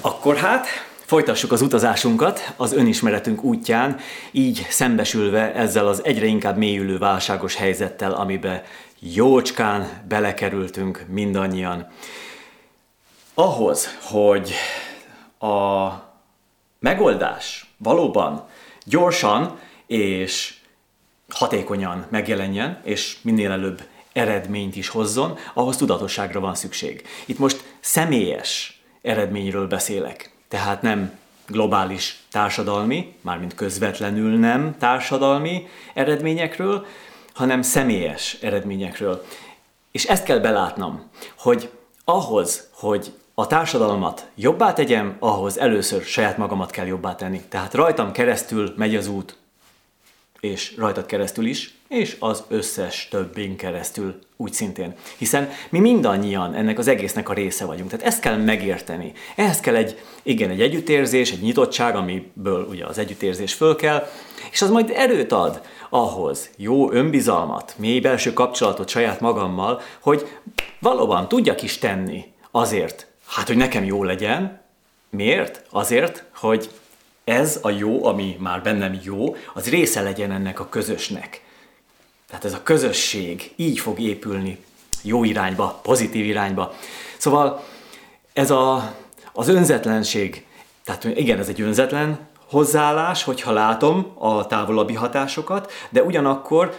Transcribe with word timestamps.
Akkor 0.00 0.36
hát 0.36 0.66
folytassuk 1.04 1.52
az 1.52 1.62
utazásunkat 1.62 2.52
az 2.56 2.72
önismeretünk 2.72 3.42
útján, 3.42 3.98
így 4.30 4.66
szembesülve 4.68 5.54
ezzel 5.54 5.86
az 5.86 6.04
egyre 6.04 6.26
inkább 6.26 6.56
mélyülő 6.56 6.98
válságos 6.98 7.54
helyzettel, 7.54 8.12
amibe 8.12 8.64
jócskán 8.98 10.02
belekerültünk 10.08 11.04
mindannyian. 11.08 11.88
Ahhoz, 13.34 13.98
hogy 14.02 14.52
a 15.38 15.88
megoldás 16.78 17.74
valóban 17.76 18.48
gyorsan 18.84 19.58
és 19.86 20.54
hatékonyan 21.28 22.06
megjelenjen, 22.08 22.80
és 22.84 23.16
minél 23.22 23.50
előbb 23.50 23.82
eredményt 24.12 24.76
is 24.76 24.88
hozzon, 24.88 25.38
ahhoz 25.54 25.76
tudatosságra 25.76 26.40
van 26.40 26.54
szükség. 26.54 27.06
Itt 27.24 27.38
most 27.38 27.64
személyes 27.80 28.75
eredményről 29.06 29.66
beszélek, 29.66 30.30
tehát 30.48 30.82
nem 30.82 31.18
globális 31.46 32.18
társadalmi, 32.30 33.14
mármint 33.20 33.54
közvetlenül 33.54 34.38
nem 34.38 34.76
társadalmi 34.78 35.66
eredményekről, 35.94 36.86
hanem 37.34 37.62
személyes 37.62 38.36
eredményekről. 38.40 39.24
És 39.90 40.04
ezt 40.04 40.24
kell 40.24 40.38
belátnom, 40.38 41.10
hogy 41.38 41.70
ahhoz, 42.04 42.68
hogy 42.72 43.12
a 43.34 43.46
társadalmat 43.46 44.30
jobbá 44.34 44.72
tegyem, 44.72 45.16
ahhoz 45.18 45.58
először 45.58 46.02
saját 46.02 46.36
magamat 46.36 46.70
kell 46.70 46.86
jobbá 46.86 47.14
tenni. 47.14 47.42
Tehát 47.48 47.74
rajtam 47.74 48.12
keresztül 48.12 48.74
megy 48.76 48.94
az 48.94 49.06
út, 49.06 49.36
és 50.40 50.74
rajtad 50.76 51.06
keresztül 51.06 51.46
is, 51.46 51.74
és 51.88 52.16
az 52.18 52.42
összes 52.48 53.08
többén 53.10 53.56
keresztül 53.56 54.18
úgy 54.36 54.52
szintén. 54.52 54.94
Hiszen 55.16 55.50
mi 55.70 55.78
mindannyian 55.78 56.54
ennek 56.54 56.78
az 56.78 56.88
egésznek 56.88 57.28
a 57.28 57.32
része 57.32 57.64
vagyunk. 57.64 57.90
Tehát 57.90 58.06
ezt 58.06 58.20
kell 58.20 58.36
megérteni. 58.36 59.12
Ehhez 59.36 59.60
kell 59.60 59.74
egy, 59.74 60.00
igen, 60.22 60.50
egy 60.50 60.60
együttérzés, 60.60 61.32
egy 61.32 61.40
nyitottság, 61.40 61.96
amiből 61.96 62.66
ugye 62.70 62.86
az 62.86 62.98
együttérzés 62.98 63.52
föl 63.52 63.76
kell, 63.76 64.06
és 64.50 64.62
az 64.62 64.70
majd 64.70 64.92
erőt 64.94 65.32
ad 65.32 65.60
ahhoz, 65.90 66.50
jó 66.56 66.92
önbizalmat, 66.92 67.74
mély 67.78 68.00
belső 68.00 68.32
kapcsolatot 68.32 68.88
saját 68.88 69.20
magammal, 69.20 69.80
hogy 70.00 70.26
valóban 70.80 71.28
tudjak 71.28 71.62
is 71.62 71.78
tenni 71.78 72.24
azért, 72.50 73.06
hát 73.26 73.46
hogy 73.46 73.56
nekem 73.56 73.84
jó 73.84 74.02
legyen. 74.04 74.60
Miért? 75.10 75.62
Azért, 75.70 76.24
hogy 76.34 76.70
ez 77.26 77.58
a 77.62 77.70
jó, 77.70 78.04
ami 78.04 78.36
már 78.40 78.62
bennem 78.62 78.98
jó, 79.02 79.36
az 79.54 79.68
része 79.68 80.02
legyen 80.02 80.32
ennek 80.32 80.60
a 80.60 80.68
közösnek. 80.68 81.42
Tehát 82.28 82.44
ez 82.44 82.52
a 82.52 82.62
közösség 82.62 83.52
így 83.56 83.78
fog 83.78 84.00
épülni 84.00 84.58
jó 85.02 85.24
irányba, 85.24 85.80
pozitív 85.82 86.24
irányba. 86.24 86.74
Szóval 87.16 87.64
ez 88.32 88.50
a, 88.50 88.94
az 89.32 89.48
önzetlenség, 89.48 90.44
tehát 90.84 91.04
igen, 91.04 91.38
ez 91.38 91.48
egy 91.48 91.60
önzetlen 91.60 92.18
hozzáállás, 92.50 93.22
hogyha 93.22 93.52
látom 93.52 94.12
a 94.18 94.46
távolabbi 94.46 94.94
hatásokat, 94.94 95.72
de 95.90 96.02
ugyanakkor 96.02 96.74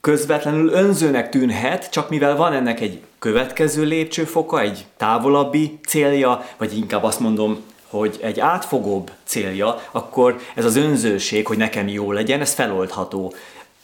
közvetlenül 0.00 0.68
önzőnek 0.68 1.30
tűnhet, 1.30 1.90
csak 1.90 2.08
mivel 2.08 2.36
van 2.36 2.52
ennek 2.52 2.80
egy 2.80 3.00
következő 3.18 3.84
lépcsőfoka, 3.84 4.60
egy 4.60 4.84
távolabbi 4.96 5.78
célja, 5.86 6.46
vagy 6.56 6.76
inkább 6.76 7.02
azt 7.02 7.20
mondom, 7.20 7.72
hogy 7.98 8.18
egy 8.22 8.40
átfogóbb 8.40 9.10
célja, 9.24 9.82
akkor 9.90 10.40
ez 10.54 10.64
az 10.64 10.76
önzőség, 10.76 11.46
hogy 11.46 11.56
nekem 11.56 11.88
jó 11.88 12.12
legyen, 12.12 12.40
ez 12.40 12.54
feloldható 12.54 13.34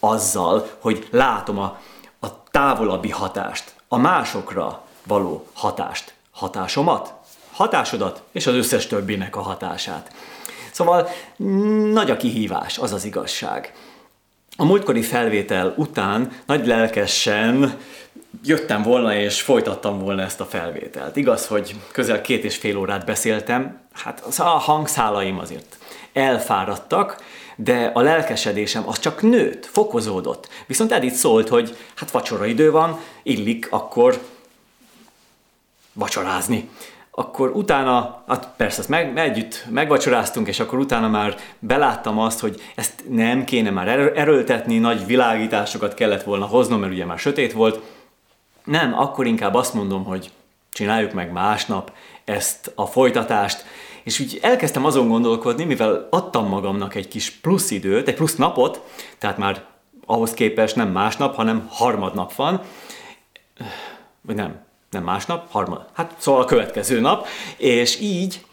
azzal, 0.00 0.70
hogy 0.78 1.08
látom 1.10 1.58
a, 1.58 1.80
a 2.20 2.42
távolabbi 2.50 3.10
hatást, 3.10 3.74
a 3.88 3.96
másokra 3.96 4.82
való 5.06 5.46
hatást, 5.52 6.14
hatásomat, 6.30 7.12
hatásodat 7.52 8.22
és 8.32 8.46
az 8.46 8.54
összes 8.54 8.86
többinek 8.86 9.36
a 9.36 9.40
hatását. 9.40 10.12
Szóval 10.72 11.08
nagy 11.92 12.10
a 12.10 12.16
kihívás, 12.16 12.78
az 12.78 12.92
az 12.92 13.04
igazság. 13.04 13.74
A 14.56 14.64
múltkori 14.64 15.02
felvétel 15.02 15.74
után 15.76 16.32
nagy 16.46 16.66
lelkesen 16.66 17.78
jöttem 18.44 18.82
volna 18.82 19.14
és 19.14 19.40
folytattam 19.40 19.98
volna 19.98 20.22
ezt 20.22 20.40
a 20.40 20.44
felvételt. 20.44 21.16
Igaz, 21.16 21.46
hogy 21.46 21.74
közel 21.92 22.20
két 22.20 22.44
és 22.44 22.56
fél 22.56 22.76
órát 22.76 23.04
beszéltem, 23.04 23.80
hát 23.92 24.22
a 24.38 24.42
hangszálaim 24.42 25.38
azért 25.38 25.78
elfáradtak, 26.12 27.24
de 27.56 27.90
a 27.94 28.00
lelkesedésem 28.00 28.88
az 28.88 28.98
csak 28.98 29.22
nőtt, 29.22 29.66
fokozódott. 29.66 30.48
Viszont 30.66 30.92
Edith 30.92 31.14
szólt, 31.14 31.48
hogy 31.48 31.76
hát 31.94 32.10
vacsora 32.10 32.46
idő 32.46 32.70
van, 32.70 32.98
illik 33.22 33.66
akkor 33.70 34.20
vacsorázni. 35.92 36.68
Akkor 37.10 37.50
utána, 37.50 38.22
hát 38.28 38.48
persze, 38.56 38.80
ezt 38.80 38.88
meg, 38.88 39.18
együtt 39.18 39.66
megvacsoráztunk, 39.70 40.48
és 40.48 40.60
akkor 40.60 40.78
utána 40.78 41.08
már 41.08 41.36
beláttam 41.58 42.18
azt, 42.18 42.40
hogy 42.40 42.62
ezt 42.74 43.04
nem 43.08 43.44
kéne 43.44 43.70
már 43.70 43.88
erőltetni, 44.14 44.78
nagy 44.78 45.06
világításokat 45.06 45.94
kellett 45.94 46.22
volna 46.22 46.46
hoznom, 46.46 46.80
mert 46.80 46.92
ugye 46.92 47.04
már 47.04 47.18
sötét 47.18 47.52
volt. 47.52 47.80
Nem, 48.64 48.98
akkor 48.98 49.26
inkább 49.26 49.54
azt 49.54 49.74
mondom, 49.74 50.04
hogy 50.04 50.30
csináljuk 50.72 51.12
meg 51.12 51.32
másnap 51.32 51.92
ezt 52.24 52.72
a 52.74 52.86
folytatást, 52.86 53.64
és 54.02 54.20
úgy 54.20 54.38
elkezdtem 54.42 54.84
azon 54.84 55.08
gondolkodni, 55.08 55.64
mivel 55.64 56.06
adtam 56.10 56.48
magamnak 56.48 56.94
egy 56.94 57.08
kis 57.08 57.30
plusz 57.30 57.70
időt, 57.70 58.08
egy 58.08 58.14
plusz 58.14 58.36
napot, 58.36 58.82
tehát 59.18 59.38
már 59.38 59.64
ahhoz 60.06 60.34
képest 60.34 60.76
nem 60.76 60.88
másnap, 60.88 61.34
hanem 61.34 61.66
harmadnap 61.70 62.34
van, 62.34 62.60
vagy 64.20 64.34
nem, 64.34 64.60
nem 64.90 65.02
másnap, 65.02 65.50
harmad, 65.50 65.86
hát 65.92 66.14
szóval 66.18 66.42
a 66.42 66.44
következő 66.44 67.00
nap, 67.00 67.26
és 67.56 68.00
így 68.00 68.44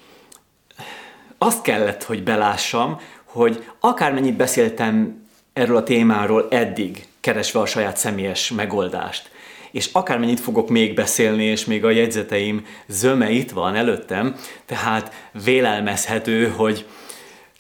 azt 1.38 1.62
kellett, 1.62 2.04
hogy 2.04 2.24
belássam, 2.24 3.00
hogy 3.24 3.66
akármennyit 3.80 4.36
beszéltem 4.36 5.26
erről 5.54 5.76
a 5.76 5.84
témáról 5.84 6.48
eddig, 6.50 7.08
keresve 7.20 7.60
a 7.60 7.66
saját 7.66 7.98
személyes 7.98 8.52
megoldást, 8.52 9.30
és 9.72 9.90
akármennyit 9.92 10.40
fogok 10.40 10.70
még 10.70 10.94
beszélni, 10.94 11.44
és 11.44 11.66
még 11.66 11.86
a 11.86 11.90
jegyzeteim 11.90 12.66
zöme 12.88 13.30
itt 13.30 13.52
van 13.52 13.76
előttem, 13.76 14.36
tehát 14.66 15.14
vélelmezhető, 15.44 16.48
hogy 16.48 16.86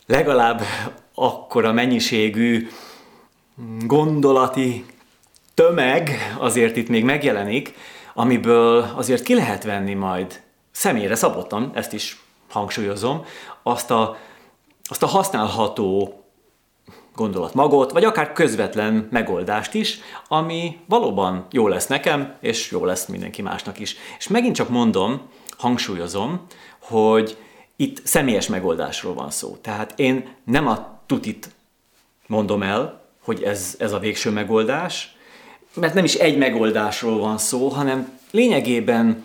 legalább 0.05 0.61
akkora 1.13 1.71
mennyiségű 1.71 2.67
gondolati 3.85 4.85
tömeg 5.53 6.35
azért 6.39 6.75
itt 6.75 6.89
még 6.89 7.03
megjelenik, 7.03 7.73
amiből 8.13 8.93
azért 8.95 9.23
ki 9.23 9.33
lehet 9.33 9.63
venni 9.63 9.93
majd. 9.93 10.41
Személyre 10.71 11.15
szabottan, 11.15 11.71
ezt 11.73 11.93
is 11.93 12.21
hangsúlyozom, 12.49 13.25
azt 13.63 13.91
a, 13.91 14.17
azt 14.83 15.03
a 15.03 15.07
használható 15.07 16.21
gondolatmagot, 17.17 17.91
vagy 17.91 18.03
akár 18.03 18.33
közvetlen 18.33 19.07
megoldást 19.11 19.73
is, 19.73 19.99
ami 20.27 20.77
valóban 20.85 21.45
jó 21.51 21.67
lesz 21.67 21.87
nekem, 21.87 22.35
és 22.39 22.71
jó 22.71 22.85
lesz 22.85 23.05
mindenki 23.05 23.41
másnak 23.41 23.79
is. 23.79 23.95
És 24.17 24.27
megint 24.27 24.55
csak 24.55 24.69
mondom, 24.69 25.21
hangsúlyozom, 25.57 26.45
hogy 26.79 27.37
itt 27.75 28.05
személyes 28.05 28.47
megoldásról 28.47 29.13
van 29.13 29.31
szó. 29.31 29.57
Tehát 29.61 29.93
én 29.99 30.35
nem 30.43 30.67
a 30.67 30.99
tutit 31.05 31.49
mondom 32.27 32.63
el, 32.63 33.01
hogy 33.23 33.43
ez, 33.43 33.75
ez 33.79 33.91
a 33.91 33.99
végső 33.99 34.29
megoldás, 34.31 35.15
mert 35.73 35.93
nem 35.93 36.03
is 36.03 36.13
egy 36.13 36.37
megoldásról 36.37 37.19
van 37.19 37.37
szó, 37.37 37.67
hanem 37.67 38.19
lényegében 38.31 39.23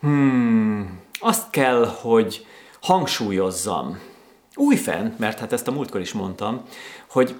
hmm, 0.00 1.00
azt 1.20 1.50
kell, 1.50 1.86
hogy 2.00 2.46
hangsúlyozzam, 2.80 3.98
újfent, 4.54 5.18
mert 5.18 5.38
hát 5.38 5.52
ezt 5.52 5.68
a 5.68 5.72
múltkor 5.72 6.00
is 6.00 6.12
mondtam, 6.12 6.62
hogy 7.10 7.34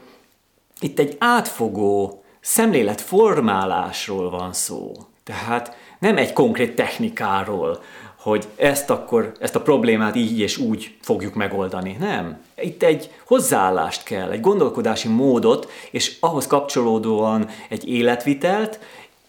itt 0.81 0.99
egy 0.99 1.17
átfogó 1.19 2.23
szemléletformálásról 2.41 4.31
van 4.31 4.53
szó. 4.53 4.93
Tehát 5.25 5.77
nem 5.99 6.17
egy 6.17 6.33
konkrét 6.33 6.75
technikáról, 6.75 7.83
hogy 8.17 8.49
ezt 8.57 8.91
akkor, 8.91 9.33
ezt 9.41 9.55
a 9.55 9.63
problémát 9.63 10.17
így 10.17 10.39
és 10.39 10.57
úgy 10.57 10.97
fogjuk 11.01 11.35
megoldani. 11.35 11.97
Nem. 11.99 12.41
Itt 12.57 12.83
egy 12.83 13.11
hozzáállást 13.27 14.03
kell, 14.03 14.31
egy 14.31 14.41
gondolkodási 14.41 15.09
módot, 15.09 15.71
és 15.91 16.17
ahhoz 16.21 16.47
kapcsolódóan 16.47 17.49
egy 17.69 17.89
életvitelt, 17.89 18.81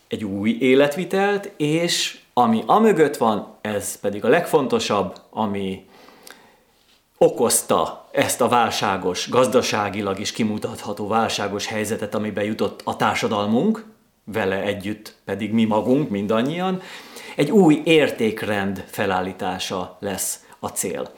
egy 0.08 0.24
új 0.24 0.58
életvitelt, 0.60 1.52
és 1.58 2.20
ami 2.34 2.64
amögött 2.66 3.18
van, 3.18 3.48
ez 3.62 4.00
pedig 4.00 4.26
a 4.26 4.30
legfontosabb, 4.30 5.16
ami 5.30 5.86
okozta 7.24 8.08
ezt 8.12 8.42
a 8.42 8.48
válságos, 8.48 9.30
gazdaságilag 9.30 10.20
is 10.20 10.32
kimutatható 10.32 11.08
válságos 11.08 11.68
helyzetet, 11.68 12.16
amiben 12.16 12.44
jutott 12.44 12.82
a 12.84 12.96
társadalmunk, 12.96 13.86
vele 14.24 14.62
együtt 14.62 15.16
pedig 15.26 15.54
mi 15.54 15.66
magunk, 15.66 16.10
mindannyian, 16.10 16.82
egy 17.36 17.52
új 17.52 17.82
értékrend 17.84 18.86
felállítása 18.90 19.98
lesz 20.00 20.46
a 20.60 20.68
cél. 20.68 21.12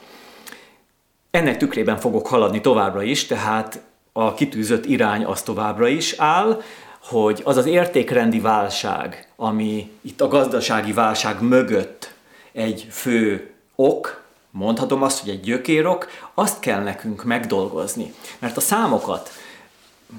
Ennek 1.32 1.58
tükrében 1.58 1.98
fogok 1.98 2.28
haladni 2.28 2.62
továbbra 2.62 3.04
is, 3.04 3.26
tehát 3.26 3.82
a 4.12 4.34
kitűzött 4.34 4.86
irány 4.86 5.26
az 5.26 5.42
továbbra 5.42 5.88
is 5.88 6.14
áll, 6.18 6.62
hogy 7.02 7.42
az 7.44 7.58
az 7.58 7.66
értékrendi 7.66 8.40
válság, 8.40 9.28
ami 9.36 9.92
itt 10.02 10.22
a 10.22 10.28
gazdasági 10.28 10.94
válság 10.94 11.42
mögött 11.42 12.14
egy 12.52 12.88
fő 12.90 13.54
ok, 13.76 14.23
mondhatom 14.56 15.02
azt, 15.02 15.20
hogy 15.20 15.30
egy 15.30 15.40
gyökérok, 15.40 16.08
azt 16.34 16.60
kell 16.60 16.84
nekünk 16.84 17.24
megdolgozni. 17.24 18.14
Mert 18.40 18.58
a 18.58 18.62
számokat 18.62 19.32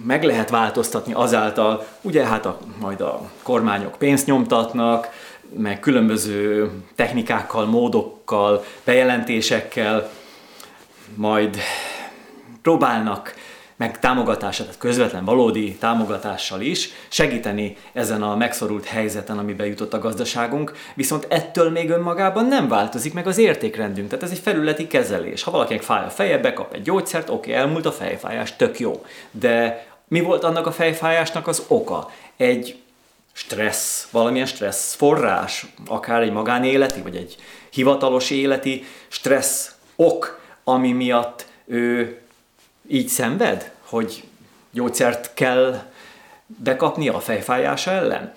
meg 0.05 0.25
lehet 0.25 0.51
változtatni 0.51 1.13
azáltal, 1.13 1.87
ugye 2.01 2.27
hát 2.27 2.47
a, 2.47 2.59
majd 2.81 3.01
a 3.01 3.31
kormányok 3.43 3.99
pénzt 3.99 4.27
nyomtatnak, 4.27 5.09
meg 5.57 5.81
különböző 5.81 6.71
technikákkal, 6.95 7.67
módokkal, 7.67 8.65
bejelentésekkel, 8.85 10.11
majd 11.15 11.59
próbálnak 12.63 13.35
meg 13.77 13.99
támogatását, 13.99 14.67
tehát 14.67 14.81
közvetlen 14.81 15.25
valódi 15.25 15.75
támogatással 15.75 16.61
is 16.61 16.91
segíteni 17.09 17.77
ezen 17.93 18.23
a 18.23 18.37
megszorult 18.37 18.85
helyzeten, 18.85 19.39
amiben 19.39 19.67
jutott 19.67 19.95
a 19.95 19.99
gazdaságunk, 19.99 20.73
viszont 20.95 21.27
ettől 21.29 21.71
még 21.71 21.91
önmagában 21.91 22.47
nem 22.47 22.69
változik 22.69 23.15
meg 23.15 23.27
az 23.27 23.39
értékrendünk, 23.39 24.09
tehát 24.09 24.25
ez 24.25 24.31
egy 24.31 24.39
felületi 24.39 24.87
kezelés. 24.87 25.43
Ha 25.43 25.51
valakinek 25.51 25.83
fáj 25.83 26.05
a 26.05 26.11
feje, 26.11 26.39
bekap 26.39 26.75
egy 26.75 26.83
gyógyszert, 26.83 27.31
oké, 27.31 27.53
elmúlt 27.53 27.87
a 27.87 27.93
fejfájás, 27.93 28.57
tök 28.57 28.79
jó. 28.79 29.05
De 29.31 29.87
mi 30.09 30.21
volt 30.21 30.45
annak 30.45 30.67
a 30.67 30.73
fejfájásnak 30.73 31.47
az 31.47 31.65
oka? 31.69 32.11
Egy 32.37 32.79
stressz, 33.33 34.09
valamilyen 34.11 34.47
stressz 34.47 34.95
forrás, 34.95 35.67
akár 35.87 36.23
egy 36.23 36.33
magánéleti, 36.33 37.01
vagy 37.01 37.17
egy 37.17 37.37
hivatalos 37.71 38.31
életi 38.31 38.85
stressz 39.09 39.75
ok, 39.97 40.41
ami 40.65 40.93
miatt 40.93 41.47
ő 41.67 42.19
így 42.89 43.09
szenved, 43.09 43.73
hogy 43.81 44.25
gyógyszert 44.71 45.35
kell 45.35 45.83
bekapni 46.47 47.09
a 47.09 47.21
fejfájása 47.21 47.91
ellen? 47.91 48.35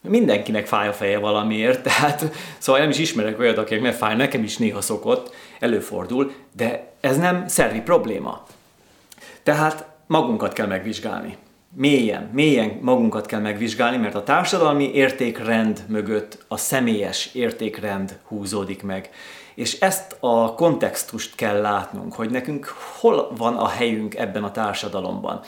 Mindenkinek 0.00 0.66
fáj 0.66 0.88
a 0.88 0.92
feje 0.92 1.18
valamiért, 1.18 1.82
tehát 1.88 2.24
szóval 2.58 2.80
nem 2.80 2.90
is 2.90 2.98
ismerek 2.98 3.38
olyat, 3.38 3.58
akinek 3.58 3.82
nem 3.82 3.92
fáj, 3.92 4.16
nekem 4.16 4.42
is 4.42 4.56
néha 4.56 4.80
szokott, 4.80 5.34
előfordul, 5.58 6.32
de 6.52 6.92
ez 7.00 7.16
nem 7.16 7.48
szervi 7.48 7.80
probléma. 7.80 8.46
Tehát 9.42 9.84
magunkat 10.06 10.52
kell 10.52 10.66
megvizsgálni. 10.66 11.36
Mélyen, 11.74 12.30
mélyen 12.32 12.78
magunkat 12.80 13.26
kell 13.26 13.40
megvizsgálni, 13.40 13.96
mert 13.96 14.14
a 14.14 14.22
társadalmi 14.22 14.94
értékrend 14.94 15.84
mögött 15.88 16.44
a 16.48 16.56
személyes 16.56 17.30
értékrend 17.34 18.18
húzódik 18.22 18.82
meg. 18.82 19.10
És 19.54 19.80
ezt 19.80 20.16
a 20.20 20.54
kontextust 20.54 21.34
kell 21.34 21.60
látnunk, 21.60 22.14
hogy 22.14 22.30
nekünk 22.30 22.74
hol 22.98 23.32
van 23.36 23.56
a 23.56 23.68
helyünk 23.68 24.14
ebben 24.14 24.44
a 24.44 24.52
társadalomban. 24.52 25.40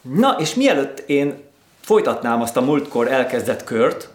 Na, 0.00 0.36
és 0.38 0.54
mielőtt 0.54 0.98
én 0.98 1.42
folytatnám 1.80 2.42
azt 2.42 2.56
a 2.56 2.60
múltkor 2.60 3.12
elkezdett 3.12 3.64
kört, 3.64 4.08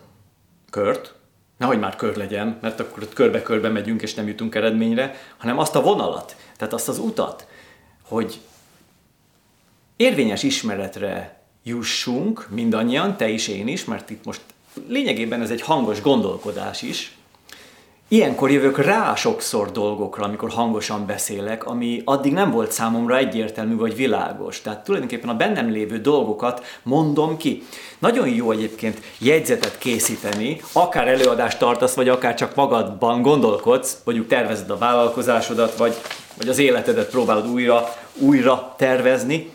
kört, 0.69 1.13
nehogy 1.57 1.80
már 1.80 1.95
kör 1.95 2.15
legyen, 2.15 2.57
mert 2.62 2.80
akkor 2.80 3.04
ott 3.04 3.13
körbe-körbe 3.13 3.69
megyünk 3.69 4.01
és 4.01 4.13
nem 4.13 4.27
jutunk 4.27 4.56
eredményre, 4.56 5.15
hanem 5.38 5.60
azt 5.60 5.75
a 5.75 5.81
vonalat, 5.81 6.36
tehát 6.57 6.74
azt 6.74 6.88
az 6.88 6.98
utat, 6.98 7.48
hogy 8.01 8.39
érvényes 9.95 10.44
ismeretre 10.44 11.42
jussunk 11.63 12.48
mindannyian, 12.50 13.18
te 13.18 13.27
is, 13.27 13.48
én 13.48 13.68
is, 13.68 13.86
mert 13.86 14.10
itt 14.10 14.25
most 14.25 14.42
lényegében 14.88 15.42
ez 15.42 15.51
egy 15.51 15.62
hangos 15.62 16.01
gondolkodás 16.01 16.81
is, 16.81 17.18
Ilyenkor 18.08 18.52
jövök 18.52 18.78
rá 18.78 19.16
sokszor 19.16 19.72
dolgokra, 19.72 20.24
amikor 20.24 20.50
hangosan 20.50 21.06
beszélek, 21.06 21.66
ami 21.66 22.02
addig 22.06 22.34
nem 22.34 22.52
volt 22.52 22.72
számomra 22.72 23.18
egyértelmű 23.18 23.76
vagy 23.76 23.96
világos. 23.96 24.62
Tehát 24.62 24.84
tulajdonképpen 24.84 25.30
a 25.30 25.36
bennem 25.36 25.70
lévő 25.70 25.98
dolgokat 25.98 26.80
mondom 26.84 27.38
ki. 27.38 27.64
Nagyon 28.00 28.30
jó 28.30 28.52
egyébként 28.52 29.02
jegyzetet 29.18 29.78
készíteni, 29.78 30.62
akár 30.72 31.08
előadást 31.08 31.60
tartasz, 31.60 31.96
vagy 31.96 32.10
akár 32.10 32.36
csak 32.36 32.56
magadban 32.56 33.22
gondolkodsz, 33.22 34.02
mondjuk 34.04 34.28
tervezed 34.28 34.70
a 34.70 34.78
vállalkozásodat, 34.78 35.78
vagy, 35.78 35.96
vagy 36.38 36.48
az 36.50 36.58
életedet 36.58 37.10
próbálod 37.10 37.48
újra, 37.48 37.96
újra 38.14 38.74
tervezni, 38.78 39.52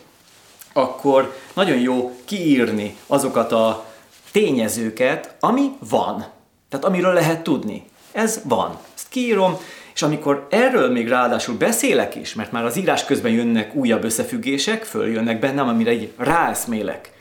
akkor 0.73 1.35
nagyon 1.55 1.79
jó 1.79 2.13
kiírni 2.25 2.97
azokat 3.07 3.53
a 3.53 3.85
tényezőket, 4.33 5.37
ami 5.41 5.71
van. 5.89 6.27
Tehát 6.69 6.87
amiről 6.87 7.13
lehet 7.13 7.43
tudni. 7.43 7.85
Ez 8.13 8.41
van. 8.45 8.79
Ezt 8.95 9.07
kiírom, 9.09 9.57
és 9.95 10.03
amikor 10.03 10.47
erről 10.51 10.91
még 10.91 11.09
ráadásul 11.09 11.57
beszélek 11.57 12.15
is, 12.15 12.35
mert 12.35 12.53
már 12.53 12.65
az 12.65 12.77
írás 12.77 13.05
közben 13.05 13.33
jönnek 13.33 13.75
újabb 13.75 14.05
összefüggések, 14.05 14.85
följönnek 14.85 15.39
bennem, 15.39 15.69
amire 15.69 15.91
egy 15.91 16.13
ráeszmélek. 16.17 17.13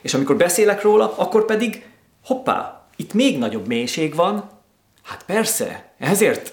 És 0.00 0.14
amikor 0.14 0.36
beszélek 0.36 0.82
róla, 0.82 1.14
akkor 1.16 1.44
pedig 1.44 1.86
hoppá, 2.24 2.86
itt 2.96 3.12
még 3.12 3.38
nagyobb 3.38 3.66
mélység 3.66 4.14
van. 4.14 4.50
Hát 5.02 5.22
persze, 5.26 5.92
ezért 5.98 6.52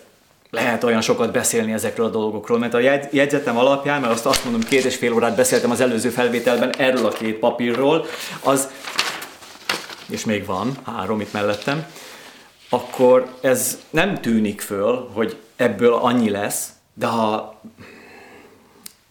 lehet 0.49 0.83
olyan 0.83 1.01
sokat 1.01 1.31
beszélni 1.31 1.73
ezekről 1.73 2.05
a 2.05 2.09
dolgokról, 2.09 2.59
mert 2.59 2.73
a 2.73 2.79
jegyzetem 3.11 3.57
alapján, 3.57 4.01
mert 4.01 4.13
azt, 4.13 4.25
azt 4.25 4.43
mondom, 4.43 4.61
két 4.63 4.83
és 4.83 4.95
fél 4.95 5.13
órát 5.13 5.35
beszéltem 5.35 5.71
az 5.71 5.81
előző 5.81 6.09
felvételben 6.09 6.75
erről 6.77 7.05
a 7.05 7.11
két 7.11 7.39
papírról, 7.39 8.05
az, 8.43 8.69
és 10.09 10.25
még 10.25 10.45
van, 10.45 10.77
három 10.85 11.21
itt 11.21 11.33
mellettem, 11.33 11.85
akkor 12.73 13.37
ez 13.41 13.79
nem 13.89 14.21
tűnik 14.21 14.61
föl, 14.61 15.09
hogy 15.13 15.37
ebből 15.55 15.93
annyi 15.93 16.29
lesz, 16.29 16.69
de 16.93 17.05
ha 17.05 17.59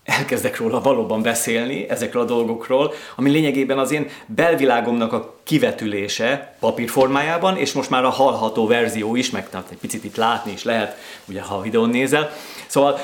elkezdek 0.04 0.56
róla 0.56 0.80
valóban 0.80 1.22
beszélni, 1.22 1.88
ezekről 1.88 2.22
a 2.22 2.26
dolgokról, 2.26 2.92
ami 3.16 3.30
lényegében 3.30 3.78
az 3.78 3.90
én 3.90 4.08
belvilágomnak 4.26 5.12
a 5.12 5.34
kivetülése 5.42 6.56
papírformájában, 6.60 7.56
és 7.56 7.72
most 7.72 7.90
már 7.90 8.04
a 8.04 8.10
hallható 8.10 8.66
verzió 8.66 9.16
is, 9.16 9.30
meg 9.30 9.48
egy 9.70 9.76
picit 9.76 10.04
itt 10.04 10.16
látni 10.16 10.52
is 10.52 10.64
lehet, 10.64 10.96
ugye 11.24 11.42
ha 11.42 11.54
a 11.54 11.60
videón 11.60 11.88
nézel. 11.88 12.30
Szóval 12.66 12.98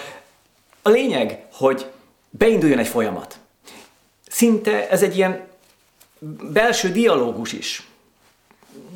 a 0.82 0.88
lényeg, 0.88 1.44
hogy 1.52 1.86
beinduljon 2.30 2.78
egy 2.78 2.88
folyamat. 2.88 3.38
Szinte 4.28 4.88
ez 4.88 5.02
egy 5.02 5.16
ilyen 5.16 5.46
belső 6.52 6.92
dialógus 6.92 7.52
is 7.52 7.86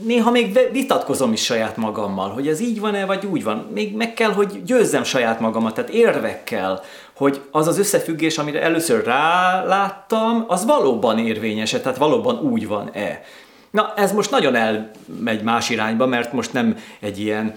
néha 0.03 0.31
még 0.31 0.59
vitatkozom 0.73 1.33
is 1.33 1.45
saját 1.45 1.77
magammal, 1.77 2.31
hogy 2.31 2.49
ez 2.49 2.61
így 2.61 2.81
van-e, 2.81 3.05
vagy 3.05 3.27
úgy 3.27 3.45
van. 3.45 3.67
Még 3.75 3.97
meg 3.97 4.15
kell, 4.15 4.33
hogy 4.33 4.63
győzzem 4.65 5.05
saját 5.05 5.41
magamat, 5.41 5.75
tehát 5.75 5.91
érvekkel, 5.91 6.83
hogy 7.17 7.41
az 7.51 7.67
az 7.67 7.79
összefüggés, 7.79 8.39
amire 8.39 8.63
először 8.63 9.05
ráláttam, 9.05 10.45
az 10.49 10.65
valóban 10.65 11.19
érvényes 11.19 11.71
tehát 11.71 11.97
valóban 11.97 12.39
úgy 12.39 12.67
van-e. 12.67 13.23
Na, 13.71 13.93
ez 13.97 14.13
most 14.13 14.31
nagyon 14.31 14.55
elmegy 14.55 15.43
más 15.43 15.71
irányba, 15.71 16.07
mert 16.07 16.33
most 16.33 16.53
nem 16.53 16.77
egy 17.01 17.21
ilyen, 17.21 17.55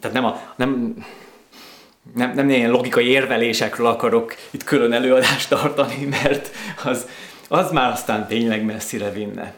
tehát 0.00 0.12
nem, 0.12 0.24
a, 0.24 0.40
nem, 0.56 0.94
nem, 2.14 2.34
nem 2.34 2.48
ilyen 2.48 2.70
logikai 2.70 3.06
érvelésekről 3.06 3.86
akarok 3.86 4.34
itt 4.50 4.64
külön 4.64 4.92
előadást 4.92 5.48
tartani, 5.48 6.04
mert 6.22 6.50
az, 6.84 7.06
az 7.48 7.70
már 7.70 7.90
aztán 7.92 8.26
tényleg 8.26 8.64
messzire 8.64 9.10
vinne. 9.10 9.54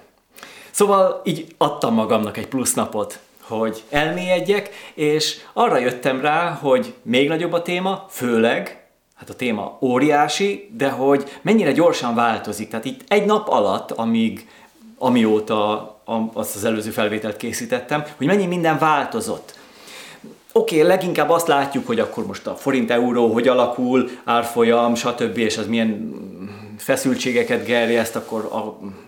Szóval 0.73 1.21
így 1.25 1.55
adtam 1.59 1.95
magamnak 1.95 2.37
egy 2.37 2.49
plusz 2.49 2.75
napot, 2.75 3.19
hogy 3.41 3.83
elmélyedjek, 3.91 4.71
és 4.95 5.39
arra 5.53 5.79
jöttem 5.79 6.21
rá, 6.21 6.51
hogy 6.51 6.95
még 7.03 7.29
nagyobb 7.29 7.53
a 7.53 7.63
téma, 7.63 8.07
főleg, 8.09 8.87
hát 9.15 9.31
a 9.31 9.35
téma 9.35 9.79
óriási, 9.81 10.71
de 10.77 10.89
hogy 10.91 11.39
mennyire 11.43 11.73
gyorsan 11.73 12.15
változik. 12.15 12.69
Tehát 12.69 12.85
itt 12.85 13.01
egy 13.09 13.25
nap 13.25 13.49
alatt, 13.49 13.91
amíg, 13.91 14.49
amióta 14.99 15.91
azt 16.33 16.57
az 16.57 16.65
előző 16.65 16.91
felvételt 16.91 17.37
készítettem, 17.37 18.05
hogy 18.17 18.27
mennyi 18.27 18.47
minden 18.47 18.79
változott. 18.79 19.55
Oké, 20.53 20.77
okay, 20.77 20.89
leginkább 20.89 21.31
azt 21.31 21.47
látjuk, 21.47 21.87
hogy 21.87 21.99
akkor 22.01 22.27
most 22.27 22.47
a 22.47 22.55
forint-euró 22.55 23.33
hogy 23.33 23.49
alakul, 23.49 24.09
árfolyam, 24.25 24.95
stb. 24.95 25.39
és 25.39 25.59
az 25.59 25.67
milyen 25.67 26.15
feszültségeket 26.83 27.65
gerjeszt, 27.65 28.17
akkor 28.17 28.49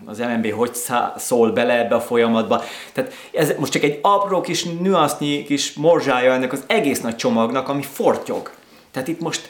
az 0.05 0.17
MNB 0.17 0.51
hogy 0.51 0.71
szól 1.17 1.51
bele 1.51 1.79
ebbe 1.79 1.95
a 1.95 2.01
folyamatba. 2.01 2.63
Tehát 2.93 3.13
ez 3.33 3.53
most 3.57 3.71
csak 3.71 3.83
egy 3.83 3.99
apró 4.01 4.41
kis 4.41 4.63
nüansznyi 4.63 5.43
kis 5.43 5.73
morzsája 5.73 6.33
ennek 6.33 6.53
az 6.53 6.63
egész 6.67 7.01
nagy 7.01 7.15
csomagnak, 7.15 7.69
ami 7.69 7.83
fortyog. 7.93 8.51
Tehát 8.91 9.07
itt 9.07 9.19
most 9.19 9.49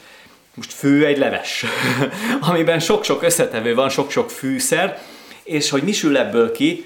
most 0.53 0.73
fő 0.73 1.05
egy 1.05 1.17
leves, 1.17 1.65
amiben 2.49 2.79
sok-sok 2.79 3.23
összetevő 3.23 3.75
van, 3.75 3.89
sok-sok 3.89 4.29
fűszer, 4.29 5.01
és 5.43 5.69
hogy 5.69 5.83
mi 5.83 5.91
sül 5.91 6.17
ebből 6.17 6.51
ki, 6.51 6.85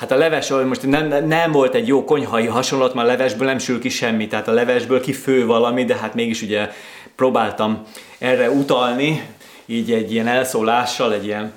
Hát 0.00 0.10
a 0.10 0.16
leves, 0.16 0.48
most 0.48 0.86
nem, 0.86 1.26
nem 1.26 1.52
volt 1.52 1.74
egy 1.74 1.86
jó 1.86 2.04
konyhai 2.04 2.46
hasonlat, 2.46 2.94
mert 2.94 3.08
a 3.08 3.10
levesből 3.10 3.46
nem 3.46 3.58
sül 3.58 3.80
ki 3.80 3.88
semmi, 3.88 4.26
tehát 4.26 4.48
a 4.48 4.52
levesből 4.52 5.00
kifő 5.00 5.46
valami, 5.46 5.84
de 5.84 5.96
hát 5.96 6.14
mégis 6.14 6.42
ugye 6.42 6.70
próbáltam 7.16 7.86
erre 8.18 8.50
utalni, 8.50 9.22
így 9.70 9.92
egy 9.92 10.12
ilyen 10.12 10.26
elszólással, 10.26 11.12
egy 11.12 11.24
ilyen, 11.24 11.52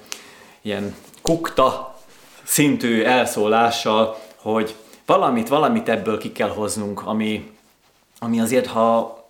ilyen 0.61 0.95
kukta 1.21 1.95
szintű 2.43 3.03
elszólással, 3.03 4.17
hogy 4.35 4.75
valamit, 5.05 5.47
valamit 5.47 5.89
ebből 5.89 6.17
ki 6.17 6.31
kell 6.31 6.49
hoznunk, 6.49 7.01
ami, 7.05 7.51
ami 8.19 8.39
azért, 8.39 8.67
ha, 8.67 9.21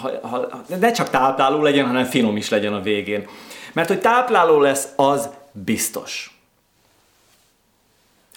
ha, 0.00 0.10
ha 0.22 0.64
ne 0.80 0.90
csak 0.90 1.10
tápláló 1.10 1.62
legyen, 1.62 1.86
hanem 1.86 2.04
finom 2.04 2.36
is 2.36 2.48
legyen 2.48 2.74
a 2.74 2.80
végén. 2.80 3.28
Mert 3.72 3.88
hogy 3.88 4.00
tápláló 4.00 4.60
lesz, 4.60 4.88
az 4.96 5.28
biztos. 5.52 6.38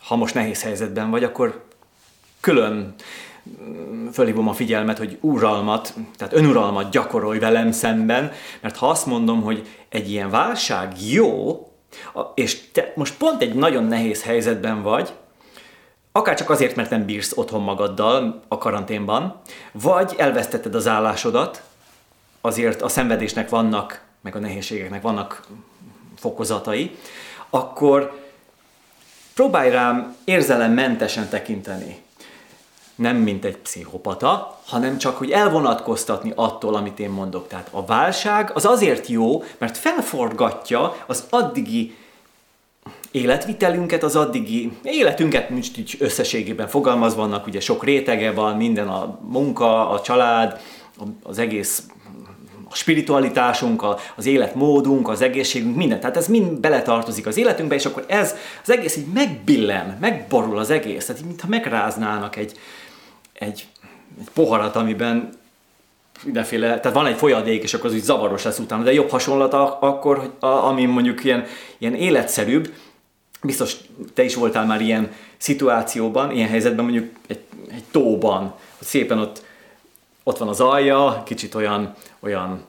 Ha 0.02 0.16
most 0.16 0.34
nehéz 0.34 0.62
helyzetben 0.62 1.10
vagy, 1.10 1.24
akkor 1.24 1.64
külön 2.40 2.96
fölhívom 4.14 4.48
a 4.48 4.54
figyelmet, 4.54 4.98
hogy 4.98 5.18
uralmat, 5.22 5.94
tehát 6.18 6.34
önuralmat 6.34 6.92
gyakorolj 6.92 7.40
velem 7.40 7.72
szemben, 7.72 8.32
mert 8.62 8.78
ha 8.78 8.90
azt 8.90 9.06
mondom, 9.06 9.42
hogy 9.42 9.68
egy 9.90 10.12
ilyen 10.12 10.30
válság 10.30 10.94
jó, 11.12 11.64
és 12.34 12.72
te 12.72 12.94
most 12.96 13.18
pont 13.18 13.42
egy 13.42 13.54
nagyon 13.54 13.84
nehéz 13.84 14.24
helyzetben 14.24 14.82
vagy, 14.82 15.14
akár 16.12 16.36
csak 16.36 16.50
azért, 16.50 16.76
mert 16.76 16.90
nem 16.90 17.06
bírsz 17.06 17.38
otthon 17.38 17.62
magaddal 17.62 18.42
a 18.48 18.58
karanténban, 18.58 19.42
vagy 19.72 20.14
elvesztetted 20.18 20.76
az 20.76 20.88
állásodat, 20.88 21.64
azért 22.42 22.82
a 22.82 22.88
szenvedésnek 22.88 23.50
vannak, 23.50 24.02
meg 24.22 24.36
a 24.36 24.40
nehézségeknek 24.40 25.02
vannak 25.02 25.48
fokozatai, 26.16 26.98
akkor 27.50 28.20
próbálj 29.34 29.70
rám 29.70 30.16
érzelemmentesen 30.24 31.30
tekinteni. 31.30 32.02
Nem 33.00 33.16
mint 33.16 33.46
egy 33.46 33.58
pszichopata, 33.58 34.60
hanem 34.66 34.98
csak, 34.98 35.18
hogy 35.18 35.32
elvonatkoztatni 35.32 36.34
attól, 36.36 36.76
amit 36.76 37.00
én 37.00 37.10
mondok. 37.10 37.48
Tehát 37.48 37.68
a 37.72 37.86
válság 37.86 38.52
az 38.54 38.66
azért 38.66 39.08
jó, 39.08 39.44
mert 39.58 39.78
felforgatja 39.78 40.96
az 41.08 41.24
addigi 41.30 41.96
életvitelünket, 43.12 44.04
az 44.04 44.16
addigi 44.16 44.78
életünket 44.84 45.50
most 45.50 45.78
így 45.78 45.96
összességében 46.00 46.68
fogalmazva 46.68 47.22
vannak, 47.22 47.48
ugye 47.48 47.60
sok 47.60 47.84
rétege 47.84 48.32
van, 48.32 48.58
minden 48.58 48.88
a 48.88 49.20
munka, 49.22 49.90
a 49.90 50.02
család, 50.02 50.60
az 51.24 51.38
egész 51.38 51.84
a 52.70 52.76
spiritualitásunk, 52.76 53.86
az 54.16 54.26
életmódunk, 54.26 55.08
az 55.08 55.22
egészségünk, 55.22 55.76
minden. 55.76 56.00
Tehát 56.00 56.18
ez 56.18 56.28
mind 56.28 56.60
beletartozik 56.60 57.28
az 57.28 57.38
életünkbe, 57.38 57.76
és 57.76 57.86
akkor 57.86 58.06
ez 58.08 58.36
az 58.62 58.70
egész 58.70 58.96
így 58.96 59.08
megbillen, 59.14 59.98
megborul 60.02 60.58
az 60.58 60.70
egész. 60.70 61.06
Tehát 61.06 61.22
így, 61.22 61.28
mintha 61.28 61.48
megráznának 61.48 62.36
egy, 62.36 62.58
egy, 63.40 63.68
egy 64.20 64.30
poharat, 64.34 64.76
amiben 64.76 65.30
mindenféle, 66.24 66.80
tehát 66.80 66.98
van 66.98 67.06
egy 67.06 67.18
folyadék, 67.18 67.64
és 67.64 67.74
akkor 67.74 67.86
az 67.86 67.96
úgy 67.96 68.02
zavaros 68.02 68.44
lesz 68.44 68.60
utána, 68.60 68.84
de 68.84 68.94
jobb 68.94 69.10
hasonlat 69.10 69.54
akkor, 69.54 70.18
hogy 70.18 70.32
a, 70.40 70.46
ami 70.46 70.86
mondjuk 70.86 71.24
ilyen, 71.24 71.46
ilyen 71.78 71.96
életszerűbb, 71.96 72.74
biztos 73.42 73.76
te 74.14 74.24
is 74.24 74.36
voltál 74.36 74.66
már 74.66 74.82
ilyen 74.82 75.12
szituációban, 75.38 76.32
ilyen 76.32 76.50
helyzetben 76.50 76.84
mondjuk 76.86 77.10
egy, 77.28 77.40
egy 77.72 77.84
tóban, 77.92 78.54
hogy 78.78 78.88
szépen 78.88 79.20
ott, 79.20 79.44
ott 80.24 80.38
van 80.38 80.48
az 80.48 80.60
alja, 80.60 81.24
kicsit 81.26 81.56
olyan, 81.56 81.94
olyan, 82.20 82.66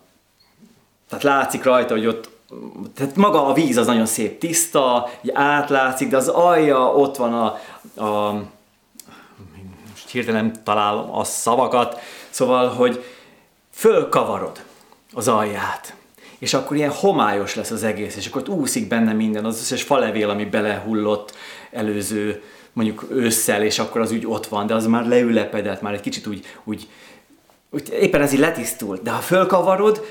tehát 1.08 1.24
látszik 1.24 1.64
rajta, 1.64 1.94
hogy 1.94 2.06
ott, 2.06 2.30
tehát 2.94 3.16
maga 3.16 3.46
a 3.46 3.52
víz 3.52 3.76
az 3.76 3.86
nagyon 3.86 4.06
szép, 4.06 4.38
tiszta, 4.38 5.10
átlátszik, 5.32 6.08
de 6.08 6.16
az 6.16 6.28
alja 6.28 6.94
ott 6.94 7.16
van 7.16 7.32
a, 7.32 7.46
a 8.04 8.42
most 10.12 10.26
hirtelen 10.26 10.52
találom 10.64 11.14
a 11.14 11.24
szavakat, 11.24 12.00
szóval, 12.30 12.68
hogy 12.68 13.04
fölkavarod 13.72 14.62
az 15.12 15.28
alját, 15.28 15.94
és 16.38 16.54
akkor 16.54 16.76
ilyen 16.76 16.90
homályos 16.90 17.54
lesz 17.54 17.70
az 17.70 17.82
egész, 17.82 18.16
és 18.16 18.26
akkor 18.26 18.48
úszik 18.48 18.88
benne 18.88 19.12
minden, 19.12 19.44
az 19.44 19.58
összes 19.60 19.82
falevél, 19.82 20.30
ami 20.30 20.44
belehullott 20.44 21.34
előző 21.70 22.42
mondjuk 22.72 23.06
ősszel, 23.10 23.62
és 23.62 23.78
akkor 23.78 24.00
az 24.00 24.12
úgy 24.12 24.26
ott 24.26 24.46
van, 24.46 24.66
de 24.66 24.74
az 24.74 24.86
már 24.86 25.06
leülepedett, 25.06 25.80
már 25.80 25.94
egy 25.94 26.00
kicsit 26.00 26.26
úgy, 26.26 26.46
úgy, 26.64 26.88
úgy 27.70 27.88
éppen 27.92 28.22
ez 28.22 28.32
így 28.32 28.38
letisztult. 28.38 29.02
De 29.02 29.10
ha 29.10 29.20
fölkavarod, 29.20 30.06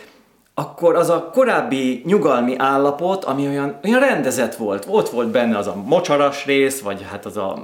akkor 0.54 0.96
az 0.96 1.10
a 1.10 1.30
korábbi 1.34 2.02
nyugalmi 2.06 2.56
állapot, 2.58 3.26
ami 3.26 3.48
olyan, 3.48 3.80
olyan 3.84 4.00
rendezett 4.00 4.56
volt, 4.56 4.86
ott 4.90 5.10
volt 5.10 5.30
benne 5.30 5.58
az 5.58 5.68
a 5.68 5.76
mocsaras 5.76 6.46
rész, 6.46 6.82
vagy 6.82 7.06
hát 7.10 7.26
az 7.26 7.38
a 7.38 7.64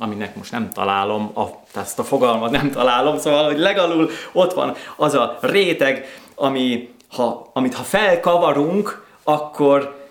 aminek 0.00 0.36
most 0.36 0.52
nem 0.52 0.70
találom, 0.72 1.30
a, 1.34 1.44
ezt 1.78 1.98
a 1.98 2.04
fogalmat 2.04 2.50
nem 2.50 2.70
találom, 2.70 3.18
szóval, 3.18 3.44
hogy 3.44 3.58
legalul 3.58 4.10
ott 4.32 4.52
van 4.52 4.74
az 4.96 5.14
a 5.14 5.38
réteg, 5.40 6.06
ami 6.34 6.94
ha, 7.10 7.50
amit 7.52 7.74
ha 7.74 7.82
felkavarunk, 7.82 9.06
akkor, 9.22 10.06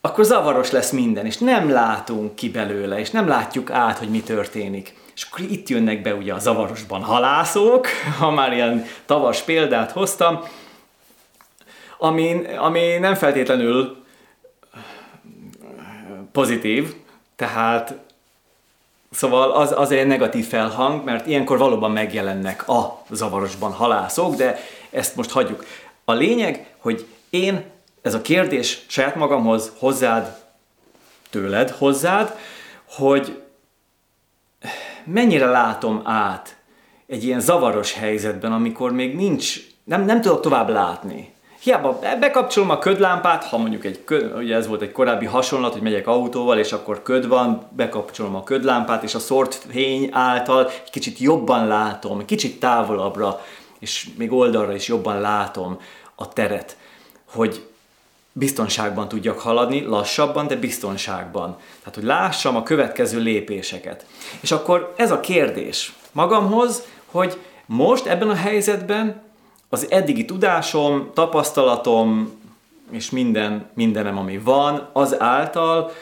akkor 0.00 0.24
zavaros 0.24 0.70
lesz 0.70 0.90
minden, 0.90 1.26
és 1.26 1.38
nem 1.38 1.70
látunk 1.70 2.34
ki 2.34 2.50
belőle, 2.50 2.98
és 2.98 3.10
nem 3.10 3.28
látjuk 3.28 3.70
át, 3.70 3.98
hogy 3.98 4.08
mi 4.08 4.20
történik. 4.20 4.96
És 5.14 5.26
akkor 5.30 5.44
itt 5.50 5.68
jönnek 5.68 6.02
be 6.02 6.14
ugye 6.14 6.34
a 6.34 6.38
zavarosban 6.38 7.02
halászók, 7.02 7.86
ha 8.18 8.30
már 8.30 8.52
ilyen 8.52 8.86
tavas 9.06 9.42
példát 9.42 9.90
hoztam, 9.90 10.40
ami, 11.98 12.40
ami 12.56 12.98
nem 12.98 13.14
feltétlenül 13.14 13.96
pozitív, 16.32 16.94
tehát 17.36 17.94
Szóval 19.12 19.50
az, 19.50 19.72
az 19.76 19.90
egy 19.90 20.06
negatív 20.06 20.46
felhang, 20.48 21.04
mert 21.04 21.26
ilyenkor 21.26 21.58
valóban 21.58 21.90
megjelennek 21.90 22.68
a 22.68 23.02
zavarosban 23.10 23.72
halászók, 23.72 24.34
de 24.34 24.58
ezt 24.90 25.16
most 25.16 25.30
hagyjuk. 25.30 25.64
A 26.04 26.12
lényeg, 26.12 26.74
hogy 26.78 27.06
én, 27.30 27.64
ez 28.02 28.14
a 28.14 28.22
kérdés 28.22 28.84
saját 28.86 29.14
magamhoz, 29.14 29.72
hozzád, 29.78 30.36
tőled, 31.30 31.70
hozzád, 31.70 32.36
hogy 32.88 33.42
mennyire 35.04 35.46
látom 35.46 36.00
át 36.04 36.56
egy 37.06 37.24
ilyen 37.24 37.40
zavaros 37.40 37.92
helyzetben, 37.92 38.52
amikor 38.52 38.92
még 38.92 39.14
nincs, 39.14 39.56
nem, 39.84 40.04
nem 40.04 40.20
tudok 40.20 40.40
tovább 40.40 40.68
látni. 40.68 41.32
Hiába 41.62 41.98
bekapcsolom 42.20 42.70
a 42.70 42.78
ködlámpát, 42.78 43.44
ha 43.44 43.58
mondjuk 43.58 43.84
egy 43.84 44.04
köd, 44.04 44.36
ugye 44.36 44.54
ez 44.56 44.66
volt 44.66 44.82
egy 44.82 44.92
korábbi 44.92 45.26
hasonlat, 45.26 45.72
hogy 45.72 45.82
megyek 45.82 46.06
autóval, 46.06 46.58
és 46.58 46.72
akkor 46.72 47.02
köd 47.02 47.28
van, 47.28 47.68
bekapcsolom 47.70 48.34
a 48.34 48.42
ködlámpát, 48.42 49.02
és 49.02 49.14
a 49.14 49.18
szort 49.18 49.54
fény 49.54 50.08
által 50.12 50.66
egy 50.66 50.90
kicsit 50.90 51.18
jobban 51.18 51.66
látom, 51.66 52.24
kicsit 52.24 52.60
távolabbra 52.60 53.40
és 53.78 54.08
még 54.16 54.32
oldalra 54.32 54.74
is 54.74 54.88
jobban 54.88 55.20
látom 55.20 55.80
a 56.14 56.28
teret, 56.28 56.76
hogy 57.30 57.66
biztonságban 58.32 59.08
tudjak 59.08 59.38
haladni, 59.38 59.84
lassabban, 59.84 60.46
de 60.46 60.56
biztonságban. 60.56 61.56
Tehát, 61.78 61.94
hogy 61.94 62.04
lássam 62.04 62.56
a 62.56 62.62
következő 62.62 63.20
lépéseket. 63.20 64.06
És 64.40 64.52
akkor 64.52 64.94
ez 64.96 65.10
a 65.10 65.20
kérdés 65.20 65.92
magamhoz, 66.12 66.82
hogy 67.10 67.38
most 67.66 68.06
ebben 68.06 68.30
a 68.30 68.34
helyzetben 68.34 69.22
az 69.72 69.90
eddigi 69.90 70.24
tudásom, 70.24 71.10
tapasztalatom 71.14 72.40
és 72.90 73.10
minden, 73.10 73.66
mindenem, 73.74 74.18
ami 74.18 74.38
van, 74.38 74.88
az 74.92 75.20
által 75.20 75.92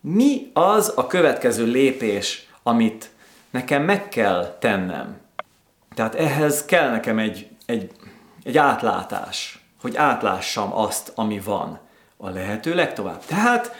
mi 0.00 0.50
az 0.52 0.92
a 0.96 1.06
következő 1.06 1.64
lépés, 1.64 2.48
amit 2.62 3.10
nekem 3.50 3.82
meg 3.82 4.08
kell 4.08 4.56
tennem. 4.58 5.16
Tehát 5.94 6.14
ehhez 6.14 6.64
kell 6.64 6.90
nekem 6.90 7.18
egy, 7.18 7.48
egy, 7.66 7.90
egy 8.42 8.58
átlátás, 8.58 9.64
hogy 9.80 9.96
átlássam 9.96 10.76
azt, 10.76 11.12
ami 11.14 11.40
van 11.40 11.78
a 12.16 12.28
lehető 12.28 12.74
legtovább. 12.74 13.24
Tehát 13.24 13.74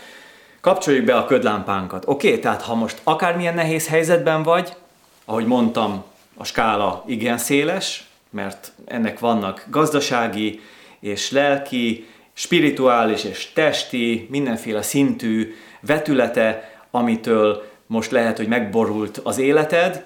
kapcsoljuk 0.61 1.05
be 1.05 1.17
a 1.17 1.27
ködlámpánkat. 1.27 2.05
Oké, 2.07 2.29
okay, 2.29 2.41
tehát 2.41 2.63
ha 2.63 2.75
most 2.75 3.01
akármilyen 3.05 3.55
nehéz 3.55 3.89
helyzetben 3.89 4.43
vagy, 4.43 4.77
ahogy 5.25 5.47
mondtam, 5.47 6.05
a 6.37 6.45
skála 6.45 7.03
igen 7.07 7.39
széles, 7.39 8.13
mert 8.35 8.73
ennek 8.85 9.19
vannak 9.19 9.67
gazdasági 9.71 10.61
és 11.01 11.31
lelki, 11.31 12.07
spirituális 12.33 13.25
és 13.25 13.53
testi, 13.53 14.27
mindenféle 14.31 14.83
szintű 14.83 15.55
vetülete, 15.81 16.79
amitől 16.91 17.71
most 17.87 18.11
lehet, 18.11 18.37
hogy 18.37 18.49
megborult 18.49 19.21
az 19.23 19.39
életed, 19.39 20.05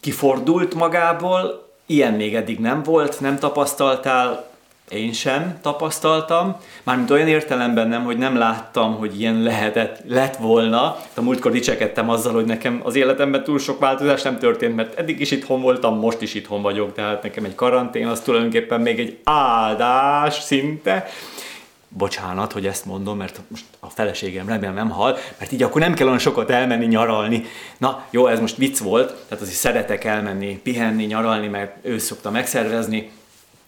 kifordult 0.00 0.74
magából, 0.74 1.68
ilyen 1.86 2.14
még 2.14 2.34
eddig 2.34 2.58
nem 2.58 2.82
volt, 2.82 3.20
nem 3.20 3.38
tapasztaltál, 3.38 4.49
én 4.90 5.12
sem 5.12 5.58
tapasztaltam, 5.62 6.56
mármint 6.82 7.10
olyan 7.10 7.28
értelemben 7.28 7.88
nem, 7.88 8.04
hogy 8.04 8.18
nem 8.18 8.36
láttam, 8.36 8.96
hogy 8.96 9.20
ilyen 9.20 9.42
lehetett, 9.42 9.98
lett 10.06 10.36
volna. 10.36 10.96
A 11.14 11.20
múltkor 11.20 11.52
dicsekedtem 11.52 12.10
azzal, 12.10 12.32
hogy 12.32 12.44
nekem 12.44 12.80
az 12.84 12.96
életemben 12.96 13.44
túl 13.44 13.58
sok 13.58 13.78
változás 13.78 14.22
nem 14.22 14.38
történt, 14.38 14.76
mert 14.76 14.98
eddig 14.98 15.20
is 15.20 15.30
itthon 15.30 15.60
voltam, 15.60 15.98
most 15.98 16.20
is 16.20 16.34
itthon 16.34 16.62
vagyok, 16.62 16.94
tehát 16.94 17.22
nekem 17.22 17.44
egy 17.44 17.54
karantén 17.54 18.06
az 18.06 18.20
tulajdonképpen 18.20 18.80
még 18.80 18.98
egy 18.98 19.18
áldás 19.24 20.34
szinte, 20.34 21.06
bocsánat, 21.88 22.52
hogy 22.52 22.66
ezt 22.66 22.84
mondom, 22.84 23.16
mert 23.16 23.40
most 23.48 23.64
a 23.80 23.86
feleségem 23.86 24.48
remélem 24.48 24.74
nem 24.74 24.90
hal, 24.90 25.16
mert 25.38 25.52
így 25.52 25.62
akkor 25.62 25.80
nem 25.80 25.94
kell 25.94 26.06
olyan 26.06 26.18
sokat 26.18 26.50
elmenni 26.50 26.86
nyaralni. 26.86 27.44
Na, 27.78 28.04
jó, 28.10 28.26
ez 28.26 28.40
most 28.40 28.56
vicc 28.56 28.78
volt, 28.78 29.14
tehát 29.28 29.42
azért 29.42 29.58
szeretek 29.58 30.04
elmenni, 30.04 30.60
pihenni, 30.62 31.04
nyaralni, 31.04 31.46
mert 31.46 31.76
ő 31.82 31.98
szokta 31.98 32.30
megszervezni, 32.30 33.10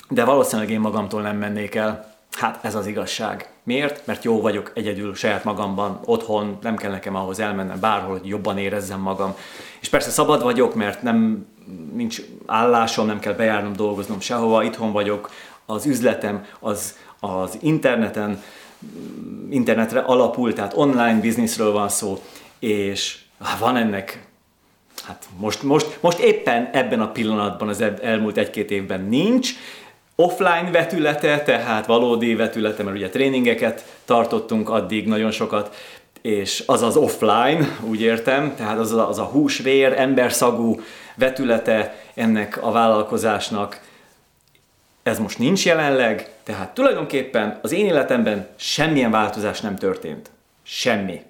de 0.09 0.25
valószínűleg 0.25 0.71
én 0.71 0.81
magamtól 0.81 1.23
nem 1.23 1.37
mennék 1.37 1.75
el. 1.75 2.11
Hát 2.33 2.65
ez 2.65 2.75
az 2.75 2.87
igazság. 2.87 3.51
Miért? 3.63 4.07
Mert 4.07 4.25
jó 4.25 4.41
vagyok 4.41 4.73
egyedül 4.75 5.15
saját 5.15 5.45
magamban, 5.45 6.01
otthon, 6.05 6.59
nem 6.63 6.77
kell 6.77 6.91
nekem 6.91 7.15
ahhoz 7.15 7.41
elmennem 7.41 7.81
bárhol, 7.81 8.19
hogy 8.19 8.29
jobban 8.29 8.59
érezzem 8.59 9.01
magam. 9.01 9.35
És 9.81 9.89
persze 9.89 10.11
szabad 10.11 10.43
vagyok, 10.43 10.75
mert 10.75 11.03
nem 11.03 11.47
nincs 11.93 12.21
állásom, 12.47 13.07
nem 13.07 13.19
kell 13.19 13.33
bejárnom, 13.33 13.73
dolgoznom 13.73 14.21
sehova, 14.21 14.63
itthon 14.63 14.93
vagyok, 14.93 15.31
az 15.67 15.87
üzletem 15.87 16.47
az 16.61 16.97
az 17.25 17.59
interneten, 17.61 18.43
internetre 19.51 20.01
alapul, 20.01 20.53
tehát 20.53 20.77
online 20.77 21.21
bizniszről 21.21 21.73
van 21.73 21.89
szó, 21.89 22.23
és 22.59 23.19
van 23.59 23.77
ennek 23.77 24.27
hát 25.05 25.27
most, 25.39 25.63
most, 25.63 25.99
most 26.01 26.19
éppen 26.19 26.71
ebben 26.73 27.01
a 27.01 27.11
pillanatban, 27.11 27.69
az 27.69 27.85
elmúlt 28.03 28.37
egy-két 28.37 28.71
évben 28.71 29.01
nincs, 29.01 29.51
offline 30.23 30.71
vetülete, 30.71 31.43
tehát 31.43 31.87
valódi 31.87 32.35
vetülete, 32.35 32.83
mert 32.83 32.97
ugye 32.97 33.09
tréningeket 33.09 33.85
tartottunk 34.05 34.71
addig 34.71 35.07
nagyon 35.07 35.31
sokat, 35.31 35.75
és 36.23 36.63
az 36.67 36.83
az 36.83 36.97
offline, 36.97 37.79
úgy 37.81 38.01
értem, 38.01 38.55
tehát 38.57 38.79
az 38.79 38.93
a, 38.93 39.09
az 39.09 39.19
a 39.19 39.25
húsvér, 39.25 39.93
emberszagú 39.97 40.81
vetülete 41.15 41.95
ennek 42.15 42.63
a 42.63 42.71
vállalkozásnak, 42.71 43.81
ez 45.03 45.19
most 45.19 45.39
nincs 45.39 45.65
jelenleg, 45.65 46.31
tehát 46.43 46.75
tulajdonképpen 46.75 47.59
az 47.63 47.73
én 47.73 47.87
életemben 47.87 48.49
semmilyen 48.57 49.11
változás 49.11 49.61
nem 49.61 49.77
történt. 49.77 50.31
Semmi. 50.63 51.23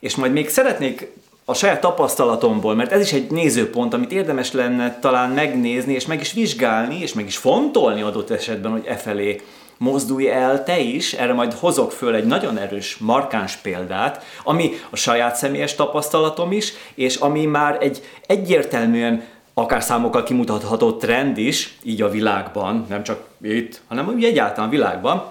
És 0.00 0.16
majd 0.16 0.32
még 0.32 0.48
szeretnék 0.48 1.12
a 1.48 1.54
saját 1.54 1.80
tapasztalatomból, 1.80 2.74
mert 2.74 2.92
ez 2.92 3.00
is 3.00 3.12
egy 3.12 3.30
nézőpont, 3.30 3.94
amit 3.94 4.12
érdemes 4.12 4.52
lenne 4.52 4.98
talán 4.98 5.30
megnézni, 5.30 5.92
és 5.92 6.06
meg 6.06 6.20
is 6.20 6.32
vizsgálni, 6.32 7.00
és 7.00 7.12
meg 7.12 7.26
is 7.26 7.36
fontolni 7.36 8.02
adott 8.02 8.30
esetben, 8.30 8.72
hogy 8.72 8.84
e 8.86 8.96
felé 8.96 9.40
mozdulj 9.78 10.30
el 10.30 10.64
te 10.64 10.78
is, 10.78 11.12
erre 11.12 11.32
majd 11.32 11.52
hozok 11.52 11.92
föl 11.92 12.14
egy 12.14 12.24
nagyon 12.24 12.58
erős, 12.58 12.96
markáns 12.96 13.56
példát, 13.56 14.24
ami 14.44 14.70
a 14.90 14.96
saját 14.96 15.36
személyes 15.36 15.74
tapasztalatom 15.74 16.52
is, 16.52 16.72
és 16.94 17.16
ami 17.16 17.44
már 17.44 17.76
egy 17.80 18.02
egyértelműen 18.26 19.24
akár 19.54 19.82
számokkal 19.82 20.22
kimutatható 20.22 20.92
trend 20.92 21.38
is, 21.38 21.78
így 21.82 22.02
a 22.02 22.10
világban, 22.10 22.86
nem 22.88 23.02
csak 23.02 23.24
itt, 23.42 23.80
hanem 23.88 24.08
úgy 24.08 24.24
egyáltalán 24.24 24.70
világban, 24.70 25.24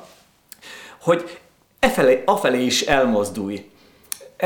hogy 1.02 1.38
e 1.80 1.90
felé, 1.90 2.22
afelé 2.26 2.66
is 2.66 2.82
elmozdulj. 2.82 3.70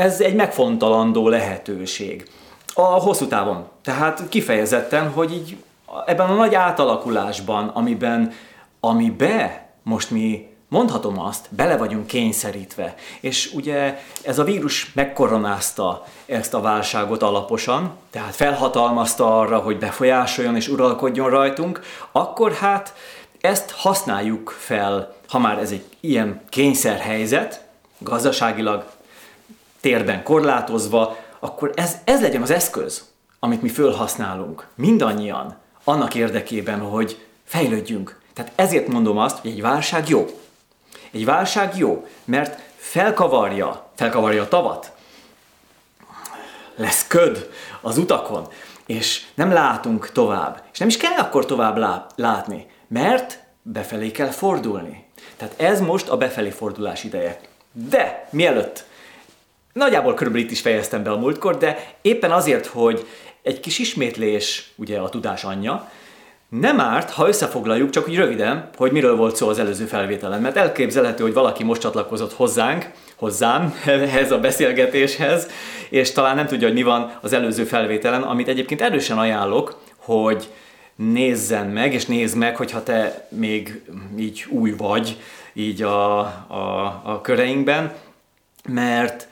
Ez 0.00 0.20
egy 0.20 0.34
megfontolandó 0.34 1.28
lehetőség. 1.28 2.28
A 2.74 2.82
hosszú 2.82 3.26
távon. 3.26 3.68
Tehát 3.82 4.22
kifejezetten, 4.28 5.10
hogy 5.10 5.32
így 5.32 5.56
ebben 6.06 6.30
a 6.30 6.34
nagy 6.34 6.54
átalakulásban, 6.54 7.68
amiben, 7.68 8.32
amibe 8.80 9.68
most 9.82 10.10
mi 10.10 10.48
mondhatom 10.68 11.20
azt, 11.20 11.46
bele 11.50 11.76
vagyunk 11.76 12.06
kényszerítve. 12.06 12.94
És 13.20 13.52
ugye 13.54 13.98
ez 14.22 14.38
a 14.38 14.44
vírus 14.44 14.92
megkoronázta 14.94 16.04
ezt 16.26 16.54
a 16.54 16.60
válságot 16.60 17.22
alaposan, 17.22 17.92
tehát 18.10 18.34
felhatalmazta 18.34 19.40
arra, 19.40 19.58
hogy 19.58 19.78
befolyásoljon 19.78 20.56
és 20.56 20.68
uralkodjon 20.68 21.30
rajtunk, 21.30 21.80
akkor 22.12 22.52
hát 22.52 22.94
ezt 23.40 23.70
használjuk 23.70 24.56
fel, 24.58 25.14
ha 25.28 25.38
már 25.38 25.58
ez 25.58 25.70
egy 25.70 25.84
ilyen 26.00 26.40
kényszerhelyzet, 26.48 27.64
gazdaságilag 27.98 28.84
térben 29.80 30.22
korlátozva, 30.22 31.16
akkor 31.38 31.72
ez, 31.74 31.96
ez 32.04 32.20
legyen 32.20 32.42
az 32.42 32.50
eszköz, 32.50 33.08
amit 33.38 33.62
mi 33.62 33.68
fölhasználunk, 33.68 34.66
mindannyian, 34.74 35.56
annak 35.84 36.14
érdekében, 36.14 36.80
hogy 36.80 37.26
fejlődjünk. 37.44 38.20
Tehát 38.32 38.52
ezért 38.54 38.88
mondom 38.88 39.18
azt, 39.18 39.38
hogy 39.38 39.50
egy 39.50 39.60
válság 39.60 40.08
jó. 40.08 40.26
Egy 41.10 41.24
válság 41.24 41.76
jó, 41.76 42.06
mert 42.24 42.60
felkavarja, 42.76 43.90
felkavarja 43.94 44.42
a 44.42 44.48
tavat, 44.48 44.92
lesz 46.76 47.06
köd 47.06 47.50
az 47.80 47.98
utakon, 47.98 48.48
és 48.86 49.26
nem 49.34 49.52
látunk 49.52 50.12
tovább. 50.12 50.62
És 50.72 50.78
nem 50.78 50.88
is 50.88 50.96
kell 50.96 51.16
akkor 51.16 51.46
tovább 51.46 51.76
látni, 52.16 52.66
mert 52.88 53.38
befelé 53.62 54.10
kell 54.10 54.30
fordulni. 54.30 55.06
Tehát 55.36 55.60
ez 55.60 55.80
most 55.80 56.08
a 56.08 56.16
befelé 56.16 56.50
fordulás 56.50 57.04
ideje. 57.04 57.40
De 57.72 58.28
mielőtt, 58.30 58.84
nagyjából 59.72 60.14
körülbelül 60.14 60.46
itt 60.46 60.52
is 60.52 60.60
fejeztem 60.60 61.02
be 61.02 61.10
a 61.10 61.18
múltkor, 61.18 61.56
de 61.56 61.94
éppen 62.02 62.30
azért, 62.30 62.66
hogy 62.66 63.06
egy 63.42 63.60
kis 63.60 63.78
ismétlés, 63.78 64.72
ugye 64.76 64.98
a 64.98 65.08
tudás 65.08 65.44
anyja, 65.44 65.88
nem 66.48 66.80
árt, 66.80 67.10
ha 67.10 67.28
összefoglaljuk, 67.28 67.90
csak 67.90 68.08
úgy 68.08 68.16
röviden, 68.16 68.70
hogy 68.76 68.92
miről 68.92 69.16
volt 69.16 69.36
szó 69.36 69.48
az 69.48 69.58
előző 69.58 69.84
felvételen, 69.84 70.40
mert 70.40 70.56
elképzelhető, 70.56 71.22
hogy 71.22 71.32
valaki 71.32 71.64
most 71.64 71.80
csatlakozott 71.80 72.32
hozzánk, 72.32 72.90
hozzám, 73.16 73.74
ehhez 73.86 74.30
a 74.30 74.38
beszélgetéshez, 74.38 75.48
és 75.88 76.12
talán 76.12 76.36
nem 76.36 76.46
tudja, 76.46 76.66
hogy 76.66 76.76
mi 76.76 76.82
van 76.82 77.12
az 77.20 77.32
előző 77.32 77.64
felvételen, 77.64 78.22
amit 78.22 78.48
egyébként 78.48 78.80
erősen 78.80 79.18
ajánlok, 79.18 79.82
hogy 79.96 80.48
nézzen 80.94 81.66
meg, 81.66 81.94
és 81.94 82.06
nézd 82.06 82.36
meg, 82.36 82.56
hogyha 82.56 82.82
te 82.82 83.26
még 83.28 83.80
így 84.18 84.46
új 84.48 84.74
vagy, 84.76 85.16
így 85.52 85.82
a, 85.82 86.18
a, 86.46 87.00
a 87.04 87.20
köreinkben, 87.22 87.92
mert 88.68 89.28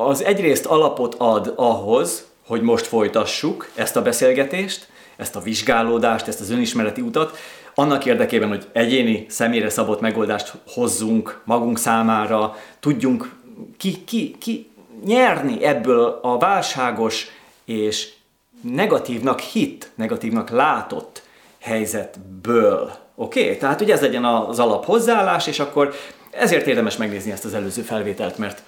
az 0.00 0.24
egyrészt 0.24 0.66
alapot 0.66 1.14
ad 1.18 1.52
ahhoz, 1.56 2.26
hogy 2.46 2.62
most 2.62 2.86
folytassuk 2.86 3.70
ezt 3.74 3.96
a 3.96 4.02
beszélgetést, 4.02 4.88
ezt 5.16 5.36
a 5.36 5.40
vizsgálódást, 5.40 6.28
ezt 6.28 6.40
az 6.40 6.50
önismereti 6.50 7.00
utat, 7.00 7.36
annak 7.74 8.04
érdekében, 8.04 8.48
hogy 8.48 8.66
egyéni, 8.72 9.26
személyre 9.28 9.68
szabott 9.68 10.00
megoldást 10.00 10.52
hozzunk 10.66 11.40
magunk 11.44 11.78
számára, 11.78 12.56
tudjunk 12.80 13.34
ki, 13.76 14.04
ki, 14.04 14.36
ki 14.38 14.70
nyerni 15.04 15.64
ebből 15.64 16.18
a 16.22 16.38
válságos 16.38 17.26
és 17.64 18.12
negatívnak 18.60 19.40
hit, 19.40 19.90
negatívnak 19.94 20.50
látott 20.50 21.22
helyzetből. 21.58 22.92
Oké? 23.14 23.42
Okay? 23.42 23.56
Tehát, 23.56 23.78
hogy 23.78 23.90
ez 23.90 24.00
legyen 24.00 24.24
az 24.24 24.58
alap 24.58 24.84
hozzáállás, 24.84 25.46
és 25.46 25.58
akkor 25.58 25.94
ezért 26.30 26.66
érdemes 26.66 26.96
megnézni 26.96 27.30
ezt 27.30 27.44
az 27.44 27.54
előző 27.54 27.82
felvételt, 27.82 28.38
mert 28.38 28.62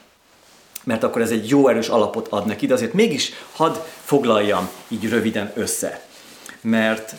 mert 0.84 1.02
akkor 1.02 1.22
ez 1.22 1.30
egy 1.30 1.48
jó 1.48 1.68
erős 1.68 1.88
alapot 1.88 2.28
ad 2.28 2.46
neki, 2.46 2.66
de 2.66 2.74
azért 2.74 2.92
mégis 2.92 3.32
hadd 3.52 3.74
foglaljam 4.04 4.68
így 4.88 5.08
röviden 5.08 5.52
össze 5.54 6.08
mert, 6.60 7.14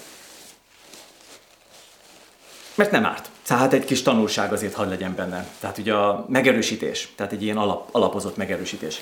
mert 2.76 2.92
nem 2.92 3.06
árt. 3.06 3.30
Tehát 3.46 3.74
egy 3.74 3.86
kis 3.86 4.02
tanulság 4.02 4.54
azért 4.54 4.74
hadd 4.74 4.90
legyen 4.90 5.16
benne. 5.16 5.46
Tehát 5.60 5.78
ugye 5.78 5.94
a 5.94 6.26
megerősítés, 6.30 7.14
tehát 7.16 7.32
egy 7.32 7.44
ilyen 7.44 7.58
alap, 7.58 7.90
alapozott 7.92 8.38
megerősítés. 8.38 9.02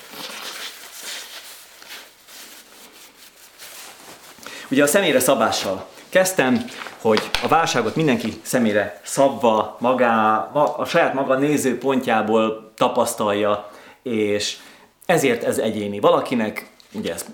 Ugye 4.70 4.82
a 4.82 4.86
személyre 4.86 5.20
szabással 5.20 5.86
kezdtem, 6.08 6.64
hogy 7.00 7.30
a 7.42 7.48
válságot 7.48 7.96
mindenki 7.96 8.40
személyre 8.42 9.00
szabva, 9.04 9.76
magá, 9.80 10.36
a 10.76 10.84
saját 10.84 11.14
maga 11.14 11.34
nézőpontjából 11.34 12.72
tapasztalja, 12.76 13.69
és 14.02 14.56
ezért 15.06 15.44
ez 15.44 15.58
egyéni. 15.58 16.00
Valakinek 16.00 16.70
ugye 16.92 17.12
ezt 17.12 17.26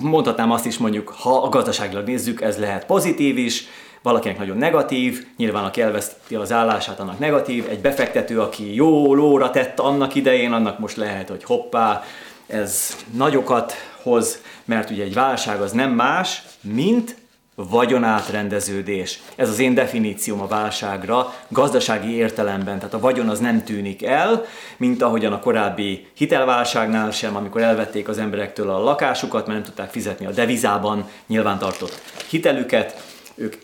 mondhatnám 0.00 0.50
azt 0.50 0.66
is 0.66 0.78
mondjuk, 0.78 1.08
ha 1.08 1.42
a 1.42 1.48
gazdaságilag 1.48 2.06
nézzük, 2.06 2.40
ez 2.40 2.58
lehet 2.58 2.86
pozitív 2.86 3.38
is, 3.38 3.66
valakinek 4.02 4.38
nagyon 4.38 4.56
negatív, 4.56 5.26
nyilván 5.36 5.64
aki 5.64 5.80
elveszti 5.80 6.34
az 6.34 6.52
állását, 6.52 7.00
annak 7.00 7.18
negatív, 7.18 7.66
egy 7.68 7.80
befektető, 7.80 8.40
aki 8.40 8.74
jó 8.74 9.14
lóra 9.14 9.50
tett 9.50 9.80
annak 9.80 10.14
idején, 10.14 10.52
annak 10.52 10.78
most 10.78 10.96
lehet, 10.96 11.28
hogy 11.28 11.44
hoppá, 11.44 12.02
ez 12.46 12.96
nagyokat 13.16 13.72
hoz, 14.02 14.42
mert 14.64 14.90
ugye 14.90 15.04
egy 15.04 15.14
válság 15.14 15.60
az 15.60 15.72
nem 15.72 15.90
más, 15.90 16.42
mint 16.60 17.16
vagyonátrendeződés. 17.54 19.20
Ez 19.36 19.48
az 19.48 19.58
én 19.58 19.74
definícióm 19.74 20.40
a 20.40 20.46
válságra, 20.46 21.34
gazdasági 21.48 22.14
értelemben, 22.14 22.78
tehát 22.78 22.94
a 22.94 23.00
vagyon 23.00 23.28
az 23.28 23.38
nem 23.38 23.64
tűnik 23.64 24.04
el, 24.04 24.44
mint 24.76 25.02
ahogyan 25.02 25.32
a 25.32 25.40
korábbi 25.40 26.06
hitelválságnál 26.14 27.10
sem, 27.10 27.36
amikor 27.36 27.60
elvették 27.60 28.08
az 28.08 28.18
emberektől 28.18 28.70
a 28.70 28.78
lakásukat, 28.78 29.46
mert 29.46 29.58
nem 29.58 29.66
tudták 29.66 29.90
fizetni 29.90 30.26
a 30.26 30.30
devizában 30.30 31.08
nyilvántartott 31.26 32.00
hitelüket, 32.28 33.02
ők 33.34 33.54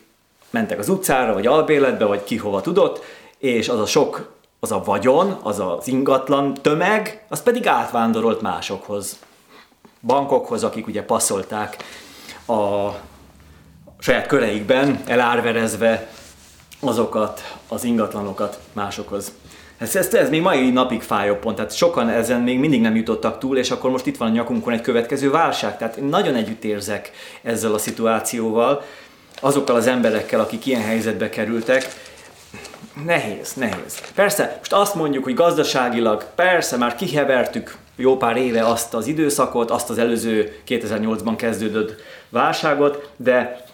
mentek 0.50 0.79
az 0.79 0.88
utcára, 0.88 1.33
vagy 1.33 1.46
albérletbe, 1.46 2.05
vagy 2.05 2.24
ki 2.24 2.37
hova 2.37 2.61
tudott, 2.61 3.05
és 3.38 3.68
az 3.68 3.81
a 3.81 3.87
sok, 3.87 4.38
az 4.61 4.72
a 4.72 4.83
vagyon, 4.85 5.38
az 5.42 5.59
az 5.59 5.88
ingatlan 5.88 6.55
tömeg, 6.55 7.24
az 7.29 7.42
pedig 7.42 7.66
átvándorolt 7.66 8.40
másokhoz, 8.40 9.18
bankokhoz, 10.00 10.64
akik 10.64 10.87
ugye 10.87 11.03
passzolták 11.03 11.76
a 12.46 12.90
saját 14.00 14.26
köreikben 14.26 15.00
elárverezve 15.06 16.08
azokat 16.80 17.56
az 17.68 17.84
ingatlanokat 17.84 18.58
másokhoz. 18.72 19.32
Ez, 19.78 19.96
ez, 19.96 20.14
ez 20.14 20.30
még 20.30 20.40
mai 20.40 20.70
napig 20.70 21.02
fájó 21.02 21.34
pont, 21.34 21.56
tehát 21.56 21.76
sokan 21.76 22.08
ezen 22.08 22.40
még 22.40 22.58
mindig 22.58 22.80
nem 22.80 22.96
jutottak 22.96 23.38
túl, 23.38 23.58
és 23.58 23.70
akkor 23.70 23.90
most 23.90 24.06
itt 24.06 24.16
van 24.16 24.28
a 24.28 24.32
nyakunkon 24.32 24.72
egy 24.72 24.80
következő 24.80 25.30
válság. 25.30 25.78
Tehát 25.78 25.96
én 25.96 26.04
nagyon 26.04 26.34
együtt 26.34 26.64
érzek 26.64 27.10
ezzel 27.42 27.74
a 27.74 27.78
szituációval, 27.78 28.82
azokkal 29.40 29.76
az 29.76 29.86
emberekkel, 29.86 30.40
akik 30.40 30.66
ilyen 30.66 30.82
helyzetbe 30.82 31.28
kerültek. 31.28 31.88
Nehéz, 33.04 33.52
nehéz. 33.52 34.00
Persze, 34.14 34.56
most 34.58 34.72
azt 34.72 34.94
mondjuk, 34.94 35.24
hogy 35.24 35.34
gazdaságilag, 35.34 36.24
persze, 36.34 36.76
már 36.76 36.94
kihevertük 36.94 37.76
jó 37.96 38.16
pár 38.16 38.36
éve 38.36 38.66
azt 38.66 38.94
az 38.94 39.06
időszakot, 39.06 39.70
azt 39.70 39.90
az 39.90 39.98
előző 39.98 40.56
2008-ban 40.68 41.34
kezdődött 41.36 41.94
válságot, 42.28 43.10
de 43.16 43.68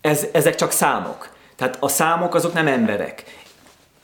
ez, 0.00 0.26
ezek 0.32 0.54
csak 0.54 0.70
számok. 0.70 1.28
Tehát 1.56 1.76
a 1.80 1.88
számok 1.88 2.34
azok 2.34 2.52
nem 2.52 2.66
emberek. 2.66 3.24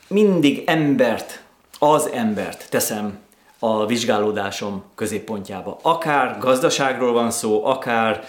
Mindig 0.09 0.63
embert, 0.67 1.43
az 1.79 2.11
embert 2.13 2.71
teszem 2.71 3.19
a, 3.59 3.87
vizsgálódásom 3.87 4.85
középpontjába. 4.95 5.79
Akár 5.83 6.39
gazdaságról 6.39 7.13
van 7.13 7.31
szó, 7.31 7.65
akár 7.65 8.25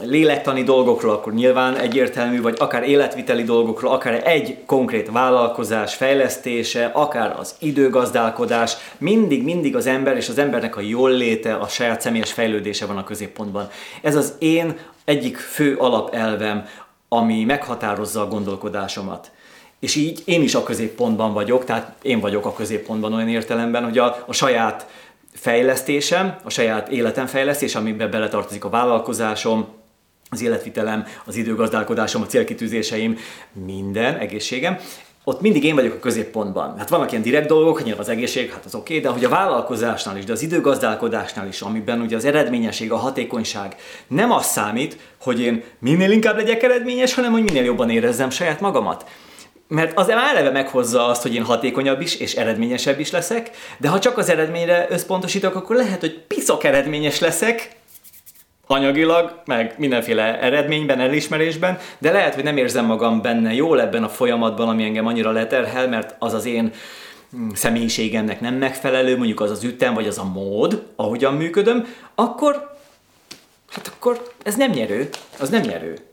lélektani 0.00 0.62
dolgokról, 0.62 1.12
akkor 1.12 1.34
nyilván 1.34 1.76
egyértelmű, 1.76 2.40
vagy 2.40 2.56
akár 2.58 2.82
életviteli 2.82 3.42
dolgokról, 3.42 3.92
akár 3.92 4.26
egy 4.26 4.58
konkrét 4.66 5.10
vállalkozás 5.10 5.94
fejlesztése, 5.94 6.90
akár 6.94 7.36
az 7.38 7.54
időgazdálkodás, 7.58 8.76
mindig, 8.98 9.42
mindig 9.42 9.76
az 9.76 9.86
ember 9.86 10.16
és 10.16 10.28
az 10.28 10.38
embernek 10.38 10.76
a 10.76 10.80
jól 10.80 11.10
léte, 11.10 11.54
a 11.54 11.68
saját 11.68 12.00
személyes 12.00 12.32
fejlődése 12.32 12.86
van 12.86 12.96
a 12.96 13.04
középpontban. 13.04 13.68
Ez 14.02 14.16
az 14.16 14.34
én 14.38 14.78
egyik 15.04 15.36
fő 15.36 15.76
alapelvem, 15.76 16.66
ami 17.08 17.44
meghatározza 17.44 18.20
a 18.20 18.28
gondolkodásomat. 18.28 19.30
És 19.80 19.94
így 19.94 20.22
én 20.24 20.42
is 20.42 20.54
a 20.54 20.62
középpontban 20.62 21.32
vagyok, 21.32 21.64
tehát 21.64 21.94
én 22.02 22.20
vagyok 22.20 22.46
a 22.46 22.52
középpontban 22.52 23.12
olyan 23.12 23.28
értelemben, 23.28 23.84
hogy 23.84 23.98
a, 23.98 24.24
a 24.26 24.32
saját 24.32 24.86
fejlesztésem, 25.32 26.36
a 26.44 26.50
saját 26.50 26.88
életem 26.88 27.26
fejlesztés, 27.26 27.74
amiben 27.74 28.10
beletartozik 28.10 28.64
a 28.64 28.68
vállalkozásom, 28.68 29.66
az 30.30 30.42
életvitelem, 30.42 31.06
az 31.24 31.36
időgazdálkodásom, 31.36 32.22
a 32.22 32.26
célkitűzéseim, 32.26 33.18
minden, 33.52 34.16
egészségem, 34.16 34.78
ott 35.24 35.40
mindig 35.40 35.64
én 35.64 35.74
vagyok 35.74 35.94
a 35.94 35.98
középpontban. 35.98 36.78
Hát 36.78 36.88
vannak 36.88 37.10
ilyen 37.10 37.22
direkt 37.22 37.48
dolgok, 37.48 37.80
hogy 37.80 37.94
az 37.98 38.08
egészség, 38.08 38.50
hát 38.50 38.64
az 38.64 38.74
oké, 38.74 38.96
okay, 38.96 39.06
de 39.06 39.12
hogy 39.12 39.24
a 39.24 39.28
vállalkozásnál 39.28 40.16
is, 40.16 40.24
de 40.24 40.32
az 40.32 40.42
időgazdálkodásnál 40.42 41.48
is, 41.48 41.60
amiben 41.60 42.00
ugye 42.00 42.16
az 42.16 42.24
eredményesség, 42.24 42.92
a 42.92 42.96
hatékonyság 42.96 43.76
nem 44.06 44.30
az 44.30 44.46
számít, 44.46 44.98
hogy 45.20 45.40
én 45.40 45.62
minél 45.78 46.10
inkább 46.10 46.36
legyek 46.36 46.62
eredményes, 46.62 47.14
hanem 47.14 47.32
hogy 47.32 47.42
minél 47.42 47.64
jobban 47.64 47.90
érezzem 47.90 48.30
saját 48.30 48.60
magamat 48.60 49.04
mert 49.72 49.98
az 49.98 50.08
eleve 50.08 50.50
meghozza 50.50 51.06
azt, 51.06 51.22
hogy 51.22 51.34
én 51.34 51.44
hatékonyabb 51.44 52.00
is 52.00 52.16
és 52.16 52.34
eredményesebb 52.34 53.00
is 53.00 53.10
leszek, 53.10 53.50
de 53.78 53.88
ha 53.88 53.98
csak 53.98 54.18
az 54.18 54.30
eredményre 54.30 54.86
összpontosítok, 54.90 55.54
akkor 55.54 55.76
lehet, 55.76 56.00
hogy 56.00 56.18
piszok 56.18 56.64
eredményes 56.64 57.18
leszek, 57.18 57.70
anyagilag, 58.66 59.42
meg 59.44 59.74
mindenféle 59.78 60.40
eredményben, 60.40 61.00
elismerésben, 61.00 61.78
de 61.98 62.12
lehet, 62.12 62.34
hogy 62.34 62.44
nem 62.44 62.56
érzem 62.56 62.84
magam 62.84 63.22
benne 63.22 63.52
jól 63.52 63.80
ebben 63.80 64.04
a 64.04 64.08
folyamatban, 64.08 64.68
ami 64.68 64.84
engem 64.84 65.06
annyira 65.06 65.30
leterhel, 65.30 65.88
mert 65.88 66.14
az 66.18 66.32
az 66.32 66.46
én 66.46 66.72
mm, 67.36 67.48
személyiségemnek 67.54 68.40
nem 68.40 68.54
megfelelő, 68.54 69.16
mondjuk 69.16 69.40
az 69.40 69.50
az 69.50 69.64
ütem, 69.64 69.94
vagy 69.94 70.06
az 70.06 70.18
a 70.18 70.24
mód, 70.24 70.82
ahogyan 70.96 71.34
működöm, 71.34 71.86
akkor, 72.14 72.76
hát 73.70 73.92
akkor 73.96 74.32
ez 74.42 74.54
nem 74.54 74.70
nyerő, 74.70 75.08
az 75.38 75.48
nem 75.48 75.62
nyerő. 75.62 76.11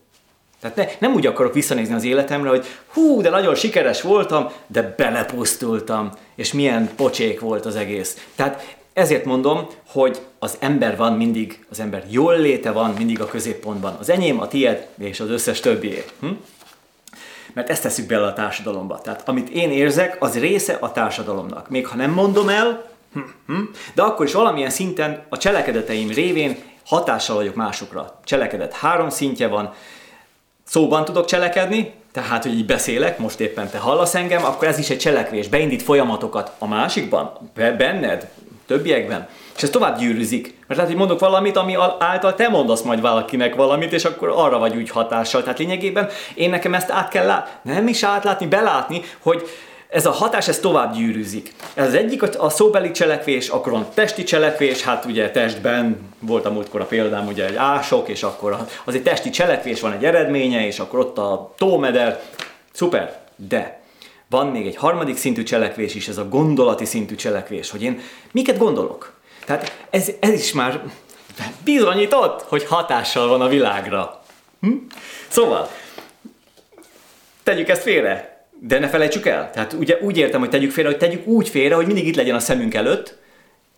Tehát 0.62 0.76
ne, 0.76 1.08
nem 1.08 1.16
úgy 1.16 1.26
akarok 1.26 1.54
visszanézni 1.54 1.94
az 1.94 2.04
életemre, 2.04 2.50
hogy 2.50 2.66
hú, 2.88 3.22
de 3.22 3.30
nagyon 3.30 3.56
sikeres 3.56 4.02
voltam, 4.02 4.50
de 4.68 4.94
belepusztultam, 4.98 6.12
és 6.36 6.54
milyen 6.54 6.90
pocsék 6.96 7.40
volt 7.40 7.66
az 7.66 7.76
egész. 7.76 8.26
Tehát 8.36 8.78
ezért 8.94 9.26
mondom, 9.26 9.68
hogy 9.88 10.20
az 10.40 10.58
ember 10.60 10.98
van 10.98 11.14
mindig, 11.14 11.66
az 11.70 11.80
ember 11.80 12.04
jól 12.10 12.40
léte 12.40 12.72
van 12.72 12.94
mindig 12.98 13.22
a 13.22 13.26
középpontban. 13.26 13.98
Az 14.00 14.10
enyém, 14.10 14.40
a 14.40 14.48
tied 14.48 14.88
és 14.98 15.20
az 15.20 15.30
összes 15.30 15.60
többié. 15.60 16.04
Hm? 16.20 16.28
Mert 17.54 17.70
ezt 17.70 17.82
tesszük 17.82 18.08
bele 18.08 18.26
a 18.26 18.34
társadalomba. 18.34 19.00
Tehát 19.02 19.28
amit 19.30 19.50
én 19.50 19.72
érzek, 19.72 20.18
az 20.20 20.40
része 20.40 20.78
a 20.80 20.92
társadalomnak. 20.92 21.70
Még 21.70 21.88
ha 21.88 21.96
nem 21.96 22.12
mondom 22.12 22.50
el, 22.50 22.86
hm, 23.14 23.20
hm, 23.48 23.62
de 23.94 24.02
akkor 24.02 24.26
is 24.26 24.34
valamilyen 24.34 24.70
szinten 24.70 25.26
a 25.30 25.38
cselekedeteim 25.38 26.10
révén 26.10 26.58
hatással 26.86 27.36
vagyok 27.36 27.56
másokra. 27.56 28.20
Cselekedet 28.24 28.74
három 28.74 29.10
szintje 29.10 29.48
van, 29.48 29.74
szóban 30.70 31.06
tudok 31.06 31.26
cselekedni, 31.26 31.94
tehát, 32.12 32.44
hogy 32.44 32.54
így 32.54 32.66
beszélek, 32.66 33.20
most 33.20 33.40
éppen 33.40 33.70
te 33.70 33.78
hallasz 33.78 34.16
engem, 34.16 34.46
akkor 34.46 34.68
ez 34.68 34.78
is 34.78 34.90
egy 34.90 34.98
cselekvés, 34.98 35.48
beindít 35.48 35.82
folyamatokat 35.82 36.52
a 36.58 36.68
másikban, 36.68 37.52
benned, 37.54 38.28
többiekben. 38.68 39.28
És 39.56 39.64
ez 39.64 39.70
tovább 39.70 40.00
gyűrűzik. 40.00 40.44
Mert 40.44 40.80
lehet, 40.80 40.88
hogy 40.88 40.96
mondok 40.96 41.20
valamit, 41.20 41.58
ami 41.58 41.76
által 42.00 42.36
te 42.36 42.50
mondasz 42.50 42.82
majd 42.82 43.02
valakinek 43.02 43.56
valamit, 43.56 43.94
és 43.94 44.06
akkor 44.06 44.34
arra 44.36 44.58
vagy 44.58 44.76
úgy 44.76 44.90
hatással. 44.90 45.44
Tehát 45.44 45.60
lényegében 45.60 46.10
én 46.34 46.50
nekem 46.50 46.74
ezt 46.74 46.92
át 46.92 47.10
kell 47.10 47.26
látni, 47.26 47.72
nem 47.72 47.88
is 47.88 48.04
átlátni, 48.04 48.48
belátni, 48.48 49.02
hogy 49.20 49.50
ez 49.90 50.06
a 50.06 50.12
hatás, 50.12 50.48
ez 50.48 50.60
tovább 50.60 50.94
gyűrűzik. 50.94 51.54
Ez 51.74 51.88
az 51.88 51.94
egyik 51.94 52.38
a 52.38 52.50
szóbeli 52.50 52.92
cselekvés, 52.92 53.48
akkor 53.48 53.72
van 53.72 53.88
testi 53.94 54.24
cselekvés, 54.24 54.82
hát 54.82 55.06
ugye 55.06 55.32
testben 55.32 56.14
volt 56.20 56.46
a 56.46 56.52
múltkor 56.52 56.82
a 56.82 56.86
példám, 56.86 57.28
ugye 57.28 57.46
egy 57.46 57.56
ások, 57.56 58.08
és 58.08 58.24
akkor 58.24 58.58
az 58.86 58.96
egy 58.96 59.04
testi 59.04 59.30
cselekvés, 59.30 59.80
van 59.80 59.92
egy 59.92 60.06
eredménye, 60.06 60.66
és 60.66 60.80
akkor 60.80 61.00
ott 61.00 61.18
a 61.18 61.54
tómeder, 61.58 62.22
szuper, 62.72 63.20
de 63.36 63.80
van 64.30 64.48
még 64.48 64.68
egy 64.68 64.76
harmadik 64.76 65.18
szintű 65.18 65.44
cselekvés 65.44 65.96
is, 65.96 66.08
ez 66.08 66.18
a 66.18 66.28
gondolati 66.28 66.86
szintű 66.86 67.16
cselekvés, 67.16 67.70
hogy 67.70 67.84
én 67.84 68.02
miket 68.32 68.58
gondolok. 68.58 69.14
Tehát 69.46 69.86
ez, 69.90 70.12
ez 70.20 70.34
is 70.34 70.52
már 70.52 70.82
bizonyított, 71.64 72.42
hogy 72.42 72.66
hatással 72.66 73.28
van 73.28 73.42
a 73.42 73.48
világra. 73.48 74.22
Hm? 74.62 74.74
Szóval, 75.28 75.70
tegyük 77.44 77.70
ezt 77.70 77.82
félre, 77.82 78.29
de 78.60 78.80
ne 78.80 78.88
felejtsük 78.88 79.26
el. 79.26 79.52
Tehát 79.52 79.74
ugye 79.74 79.98
úgy 80.02 80.18
értem, 80.18 80.40
hogy 80.40 80.50
tegyük 80.50 80.72
félre, 80.72 80.90
hogy 80.90 81.00
tegyük 81.00 81.28
úgy 81.28 81.50
félre, 81.50 81.76
hogy 81.76 81.86
mindig 81.86 82.08
itt 82.08 82.16
legyen 82.16 82.36
a 82.36 82.40
szemünk 82.40 82.74
előtt, 82.74 83.18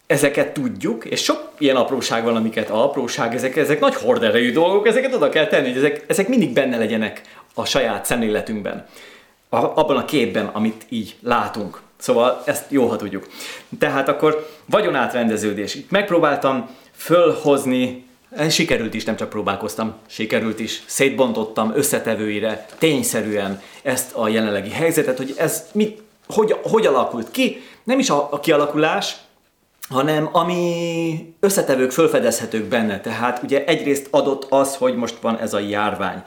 ezeket 0.07 0.53
tudjuk, 0.53 1.05
és 1.05 1.23
sok 1.23 1.51
ilyen 1.57 1.75
apróság 1.75 2.23
van, 2.23 2.35
amiket 2.35 2.69
apróság, 2.69 3.35
ezek, 3.35 3.55
ezek 3.55 3.79
nagy 3.79 3.95
horderejű 3.95 4.51
dolgok, 4.51 4.87
ezeket 4.87 5.13
oda 5.13 5.29
kell 5.29 5.47
tenni, 5.47 5.67
hogy 5.67 5.77
ezek, 5.77 6.03
ezek 6.07 6.27
mindig 6.27 6.53
benne 6.53 6.77
legyenek 6.77 7.21
a 7.53 7.65
saját 7.65 8.05
szemléletünkben, 8.05 8.87
a, 9.49 9.57
abban 9.57 9.97
a 9.97 10.05
képben, 10.05 10.45
amit 10.45 10.85
így 10.89 11.15
látunk. 11.21 11.81
Szóval 11.97 12.41
ezt 12.45 12.65
jó, 12.71 12.87
ha 12.87 12.95
tudjuk. 12.95 13.27
Tehát 13.79 14.07
akkor 14.07 14.49
vagyonátrendeződés. 14.65 15.75
Itt 15.75 15.91
megpróbáltam 15.91 16.69
fölhozni 16.95 18.05
Sikerült 18.49 18.93
is, 18.93 19.03
nem 19.03 19.15
csak 19.15 19.29
próbálkoztam, 19.29 19.93
sikerült 20.07 20.59
is, 20.59 20.83
szétbontottam 20.85 21.71
összetevőire 21.75 22.65
tényszerűen 22.77 23.61
ezt 23.81 24.15
a 24.15 24.27
jelenlegi 24.27 24.69
helyzetet, 24.69 25.17
hogy 25.17 25.33
ez 25.37 25.63
mit, 25.71 26.01
hogy, 26.27 26.55
hogy 26.63 26.85
alakult 26.85 27.31
ki, 27.31 27.61
nem 27.83 27.99
is 27.99 28.09
a, 28.09 28.27
a 28.31 28.39
kialakulás, 28.39 29.15
hanem 29.89 30.29
ami 30.31 31.33
összetevők 31.39 31.91
fölfedezhetők 31.91 32.63
benne. 32.63 32.99
Tehát 32.99 33.43
ugye 33.43 33.65
egyrészt 33.65 34.07
adott 34.11 34.45
az, 34.49 34.75
hogy 34.75 34.95
most 34.95 35.15
van 35.21 35.37
ez 35.37 35.53
a 35.53 35.59
járvány, 35.59 36.23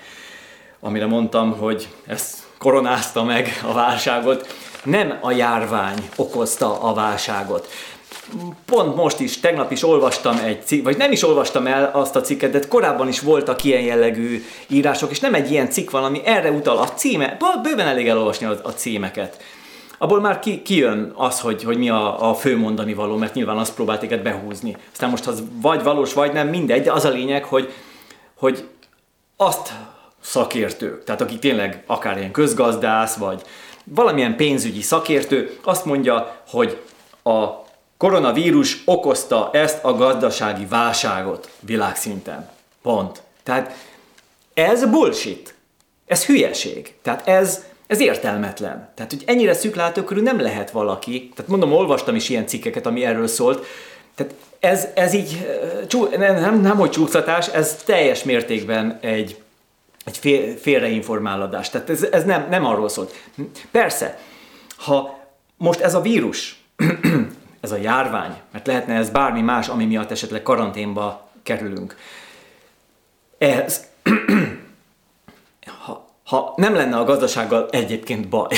amire 0.80 1.06
mondtam, 1.06 1.58
hogy 1.58 1.88
ezt 2.06 2.38
koronázta 2.58 3.24
meg 3.24 3.60
a 3.68 3.72
válságot. 3.72 4.54
Nem 4.84 5.18
a 5.20 5.30
járvány 5.30 6.08
okozta 6.16 6.80
a 6.80 6.94
válságot 6.94 7.68
pont 8.64 8.96
most 8.96 9.20
is, 9.20 9.40
tegnap 9.40 9.70
is 9.70 9.84
olvastam 9.84 10.38
egy 10.44 10.62
cikk, 10.66 10.84
vagy 10.84 10.96
nem 10.96 11.12
is 11.12 11.22
olvastam 11.22 11.66
el 11.66 11.90
azt 11.92 12.16
a 12.16 12.20
cikket, 12.20 12.50
de 12.50 12.60
korábban 12.68 13.08
is 13.08 13.20
voltak 13.20 13.64
ilyen 13.64 13.82
jellegű 13.82 14.44
írások, 14.66 15.10
és 15.10 15.20
nem 15.20 15.34
egy 15.34 15.50
ilyen 15.50 15.70
cikk 15.70 15.90
van, 15.90 16.04
ami 16.04 16.20
erre 16.24 16.50
utal. 16.50 16.78
A 16.78 16.88
címe, 16.88 17.36
bőven 17.62 17.86
elég 17.86 18.08
elolvasni 18.08 18.46
a, 18.46 18.58
a 18.62 18.70
címeket. 18.70 19.42
Abból 19.98 20.20
már 20.20 20.38
ki, 20.38 20.62
kijön 20.62 21.12
az, 21.16 21.40
hogy, 21.40 21.64
hogy 21.64 21.78
mi 21.78 21.88
a, 21.88 22.30
a 22.30 22.34
fő 22.34 22.58
mondani 22.58 22.94
való, 22.94 23.16
mert 23.16 23.34
nyilván 23.34 23.56
azt 23.56 23.74
próbálték 23.74 24.22
behúzni. 24.22 24.76
Aztán 24.92 25.10
most 25.10 25.26
az 25.26 25.42
vagy 25.60 25.82
valós, 25.82 26.12
vagy 26.12 26.32
nem, 26.32 26.48
mindegy, 26.48 26.82
de 26.82 26.92
az 26.92 27.04
a 27.04 27.08
lényeg, 27.08 27.44
hogy, 27.44 27.72
hogy 28.34 28.68
azt 29.36 29.72
szakértők, 30.20 31.04
tehát 31.04 31.20
akik 31.20 31.38
tényleg 31.38 31.82
akár 31.86 32.18
ilyen 32.18 32.30
közgazdász, 32.30 33.16
vagy 33.16 33.42
valamilyen 33.84 34.36
pénzügyi 34.36 34.82
szakértő, 34.82 35.58
azt 35.62 35.84
mondja, 35.84 36.42
hogy 36.48 36.80
a 37.22 37.63
koronavírus 37.96 38.82
okozta 38.84 39.50
ezt 39.52 39.84
a 39.84 39.94
gazdasági 39.94 40.66
válságot 40.66 41.50
világszinten. 41.60 42.50
Pont. 42.82 43.22
Tehát 43.42 43.74
ez 44.54 44.90
bullshit. 44.90 45.54
Ez 46.06 46.26
hülyeség. 46.26 46.94
Tehát 47.02 47.28
ez, 47.28 47.64
ez 47.86 48.00
értelmetlen. 48.00 48.88
Tehát, 48.94 49.10
hogy 49.10 49.22
ennyire 49.26 49.54
szűklátókörű 49.54 50.20
nem 50.20 50.40
lehet 50.40 50.70
valaki. 50.70 51.32
Tehát 51.34 51.50
mondom, 51.50 51.72
olvastam 51.72 52.14
is 52.14 52.28
ilyen 52.28 52.46
cikkeket, 52.46 52.86
ami 52.86 53.04
erről 53.04 53.26
szólt. 53.26 53.66
Tehát 54.14 54.34
ez, 54.60 54.86
ez 54.94 55.12
így, 55.12 55.46
nem, 56.16 56.40
nem, 56.40 56.60
nem 56.60 56.76
hogy 56.76 56.90
csúszatás, 56.90 57.48
ez 57.48 57.76
teljes 57.84 58.22
mértékben 58.22 58.98
egy, 59.00 59.42
egy 60.04 60.18
fél. 60.60 60.88
Tehát 61.70 61.90
ez, 61.90 62.02
ez 62.02 62.24
nem, 62.24 62.46
nem 62.50 62.64
arról 62.64 62.88
szólt. 62.88 63.14
Persze, 63.70 64.18
ha 64.76 65.18
most 65.56 65.80
ez 65.80 65.94
a 65.94 66.00
vírus 66.00 66.62
ez 67.64 67.72
a 67.72 67.76
járvány, 67.76 68.32
mert 68.52 68.66
lehetne 68.66 68.94
ez 68.94 69.10
bármi 69.10 69.40
más, 69.40 69.68
ami 69.68 69.84
miatt 69.84 70.10
esetleg 70.10 70.42
karanténba 70.42 71.28
kerülünk. 71.42 71.96
Ez, 73.38 73.86
ha, 75.84 76.08
ha 76.24 76.52
nem 76.56 76.74
lenne 76.74 76.96
a 76.96 77.04
gazdasággal 77.04 77.68
egyébként 77.70 78.28
baj, 78.28 78.56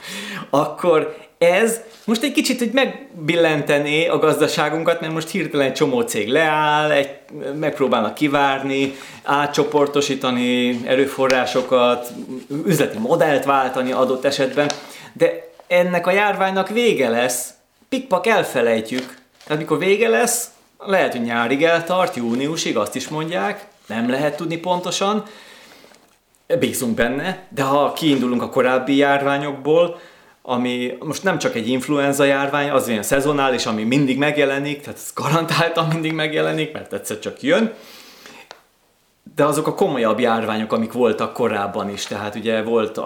akkor 0.50 1.16
ez 1.38 1.80
most 2.04 2.22
egy 2.22 2.32
kicsit 2.32 2.58
hogy 2.58 2.70
megbillentené 2.72 4.06
a 4.06 4.18
gazdaságunkat, 4.18 5.00
mert 5.00 5.12
most 5.12 5.30
hirtelen 5.30 5.66
egy 5.66 5.72
csomó 5.72 6.00
cég 6.00 6.28
leáll, 6.28 6.90
egy, 6.90 7.10
megpróbálnak 7.58 8.14
kivárni, 8.14 8.94
átcsoportosítani 9.22 10.80
erőforrásokat, 10.86 12.08
üzleti 12.66 12.98
modellt 12.98 13.44
váltani 13.44 13.92
adott 13.92 14.24
esetben, 14.24 14.70
de 15.12 15.48
ennek 15.66 16.06
a 16.06 16.10
járványnak 16.10 16.68
vége 16.68 17.08
lesz, 17.08 17.54
pikpak 17.88 18.26
elfelejtjük. 18.26 19.18
Tehát 19.44 19.62
mikor 19.62 19.78
vége 19.78 20.08
lesz, 20.08 20.50
lehet, 20.78 21.12
hogy 21.12 21.22
nyárig 21.22 21.64
eltart, 21.64 22.16
júniusig, 22.16 22.76
azt 22.76 22.94
is 22.94 23.08
mondják, 23.08 23.66
nem 23.86 24.10
lehet 24.10 24.36
tudni 24.36 24.56
pontosan, 24.56 25.24
bízunk 26.58 26.94
benne, 26.94 27.46
de 27.48 27.62
ha 27.62 27.92
kiindulunk 27.92 28.42
a 28.42 28.48
korábbi 28.48 28.96
járványokból, 28.96 29.98
ami 30.42 30.96
most 31.00 31.22
nem 31.22 31.38
csak 31.38 31.54
egy 31.54 31.68
influenza 31.68 32.24
járvány, 32.24 32.70
az 32.70 32.88
ilyen 32.88 33.02
szezonális, 33.02 33.66
ami 33.66 33.82
mindig 33.82 34.18
megjelenik, 34.18 34.80
tehát 34.80 34.98
ez 34.98 35.10
garantáltan 35.14 35.86
mindig 35.86 36.12
megjelenik, 36.12 36.72
mert 36.72 36.92
egyszer 36.92 37.18
csak 37.18 37.42
jön, 37.42 37.74
de 39.34 39.44
azok 39.44 39.66
a 39.66 39.74
komolyabb 39.74 40.20
járványok, 40.20 40.72
amik 40.72 40.92
voltak 40.92 41.32
korábban 41.32 41.90
is, 41.90 42.04
tehát 42.04 42.34
ugye 42.34 42.62
volt 42.62 42.98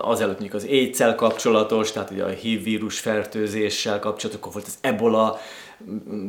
az 0.00 0.20
előtt 0.20 0.38
mondjuk 0.40 0.62
az 0.62 0.64
aids 0.68 1.14
kapcsolatos, 1.16 1.92
tehát 1.92 2.10
ugye 2.10 2.24
a 2.24 2.28
HIV 2.28 2.62
vírus 2.62 2.98
fertőzéssel 2.98 3.98
kapcsolatos, 3.98 4.40
akkor 4.40 4.52
volt 4.52 4.66
az 4.66 4.78
ebola, 4.80 5.38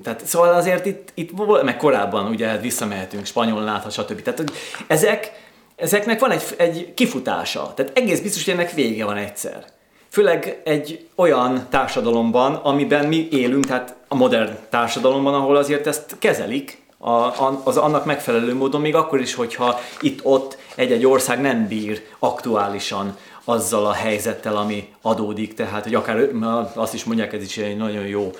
tehát 0.03 0.25
szóval 0.25 0.53
azért 0.53 0.85
itt, 0.85 1.11
itt 1.13 1.61
meg 1.63 1.77
korábban 1.77 2.25
ugye 2.25 2.57
visszamehetünk, 2.57 3.25
spanyol 3.25 3.63
nátha, 3.63 3.89
stb. 3.89 4.21
Tehát 4.21 4.39
hogy 4.39 4.51
ezek, 4.87 5.31
ezeknek 5.75 6.19
van 6.19 6.31
egy, 6.31 6.43
egy 6.57 6.93
kifutása, 6.93 7.73
tehát 7.75 7.97
egész 7.97 8.19
biztos, 8.19 8.45
hogy 8.45 8.53
ennek 8.53 8.71
vége 8.71 9.05
van 9.05 9.17
egyszer. 9.17 9.65
Főleg 10.09 10.61
egy 10.63 11.07
olyan 11.15 11.67
társadalomban, 11.69 12.53
amiben 12.55 13.05
mi 13.05 13.27
élünk, 13.31 13.65
tehát 13.65 13.95
a 14.07 14.15
modern 14.15 14.57
társadalomban, 14.69 15.33
ahol 15.33 15.55
azért 15.55 15.87
ezt 15.87 16.15
kezelik, 16.19 16.87
a, 16.99 17.61
az 17.63 17.77
annak 17.77 18.05
megfelelő 18.05 18.55
módon, 18.55 18.81
még 18.81 18.95
akkor 18.95 19.19
is, 19.19 19.33
hogyha 19.33 19.79
itt-ott 20.01 20.57
egy-egy 20.75 21.05
ország 21.05 21.41
nem 21.41 21.67
bír 21.67 22.03
aktuálisan 22.19 23.17
azzal 23.43 23.85
a 23.85 23.91
helyzettel, 23.91 24.57
ami 24.57 24.87
adódik, 25.01 25.53
tehát 25.53 25.83
hogy 25.83 25.95
akár 25.95 26.29
azt 26.73 26.93
is 26.93 27.03
mondják, 27.03 27.33
ez 27.33 27.43
is 27.43 27.57
egy 27.57 27.77
nagyon 27.77 28.05
jó 28.05 28.31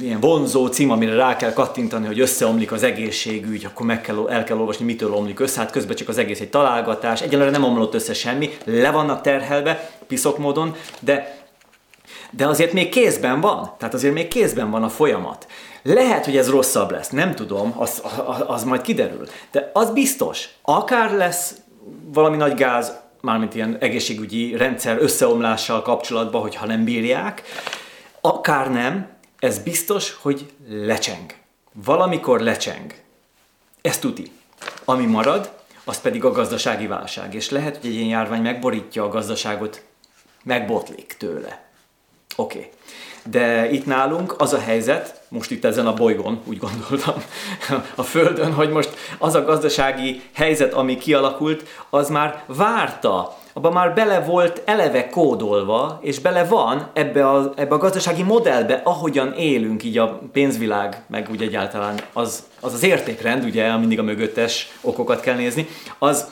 ilyen 0.00 0.20
vonzó 0.20 0.66
cím, 0.66 0.90
amire 0.90 1.14
rá 1.14 1.36
kell 1.36 1.52
kattintani, 1.52 2.06
hogy 2.06 2.20
összeomlik 2.20 2.72
az 2.72 2.82
egészségügy, 2.82 3.64
akkor 3.64 3.86
meg 3.86 4.00
kell, 4.00 4.28
el 4.28 4.44
kell 4.44 4.58
olvasni, 4.58 4.84
mitől 4.84 5.12
omlik 5.12 5.40
össze, 5.40 5.60
hát 5.60 5.70
közben 5.70 5.96
csak 5.96 6.08
az 6.08 6.18
egész 6.18 6.40
egy 6.40 6.50
találgatás, 6.50 7.22
egyelőre 7.22 7.50
nem 7.50 7.64
omlott 7.64 7.94
össze 7.94 8.14
semmi, 8.14 8.50
le 8.64 8.90
vannak 8.90 9.20
terhelve, 9.20 9.90
piszok 10.06 10.38
módon, 10.38 10.74
de 11.00 11.37
de 12.30 12.46
azért 12.46 12.72
még 12.72 12.88
kézben 12.88 13.40
van, 13.40 13.74
tehát 13.78 13.94
azért 13.94 14.14
még 14.14 14.28
kézben 14.28 14.70
van 14.70 14.82
a 14.82 14.88
folyamat. 14.88 15.46
Lehet, 15.82 16.24
hogy 16.24 16.36
ez 16.36 16.50
rosszabb 16.50 16.90
lesz, 16.90 17.08
nem 17.08 17.34
tudom, 17.34 17.74
az, 17.76 18.02
az, 18.26 18.44
az 18.46 18.64
majd 18.64 18.80
kiderül. 18.80 19.26
De 19.50 19.70
az 19.72 19.90
biztos, 19.90 20.48
akár 20.62 21.12
lesz 21.12 21.54
valami 22.12 22.36
nagy 22.36 22.54
gáz, 22.54 22.92
mármint 23.20 23.54
ilyen 23.54 23.76
egészségügyi 23.80 24.56
rendszer 24.56 24.96
összeomlással 25.00 25.82
kapcsolatban, 25.82 26.40
hogyha 26.40 26.66
nem 26.66 26.84
bírják, 26.84 27.42
akár 28.20 28.70
nem, 28.70 29.08
ez 29.38 29.58
biztos, 29.58 30.16
hogy 30.20 30.46
lecseng. 30.68 31.34
Valamikor 31.72 32.40
lecseng. 32.40 32.94
Ez 33.80 33.98
tuti. 33.98 34.32
Ami 34.84 35.06
marad, 35.06 35.52
az 35.84 36.00
pedig 36.00 36.24
a 36.24 36.32
gazdasági 36.32 36.86
válság. 36.86 37.34
És 37.34 37.50
lehet, 37.50 37.76
hogy 37.76 37.90
egy 37.90 37.96
ilyen 37.96 38.08
járvány 38.08 38.42
megborítja 38.42 39.04
a 39.04 39.08
gazdaságot, 39.08 39.82
megbotlik 40.44 41.14
tőle. 41.18 41.67
Oké. 42.40 42.58
Okay. 42.58 42.70
De 43.30 43.70
itt 43.70 43.86
nálunk 43.86 44.34
az 44.38 44.52
a 44.52 44.58
helyzet, 44.58 45.20
most 45.28 45.50
itt 45.50 45.64
ezen 45.64 45.86
a 45.86 45.94
bolygón, 45.94 46.40
úgy 46.44 46.58
gondoltam, 46.58 47.22
a 47.94 48.02
Földön, 48.02 48.52
hogy 48.52 48.70
most 48.70 48.90
az 49.18 49.34
a 49.34 49.44
gazdasági 49.44 50.22
helyzet, 50.34 50.72
ami 50.72 50.96
kialakult, 50.96 51.68
az 51.90 52.08
már 52.08 52.42
várta, 52.46 53.36
abban 53.52 53.72
már 53.72 53.94
bele 53.94 54.20
volt 54.20 54.62
eleve 54.64 55.08
kódolva, 55.08 55.98
és 56.02 56.18
bele 56.18 56.44
van 56.44 56.90
ebbe 56.92 57.28
a, 57.28 57.52
ebbe 57.56 57.74
a 57.74 57.78
gazdasági 57.78 58.22
modellbe, 58.22 58.80
ahogyan 58.84 59.32
élünk, 59.32 59.84
így 59.84 59.98
a 59.98 60.20
pénzvilág, 60.32 61.02
meg 61.06 61.28
úgy 61.30 61.42
egyáltalán 61.42 62.00
az 62.12 62.46
az, 62.60 62.72
az 62.72 62.82
értékrend, 62.82 63.44
ugye, 63.44 63.76
mindig 63.76 63.98
a 63.98 64.02
mögöttes 64.02 64.72
okokat 64.80 65.20
kell 65.20 65.36
nézni, 65.36 65.68
az 65.98 66.30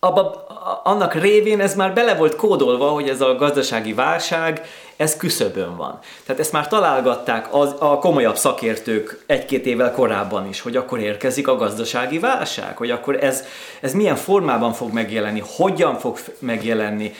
abba, 0.00 0.45
annak 0.82 1.14
révén 1.14 1.60
ez 1.60 1.74
már 1.74 1.92
bele 1.92 2.14
volt 2.14 2.36
kódolva, 2.36 2.88
hogy 2.88 3.08
ez 3.08 3.20
a 3.20 3.34
gazdasági 3.34 3.92
válság, 3.92 4.66
ez 4.96 5.16
küszöbön 5.16 5.76
van. 5.76 5.98
Tehát 6.24 6.40
ezt 6.40 6.52
már 6.52 6.68
találgatták 6.68 7.54
az, 7.54 7.74
a 7.78 7.98
komolyabb 7.98 8.36
szakértők 8.36 9.24
egy-két 9.26 9.66
évvel 9.66 9.92
korábban 9.92 10.48
is, 10.48 10.60
hogy 10.60 10.76
akkor 10.76 10.98
érkezik 10.98 11.48
a 11.48 11.56
gazdasági 11.56 12.18
válság, 12.18 12.76
hogy 12.76 12.90
akkor 12.90 13.24
ez, 13.24 13.44
ez 13.80 13.92
milyen 13.92 14.16
formában 14.16 14.72
fog 14.72 14.92
megjelenni, 14.92 15.42
hogyan 15.56 15.98
fog 15.98 16.18
megjelenni. 16.38 17.14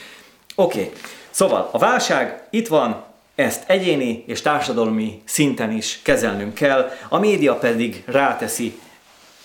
Oké, 0.55 0.79
okay. 0.79 0.91
szóval 1.29 1.69
a 1.71 1.77
válság 1.77 2.43
itt 2.49 2.67
van, 2.67 3.05
ezt 3.35 3.63
egyéni 3.69 4.23
és 4.27 4.41
társadalmi 4.41 5.21
szinten 5.25 5.71
is 5.71 5.99
kezelnünk 6.03 6.53
kell, 6.53 6.91
a 7.09 7.19
média 7.19 7.55
pedig 7.55 8.03
ráteszi 8.05 8.79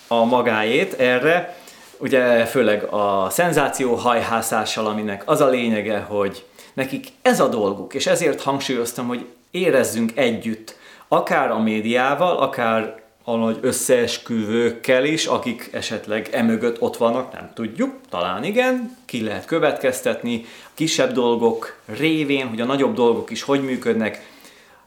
a 0.07 0.25
magáét 0.25 0.93
erre, 0.93 1.57
ugye 2.03 2.45
főleg 2.45 2.83
a 2.83 3.27
szenzációhajhászással, 3.31 4.87
aminek 4.87 5.23
az 5.27 5.41
a 5.41 5.49
lényege, 5.49 5.99
hogy 5.99 6.45
nekik 6.73 7.07
ez 7.23 7.41
a 7.41 7.49
dolguk, 7.49 7.95
és 7.95 8.07
ezért 8.07 8.43
hangsúlyoztam, 8.43 9.07
hogy 9.07 9.27
érezzünk 9.51 10.13
együtt, 10.15 10.77
akár 11.09 11.51
a 11.51 11.59
médiával, 11.59 12.37
akár 12.37 13.01
a 13.25 13.37
nagy 13.37 13.59
összeesküvőkkel 13.61 15.05
is, 15.05 15.27
akik 15.27 15.69
esetleg 15.73 16.29
emögött 16.33 16.81
ott 16.81 16.97
vannak, 16.97 17.33
nem 17.33 17.51
tudjuk, 17.55 17.95
talán 18.11 18.45
igen, 18.45 18.97
ki 19.05 19.23
lehet 19.23 19.45
következtetni, 19.45 20.45
a 20.65 20.71
kisebb 20.75 21.13
dolgok 21.13 21.77
révén, 21.87 22.49
hogy 22.49 22.61
a 22.61 22.65
nagyobb 22.65 22.95
dolgok 22.95 23.31
is 23.31 23.43
hogy 23.43 23.63
működnek, 23.63 24.27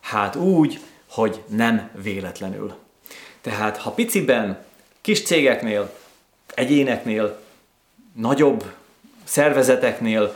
hát 0.02 0.36
úgy, 0.36 0.80
hogy 1.10 1.42
nem 1.48 1.90
véletlenül. 2.04 2.74
Tehát 3.42 3.78
ha 3.78 3.92
piciben, 3.92 4.58
kis 5.02 5.24
cégeknél 5.24 5.92
egyéneknél, 6.56 7.40
nagyobb 8.16 8.64
szervezeteknél 9.24 10.36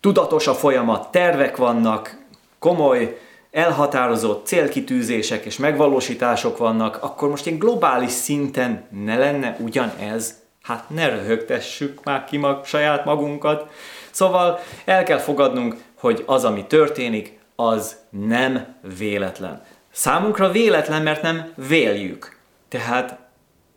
tudatos 0.00 0.46
a 0.46 0.54
folyamat, 0.54 1.10
tervek 1.10 1.56
vannak, 1.56 2.16
komoly, 2.58 3.18
elhatározott 3.50 4.46
célkitűzések 4.46 5.44
és 5.44 5.56
megvalósítások 5.56 6.58
vannak, 6.58 7.02
akkor 7.02 7.28
most 7.28 7.46
egy 7.46 7.58
globális 7.58 8.10
szinten 8.10 8.86
ne 9.04 9.16
lenne 9.16 9.56
ugyanez? 9.58 10.34
Hát 10.62 10.90
ne 10.90 11.08
röhögtessük 11.08 12.04
már 12.04 12.24
ki 12.24 12.36
mag, 12.36 12.64
saját 12.64 13.04
magunkat. 13.04 13.70
Szóval 14.10 14.60
el 14.84 15.02
kell 15.02 15.18
fogadnunk, 15.18 15.76
hogy 15.94 16.22
az, 16.26 16.44
ami 16.44 16.66
történik, 16.66 17.38
az 17.56 17.96
nem 18.10 18.74
véletlen. 18.98 19.62
Számunkra 19.90 20.50
véletlen, 20.50 21.02
mert 21.02 21.22
nem 21.22 21.52
véljük. 21.68 22.38
Tehát 22.68 23.18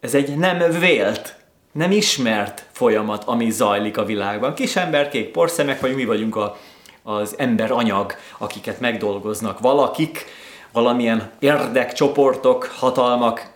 ez 0.03 0.13
egy 0.13 0.37
nem 0.37 0.71
vélt, 0.79 1.35
nem 1.71 1.91
ismert 1.91 2.65
folyamat, 2.71 3.23
ami 3.23 3.51
zajlik 3.51 3.97
a 3.97 4.05
világban. 4.05 4.53
Kis 4.53 4.75
emberkék, 4.75 5.31
porszemek, 5.31 5.79
vagy 5.79 5.95
mi 5.95 6.05
vagyunk 6.05 6.35
a, 6.35 6.57
az 7.03 7.35
ember 7.37 7.71
anyag, 7.71 8.15
akiket 8.37 8.79
megdolgoznak 8.79 9.59
valakik, 9.59 10.25
valamilyen 10.71 11.31
érdekcsoportok, 11.39 12.63
hatalmak. 12.77 13.51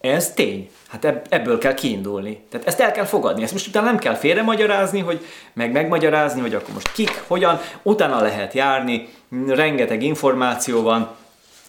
Ez 0.00 0.32
tény. 0.32 0.70
Hát 0.88 1.04
ebből 1.28 1.58
kell 1.58 1.74
kiindulni. 1.74 2.40
Tehát 2.50 2.66
ezt 2.66 2.80
el 2.80 2.92
kell 2.92 3.04
fogadni. 3.04 3.42
Ezt 3.42 3.52
most 3.52 3.66
utána 3.66 3.86
nem 3.86 3.98
kell 3.98 4.14
félre 4.14 4.42
magyarázni, 4.42 5.00
hogy 5.00 5.24
meg 5.52 5.72
megmagyarázni, 5.72 6.40
hogy 6.40 6.54
akkor 6.54 6.74
most 6.74 6.92
kik, 6.92 7.22
hogyan, 7.26 7.60
utána 7.82 8.22
lehet 8.22 8.52
járni, 8.52 9.08
rengeteg 9.46 10.02
információ 10.02 10.82
van, 10.82 11.10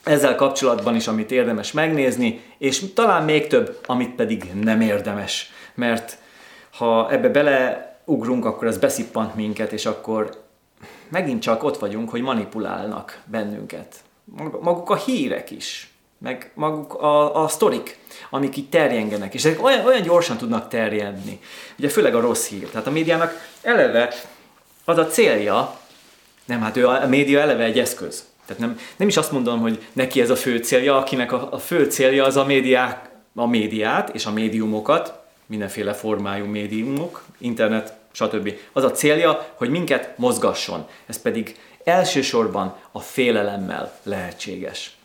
ezzel 0.06 0.36
kapcsolatban 0.36 0.96
is, 0.96 1.08
amit 1.08 1.32
érdemes 1.32 1.72
megnézni, 1.72 2.42
és 2.58 2.94
talán 2.94 3.24
még 3.24 3.48
több, 3.48 3.80
amit 3.86 4.16
pedig 4.16 4.44
nem 4.62 4.82
érdemes. 4.82 5.52
Mert 5.74 6.18
ha 6.78 7.12
ebbe 7.12 7.30
beleugrunk, 7.30 8.46
akkor 8.46 8.68
ez 8.68 8.78
beszippant 8.78 9.36
minket, 9.36 9.72
és 9.72 9.86
akkor 9.86 10.44
megint 11.10 11.42
csak 11.42 11.64
ott 11.64 11.78
vagyunk, 11.78 12.10
hogy 12.10 12.22
manipulálnak 12.22 13.22
bennünket. 13.26 13.96
Maguk 14.62 14.90
a 14.90 14.96
hírek 14.96 15.52
is, 15.52 15.90
meg 16.18 16.52
maguk 16.54 16.94
a, 16.94 17.44
a 17.44 17.48
sztorik, 17.48 17.98
amik 18.30 18.58
így 18.58 18.70
terjengenek, 18.70 19.34
és 19.34 19.46
ezek 19.46 19.64
olyan, 19.64 19.86
olyan 19.86 20.02
gyorsan 20.02 20.38
tudnak 20.38 20.68
terjedni. 20.68 21.40
Ugye 21.78 21.90
főleg 21.90 22.16
a 22.16 22.20
rossz 22.20 22.48
hír. 22.48 22.70
Tehát 22.70 22.88
a 22.88 22.92
médiának 22.92 23.48
eleve 23.62 24.14
az 24.86 24.98
a 24.98 25.08
célja, 25.08 25.78
nem, 26.46 26.62
hát 26.62 26.78
ő 26.78 26.88
a 26.88 27.08
média 27.08 27.40
eleve 27.40 27.64
egy 27.64 27.80
eszköz. 27.80 28.26
Tehát 28.46 28.62
nem, 28.62 28.80
nem 28.96 29.08
is 29.08 29.18
azt 29.18 29.32
mondom, 29.32 29.60
hogy 29.60 29.86
neki 29.94 30.22
ez 30.22 30.30
a 30.30 30.36
fő 30.36 30.58
célja, 30.58 30.98
akinek 30.98 31.32
a, 31.32 31.48
a 31.52 31.58
fő 31.58 31.84
célja 31.84 32.26
az 32.26 32.38
a, 32.38 32.46
médiák, 32.46 33.10
a 33.36 33.48
médiát 33.48 34.10
és 34.10 34.26
a 34.26 34.32
médiumokat, 34.32 35.24
mindenféle 35.46 35.94
formájú 35.94 36.46
médiumok, 36.46 37.24
internet, 37.38 37.94
stb. 38.12 38.54
Az 38.74 38.84
a 38.84 38.92
célja, 38.92 39.54
hogy 39.56 39.70
minket 39.70 40.18
mozgasson. 40.18 40.88
Ez 41.06 41.22
pedig 41.22 41.58
elsősorban 41.84 42.76
a 42.92 43.00
félelemmel 43.00 44.00
lehetséges. 44.04 44.98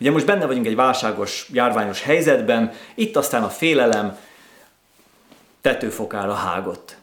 Ugye 0.00 0.10
most 0.10 0.26
benne 0.26 0.46
vagyunk 0.46 0.66
egy 0.66 0.74
válságos, 0.74 1.48
járványos 1.52 2.02
helyzetben, 2.02 2.72
itt 2.94 3.16
aztán 3.16 3.42
a 3.42 3.48
félelem 3.48 4.18
tetőfokára 5.60 6.34
hágott. 6.34 6.96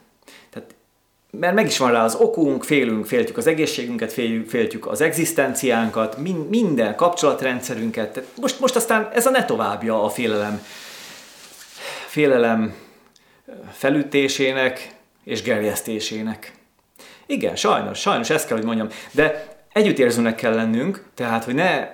Mert 1.40 1.54
meg 1.54 1.66
is 1.66 1.78
van 1.78 1.90
rá 1.90 2.04
az 2.04 2.14
okunk, 2.14 2.64
félünk, 2.64 3.06
féltjük 3.06 3.36
az 3.36 3.46
egészségünket, 3.46 4.12
féltjük, 4.12 4.48
féltjük 4.48 4.86
az 4.86 5.00
egzisztenciánkat, 5.00 6.16
min, 6.16 6.36
minden 6.36 6.96
kapcsolatrendszerünket. 6.96 8.12
Tehát 8.12 8.30
most, 8.40 8.60
most 8.60 8.76
aztán 8.76 9.08
ez 9.12 9.26
a 9.26 9.30
ne 9.30 9.44
továbbja 9.44 10.02
a 10.02 10.08
félelem, 10.08 10.62
félelem 12.06 12.74
felütésének 13.72 14.94
és 15.24 15.42
gerjesztésének. 15.42 16.54
Igen, 17.26 17.56
sajnos, 17.56 18.00
sajnos 18.00 18.30
ezt 18.30 18.46
kell, 18.46 18.56
hogy 18.56 18.66
mondjam. 18.66 18.88
De 19.10 19.56
együttérzőnek 19.72 20.34
kell 20.34 20.54
lennünk, 20.54 21.04
tehát, 21.14 21.44
hogy 21.44 21.54
ne 21.54 21.88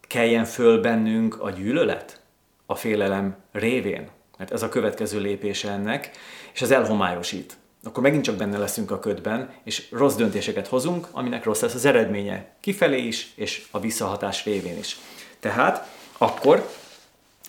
keljen 0.00 0.44
föl 0.44 0.80
bennünk 0.80 1.42
a 1.42 1.50
gyűlölet 1.50 2.20
a 2.66 2.74
félelem 2.74 3.36
révén, 3.52 4.08
mert 4.38 4.52
ez 4.52 4.62
a 4.62 4.68
következő 4.68 5.20
lépése 5.20 5.70
ennek, 5.70 6.10
és 6.52 6.62
az 6.62 6.70
elhomályosít. 6.70 7.56
Akkor 7.84 8.02
megint 8.02 8.24
csak 8.24 8.36
benne 8.36 8.58
leszünk 8.58 8.90
a 8.90 8.98
ködben, 8.98 9.52
és 9.64 9.86
rossz 9.90 10.14
döntéseket 10.14 10.66
hozunk, 10.66 11.08
aminek 11.10 11.44
rossz 11.44 11.60
lesz 11.60 11.74
az 11.74 11.84
eredménye, 11.84 12.54
kifelé 12.60 13.06
is, 13.06 13.32
és 13.34 13.66
a 13.70 13.80
visszahatás 13.80 14.44
révén 14.44 14.78
is. 14.78 14.96
Tehát 15.40 15.88
akkor 16.18 16.70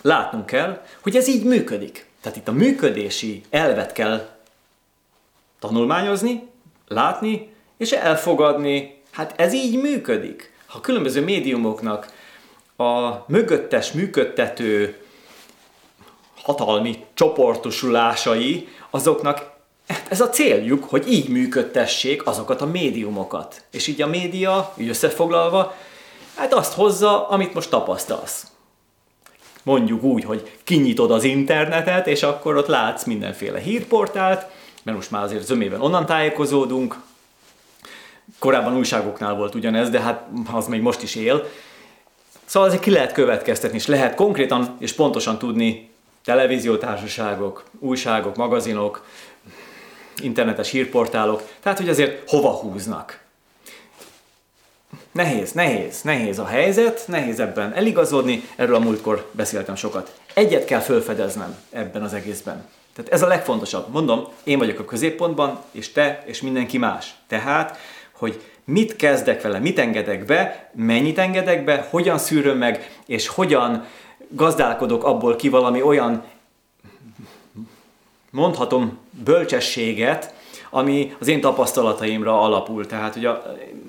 látnunk 0.02 0.46
kell, 0.46 0.82
hogy 1.00 1.16
ez 1.16 1.28
így 1.28 1.44
működik. 1.44 2.06
Tehát 2.20 2.38
itt 2.38 2.48
a 2.48 2.52
működési 2.52 3.42
elvet 3.50 3.92
kell 3.92 4.28
tanulmányozni, 5.58 6.48
látni, 6.88 7.54
és 7.76 7.92
elfogadni, 7.92 9.02
hát 9.10 9.40
ez 9.40 9.52
így 9.52 9.80
működik. 9.80 10.52
Ha 10.66 10.80
különböző 10.80 11.24
médiumoknak 11.24 12.12
a 12.76 13.24
mögöttes 13.26 13.92
működtető 13.92 14.96
hatalmi 16.42 17.04
csoportosulásai, 17.14 18.68
azoknak 18.90 19.51
ez 20.08 20.20
a 20.20 20.28
céljuk, 20.28 20.84
hogy 20.84 21.12
így 21.12 21.28
működtessék 21.28 22.26
azokat 22.26 22.60
a 22.60 22.66
médiumokat. 22.66 23.64
És 23.70 23.86
így 23.86 24.02
a 24.02 24.06
média, 24.06 24.74
így 24.76 24.88
összefoglalva, 24.88 25.74
hát 26.34 26.54
azt 26.54 26.72
hozza, 26.72 27.28
amit 27.28 27.54
most 27.54 27.70
tapasztalsz. 27.70 28.46
Mondjuk 29.62 30.02
úgy, 30.02 30.24
hogy 30.24 30.56
kinyitod 30.64 31.10
az 31.10 31.24
internetet, 31.24 32.06
és 32.06 32.22
akkor 32.22 32.56
ott 32.56 32.66
látsz 32.66 33.04
mindenféle 33.04 33.58
hírportált, 33.58 34.46
mert 34.82 34.96
most 34.96 35.10
már 35.10 35.22
azért 35.22 35.46
zömében 35.46 35.80
onnan 35.80 36.06
tájékozódunk. 36.06 36.96
Korábban 38.38 38.76
újságoknál 38.76 39.34
volt 39.34 39.54
ugyanez, 39.54 39.90
de 39.90 40.00
hát 40.00 40.28
az 40.52 40.66
még 40.66 40.80
most 40.80 41.02
is 41.02 41.14
él. 41.14 41.48
Szóval 42.44 42.68
azért 42.68 42.82
ki 42.82 42.90
lehet 42.90 43.12
következtetni, 43.12 43.76
és 43.76 43.86
lehet 43.86 44.14
konkrétan 44.14 44.76
és 44.78 44.92
pontosan 44.92 45.38
tudni 45.38 45.90
televíziótársaságok, 46.24 47.64
újságok, 47.78 48.36
magazinok, 48.36 49.04
internetes 50.22 50.70
hírportálok, 50.70 51.42
tehát 51.60 51.78
hogy 51.78 51.88
azért 51.88 52.30
hova 52.30 52.50
húznak. 52.50 53.20
Nehéz, 55.12 55.52
nehéz, 55.52 56.02
nehéz 56.02 56.38
a 56.38 56.46
helyzet, 56.46 57.04
nehéz 57.06 57.40
ebben 57.40 57.72
eligazodni, 57.72 58.42
erről 58.56 58.74
a 58.74 58.78
múltkor 58.78 59.28
beszéltem 59.32 59.74
sokat. 59.74 60.20
Egyet 60.34 60.64
kell 60.64 60.80
felfedeznem 60.80 61.56
ebben 61.70 62.02
az 62.02 62.14
egészben. 62.14 62.68
Tehát 62.94 63.12
ez 63.12 63.22
a 63.22 63.26
legfontosabb. 63.26 63.92
Mondom, 63.92 64.28
én 64.44 64.58
vagyok 64.58 64.78
a 64.78 64.84
középpontban, 64.84 65.60
és 65.70 65.92
te, 65.92 66.22
és 66.26 66.42
mindenki 66.42 66.78
más. 66.78 67.14
Tehát, 67.26 67.78
hogy 68.12 68.40
mit 68.64 68.96
kezdek 68.96 69.42
vele, 69.42 69.58
mit 69.58 69.78
engedek 69.78 70.24
be, 70.24 70.70
mennyit 70.74 71.18
engedek 71.18 71.64
be, 71.64 71.86
hogyan 71.90 72.18
szűröm 72.18 72.58
meg, 72.58 72.90
és 73.06 73.28
hogyan 73.28 73.84
gazdálkodok 74.28 75.04
abból 75.04 75.36
ki 75.36 75.48
valami 75.48 75.82
olyan, 75.82 76.24
mondhatom, 78.32 78.98
bölcsességet, 79.24 80.34
ami 80.70 81.14
az 81.18 81.28
én 81.28 81.40
tapasztalataimra 81.40 82.40
alapul. 82.40 82.86
Tehát, 82.86 83.14
hogy, 83.14 83.24
a, 83.24 83.42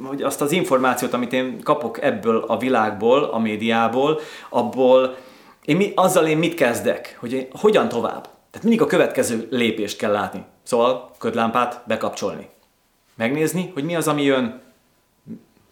hogy 0.03 0.21
azt 0.21 0.41
az 0.41 0.51
információt, 0.51 1.13
amit 1.13 1.33
én 1.33 1.61
kapok 1.61 2.01
ebből 2.01 2.43
a 2.47 2.57
világból, 2.57 3.23
a 3.23 3.39
médiából, 3.39 4.19
abból 4.49 5.15
én 5.65 5.77
mi, 5.77 5.91
azzal 5.95 6.27
én 6.27 6.37
mit 6.37 6.53
kezdek, 6.53 7.17
hogy 7.19 7.33
én, 7.33 7.47
hogyan 7.51 7.89
tovább. 7.89 8.21
Tehát 8.21 8.67
mindig 8.67 8.81
a 8.81 8.85
következő 8.85 9.47
lépést 9.49 9.97
kell 9.97 10.11
látni. 10.11 10.43
Szóval 10.63 11.11
ködlámpát 11.19 11.83
bekapcsolni. 11.87 12.49
Megnézni, 13.15 13.71
hogy 13.73 13.83
mi 13.83 13.95
az, 13.95 14.07
ami 14.07 14.23
jön, 14.23 14.61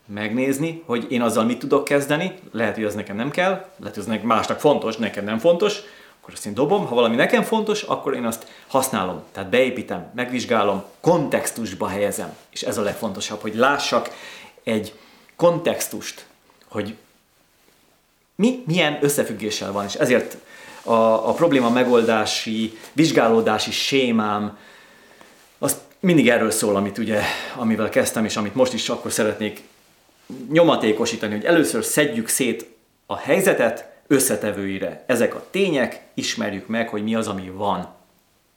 megnézni, 0.05 0.83
hogy 0.85 1.05
én 1.09 1.21
azzal 1.21 1.43
mit 1.43 1.59
tudok 1.59 1.83
kezdeni, 1.83 2.33
lehet, 2.51 2.75
hogy 2.75 2.83
az 2.83 2.95
nekem 2.95 3.15
nem 3.15 3.31
kell, 3.31 3.65
lehet, 3.79 3.95
hogy 3.95 4.05
az 4.07 4.19
másnak 4.23 4.59
fontos, 4.59 4.97
nekem 4.97 5.23
nem 5.23 5.37
fontos, 5.37 5.81
akkor 6.21 6.33
azt 6.33 6.45
én 6.45 6.53
dobom, 6.53 6.85
ha 6.85 6.95
valami 6.95 7.15
nekem 7.15 7.43
fontos, 7.43 7.81
akkor 7.81 8.15
én 8.15 8.25
azt 8.25 8.47
használom, 8.67 9.23
tehát 9.31 9.49
beépítem, 9.49 10.11
megvizsgálom, 10.15 10.83
kontextusba 10.99 11.87
helyezem, 11.87 12.35
és 12.49 12.61
ez 12.61 12.77
a 12.77 12.81
legfontosabb, 12.81 13.41
hogy 13.41 13.55
lássak 13.55 14.09
egy 14.63 14.93
kontextust, 15.35 16.25
hogy 16.67 16.95
mi 18.35 18.63
milyen 18.65 18.97
összefüggéssel 19.01 19.71
van, 19.71 19.85
és 19.85 19.93
ezért 19.93 20.37
a, 20.83 20.93
a 21.29 21.33
probléma 21.33 21.69
megoldási, 21.69 22.77
vizsgálódási 22.93 23.71
sémám, 23.71 24.57
az 25.57 25.77
mindig 25.99 26.29
erről 26.29 26.51
szól, 26.51 26.75
amit 26.75 26.97
ugye, 26.97 27.21
amivel 27.55 27.89
kezdtem, 27.89 28.25
és 28.25 28.37
amit 28.37 28.55
most 28.55 28.73
is 28.73 28.89
akkor 28.89 29.11
szeretnék 29.11 29.63
nyomatékosítani, 30.49 31.33
hogy 31.33 31.45
először 31.45 31.83
szedjük 31.83 32.27
szét 32.27 32.75
a 33.05 33.17
helyzetet 33.17 33.90
összetevőire. 34.11 35.03
Ezek 35.05 35.35
a 35.35 35.43
tények, 35.51 36.01
ismerjük 36.13 36.67
meg, 36.67 36.89
hogy 36.89 37.03
mi 37.03 37.15
az, 37.15 37.27
ami 37.27 37.51
van. 37.55 37.87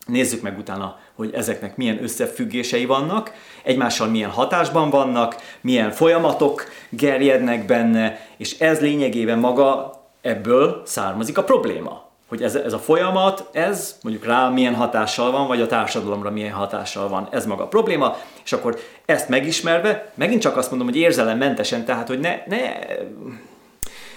Nézzük 0.06 0.42
meg 0.42 0.58
utána, 0.58 0.98
hogy 1.14 1.30
ezeknek 1.34 1.76
milyen 1.76 2.02
összefüggései 2.02 2.84
vannak, 2.84 3.32
egymással 3.62 4.08
milyen 4.08 4.30
hatásban 4.30 4.90
vannak, 4.90 5.36
milyen 5.60 5.90
folyamatok 5.90 6.64
gerjednek 6.88 7.66
benne, 7.66 8.26
és 8.36 8.58
ez 8.58 8.80
lényegében 8.80 9.38
maga 9.38 10.00
ebből 10.20 10.82
származik 10.86 11.38
a 11.38 11.44
probléma. 11.44 12.02
Hogy 12.28 12.42
ez, 12.42 12.54
ez 12.54 12.72
a 12.72 12.78
folyamat, 12.78 13.48
ez 13.52 13.98
mondjuk 14.02 14.24
rá 14.24 14.48
milyen 14.48 14.74
hatással 14.74 15.30
van, 15.30 15.46
vagy 15.46 15.60
a 15.60 15.66
társadalomra 15.66 16.30
milyen 16.30 16.52
hatással 16.52 17.08
van. 17.08 17.28
Ez 17.30 17.46
maga 17.46 17.62
a 17.62 17.68
probléma, 17.68 18.16
és 18.44 18.52
akkor 18.52 18.78
ezt 19.04 19.28
megismerve, 19.28 20.12
megint 20.14 20.40
csak 20.40 20.56
azt 20.56 20.70
mondom, 20.70 20.88
hogy 20.88 20.96
érzelemmentesen, 20.96 21.84
tehát 21.84 22.08
hogy 22.08 22.18
ne, 22.18 22.42
ne, 22.46 22.58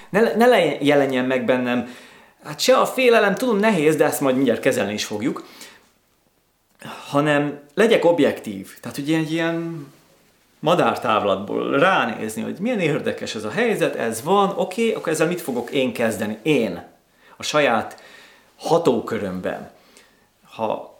ne, 0.09 0.33
ne 0.35 0.77
jelenjen 0.79 1.25
meg 1.25 1.45
bennem, 1.45 1.95
hát 2.43 2.59
se 2.59 2.77
a 2.77 2.85
félelem, 2.85 3.35
tudom 3.35 3.57
nehéz, 3.57 3.95
de 3.95 4.05
ezt 4.05 4.21
majd 4.21 4.35
mindjárt 4.35 4.59
kezelni 4.59 4.93
is 4.93 5.05
fogjuk, 5.05 5.45
hanem 7.09 7.59
legyek 7.73 8.05
objektív. 8.05 8.79
Tehát, 8.79 8.97
hogy 8.97 9.13
egy 9.13 9.31
ilyen 9.31 9.87
madártávlatból 10.59 11.79
ránézni, 11.79 12.41
hogy 12.41 12.57
milyen 12.59 12.79
érdekes 12.79 13.35
ez 13.35 13.43
a 13.43 13.51
helyzet, 13.51 13.95
ez 13.95 14.23
van, 14.23 14.53
oké, 14.55 14.93
akkor 14.93 15.11
ezzel 15.11 15.27
mit 15.27 15.41
fogok 15.41 15.69
én 15.71 15.93
kezdeni? 15.93 16.37
Én, 16.41 16.83
a 17.37 17.43
saját 17.43 18.01
hatókörömben. 18.57 19.71
Ha 20.43 20.96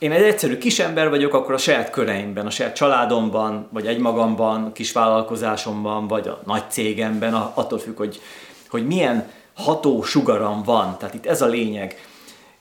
én 0.00 0.12
egy 0.12 0.22
egyszerű 0.22 0.58
kisember 0.58 1.08
vagyok, 1.08 1.34
akkor 1.34 1.54
a 1.54 1.58
saját 1.58 1.90
köreimben, 1.90 2.46
a 2.46 2.50
saját 2.50 2.74
családomban, 2.74 3.68
vagy 3.70 3.86
egymagamban, 3.86 4.72
kis 4.72 4.92
vállalkozásomban, 4.92 6.06
vagy 6.06 6.28
a 6.28 6.40
nagy 6.46 6.62
cégemben, 6.70 7.34
attól 7.34 7.78
függ, 7.78 7.96
hogy, 7.96 8.20
hogy 8.68 8.86
milyen 8.86 9.30
ható 9.54 10.02
sugaram 10.02 10.62
van. 10.62 10.98
Tehát 10.98 11.14
itt 11.14 11.26
ez 11.26 11.42
a 11.42 11.46
lényeg. 11.46 12.00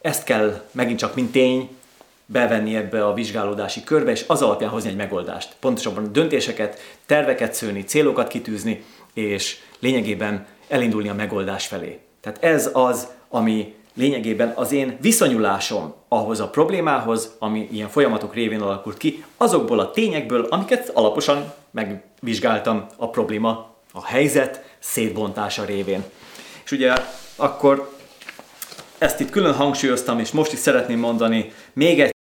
Ezt 0.02 0.24
kell 0.24 0.62
megint 0.72 1.00
csak 1.00 1.16
mint 1.16 1.32
tény 1.32 1.70
bevenni 2.26 2.76
ebbe 2.76 3.06
a 3.06 3.14
vizsgálódási 3.14 3.84
körbe, 3.84 4.12
és 4.12 4.24
az 4.28 4.42
alapján 4.42 4.70
hozni 4.70 4.90
egy 4.90 4.96
megoldást. 4.96 5.56
Pontosabban 5.60 6.14
döntéseket, 6.14 6.80
terveket 7.06 7.54
szőni, 7.54 7.84
célokat 7.84 8.28
kitűzni, 8.28 8.84
és 9.14 9.58
lényegében 9.80 10.46
elindulni 10.68 11.10
a 11.10 11.14
megoldás 11.14 11.68
felé. 11.68 12.00
Tehát 12.22 12.44
ez 12.44 12.70
az, 12.74 13.08
ami 13.30 13.76
lényegében 13.94 14.54
az 14.56 14.72
én 14.72 14.98
viszonyulásom 15.02 15.94
ahhoz 16.08 16.40
a 16.40 16.50
problémához, 16.50 17.36
ami 17.40 17.68
ilyen 17.72 17.90
folyamatok 17.90 18.34
révén 18.34 18.62
alakult 18.62 18.98
ki, 18.98 19.24
azokból 19.38 19.80
a 19.80 19.92
tényekből, 19.92 20.46
amiket 20.50 20.90
alaposan 20.90 21.54
megvizsgáltam 21.72 22.86
a 22.98 23.10
probléma, 23.10 23.76
a 23.94 24.06
helyzet 24.06 24.76
szétbontása 24.80 25.66
révén. 25.66 26.04
És 26.64 26.72
ugye 26.72 26.94
akkor 27.36 27.98
ezt 28.98 29.20
itt 29.20 29.30
külön 29.30 29.54
hangsúlyoztam, 29.54 30.20
és 30.20 30.32
most 30.32 30.52
is 30.52 30.60
szeretném 30.60 31.00
mondani 31.00 31.52
még 31.74 32.00
egy 32.00 32.14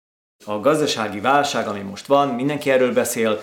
a 0.45 0.61
gazdasági 0.61 1.21
válság, 1.21 1.67
ami 1.67 1.81
most 1.81 2.07
van, 2.07 2.29
mindenki 2.29 2.71
erről 2.71 2.93
beszél, 2.93 3.41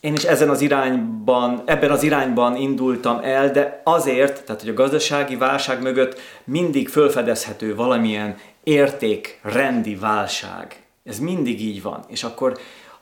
én 0.00 0.12
is 0.12 0.22
ezen 0.22 0.48
az 0.48 0.60
irányban, 0.60 1.62
ebben 1.64 1.90
az 1.90 2.02
irányban 2.02 2.56
indultam 2.56 3.20
el, 3.22 3.50
de 3.50 3.80
azért, 3.84 4.44
tehát 4.44 4.60
hogy 4.60 4.70
a 4.70 4.74
gazdasági 4.74 5.36
válság 5.36 5.82
mögött 5.82 6.20
mindig 6.44 6.88
fölfedezhető 6.88 7.74
valamilyen 7.74 8.36
értékrendi 8.62 9.94
válság. 9.94 10.82
Ez 11.04 11.18
mindig 11.18 11.60
így 11.60 11.82
van. 11.82 12.04
És 12.08 12.24
akkor, 12.24 12.58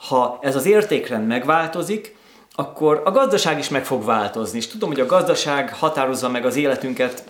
ha 0.09 0.39
ez 0.43 0.57
az 0.57 0.67
értékrend 0.67 1.27
megváltozik, 1.27 2.17
akkor 2.55 3.03
a 3.05 3.11
gazdaság 3.11 3.59
is 3.59 3.69
meg 3.69 3.85
fog 3.85 4.05
változni. 4.05 4.59
És 4.59 4.67
tudom, 4.67 4.89
hogy 4.89 5.01
a 5.01 5.07
gazdaság 5.07 5.75
határozza 5.75 6.29
meg 6.29 6.47
az 6.47 6.57
életünket 6.57 7.25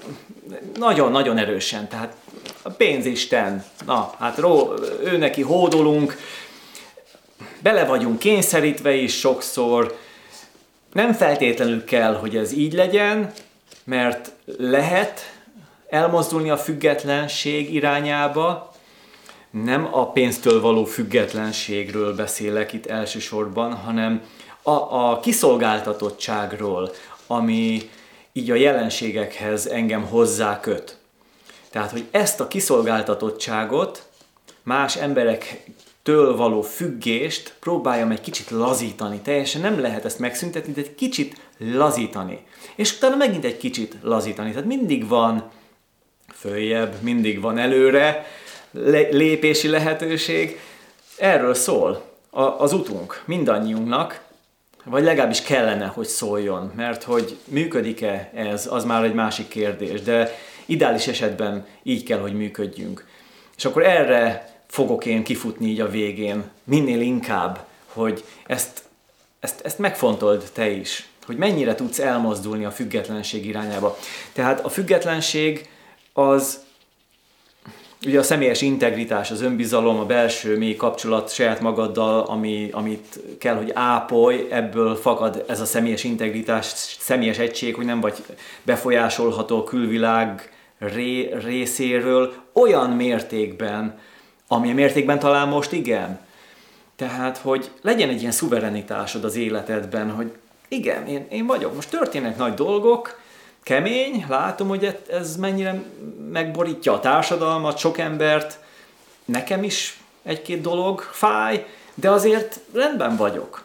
nagyon-nagyon 0.79 1.39
erősen. 1.39 1.89
Tehát 1.89 2.17
a 2.63 2.71
pénzisten, 2.71 3.65
na, 3.87 4.15
hát 4.19 4.39
ró, 4.39 4.73
ő 5.05 5.17
neki 5.17 5.43
hódolunk, 5.43 6.17
bele 7.63 7.85
vagyunk 7.85 8.19
kényszerítve 8.19 8.95
is 8.95 9.19
sokszor, 9.19 9.99
nem 10.93 11.13
feltétlenül 11.13 11.85
kell, 11.85 12.15
hogy 12.15 12.37
ez 12.37 12.53
így 12.53 12.73
legyen, 12.73 13.33
mert 13.85 14.33
lehet 14.59 15.33
elmozdulni 15.89 16.51
a 16.51 16.57
függetlenség 16.57 17.75
irányába, 17.75 18.73
nem 19.51 19.89
a 19.91 20.11
pénztől 20.11 20.61
való 20.61 20.85
függetlenségről 20.85 22.15
beszélek 22.15 22.73
itt 22.73 22.87
elsősorban, 22.87 23.75
hanem 23.75 24.23
a, 24.63 24.71
a 24.71 25.21
kiszolgáltatottságról, 25.21 26.91
ami 27.27 27.91
így 28.33 28.51
a 28.51 28.55
jelenségekhez 28.55 29.67
engem 29.67 30.07
hozzá 30.07 30.61
köt. 30.61 30.97
Tehát, 31.71 31.91
hogy 31.91 32.05
ezt 32.11 32.41
a 32.41 32.49
kiszolgáltatottságot, 32.49 34.07
más 34.63 34.97
emberektől 36.09 36.37
való 36.37 36.63
függést 36.63 37.55
próbáljam 37.61 38.11
egy 38.11 38.21
kicsit 38.21 38.51
lazítani. 38.51 39.19
Teljesen 39.19 39.61
nem 39.61 39.81
lehet 39.81 40.05
ezt 40.05 40.19
megszüntetni, 40.19 40.73
de 40.73 40.81
egy 40.81 40.95
kicsit 40.95 41.37
lazítani. 41.59 42.45
És 42.77 42.97
utána 42.97 43.17
megint 43.17 43.45
egy 43.45 43.57
kicsit 43.57 43.97
lazítani. 44.03 44.51
Tehát 44.51 44.67
mindig 44.67 45.09
van 45.09 45.51
följebb, 46.35 46.95
mindig 47.01 47.41
van 47.41 47.59
előre 47.59 48.27
lépési 49.11 49.69
lehetőség. 49.69 50.61
Erről 51.19 51.55
szól 51.55 52.03
az 52.59 52.73
utunk 52.73 53.23
mindannyiunknak, 53.25 54.21
vagy 54.85 55.03
legalábbis 55.03 55.43
kellene, 55.43 55.87
hogy 55.87 56.07
szóljon, 56.07 56.73
mert 56.77 57.03
hogy 57.03 57.37
működik-e 57.45 58.31
ez, 58.35 58.67
az 58.71 58.85
már 58.85 59.05
egy 59.05 59.15
másik 59.15 59.49
kérdés, 59.49 60.03
de 60.03 60.39
ideális 60.67 61.07
esetben 61.07 61.67
így 61.83 62.03
kell, 62.03 62.19
hogy 62.19 62.35
működjünk. 62.35 63.07
És 63.57 63.65
akkor 63.65 63.85
erre 63.85 64.58
fogok 64.69 65.05
én 65.05 65.25
kifutni 65.25 65.67
így 65.67 65.81
a 65.81 65.91
végén, 65.91 66.45
minél 66.65 67.01
inkább, 67.01 67.67
hogy 67.87 68.25
ezt, 68.47 68.83
ezt, 69.41 69.61
ezt 69.61 69.79
megfontold 69.79 70.51
te 70.53 70.71
is, 70.71 71.09
hogy 71.27 71.37
mennyire 71.37 71.75
tudsz 71.75 71.99
elmozdulni 71.99 72.65
a 72.65 72.71
függetlenség 72.71 73.47
irányába. 73.47 73.99
Tehát 74.33 74.65
a 74.65 74.69
függetlenség 74.69 75.69
az 76.13 76.67
ugye 78.07 78.19
a 78.19 78.23
személyes 78.23 78.63
integritás, 78.63 79.31
az 79.31 79.43
önbizalom, 79.43 79.99
a 79.99 80.07
belső 80.07 80.59
mély 80.59 80.77
kapcsolat 80.77 81.33
saját 81.33 81.61
magaddal, 81.61 82.21
ami, 82.21 82.69
amit 82.73 83.21
kell, 83.39 83.57
hogy 83.57 83.71
ápolj, 83.75 84.47
ebből 84.51 84.97
fakad 84.97 85.45
ez 85.49 85.61
a 85.61 85.65
személyes 85.65 86.05
integritás, 86.05 86.65
személyes 86.99 87.39
egység, 87.39 87.75
hogy 87.75 87.85
nem 87.85 88.01
vagy 88.01 88.25
befolyásolható 88.63 89.59
a 89.59 89.65
külvilág 89.65 90.53
ré, 90.79 91.35
részéről 91.45 92.33
olyan 92.53 92.91
mértékben, 92.91 93.99
ami 94.49 94.73
mértékben 94.73 95.19
talán 95.19 95.49
most 95.49 95.73
igen. 95.73 96.21
Tehát, 96.97 97.39
hogy 97.39 97.71
legyen 97.83 98.09
egy 98.09 98.21
ilyen 98.21 98.33
szuverenitásod 98.33 99.25
az 99.25 99.37
életedben, 99.37 100.11
hogy 100.11 100.33
igen, 100.69 101.07
én, 101.07 101.27
én 101.31 101.47
vagyok, 101.47 101.75
most 101.75 101.91
történnek 101.91 102.37
nagy 102.37 102.55
dolgok, 102.55 103.21
kemény, 103.63 104.25
látom, 104.29 104.69
hogy 104.69 104.99
ez 105.11 105.37
mennyire 105.37 105.83
megborítja 106.33 106.93
a 106.93 107.01
társadalmat, 107.01 107.79
sok 107.79 107.99
embert, 107.99 108.59
nekem 109.25 109.63
is 109.63 110.01
egy-két 110.23 110.61
dolog 110.61 111.01
fáj, 111.01 111.67
de 111.95 112.11
azért 112.11 112.61
rendben 112.73 113.17
vagyok. 113.17 113.65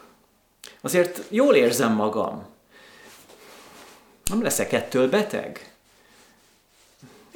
Azért 0.81 1.21
jól 1.29 1.55
érzem 1.55 1.93
magam. 1.93 2.45
Nem 4.25 4.41
leszek 4.41 4.73
ettől 4.73 5.09
beteg? 5.09 5.72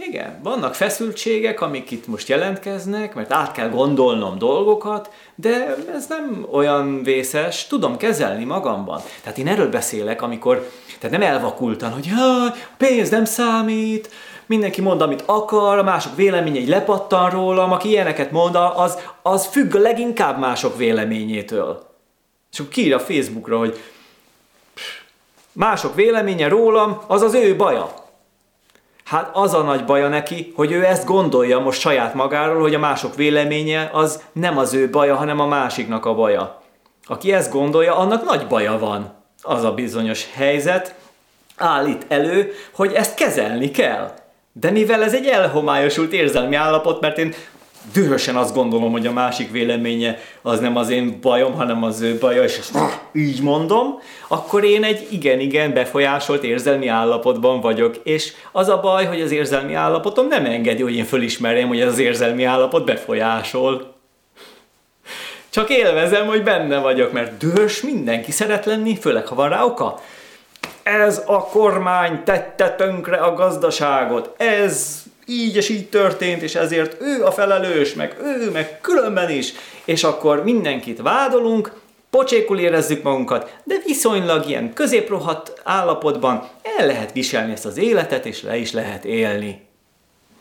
Igen, 0.06 0.40
vannak 0.44 0.76
feszültségek, 0.76 1.62
amik 1.62 1.92
itt 1.92 2.08
most 2.08 2.28
jelentkeznek, 2.28 3.16
mert 3.16 3.32
át 3.32 3.52
kell 3.52 3.70
gondolnom 3.70 4.38
dolgokat, 4.38 5.10
de 5.36 5.76
ez 5.94 6.08
nem 6.08 6.48
olyan 6.52 7.04
vészes, 7.04 7.68
tudom 7.68 7.98
kezelni 7.98 8.44
magamban. 8.44 9.02
Tehát 9.24 9.38
én 9.38 9.48
erről 9.48 9.70
beszélek, 9.70 10.22
amikor, 10.22 10.70
tehát 11.00 11.20
nem 11.20 11.30
elvakultan, 11.30 11.92
hogy 11.92 12.08
ha, 12.16 12.56
pénz 12.78 13.10
nem 13.10 13.26
számít, 13.26 14.10
mindenki 14.46 14.82
mond, 14.82 15.02
amit 15.02 15.24
akar, 15.26 15.78
a 15.78 15.84
mások 15.84 16.16
véleménye 16.16 16.60
egy 16.60 16.68
lepattan 16.68 17.30
rólam, 17.30 17.72
aki 17.72 17.90
ilyeneket 17.90 18.32
mond, 18.32 18.56
az, 18.76 18.98
az 19.22 19.46
függ 19.46 19.76
a 19.76 19.80
leginkább 19.80 20.40
mások 20.40 20.78
véleményétől. 20.78 21.86
És 22.52 22.60
akkor 22.60 22.72
kiír 22.72 22.94
a 22.94 23.00
Facebookra, 23.00 23.58
hogy 23.58 23.80
mások 25.52 25.96
véleménye 25.96 26.48
rólam, 26.48 27.02
az 27.08 27.22
az 27.22 27.34
ő 27.34 27.56
baja. 27.56 28.06
Hát 29.08 29.30
az 29.34 29.54
a 29.54 29.62
nagy 29.62 29.86
baja 29.86 30.08
neki, 30.08 30.54
hogy 30.56 30.72
ő 30.72 30.86
ezt 30.86 31.06
gondolja 31.06 31.60
most 31.60 31.80
saját 31.80 32.14
magáról, 32.14 32.62
hogy 32.62 32.74
a 32.74 32.80
mások 32.80 33.16
véleménye 33.16 33.90
az 33.94 34.24
nem 34.32 34.58
az 34.58 34.74
ő 34.74 34.90
baja, 34.90 35.16
hanem 35.16 35.40
a 35.40 35.48
másiknak 35.48 36.06
a 36.06 36.14
baja. 36.14 36.62
Aki 37.06 37.34
ezt 37.34 37.52
gondolja, 37.52 37.96
annak 37.96 38.24
nagy 38.26 38.48
baja 38.48 38.80
van. 38.80 39.14
Az 39.42 39.64
a 39.64 39.72
bizonyos 39.72 40.26
helyzet 40.34 40.96
állít 41.58 42.06
elő, 42.08 42.52
hogy 42.72 42.94
ezt 42.94 43.16
kezelni 43.16 43.72
kell. 43.72 44.14
De 44.52 44.72
mivel 44.72 45.04
ez 45.04 45.14
egy 45.14 45.26
elhomályosult 45.26 46.14
érzelmi 46.14 46.56
állapot, 46.56 47.02
mert 47.02 47.18
én 47.18 47.34
dühösen 47.94 48.36
azt 48.36 48.54
gondolom, 48.54 48.92
hogy 48.92 49.08
a 49.08 49.12
másik 49.12 49.52
véleménye 49.52 50.20
az 50.42 50.60
nem 50.60 50.78
az 50.78 50.90
én 50.90 51.18
bajom, 51.22 51.54
hanem 51.54 51.84
az 51.84 52.02
ő 52.02 52.18
baja, 52.18 52.44
és 52.44 52.58
ezt 52.58 52.78
így 53.14 53.42
mondom, 53.42 54.00
akkor 54.28 54.64
én 54.64 54.84
egy 54.84 55.08
igen-igen 55.12 55.74
befolyásolt 55.74 56.44
érzelmi 56.44 56.88
állapotban 56.88 57.62
vagyok. 57.62 57.96
És 58.04 58.34
az 58.52 58.70
a 58.70 58.80
baj, 58.80 59.06
hogy 59.06 59.22
az 59.22 59.32
érzelmi 59.32 59.74
állapotom 59.74 60.28
nem 60.28 60.46
engedi, 60.46 60.82
hogy 60.82 60.96
én 60.96 61.06
fölismerjem, 61.06 61.68
hogy 61.68 61.80
ez 61.80 61.92
az 61.92 62.00
érzelmi 62.00 62.44
állapot 62.44 62.86
befolyásol. 62.86 63.96
Csak 65.50 65.70
élvezem, 65.70 66.28
hogy 66.28 66.44
benne 66.44 66.78
vagyok, 66.78 67.12
mert 67.12 67.38
dühös 67.38 67.82
mindenki 67.82 68.32
szeret 68.32 68.66
lenni, 68.66 68.98
főleg 68.98 69.28
ha 69.28 69.36
van 69.36 69.50
rá 69.50 69.64
oka. 69.64 70.00
Ez 70.84 71.24
a 71.26 71.46
kormány 71.46 72.24
tette 72.24 72.70
tönkre 72.70 73.18
a 73.18 73.34
gazdaságot, 73.34 74.34
ez 74.38 75.04
így 75.28 75.56
és 75.56 75.70
így 75.70 75.90
történt, 75.90 76.42
és 76.42 76.56
ezért 76.56 77.02
ő 77.02 77.26
a 77.26 77.32
felelős, 77.32 77.94
meg 77.94 78.18
ő, 78.22 78.52
meg 78.52 78.82
különben 78.82 79.30
is, 79.30 79.54
és 79.86 80.04
akkor 80.04 80.44
mindenkit 80.44 81.02
vádolunk, 81.02 81.82
pocsékul 82.10 82.60
érezzük 82.60 83.04
magunkat, 83.04 83.56
de 83.64 83.76
viszonylag 83.86 84.48
ilyen 84.48 84.74
középrohadt 84.74 85.62
állapotban 85.64 86.50
el 86.78 86.86
lehet 86.86 87.12
viselni 87.12 87.52
ezt 87.52 87.66
az 87.66 87.78
életet, 87.78 88.26
és 88.26 88.42
le 88.42 88.58
is 88.58 88.72
lehet 88.72 89.06
élni. 89.06 89.68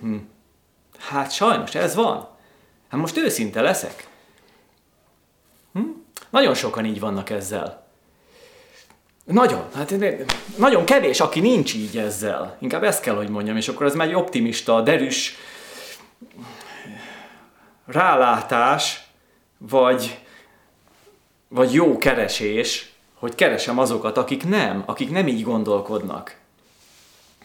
Hm. 0.01 0.17
Hát 0.99 1.33
sajnos 1.33 1.75
ez 1.75 1.95
van. 1.95 2.29
Hát 2.89 3.01
most 3.01 3.17
őszinte 3.17 3.61
leszek. 3.61 4.07
Hm? 5.73 5.81
Nagyon 6.31 6.55
sokan 6.55 6.85
így 6.85 7.01
vannak 7.01 7.31
ezzel. 7.31 7.86
Nagyon, 9.27 9.65
hát 9.75 9.95
nagyon 10.57 10.85
kevés, 10.85 11.21
aki 11.21 11.41
nincs 11.41 11.75
így 11.75 11.99
ezzel. 11.99 12.57
Inkább 12.61 12.85
ezt 12.85 13.03
kell, 13.03 13.15
hogy 13.15 13.29
mondjam, 13.29 13.57
és 13.57 13.69
akkor 13.69 13.87
ez 13.87 13.95
már 13.95 14.07
egy 14.07 14.15
optimista, 14.15 14.81
derűs 14.81 15.37
rálátás, 17.87 19.07
vagy, 19.59 20.19
vagy 21.49 21.73
jó 21.73 21.99
keresés, 21.99 22.93
hogy 23.15 23.35
keresem 23.35 23.79
azokat, 23.79 24.17
akik 24.17 24.49
nem, 24.49 24.83
akik 24.87 25.11
nem 25.11 25.29
így 25.29 25.43
gondolkodnak. 25.43 26.37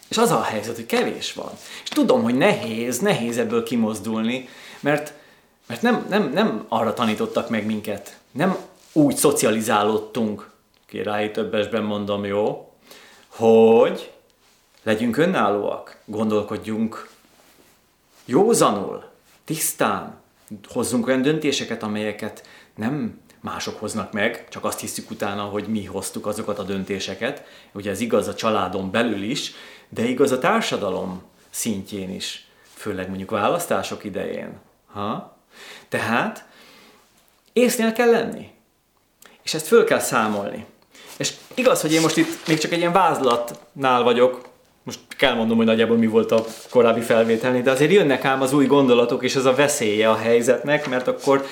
És 0.08 0.18
az 0.18 0.30
a 0.30 0.42
helyzet, 0.42 0.74
hogy 0.74 0.86
kevés 0.86 1.32
van. 1.32 1.50
És 1.82 1.88
tudom, 1.88 2.22
hogy 2.22 2.34
nehéz, 2.34 2.98
nehéz 2.98 3.38
ebből 3.38 3.62
kimozdulni, 3.62 4.48
mert, 4.80 5.12
mert 5.66 5.82
nem, 5.82 6.06
nem, 6.08 6.30
nem 6.34 6.64
arra 6.68 6.94
tanítottak 6.94 7.48
meg 7.48 7.66
minket. 7.66 8.16
Nem 8.32 8.56
úgy 8.92 9.16
szocializálódtunk, 9.16 10.51
királyi 10.92 11.30
többesben 11.30 11.82
mondom, 11.82 12.24
jó, 12.24 12.72
hogy 13.28 14.12
legyünk 14.82 15.16
önállóak, 15.16 15.96
gondolkodjunk 16.04 17.08
józanul, 18.24 19.04
tisztán, 19.44 20.20
hozzunk 20.68 21.06
olyan 21.06 21.22
döntéseket, 21.22 21.82
amelyeket 21.82 22.46
nem 22.74 23.20
mások 23.40 23.78
hoznak 23.78 24.12
meg, 24.12 24.48
csak 24.48 24.64
azt 24.64 24.80
hiszük 24.80 25.10
utána, 25.10 25.42
hogy 25.42 25.66
mi 25.66 25.84
hoztuk 25.84 26.26
azokat 26.26 26.58
a 26.58 26.62
döntéseket. 26.62 27.44
Ugye 27.72 27.90
ez 27.90 28.00
igaz 28.00 28.28
a 28.28 28.34
családon 28.34 28.90
belül 28.90 29.22
is, 29.22 29.52
de 29.88 30.02
igaz 30.04 30.30
a 30.32 30.38
társadalom 30.38 31.22
szintjén 31.50 32.10
is, 32.10 32.46
főleg 32.74 33.08
mondjuk 33.08 33.30
választások 33.30 34.04
idején. 34.04 34.58
Ha? 34.86 35.36
Tehát 35.88 36.44
észnél 37.52 37.92
kell 37.92 38.10
lenni, 38.10 38.50
és 39.42 39.54
ezt 39.54 39.66
föl 39.66 39.84
kell 39.84 39.98
számolni. 39.98 40.66
És 41.16 41.32
igaz, 41.54 41.80
hogy 41.80 41.92
én 41.92 42.00
most 42.00 42.16
itt 42.16 42.46
még 42.46 42.58
csak 42.58 42.72
egy 42.72 42.78
ilyen 42.78 42.92
vázlatnál 42.92 44.02
vagyok, 44.02 44.40
most 44.82 44.98
kell 45.08 45.34
mondom, 45.34 45.56
hogy 45.56 45.66
nagyjából 45.66 45.96
mi 45.96 46.06
volt 46.06 46.32
a 46.32 46.44
korábbi 46.70 47.00
felvételni, 47.00 47.62
de 47.62 47.70
azért 47.70 47.92
jönnek 47.92 48.24
ám 48.24 48.42
az 48.42 48.52
új 48.52 48.66
gondolatok, 48.66 49.22
és 49.22 49.34
ez 49.34 49.44
a 49.44 49.54
veszélye 49.54 50.10
a 50.10 50.16
helyzetnek, 50.16 50.88
mert 50.88 51.08
akkor, 51.08 51.46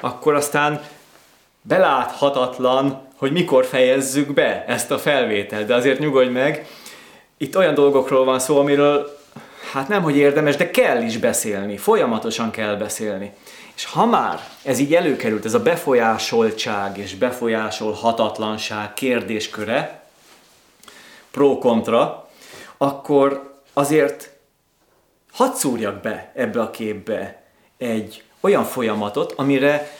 akkor 0.00 0.34
aztán 0.34 0.82
beláthatatlan, 1.62 3.08
hogy 3.16 3.32
mikor 3.32 3.64
fejezzük 3.64 4.34
be 4.34 4.64
ezt 4.66 4.90
a 4.90 4.98
felvételt, 4.98 5.66
de 5.66 5.74
azért 5.74 5.98
nyugodj 5.98 6.30
meg, 6.30 6.66
itt 7.36 7.56
olyan 7.56 7.74
dolgokról 7.74 8.24
van 8.24 8.38
szó, 8.38 8.58
amiről 8.58 9.18
hát 9.72 9.88
nem, 9.88 10.02
hogy 10.02 10.16
érdemes, 10.16 10.56
de 10.56 10.70
kell 10.70 11.02
is 11.02 11.18
beszélni, 11.18 11.76
folyamatosan 11.76 12.50
kell 12.50 12.74
beszélni. 12.74 13.32
És 13.76 13.84
ha 13.84 14.06
már 14.06 14.48
ez 14.62 14.78
így 14.78 14.94
előkerült, 14.94 15.44
ez 15.44 15.54
a 15.54 15.62
befolyásoltság 15.62 16.98
és 16.98 17.14
befolyásolhatatlanság 17.14 18.94
kérdésköre, 18.94 20.02
pro-kontra, 21.30 22.28
akkor 22.76 23.60
azért 23.72 24.30
hadd 25.32 25.52
szúrjak 25.52 26.00
be 26.00 26.32
ebbe 26.34 26.60
a 26.60 26.70
képbe 26.70 27.42
egy 27.76 28.22
olyan 28.40 28.64
folyamatot, 28.64 29.32
amire 29.36 29.90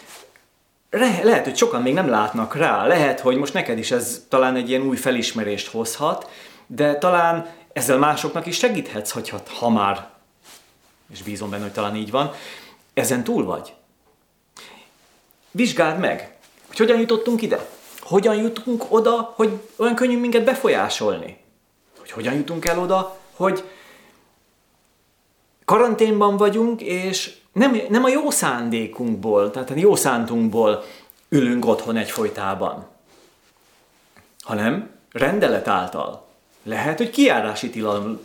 lehet, 1.22 1.44
hogy 1.44 1.56
sokan 1.56 1.82
még 1.82 1.94
nem 1.94 2.08
látnak 2.08 2.56
rá, 2.56 2.86
lehet, 2.86 3.20
hogy 3.20 3.36
most 3.36 3.52
neked 3.54 3.78
is 3.78 3.90
ez 3.90 4.24
talán 4.28 4.56
egy 4.56 4.68
ilyen 4.68 4.82
új 4.82 4.96
felismerést 4.96 5.70
hozhat, 5.70 6.30
de 6.66 6.98
talán 6.98 7.46
ezzel 7.72 7.98
másoknak 7.98 8.46
is 8.46 8.56
segíthetsz, 8.56 9.10
hogyha 9.10 9.40
ha 9.58 9.68
már, 9.68 10.08
és 11.12 11.22
bízom 11.22 11.50
benne, 11.50 11.62
hogy 11.62 11.72
talán 11.72 11.96
így 11.96 12.10
van, 12.10 12.32
ezen 12.94 13.24
túl 13.24 13.44
vagy. 13.44 13.74
Vizsgáld 15.50 15.98
meg, 15.98 16.36
hogy 16.66 16.76
hogyan 16.76 17.00
jutottunk 17.00 17.42
ide. 17.42 17.68
Hogyan 18.00 18.34
jutunk 18.34 18.84
oda, 18.88 19.32
hogy 19.36 19.60
olyan 19.76 19.94
könnyű 19.94 20.18
minket 20.18 20.44
befolyásolni. 20.44 21.36
Hogy 21.98 22.10
hogyan 22.10 22.34
jutunk 22.34 22.64
el 22.64 22.78
oda, 22.78 23.18
hogy 23.34 23.64
karanténban 25.64 26.36
vagyunk, 26.36 26.80
és 26.80 27.36
nem, 27.52 27.80
nem 27.88 28.04
a 28.04 28.08
jó 28.08 28.30
szándékunkból, 28.30 29.50
tehát 29.50 29.70
a 29.70 29.76
jó 29.76 29.94
szántunkból 29.94 30.84
ülünk 31.28 31.66
otthon 31.66 31.96
egyfolytában, 31.96 32.86
hanem 34.40 34.90
rendelet 35.12 35.68
által. 35.68 36.26
Lehet, 36.62 36.98
hogy 36.98 37.10
kiárási 37.10 37.70
tilalom, 37.70 38.20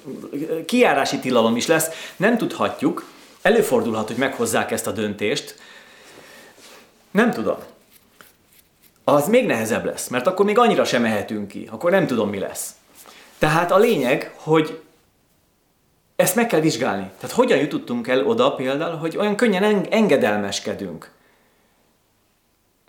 kiárási 0.65 1.19
tilalom 1.19 1.55
is 1.55 1.67
lesz, 1.67 1.87
nem 2.15 2.37
tudhatjuk, 2.37 3.05
előfordulhat, 3.41 4.07
hogy 4.07 4.17
meghozzák 4.17 4.71
ezt 4.71 4.87
a 4.87 4.91
döntést, 4.91 5.55
nem 7.11 7.31
tudom. 7.31 7.57
Az 9.03 9.27
még 9.27 9.45
nehezebb 9.45 9.85
lesz, 9.85 10.07
mert 10.07 10.27
akkor 10.27 10.45
még 10.45 10.57
annyira 10.57 10.85
sem 10.85 11.01
mehetünk 11.01 11.47
ki, 11.47 11.67
akkor 11.71 11.91
nem 11.91 12.07
tudom, 12.07 12.29
mi 12.29 12.39
lesz. 12.39 12.71
Tehát 13.37 13.71
a 13.71 13.77
lényeg, 13.77 14.33
hogy 14.35 14.81
ezt 16.15 16.35
meg 16.35 16.47
kell 16.47 16.59
vizsgálni. 16.59 17.09
Tehát 17.19 17.35
hogyan 17.35 17.57
jutottunk 17.57 18.07
el 18.07 18.25
oda 18.25 18.53
például, 18.53 18.95
hogy 18.95 19.17
olyan 19.17 19.35
könnyen 19.35 19.87
engedelmeskedünk. 19.89 21.11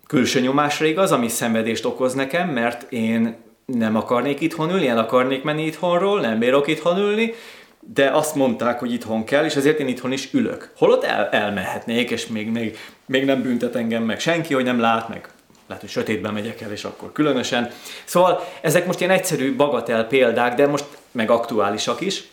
Külső 0.07 0.41
nyomásra 0.41 0.87
igaz, 0.87 1.13
ami 1.13 1.29
szenvedést 1.29 1.85
okoz 1.85 2.15
nekem, 2.15 2.49
mert 2.49 2.93
én 2.93 3.37
nem 3.65 3.97
akarnék 3.97 4.41
itthon 4.41 4.71
ülni, 4.71 4.89
el 4.89 4.99
akarnék 4.99 5.43
menni 5.43 5.65
itthonról, 5.65 6.21
nem 6.21 6.39
bírok 6.39 6.67
itthon 6.67 6.99
ülni, 6.99 7.35
de 7.81 8.11
azt 8.11 8.35
mondták, 8.35 8.79
hogy 8.79 8.93
itthon 8.93 9.25
kell, 9.25 9.45
és 9.45 9.57
ezért 9.57 9.79
én 9.79 9.89
itthon 9.89 10.13
is 10.13 10.33
ülök. 10.33 10.73
Holott 10.77 11.05
el, 11.05 11.29
elmehetnék, 11.29 12.11
és 12.11 12.27
még, 12.27 12.51
még, 12.51 12.79
még 13.07 13.25
nem 13.25 13.43
büntet 13.43 13.75
engem 13.75 14.03
meg 14.03 14.21
senki, 14.21 14.55
hogy 14.55 14.65
nem 14.65 14.81
lát 14.81 15.09
meg. 15.09 15.29
Lehet, 15.67 15.83
hogy 15.83 15.93
sötétben 15.93 16.33
megyek 16.33 16.61
el, 16.61 16.73
és 16.73 16.85
akkor 16.85 17.13
különösen. 17.13 17.71
Szóval 18.05 18.41
ezek 18.61 18.87
most 18.87 19.01
ilyen 19.01 19.13
egyszerű 19.13 19.57
bagatel 19.57 20.07
példák, 20.07 20.55
de 20.55 20.67
most 20.67 20.85
meg 21.11 21.31
aktuálisak 21.31 22.01
is 22.01 22.25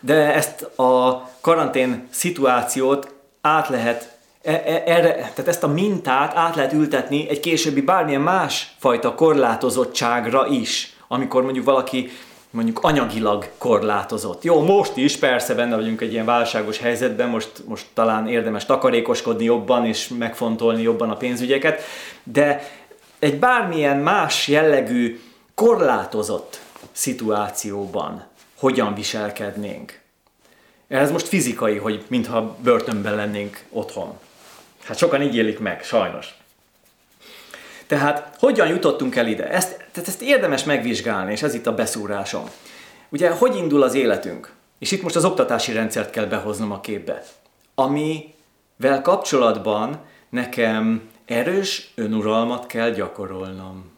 de 0.00 0.34
ezt 0.34 0.62
a 0.78 1.28
karantén 1.40 2.08
szituációt 2.10 3.14
át 3.40 3.68
lehet 3.68 4.16
e, 4.42 4.52
e, 4.52 4.82
erre, 4.86 5.14
tehát 5.14 5.48
ezt 5.48 5.62
a 5.62 5.68
mintát 5.68 6.36
át 6.36 6.54
lehet 6.54 6.72
ültetni 6.72 7.28
egy 7.28 7.40
későbbi 7.40 7.80
bármilyen 7.80 8.20
más 8.20 8.74
fajta 8.78 9.14
korlátozottságra 9.14 10.46
is, 10.46 10.96
amikor 11.08 11.42
mondjuk 11.42 11.64
valaki 11.64 12.10
mondjuk 12.56 12.78
anyagilag 12.82 13.48
korlátozott. 13.58 14.42
Jó, 14.42 14.62
most 14.62 14.96
is 14.96 15.16
persze 15.16 15.54
benne 15.54 15.76
vagyunk 15.76 16.00
egy 16.00 16.12
ilyen 16.12 16.24
válságos 16.24 16.78
helyzetben, 16.78 17.28
most, 17.28 17.50
most 17.64 17.86
talán 17.94 18.28
érdemes 18.28 18.64
takarékoskodni 18.64 19.44
jobban 19.44 19.86
és 19.86 20.08
megfontolni 20.08 20.82
jobban 20.82 21.10
a 21.10 21.16
pénzügyeket, 21.16 21.82
de 22.22 22.70
egy 23.18 23.38
bármilyen 23.38 23.96
más 23.96 24.48
jellegű 24.48 25.20
korlátozott 25.54 26.60
szituációban 26.92 28.24
hogyan 28.58 28.94
viselkednénk. 28.94 30.00
Ez 30.88 31.10
most 31.10 31.28
fizikai, 31.28 31.76
hogy 31.76 32.04
mintha 32.06 32.56
börtönben 32.62 33.14
lennénk 33.14 33.64
otthon. 33.70 34.18
Hát 34.84 34.98
sokan 34.98 35.22
így 35.22 35.36
élik 35.36 35.58
meg, 35.58 35.82
sajnos. 35.84 36.34
Tehát 37.86 38.36
hogyan 38.38 38.68
jutottunk 38.68 39.16
el 39.16 39.26
ide? 39.26 39.48
Ezt, 39.48 39.85
tehát 39.96 40.10
ezt 40.10 40.22
érdemes 40.22 40.64
megvizsgálni, 40.64 41.32
és 41.32 41.42
ez 41.42 41.54
itt 41.54 41.66
a 41.66 41.74
beszúrásom. 41.74 42.44
Ugye, 43.08 43.30
hogy 43.30 43.56
indul 43.56 43.82
az 43.82 43.94
életünk? 43.94 44.52
És 44.78 44.90
itt 44.90 45.02
most 45.02 45.16
az 45.16 45.24
oktatási 45.24 45.72
rendszert 45.72 46.10
kell 46.10 46.24
behoznom 46.24 46.72
a 46.72 46.80
képbe. 46.80 47.22
Amivel 47.74 49.02
kapcsolatban 49.02 50.00
nekem 50.28 51.08
erős 51.24 51.90
önuralmat 51.94 52.66
kell 52.66 52.90
gyakorolnom. 52.90 53.90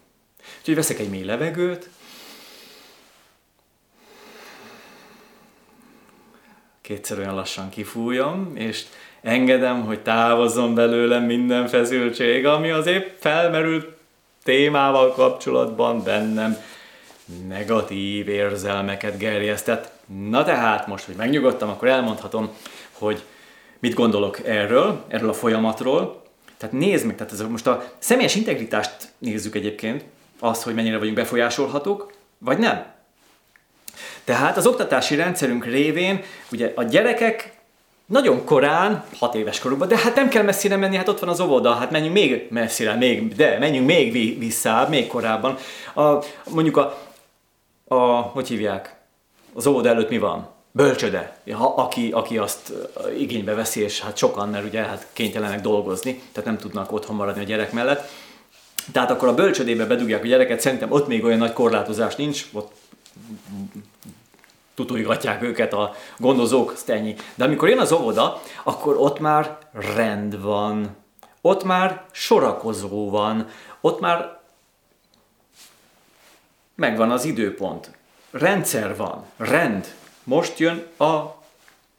Úgyhogy 0.59 0.75
veszek 0.75 0.99
egy 0.99 1.09
mély 1.09 1.23
levegőt, 1.23 1.89
kétszer 6.81 7.17
olyan 7.17 7.35
lassan 7.35 7.69
kifújom, 7.69 8.51
és 8.55 8.85
engedem, 9.21 9.85
hogy 9.85 10.01
távozzon 10.01 10.75
belőlem 10.75 11.23
minden 11.23 11.67
feszültség, 11.67 12.45
ami 12.45 12.69
az 12.69 12.87
épp 12.87 13.07
felmerült 13.17 13.98
témával 14.49 15.11
kapcsolatban 15.11 16.03
bennem 16.03 16.57
negatív 17.47 18.27
érzelmeket 18.27 19.17
gerjesztett. 19.17 19.91
Na 20.29 20.43
tehát 20.43 20.87
most, 20.87 21.05
hogy 21.05 21.15
megnyugodtam, 21.15 21.69
akkor 21.69 21.87
elmondhatom, 21.87 22.49
hogy 22.91 23.23
mit 23.79 23.93
gondolok 23.93 24.47
erről, 24.47 25.03
erről 25.07 25.29
a 25.29 25.33
folyamatról. 25.33 26.23
Tehát 26.57 26.75
nézd 26.75 27.05
meg, 27.05 27.15
tehát 27.15 27.33
ez 27.33 27.41
most 27.41 27.67
a 27.67 27.91
személyes 27.99 28.35
integritást 28.35 28.95
nézzük 29.17 29.55
egyébként, 29.55 30.03
azt, 30.39 30.63
hogy 30.63 30.73
mennyire 30.73 30.97
vagyunk 30.97 31.15
befolyásolhatók, 31.15 32.13
vagy 32.37 32.57
nem. 32.57 32.85
Tehát 34.23 34.57
az 34.57 34.67
oktatási 34.67 35.15
rendszerünk 35.15 35.65
révén 35.65 36.23
ugye 36.51 36.71
a 36.75 36.83
gyerekek 36.83 37.58
nagyon 38.09 38.45
korán, 38.45 39.03
hat 39.17 39.35
éves 39.35 39.59
korukban, 39.59 39.87
de 39.87 39.97
hát 39.97 40.15
nem 40.15 40.29
kell 40.29 40.43
messzire 40.43 40.75
menni, 40.75 40.95
hát 40.95 41.07
ott 41.07 41.19
van 41.19 41.29
az 41.29 41.39
óvoda, 41.39 41.73
hát 41.73 41.91
menjünk 41.91 42.13
még 42.13 42.47
messzire, 42.49 42.95
még, 42.95 43.35
de 43.35 43.59
menjünk 43.59 43.85
még 43.85 44.39
vissza, 44.39 44.87
még 44.89 45.07
korábban. 45.07 45.57
A, 45.95 46.17
mondjuk 46.49 46.77
a, 46.77 46.97
a, 47.87 47.95
hogy 48.05 48.47
hívják, 48.47 48.95
az 49.53 49.67
óvoda 49.67 49.89
előtt 49.89 50.09
mi 50.09 50.17
van? 50.17 50.47
Bölcsöde, 50.71 51.37
ha, 51.51 51.73
aki, 51.75 52.11
aki 52.11 52.37
azt 52.37 52.73
igénybe 53.17 53.53
veszi, 53.53 53.81
és 53.81 54.01
hát 54.01 54.17
sokan, 54.17 54.49
mert 54.49 54.65
ugye 54.65 54.81
hát 54.81 55.07
kénytelenek 55.13 55.61
dolgozni, 55.61 56.21
tehát 56.31 56.49
nem 56.49 56.57
tudnak 56.57 56.91
otthon 56.91 57.15
maradni 57.15 57.41
a 57.41 57.45
gyerek 57.45 57.71
mellett. 57.71 58.09
Tehát 58.91 59.11
akkor 59.11 59.27
a 59.27 59.33
bölcsödébe 59.33 59.85
bedugják 59.85 60.23
a 60.23 60.27
gyereket, 60.27 60.59
szerintem 60.59 60.91
ott 60.91 61.07
még 61.07 61.23
olyan 61.23 61.37
nagy 61.37 61.53
korlátozás 61.53 62.15
nincs, 62.15 62.45
ott 62.53 62.71
tutulgatják 64.79 65.41
őket 65.41 65.73
a 65.73 65.93
gondozók, 66.17 66.73
ennyi. 66.85 67.15
De 67.35 67.43
amikor 67.43 67.69
jön 67.69 67.79
az 67.79 67.91
óvoda, 67.91 68.41
akkor 68.63 68.97
ott 68.97 69.19
már 69.19 69.57
rend 69.95 70.41
van, 70.41 70.95
ott 71.41 71.63
már 71.63 72.03
sorakozó 72.11 73.09
van, 73.09 73.47
ott 73.81 73.99
már 73.99 74.39
megvan 76.75 77.11
az 77.11 77.25
időpont. 77.25 77.91
Rendszer 78.31 78.95
van, 78.95 79.25
rend. 79.37 79.93
Most 80.23 80.59
jön 80.59 80.85
a 80.97 81.21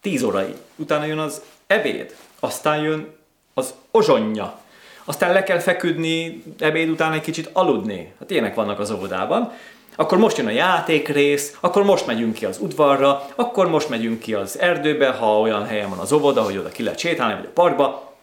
tíz 0.01 0.23
órai, 0.23 0.55
utána 0.77 1.05
jön 1.05 1.19
az 1.19 1.43
ebéd, 1.67 2.17
aztán 2.41 2.83
jön 2.83 3.17
az 3.55 3.75
ozsonnya, 3.91 4.61
aztán 5.05 5.33
le 5.33 5.43
kell 5.43 5.59
feküdni 5.59 6.43
ebéd 6.59 6.89
után 6.89 7.13
egy 7.13 7.21
kicsit 7.21 7.51
aludni. 7.53 8.13
Hát 8.19 8.31
ilyenek 8.31 8.55
vannak 8.55 8.79
az 8.79 8.91
óvodában 8.91 9.53
akkor 10.01 10.19
most 10.19 10.37
jön 10.37 10.47
a 10.47 10.51
játékrész, 10.51 11.57
akkor 11.61 11.85
most 11.85 12.07
megyünk 12.07 12.35
ki 12.35 12.45
az 12.45 12.59
udvarra, 12.61 13.27
akkor 13.35 13.69
most 13.69 13.89
megyünk 13.89 14.19
ki 14.19 14.35
az 14.35 14.59
erdőbe, 14.59 15.11
ha 15.11 15.41
olyan 15.41 15.67
helyen 15.67 15.89
van 15.89 15.99
az 15.99 16.13
óvoda, 16.13 16.43
hogy 16.43 16.57
oda 16.57 16.69
ki 16.69 16.83
lehet 16.83 16.99
sétálni, 16.99 17.35
vagy 17.35 17.45
a 17.45 17.53
parkba. 17.55 18.15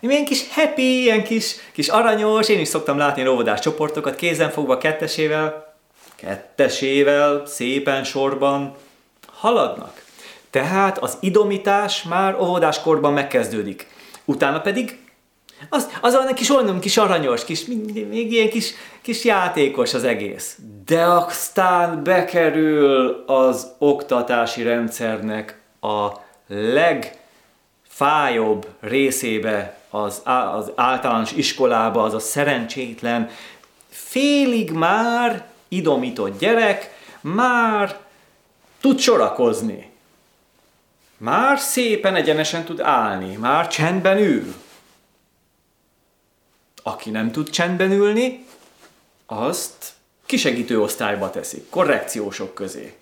Ilyen 0.00 0.24
kis 0.24 0.54
happy, 0.54 1.02
ilyen 1.02 1.24
kis, 1.24 1.54
kis 1.72 1.88
aranyos, 1.88 2.48
én 2.48 2.58
is 2.60 2.68
szoktam 2.68 2.98
látni 2.98 3.28
óvodás 3.28 3.60
csoportokat, 3.60 4.14
kézen 4.14 4.50
fogva 4.50 4.78
kettesével, 4.78 5.74
kettesével, 6.16 7.42
szépen 7.46 8.04
sorban 8.04 8.76
haladnak. 9.32 10.02
Tehát 10.50 10.98
az 10.98 11.16
idomítás 11.20 12.02
már 12.02 12.40
óvodáskorban 12.40 13.12
megkezdődik. 13.12 13.86
Utána 14.24 14.60
pedig 14.60 15.01
az, 15.68 15.88
az 16.00 16.14
olyan 16.14 16.34
kis 16.34 16.50
olyan 16.50 16.80
kis 16.80 16.96
aranyos, 16.96 17.44
kis, 17.44 17.64
még 18.08 18.32
ilyen 18.32 18.50
kis, 18.50 18.74
kis 19.02 19.24
játékos 19.24 19.94
az 19.94 20.04
egész. 20.04 20.56
De 20.84 21.04
aztán 21.04 22.02
bekerül 22.04 23.24
az 23.26 23.66
oktatási 23.78 24.62
rendszernek 24.62 25.60
a 25.80 26.08
legfájóbb 27.88 28.66
részébe, 28.80 29.76
az, 29.90 30.22
az 30.52 30.72
általános 30.74 31.32
iskolába, 31.32 32.02
az 32.02 32.14
a 32.14 32.18
szerencsétlen, 32.18 33.30
félig 33.88 34.70
már 34.70 35.44
idomított 35.68 36.38
gyerek, 36.38 37.00
már 37.20 37.96
tud 38.80 38.98
sorakozni. 38.98 39.90
Már 41.16 41.58
szépen 41.58 42.14
egyenesen 42.14 42.64
tud 42.64 42.80
állni, 42.80 43.36
már 43.36 43.68
csendben 43.68 44.18
ül. 44.18 44.54
Aki 46.82 47.10
nem 47.10 47.32
tud 47.32 47.50
csendben 47.50 47.90
ülni, 47.90 48.46
azt 49.26 49.92
kisegítő 50.26 50.80
osztályba 50.80 51.30
teszik, 51.30 51.70
korrekciósok 51.70 52.54
közé. 52.54 52.96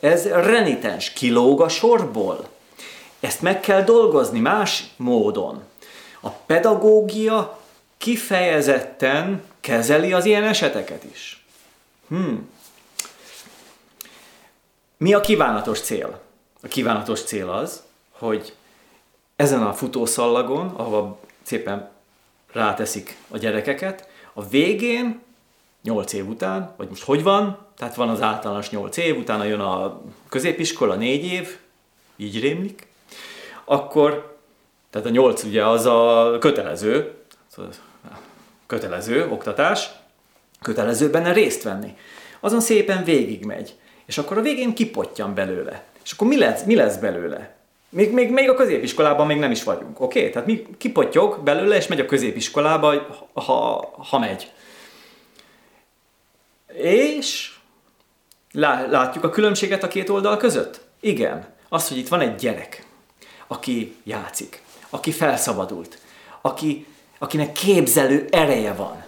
Ez 0.00 0.26
renitens, 0.26 1.12
kilóg 1.12 1.60
a 1.60 1.68
sorból. 1.68 2.48
Ezt 3.20 3.42
meg 3.42 3.60
kell 3.60 3.82
dolgozni 3.82 4.40
más 4.40 4.84
módon. 4.96 5.62
A 6.20 6.28
pedagógia 6.30 7.60
kifejezetten 7.98 9.42
kezeli 9.60 10.12
az 10.12 10.24
ilyen 10.24 10.44
eseteket 10.44 11.04
is. 11.04 11.44
Hmm. 12.08 12.50
Mi 14.96 15.14
a 15.14 15.20
kívánatos 15.20 15.80
cél? 15.80 16.20
A 16.62 16.68
kívánatos 16.68 17.22
cél 17.22 17.50
az, 17.50 17.82
hogy 18.10 18.54
ezen 19.36 19.62
a 19.62 19.72
futószallagon, 19.72 20.68
ahova 20.76 21.20
szépen 21.42 21.90
ráteszik 22.52 23.16
a 23.28 23.38
gyerekeket, 23.38 24.08
a 24.32 24.48
végén, 24.48 25.20
8 25.82 26.12
év 26.12 26.28
után, 26.28 26.74
vagy 26.76 26.88
most 26.88 27.02
hogy 27.02 27.22
van, 27.22 27.66
tehát 27.76 27.94
van 27.94 28.08
az 28.08 28.22
általános 28.22 28.70
8 28.70 28.96
év, 28.96 29.16
utána 29.16 29.44
jön 29.44 29.60
a 29.60 30.02
középiskola 30.28 30.94
4 30.94 31.24
év, 31.24 31.58
így 32.16 32.40
rémlik, 32.40 32.86
akkor, 33.64 34.38
tehát 34.90 35.06
a 35.06 35.10
8 35.10 35.42
ugye 35.42 35.66
az 35.66 35.86
a 35.86 36.36
kötelező, 36.40 37.14
kötelező 38.66 39.28
oktatás, 39.30 39.90
kötelező 40.62 41.10
benne 41.10 41.32
részt 41.32 41.62
venni. 41.62 41.96
Azon 42.40 42.60
szépen 42.60 43.04
végigmegy. 43.04 43.74
És 44.06 44.18
akkor 44.18 44.38
a 44.38 44.42
végén 44.42 44.74
kipottyan 44.74 45.34
belőle. 45.34 45.84
És 46.04 46.12
akkor 46.12 46.26
mi 46.26 46.38
lesz, 46.38 46.64
mi 46.64 46.74
lesz 46.74 46.96
belőle? 46.96 47.59
Még, 47.92 48.12
még, 48.12 48.30
még 48.30 48.48
a 48.48 48.54
középiskolában 48.54 49.26
még 49.26 49.38
nem 49.38 49.50
is 49.50 49.62
vagyunk, 49.62 50.00
oké? 50.00 50.18
Okay? 50.18 50.30
Tehát 50.30 50.48
mi 50.48 50.66
kipottyog 50.78 51.42
belőle, 51.42 51.76
és 51.76 51.86
megy 51.86 52.00
a 52.00 52.06
középiskolába, 52.06 53.06
ha, 53.32 53.90
ha 54.08 54.18
megy. 54.18 54.52
És 56.74 57.54
látjuk 58.52 59.24
a 59.24 59.30
különbséget 59.30 59.82
a 59.82 59.88
két 59.88 60.08
oldal 60.08 60.36
között? 60.36 60.80
Igen. 61.00 61.48
Az, 61.68 61.88
hogy 61.88 61.98
itt 61.98 62.08
van 62.08 62.20
egy 62.20 62.34
gyerek, 62.34 62.86
aki 63.46 63.96
játszik, 64.02 64.62
aki 64.90 65.12
felszabadult, 65.12 65.98
aki, 66.40 66.86
akinek 67.18 67.52
képzelő 67.52 68.26
ereje 68.30 68.72
van. 68.72 69.04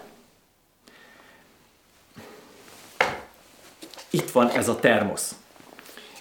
Itt 4.09 4.31
van 4.31 4.49
ez 4.49 4.67
a 4.67 4.79
termosz. 4.79 5.35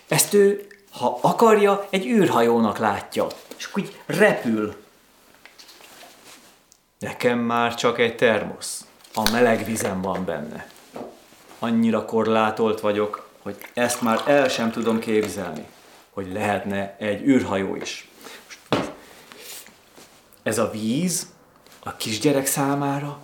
Ezt 0.09 0.35
ő, 0.35 0.67
ha 0.93 1.19
akarja, 1.21 1.87
egy 1.91 2.07
űrhajónak 2.07 2.79
látja, 2.79 3.27
és 3.57 3.77
úgy 3.77 4.01
repül. 4.07 4.75
Nekem 6.99 7.39
már 7.39 7.75
csak 7.75 7.99
egy 7.99 8.17
termosz. 8.17 8.87
A 9.15 9.31
meleg 9.31 9.65
vizem 9.65 10.01
van 10.01 10.25
benne. 10.25 10.67
Annyira 11.59 12.05
korlátolt 12.05 12.81
vagyok, 12.81 13.29
hogy 13.43 13.57
ezt 13.75 14.01
már 14.01 14.23
el 14.27 14.49
sem 14.49 14.71
tudom 14.71 14.99
képzelni, 14.99 15.67
hogy 16.11 16.33
lehetne 16.33 16.97
egy 16.99 17.23
űrhajó 17.23 17.75
is. 17.75 18.09
Ez 20.43 20.59
a 20.59 20.71
víz 20.71 21.27
a 21.83 21.97
kisgyerek 21.97 22.47
számára 22.47 23.19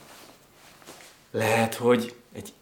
lehet, 1.30 1.74
hogy 1.74 2.14
egy 2.32 2.52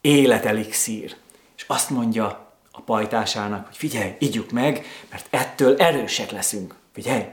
életelixír. 0.00 1.16
És 1.56 1.64
azt 1.66 1.90
mondja 1.90 2.45
pajtásának, 2.86 3.66
hogy 3.66 3.76
figyelj, 3.76 4.14
igyuk 4.18 4.50
meg, 4.50 4.86
mert 5.10 5.26
ettől 5.30 5.76
erősek 5.76 6.30
leszünk. 6.30 6.74
Figyelj! 6.92 7.24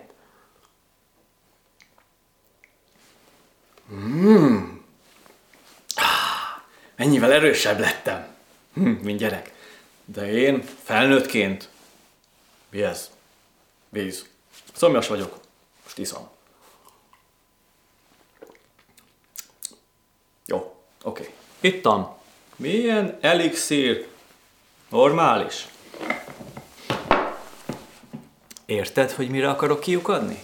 Mm. 3.94 4.78
Ah, 5.96 6.62
mennyivel 6.96 7.32
erősebb 7.32 7.80
lettem, 7.80 8.28
hm, 8.74 8.90
mint 8.90 9.20
gyerek. 9.20 9.54
De 10.06 10.32
én 10.32 10.64
felnőttként, 10.84 11.70
mi 12.70 12.82
ez? 12.82 13.10
Víz. 13.90 14.26
Szomjas 14.74 15.08
vagyok, 15.08 15.40
most 15.84 15.98
iszom. 15.98 16.30
Jó, 20.46 20.76
oké. 21.04 21.22
Okay. 21.22 21.34
Ittam. 21.60 22.18
Milyen 22.56 23.18
elixír 23.22 24.08
Normális. 24.94 25.68
Érted, 28.66 29.12
hogy 29.12 29.30
mire 29.30 29.50
akarok 29.50 29.80
kiukadni? 29.80 30.44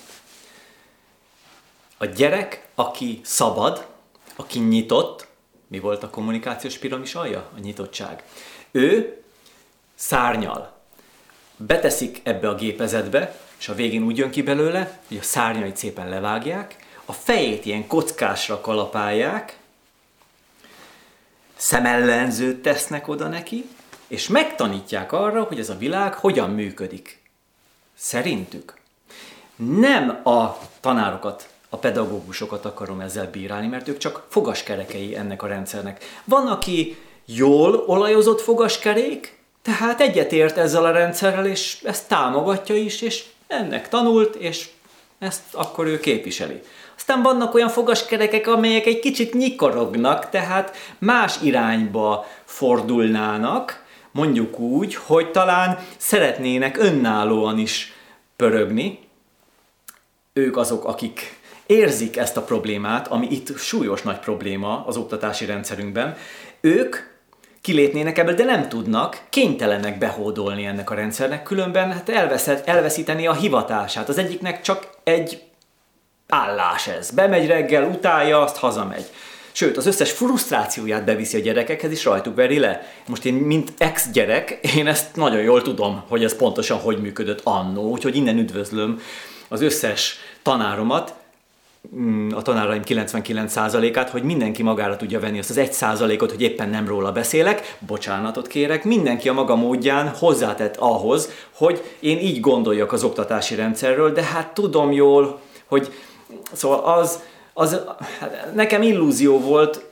A 1.98 2.06
gyerek, 2.06 2.68
aki 2.76 3.22
szabad, 3.24 3.88
aki 4.36 4.60
nyitott, 4.60 5.28
mi 5.68 5.80
volt 5.80 6.04
a 6.04 6.10
kommunikációs 6.10 6.78
piramis 6.78 7.16
alja? 7.16 7.50
A 7.56 7.60
nyitottság. 7.60 8.24
Ő 8.72 9.22
szárnyal. 9.96 10.78
Beteszik 11.58 12.22
ebbe 12.24 12.50
a 12.50 12.56
gépezetbe, 12.56 13.40
és 13.60 13.70
a 13.70 13.76
végén 13.76 14.04
úgy 14.04 14.18
jön 14.18 14.32
ki 14.32 14.42
belőle, 14.42 15.00
hogy 15.08 15.18
a 15.18 15.24
szárnyait 15.24 15.78
szépen 15.78 16.10
levágják, 16.10 16.76
a 17.06 17.14
fejét 17.14 17.66
ilyen 17.66 17.88
kockásra 17.88 18.62
kalapálják, 18.62 19.58
szemellenzőt 21.56 22.62
tesznek 22.62 23.08
oda 23.08 23.28
neki, 23.28 23.70
és 24.10 24.28
megtanítják 24.28 25.12
arra, 25.12 25.44
hogy 25.44 25.60
ez 25.60 25.70
a 25.70 25.78
világ 25.78 26.14
hogyan 26.14 26.50
működik. 26.50 27.22
Szerintük. 27.96 28.74
Nem 29.56 30.10
a 30.24 30.58
tanárokat, 30.80 31.50
a 31.70 31.78
pedagógusokat 31.78 32.66
akarom 32.66 33.00
ezzel 33.00 33.30
bírálni, 33.30 33.68
mert 33.68 33.88
ők 33.88 33.98
csak 33.98 34.26
fogaskerekei 34.30 35.16
ennek 35.16 35.44
a 35.44 35.48
rendszernek. 35.48 36.04
Van, 36.24 36.48
aki 36.48 36.98
jól 37.26 37.84
olajozott 37.88 38.42
fogaskerék, 38.42 39.38
tehát 39.62 40.02
egyetért 40.02 40.58
ezzel 40.58 40.86
a 40.86 40.92
rendszerrel, 40.92 41.46
és 41.46 41.82
ezt 41.84 42.08
támogatja 42.08 42.76
is, 42.76 43.02
és 43.02 43.26
ennek 43.48 43.90
tanult, 43.90 44.36
és 44.36 44.70
ezt 45.20 45.42
akkor 45.52 45.86
ő 45.86 46.00
képviseli. 46.00 46.62
Aztán 46.98 47.22
vannak 47.22 47.54
olyan 47.54 47.70
fogaskerekek, 47.70 48.48
amelyek 48.48 48.86
egy 48.86 49.00
kicsit 49.00 49.34
nyikorognak, 49.34 50.30
tehát 50.30 50.76
más 50.98 51.36
irányba 51.42 52.26
fordulnának, 52.46 53.88
mondjuk 54.12 54.60
úgy, 54.60 54.96
hogy 54.96 55.32
talán 55.32 55.80
szeretnének 55.98 56.78
önállóan 56.78 57.58
is 57.58 57.94
pörögni. 58.36 59.00
Ők 60.34 60.58
azok, 60.58 60.86
akik 60.86 61.40
érzik 61.66 62.18
ezt 62.18 62.38
a 62.38 62.42
problémát, 62.42 63.08
ami 63.08 63.28
itt 63.30 63.58
súlyos 63.58 64.02
nagy 64.02 64.20
probléma 64.20 64.86
az 64.86 64.98
oktatási 64.98 65.46
rendszerünkben. 65.46 66.16
Ők 66.62 66.96
kilépnének 67.62 68.18
ebből, 68.18 68.36
de 68.36 68.44
nem 68.44 68.70
tudnak, 68.70 69.22
kénytelenek 69.30 69.98
behódolni 69.98 70.66
ennek 70.66 70.90
a 70.90 70.96
rendszernek, 70.96 71.44
különben 71.44 71.92
hát 71.92 72.10
elveszett, 72.10 72.68
elveszíteni 72.68 73.28
a 73.28 73.34
hivatását. 73.34 74.10
Az 74.10 74.18
egyiknek 74.18 74.62
csak 74.62 74.90
egy 75.04 75.44
állás 76.28 76.88
ez. 76.88 77.12
Bemegy 77.12 77.48
reggel, 77.48 77.84
utálja, 77.84 78.42
azt 78.42 78.58
hazamegy. 78.58 79.06
Sőt, 79.52 79.78
az 79.78 79.86
összes 79.86 80.12
frusztrációját 80.12 81.06
beviszi 81.06 81.38
a 81.38 81.42
gyerekekhez, 81.42 81.92
és 81.92 82.04
rajtuk 82.06 82.36
veri 82.36 82.60
le. 82.60 82.94
Most 83.08 83.26
én, 83.26 83.34
mint 83.34 83.74
ex-gyerek, 83.78 84.60
én 84.76 84.88
ezt 84.88 85.16
nagyon 85.16 85.42
jól 85.42 85.62
tudom, 85.62 86.04
hogy 86.08 86.24
ez 86.24 86.36
pontosan 86.36 86.78
hogy 86.78 87.02
működött 87.02 87.42
annó, 87.44 87.90
úgyhogy 87.90 88.16
innen 88.16 88.38
üdvözlöm 88.38 89.02
az 89.48 89.62
összes 89.62 90.18
tanáromat, 90.44 91.14
mm, 91.96 92.30
a 92.32 92.42
tanáraim 92.42 92.82
99%-át, 92.86 94.10
hogy 94.10 94.24
mindenki 94.24 94.64
magára 94.64 94.96
tudja 94.96 95.20
venni 95.20 95.40
azt 95.40 95.50
az 95.50 95.58
1%-ot, 95.58 96.32
hogy 96.32 96.42
éppen 96.42 96.70
nem 96.70 96.88
róla 96.88 97.12
beszélek, 97.12 97.78
bocsánatot 97.80 98.48
kérek, 98.48 98.84
mindenki 98.84 99.30
a 99.30 99.34
maga 99.34 99.56
módján 99.56 100.10
hozzátett 100.10 100.76
ahhoz, 100.78 101.30
hogy 101.54 101.84
én 102.00 102.18
így 102.18 102.40
gondoljak 102.40 102.92
az 102.92 103.04
oktatási 103.04 103.56
rendszerről, 103.56 104.12
de 104.12 104.24
hát 104.24 104.54
tudom 104.54 104.92
jól, 104.92 105.40
hogy 105.66 105.94
szóval 106.52 106.80
az, 106.80 107.20
az 107.60 107.80
hát 108.20 108.54
nekem 108.54 108.82
illúzió 108.82 109.40
volt 109.40 109.86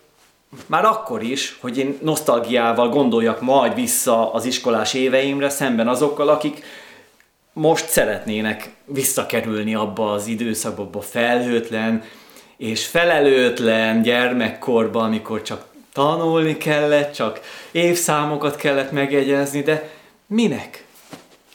már 0.65 0.86
akkor 0.86 1.24
is, 1.24 1.57
hogy 1.61 1.78
én 1.78 1.97
nosztalgiával 2.01 2.89
gondoljak 2.89 3.41
majd 3.41 3.76
vissza 3.76 4.34
az 4.34 4.45
iskolás 4.45 4.93
éveimre 4.93 5.49
szemben 5.49 5.88
azokkal, 5.88 6.30
akik 6.30 6.63
most 7.53 7.89
szeretnének 7.89 8.70
visszakerülni 8.86 9.76
abba 9.76 10.11
az 10.11 10.28
időszakba, 10.28 10.82
abba 10.82 11.01
felhőtlen 11.01 12.03
és 12.57 12.86
felelőtlen 12.86 14.01
gyermekkorba, 14.01 15.03
amikor 15.03 15.41
csak 15.41 15.65
tanulni 15.93 16.57
kellett, 16.57 17.13
csak 17.13 17.39
évszámokat 17.72 18.55
kellett 18.55 18.91
megjegyezni, 18.91 19.61
de 19.61 19.89
minek? 20.28 20.86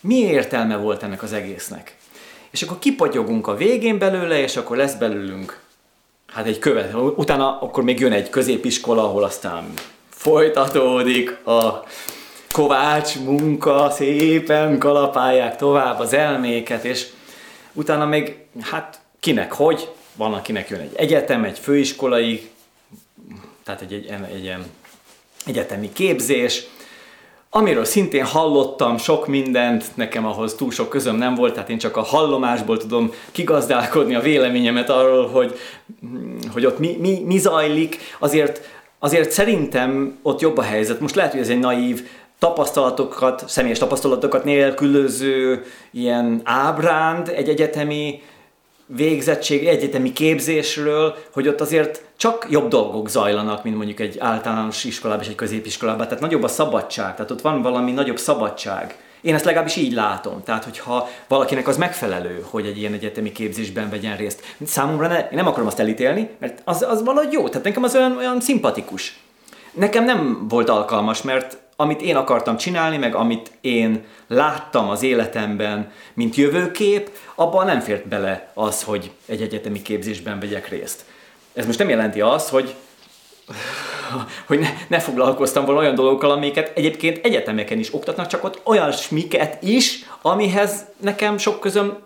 Mi 0.01 0.15
értelme 0.15 0.77
volt 0.77 1.03
ennek 1.03 1.23
az 1.23 1.33
egésznek? 1.33 1.97
És 2.51 2.63
akkor 2.63 2.79
kipotyogunk 2.79 3.47
a 3.47 3.57
végén 3.57 3.99
belőle, 3.99 4.39
és 4.39 4.57
akkor 4.57 4.77
lesz 4.77 4.95
belőlünk 4.95 5.63
hát 6.33 6.47
egy 6.47 6.59
követ, 6.59 6.95
utána 6.95 7.61
akkor 7.61 7.83
még 7.83 8.01
jön 8.01 8.13
egy 8.13 8.31
középiskola, 8.31 9.05
ahol 9.05 9.25
aztán 9.25 9.73
folytatódik 10.09 11.47
a 11.47 11.85
kovács 12.53 13.19
munka, 13.19 13.91
szépen 13.91 14.79
kalapálják 14.79 15.57
tovább 15.57 15.99
az 15.99 16.13
elméket, 16.13 16.85
és 16.85 17.07
utána 17.73 18.07
még, 18.07 18.37
hát 18.61 19.01
kinek 19.21 19.53
hogy, 19.53 19.89
van 20.15 20.35
akinek 20.35 20.69
jön 20.69 20.81
egy 20.81 20.95
egyetem, 20.97 21.45
egy 21.45 21.59
főiskolai, 21.59 22.51
tehát 23.65 23.81
egy, 23.81 23.93
egy, 23.93 24.07
egy, 24.33 24.47
egy 24.47 24.57
egyetemi 25.47 25.93
képzés, 25.93 26.65
amiről 27.55 27.85
szintén 27.85 28.25
hallottam 28.25 28.97
sok 28.99 29.27
mindent, 29.27 29.85
nekem 29.95 30.27
ahhoz 30.27 30.55
túl 30.55 30.71
sok 30.71 30.89
közöm 30.89 31.17
nem 31.17 31.35
volt, 31.35 31.55
tehát 31.55 31.69
én 31.69 31.79
csak 31.79 31.97
a 31.97 32.03
hallomásból 32.03 32.77
tudom 32.77 33.13
kigazdálkodni 33.33 34.15
a 34.15 34.21
véleményemet 34.21 34.91
arról, 34.91 35.27
hogy, 35.29 35.59
hogy 36.53 36.67
ott 36.67 36.79
mi, 36.79 36.97
mi, 37.01 37.23
mi 37.25 37.39
zajlik, 37.39 37.99
azért, 38.19 38.61
azért 38.99 39.31
szerintem 39.31 40.19
ott 40.23 40.41
jobb 40.41 40.57
a 40.57 40.63
helyzet. 40.63 41.01
Most 41.01 41.15
lehet, 41.15 41.33
hogy 41.33 41.41
ez 41.41 41.49
egy 41.49 41.59
naív 41.59 42.09
tapasztalatokat, 42.39 43.45
személyes 43.49 43.79
tapasztalatokat 43.79 44.45
nélkülöző 44.45 45.65
ilyen 45.91 46.41
ábránd 46.45 47.33
egy 47.35 47.49
egyetemi 47.49 48.23
végzettség, 48.87 49.67
egyetemi 49.67 50.13
képzésről, 50.13 51.17
hogy 51.33 51.49
ott 51.49 51.61
azért 51.61 52.05
csak 52.17 52.47
jobb 52.51 52.69
dolgok 52.69 53.09
zajlanak, 53.09 53.65
mint 53.65 53.77
mondjuk 53.77 54.01
egy 54.01 54.19
általános 54.19 54.85
iskolában 54.85 55.23
és 55.23 55.29
egy 55.29 55.35
középiskolában. 55.35 56.07
Tehát 56.07 56.21
nagyobb 56.21 56.43
a 56.43 56.49
szabadság, 56.49 57.15
tehát 57.15 57.31
ott 57.31 57.41
van 57.41 57.63
valami 57.63 57.93
nagyobb 57.93 58.19
szabadság. 58.19 58.97
Én 59.21 59.35
ezt 59.35 59.45
legalábbis 59.45 59.77
így 59.77 59.93
látom. 59.93 60.43
Tehát, 60.45 60.65
hogyha 60.65 61.09
valakinek 61.29 61.69
az 61.69 61.77
megfelelő, 61.77 62.45
hogy 62.51 62.67
egy 62.67 62.79
ilyen 62.79 62.93
egyetemi 62.93 63.33
képzésben 63.33 63.91
vegyen 63.91 64.17
részt. 64.17 64.43
Számomra 64.67 65.07
ne, 65.07 65.19
én 65.19 65.29
nem 65.31 65.47
akarom 65.47 65.67
azt 65.67 65.79
elítélni, 65.79 66.29
mert 66.39 66.63
az, 66.65 66.83
az 66.83 67.05
valahogy 67.05 67.33
jó. 67.33 67.49
Tehát 67.49 67.65
nekem 67.65 67.83
az 67.83 67.95
olyan, 67.95 68.17
olyan 68.17 68.41
szimpatikus. 68.41 69.21
Nekem 69.73 70.05
nem 70.05 70.47
volt 70.49 70.69
alkalmas, 70.69 71.23
mert 71.23 71.59
amit 71.83 72.01
én 72.01 72.17
akartam 72.17 72.57
csinálni, 72.57 72.97
meg 72.97 73.15
amit 73.15 73.51
én 73.61 74.05
láttam 74.27 74.89
az 74.89 75.03
életemben, 75.03 75.93
mint 76.15 76.35
jövőkép, 76.35 77.11
abban 77.35 77.67
nem 77.67 77.81
fért 77.81 78.09
bele 78.09 78.51
az, 78.55 78.83
hogy 78.83 79.11
egy 79.27 79.43
egyetemi 79.43 79.83
képzésben 79.83 80.41
vegyek 80.41 80.69
részt. 80.69 81.05
Ez 81.53 81.67
most 81.67 81.79
nem 81.79 81.89
jelenti 81.89 82.21
azt, 82.21 82.49
hogy 82.49 82.75
hogy 84.47 84.59
ne, 84.59 84.69
ne 84.89 84.99
foglalkoztam 84.99 85.65
volna 85.65 85.81
olyan 85.81 85.95
dolgokkal, 85.95 86.31
amiket 86.31 86.77
egyébként 86.77 87.25
egyetemeken 87.25 87.79
is 87.79 87.95
oktatnak, 87.95 88.27
csak 88.27 88.45
ott 88.45 88.61
olyan 88.65 88.93
smiket 88.93 89.63
is, 89.63 90.05
amihez 90.23 90.85
nekem 91.01 91.39
sok 91.39 91.61
közöm 91.61 91.99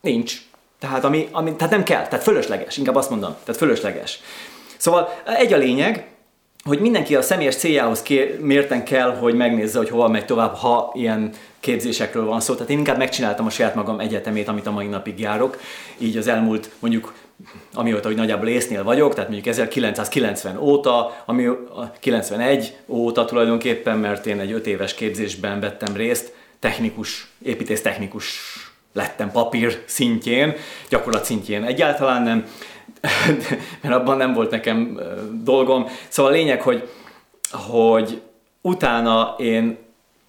nincs. 0.00 0.40
Tehát, 0.78 1.04
ami, 1.04 1.28
ami, 1.32 1.56
tehát 1.56 1.72
nem 1.72 1.82
kell, 1.82 2.06
tehát 2.06 2.24
fölösleges, 2.24 2.76
inkább 2.76 2.94
azt 2.94 3.10
mondom, 3.10 3.36
tehát 3.44 3.60
fölösleges. 3.60 4.20
Szóval 4.76 5.22
egy 5.24 5.52
a 5.52 5.56
lényeg, 5.56 6.06
hogy 6.66 6.80
mindenki 6.80 7.14
a 7.14 7.22
személyes 7.22 7.56
céljához 7.56 8.02
ké- 8.02 8.40
mérten 8.40 8.84
kell, 8.84 9.16
hogy 9.16 9.34
megnézze, 9.34 9.78
hogy 9.78 9.88
hova 9.88 10.08
megy 10.08 10.24
tovább, 10.24 10.54
ha 10.54 10.92
ilyen 10.94 11.30
képzésekről 11.60 12.24
van 12.24 12.40
szó. 12.40 12.54
Tehát 12.54 12.70
én 12.70 12.78
inkább 12.78 12.98
megcsináltam 12.98 13.46
a 13.46 13.50
saját 13.50 13.74
magam 13.74 14.00
egyetemét, 14.00 14.48
amit 14.48 14.66
a 14.66 14.70
mai 14.70 14.86
napig 14.86 15.20
járok. 15.20 15.60
Így 15.98 16.16
az 16.16 16.26
elmúlt 16.26 16.70
mondjuk 16.78 17.14
amióta, 17.74 18.06
hogy 18.06 18.16
nagyjából 18.16 18.48
észnél 18.48 18.84
vagyok, 18.84 19.14
tehát 19.14 19.30
mondjuk 19.30 19.54
1990 19.54 20.56
óta, 20.58 21.22
ami 21.26 21.48
91 22.00 22.76
óta 22.86 23.24
tulajdonképpen, 23.24 23.98
mert 23.98 24.26
én 24.26 24.40
egy 24.40 24.52
5 24.52 24.66
éves 24.66 24.94
képzésben 24.94 25.60
vettem 25.60 25.96
részt, 25.96 26.32
technikus, 26.58 27.26
építész 27.42 27.82
technikus 27.82 28.40
lettem 28.92 29.30
papír 29.30 29.82
szintjén, 29.84 30.54
gyakorlat 30.88 31.24
szintjén 31.24 31.64
egyáltalán 31.64 32.22
nem, 32.22 32.46
mert 33.82 33.94
abban 33.94 34.16
nem 34.16 34.32
volt 34.32 34.50
nekem 34.50 35.00
dolgom. 35.32 35.86
Szóval 36.08 36.32
a 36.32 36.34
lényeg, 36.34 36.62
hogy, 36.62 36.88
hogy 37.50 38.22
utána 38.60 39.34
én, 39.38 39.76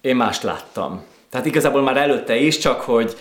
én 0.00 0.16
mást 0.16 0.42
láttam. 0.42 1.04
Tehát 1.30 1.46
igazából 1.46 1.82
már 1.82 1.96
előtte 1.96 2.36
is, 2.36 2.58
csak 2.58 2.80
hogy 2.80 3.16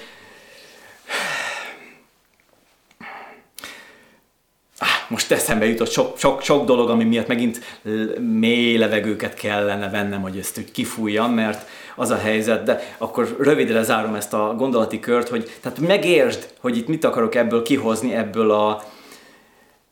most 5.07 5.31
eszembe 5.31 5.65
jutott 5.65 5.91
sok, 5.91 6.17
sok, 6.17 6.41
sok 6.41 6.65
dolog, 6.65 6.89
ami 6.89 7.03
miatt 7.03 7.27
megint 7.27 7.79
mély 8.19 8.77
levegőket 8.77 9.33
kellene 9.33 9.89
vennem, 9.89 10.21
hogy 10.21 10.37
ezt 10.37 10.57
úgy 10.57 10.71
kifújjam, 10.71 11.33
mert 11.33 11.67
az 11.95 12.09
a 12.09 12.17
helyzet, 12.17 12.63
de 12.63 12.95
akkor 12.97 13.35
rövidre 13.39 13.83
zárom 13.83 14.15
ezt 14.15 14.33
a 14.33 14.53
gondolati 14.57 14.99
kört, 14.99 15.29
hogy 15.29 15.51
tehát 15.61 15.79
megértsd, 15.79 16.49
hogy 16.59 16.77
itt 16.77 16.87
mit 16.87 17.03
akarok 17.03 17.35
ebből 17.35 17.63
kihozni, 17.63 18.13
ebből 18.13 18.51
a, 18.51 18.83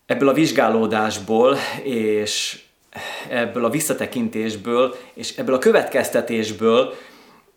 ebből 0.05 0.29
a 0.29 0.33
vizsgálódásból, 0.33 1.57
és 1.83 2.59
ebből 3.29 3.65
a 3.65 3.69
visszatekintésből, 3.69 4.95
és 5.13 5.37
ebből 5.37 5.55
a 5.55 5.59
következtetésből, 5.59 6.93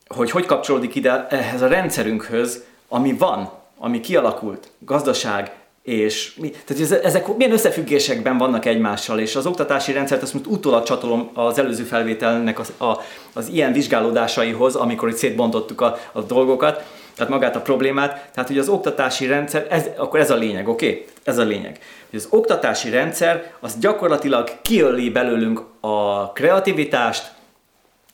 hogy 0.06 0.30
hogy 0.30 0.46
kapcsolódik 0.46 0.94
ide 0.94 1.26
ehhez 1.30 1.62
a 1.62 1.66
rendszerünkhöz, 1.66 2.64
ami 2.88 3.12
van, 3.12 3.50
ami 3.78 4.00
kialakult, 4.00 4.70
gazdaság, 4.78 5.52
és 5.82 6.34
mi, 6.34 6.50
tehát 6.64 7.04
ezek 7.04 7.36
milyen 7.36 7.52
összefüggésekben 7.52 8.38
vannak 8.38 8.64
egymással, 8.64 9.18
és 9.18 9.36
az 9.36 9.46
oktatási 9.46 9.92
rendszert 9.92 10.22
azt 10.22 10.32
most 10.32 10.46
utólag 10.46 10.82
csatolom 10.82 11.30
az 11.34 11.58
előző 11.58 11.82
felvételnek 11.82 12.58
az, 12.58 12.72
a, 12.78 12.96
az 13.32 13.48
ilyen 13.48 13.72
vizsgálódásaihoz, 13.72 14.74
amikor 14.74 15.08
itt 15.08 15.16
szétbontottuk 15.16 15.80
a, 15.80 15.98
a 16.12 16.20
dolgokat, 16.20 16.84
tehát 17.18 17.32
magát 17.32 17.56
a 17.56 17.60
problémát, 17.60 18.28
tehát 18.32 18.48
hogy 18.48 18.58
az 18.58 18.68
oktatási 18.68 19.26
rendszer, 19.26 19.66
ez, 19.70 19.86
akkor 19.96 20.20
ez 20.20 20.30
a 20.30 20.36
lényeg, 20.36 20.68
oké? 20.68 20.88
Okay? 20.88 21.06
Ez 21.24 21.38
a 21.38 21.42
lényeg. 21.44 21.78
Hogy 22.10 22.18
az 22.18 22.26
oktatási 22.30 22.90
rendszer 22.90 23.52
az 23.60 23.78
gyakorlatilag 23.78 24.50
kiöli 24.62 25.10
belőlünk 25.10 25.62
a 25.80 26.32
kreativitást, 26.32 27.32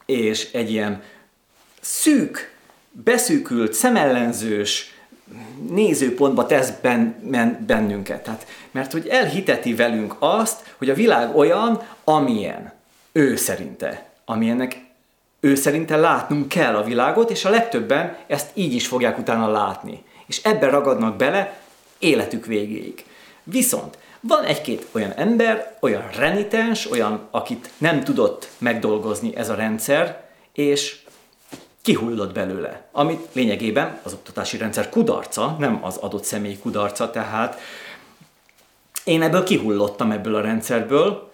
és 0.06 0.52
egy 0.52 0.70
ilyen 0.70 1.02
szűk, 1.80 2.52
beszűkült, 2.90 3.72
szemellenzős, 3.72 4.94
nézőpontba 5.70 6.46
tesz 6.46 6.72
ben, 6.82 7.16
bennünket. 7.66 8.22
Tehát, 8.22 8.46
mert 8.70 8.92
hogy 8.92 9.06
elhiteti 9.06 9.74
velünk 9.74 10.16
azt, 10.18 10.74
hogy 10.78 10.90
a 10.90 10.94
világ 10.94 11.36
olyan, 11.36 11.82
amilyen 12.04 12.72
ő 13.12 13.36
szerinte, 13.36 14.10
amilyennek 14.24 14.83
ő 15.44 15.54
szerinte 15.54 15.96
látnunk 15.96 16.48
kell 16.48 16.76
a 16.76 16.82
világot, 16.82 17.30
és 17.30 17.44
a 17.44 17.50
legtöbben 17.50 18.16
ezt 18.26 18.50
így 18.54 18.74
is 18.74 18.86
fogják 18.86 19.18
utána 19.18 19.50
látni. 19.50 20.02
És 20.26 20.42
ebben 20.42 20.70
ragadnak 20.70 21.16
bele 21.16 21.58
életük 21.98 22.46
végéig. 22.46 23.04
Viszont 23.42 23.98
van 24.20 24.44
egy-két 24.44 24.86
olyan 24.92 25.12
ember, 25.12 25.76
olyan 25.80 26.08
renitens, 26.18 26.90
olyan, 26.90 27.28
akit 27.30 27.70
nem 27.78 28.04
tudott 28.04 28.48
megdolgozni 28.58 29.36
ez 29.36 29.48
a 29.48 29.54
rendszer, 29.54 30.24
és 30.52 30.98
kihullott 31.82 32.34
belőle, 32.34 32.88
amit 32.92 33.28
lényegében 33.32 33.98
az 34.02 34.12
oktatási 34.12 34.56
rendszer 34.56 34.88
kudarca, 34.88 35.56
nem 35.58 35.78
az 35.82 35.96
adott 35.96 36.24
személy 36.24 36.58
kudarca, 36.58 37.10
tehát 37.10 37.60
én 39.04 39.22
ebből 39.22 39.42
kihullottam 39.42 40.10
ebből 40.10 40.34
a 40.34 40.40
rendszerből, 40.40 41.32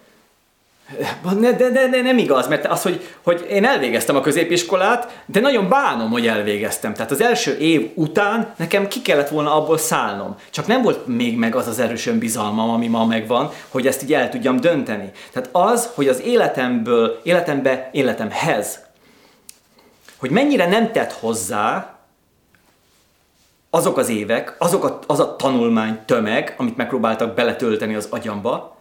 de, 1.39 1.51
de, 1.51 1.69
de, 1.69 1.87
de 1.87 2.01
nem 2.01 2.17
igaz, 2.17 2.47
mert 2.47 2.65
az, 2.65 2.81
hogy, 2.81 3.07
hogy 3.23 3.45
én 3.49 3.65
elvégeztem 3.65 4.15
a 4.15 4.21
középiskolát, 4.21 5.23
de 5.25 5.39
nagyon 5.39 5.69
bánom, 5.69 6.09
hogy 6.09 6.27
elvégeztem. 6.27 6.93
Tehát 6.93 7.11
az 7.11 7.21
első 7.21 7.57
év 7.57 7.91
után 7.95 8.53
nekem 8.57 8.87
ki 8.87 9.01
kellett 9.01 9.29
volna 9.29 9.55
abból 9.55 9.77
szállnom. 9.77 10.35
Csak 10.49 10.67
nem 10.67 10.81
volt 10.81 11.07
még 11.07 11.37
meg 11.37 11.55
az 11.55 11.67
az 11.67 11.79
erős 11.79 12.07
önbizalmam, 12.07 12.69
ami 12.69 12.87
ma 12.87 13.05
megvan, 13.05 13.51
hogy 13.69 13.87
ezt 13.87 14.03
így 14.03 14.13
el 14.13 14.29
tudjam 14.29 14.59
dönteni. 14.59 15.11
Tehát 15.31 15.49
az, 15.51 15.89
hogy 15.93 16.07
az 16.07 16.21
életemből, 16.21 17.19
életembe, 17.23 17.89
életemhez 17.91 18.89
hogy 20.21 20.29
mennyire 20.29 20.67
nem 20.67 20.91
tett 20.91 21.11
hozzá 21.11 21.95
azok 23.69 23.97
az 23.97 24.09
évek, 24.09 24.55
azok 24.57 24.83
a, 24.83 24.99
az 25.07 25.19
a 25.19 25.35
tanulmány 25.35 25.99
tömeg, 26.05 26.55
amit 26.57 26.77
megpróbáltak 26.77 27.33
beletölteni 27.33 27.95
az 27.95 28.07
agyamba, 28.09 28.77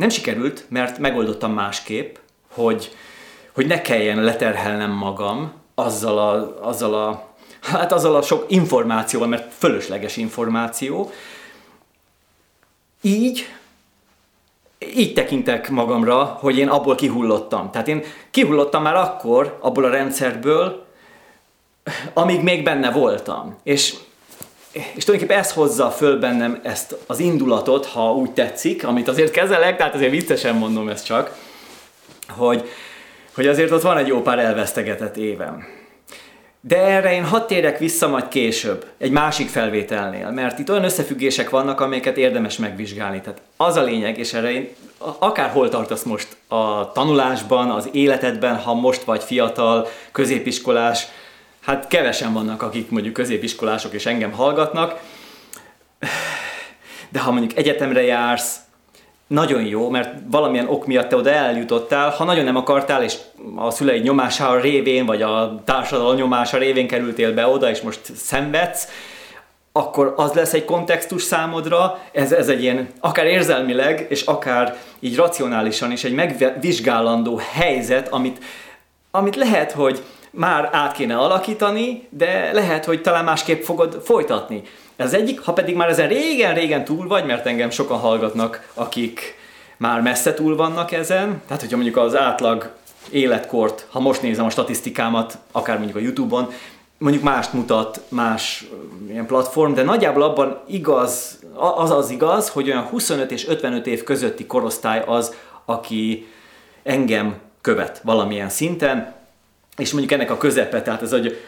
nem 0.00 0.08
sikerült, 0.08 0.64
mert 0.68 0.98
megoldottam 0.98 1.52
másképp, 1.52 2.16
hogy, 2.48 2.94
hogy 3.52 3.66
ne 3.66 3.82
kelljen 3.82 4.22
leterhelnem 4.22 4.90
magam 4.90 5.52
azzal 5.74 6.18
a, 6.18 6.58
azzal 6.68 6.94
a, 6.94 7.28
hát 7.60 7.92
azzal 7.92 8.16
a 8.16 8.22
sok 8.22 8.44
információval, 8.48 9.28
mert 9.28 9.52
fölösleges 9.52 10.16
információ. 10.16 11.10
Így 13.00 13.48
így 14.96 15.12
tekintek 15.12 15.70
magamra, 15.70 16.24
hogy 16.24 16.58
én 16.58 16.68
abból 16.68 16.94
kihullottam. 16.94 17.70
Tehát 17.70 17.88
én 17.88 18.02
kihullottam 18.30 18.82
már 18.82 18.96
akkor 18.96 19.58
abból 19.60 19.84
a 19.84 19.90
rendszerből, 19.90 20.86
amíg 22.12 22.42
még 22.42 22.64
benne 22.64 22.90
voltam. 22.90 23.56
És, 23.62 23.94
és 24.72 25.04
tulajdonképpen 25.04 25.42
ez 25.42 25.52
hozza 25.52 25.90
föl 25.90 26.18
bennem 26.18 26.60
ezt 26.62 26.96
az 27.06 27.18
indulatot, 27.18 27.86
ha 27.86 28.14
úgy 28.14 28.30
tetszik, 28.30 28.86
amit 28.86 29.08
azért 29.08 29.30
kezelek, 29.30 29.76
tehát 29.76 29.94
azért 29.94 30.10
viccesen 30.10 30.54
mondom 30.54 30.88
ezt 30.88 31.04
csak, 31.04 31.36
hogy, 32.28 32.68
hogy 33.34 33.46
azért 33.46 33.70
ott 33.70 33.82
van 33.82 33.96
egy 33.96 34.06
jó 34.06 34.22
pár 34.22 34.38
elvesztegetett 34.38 35.16
évem. 35.16 35.66
De 36.60 36.76
erre 36.76 37.12
én 37.12 37.24
hadd 37.24 37.46
térek 37.46 37.78
vissza 37.78 38.08
majd 38.08 38.28
később, 38.28 38.86
egy 38.98 39.10
másik 39.10 39.48
felvételnél, 39.48 40.30
mert 40.30 40.58
itt 40.58 40.70
olyan 40.70 40.84
összefüggések 40.84 41.50
vannak, 41.50 41.80
amelyeket 41.80 42.16
érdemes 42.16 42.56
megvizsgálni. 42.56 43.20
Tehát 43.20 43.40
az 43.56 43.76
a 43.76 43.82
lényeg, 43.82 44.18
és 44.18 44.32
erre 44.32 44.52
én 44.52 44.68
akárhol 45.18 45.68
tartasz 45.68 46.02
most 46.02 46.36
a 46.48 46.92
tanulásban, 46.92 47.70
az 47.70 47.88
életedben, 47.92 48.56
ha 48.56 48.74
most 48.74 49.02
vagy 49.02 49.22
fiatal, 49.22 49.88
középiskolás, 50.12 51.06
hát 51.70 51.88
kevesen 51.88 52.32
vannak, 52.32 52.62
akik 52.62 52.90
mondjuk 52.90 53.14
középiskolások 53.14 53.92
és 53.92 54.06
engem 54.06 54.32
hallgatnak, 54.32 55.00
de 57.08 57.20
ha 57.20 57.30
mondjuk 57.30 57.58
egyetemre 57.58 58.02
jársz, 58.02 58.56
nagyon 59.26 59.64
jó, 59.64 59.88
mert 59.88 60.14
valamilyen 60.30 60.68
ok 60.68 60.86
miatt 60.86 61.08
te 61.08 61.16
oda 61.16 61.30
eljutottál, 61.30 62.10
ha 62.10 62.24
nagyon 62.24 62.44
nem 62.44 62.56
akartál, 62.56 63.02
és 63.02 63.16
a 63.56 63.70
szüleid 63.70 64.02
nyomása 64.02 64.60
révén, 64.60 65.06
vagy 65.06 65.22
a 65.22 65.62
társadalom 65.64 66.14
nyomása 66.14 66.58
révén 66.58 66.86
kerültél 66.86 67.34
be 67.34 67.46
oda, 67.46 67.70
és 67.70 67.80
most 67.80 68.00
szenvedsz, 68.16 68.88
akkor 69.72 70.14
az 70.16 70.32
lesz 70.32 70.52
egy 70.52 70.64
kontextus 70.64 71.22
számodra, 71.22 71.98
ez, 72.12 72.32
ez 72.32 72.48
egy 72.48 72.62
ilyen 72.62 72.88
akár 73.00 73.26
érzelmileg, 73.26 74.06
és 74.08 74.22
akár 74.22 74.76
így 75.00 75.16
racionálisan 75.16 75.92
is 75.92 76.04
egy 76.04 76.14
megvizsgálandó 76.14 77.40
helyzet, 77.52 78.08
amit, 78.08 78.44
amit 79.10 79.36
lehet, 79.36 79.72
hogy 79.72 80.02
már 80.30 80.68
át 80.72 80.92
kéne 80.92 81.16
alakítani, 81.16 82.08
de 82.10 82.52
lehet, 82.52 82.84
hogy 82.84 83.02
talán 83.02 83.24
másképp 83.24 83.62
fogod 83.62 84.00
folytatni. 84.04 84.62
Ez 84.96 85.12
egyik, 85.12 85.40
ha 85.40 85.52
pedig 85.52 85.76
már 85.76 85.88
ezen 85.88 86.08
régen-régen 86.08 86.84
túl 86.84 87.08
vagy, 87.08 87.24
mert 87.24 87.46
engem 87.46 87.70
sokan 87.70 87.98
hallgatnak, 87.98 88.68
akik 88.74 89.38
már 89.76 90.00
messze 90.00 90.34
túl 90.34 90.56
vannak 90.56 90.92
ezen, 90.92 91.42
tehát 91.46 91.60
hogyha 91.62 91.76
mondjuk 91.76 91.96
az 91.96 92.16
átlag 92.16 92.70
életkort, 93.10 93.86
ha 93.90 94.00
most 94.00 94.22
nézem 94.22 94.44
a 94.44 94.50
statisztikámat, 94.50 95.38
akár 95.52 95.76
mondjuk 95.76 95.96
a 95.96 96.00
Youtube-on, 96.00 96.52
mondjuk 96.98 97.22
mást 97.22 97.52
mutat, 97.52 98.00
más 98.08 98.64
ilyen 99.08 99.26
platform, 99.26 99.72
de 99.72 99.82
nagyjából 99.82 100.22
abban 100.22 100.60
igaz, 100.66 101.38
az 101.54 101.90
az 101.90 102.10
igaz, 102.10 102.48
hogy 102.48 102.68
olyan 102.68 102.82
25 102.82 103.30
és 103.30 103.48
55 103.48 103.86
év 103.86 104.02
közötti 104.02 104.46
korosztály 104.46 105.02
az, 105.06 105.34
aki 105.64 106.26
engem 106.82 107.34
követ 107.60 108.00
valamilyen 108.04 108.48
szinten, 108.48 109.14
és 109.80 109.90
mondjuk 109.90 110.12
ennek 110.12 110.30
a 110.30 110.36
közepe, 110.36 110.82
tehát 110.82 111.02
ez 111.02 111.12
egy 111.12 111.40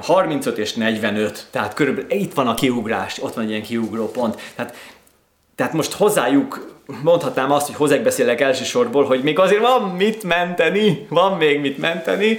35 0.00 0.58
és 0.58 0.72
45, 0.72 1.46
tehát 1.50 1.74
körülbelül 1.74 2.10
itt 2.10 2.34
van 2.34 2.46
a 2.46 2.54
kiugrás, 2.54 3.22
ott 3.22 3.34
van 3.34 3.44
egy 3.44 3.50
ilyen 3.50 3.62
kiugró 3.62 4.10
pont. 4.10 4.40
Tehát, 4.54 4.74
tehát 5.54 5.72
most 5.72 5.92
hozzájuk 5.92 6.72
mondhatnám 7.02 7.52
azt, 7.52 7.66
hogy 7.66 7.76
hozzájuk 7.76 8.04
beszélek 8.04 8.40
elsősorból, 8.40 9.04
hogy 9.04 9.22
még 9.22 9.38
azért 9.38 9.60
van 9.60 9.82
mit 9.82 10.22
menteni, 10.22 11.06
van 11.08 11.36
még 11.36 11.60
mit 11.60 11.78
menteni, 11.78 12.38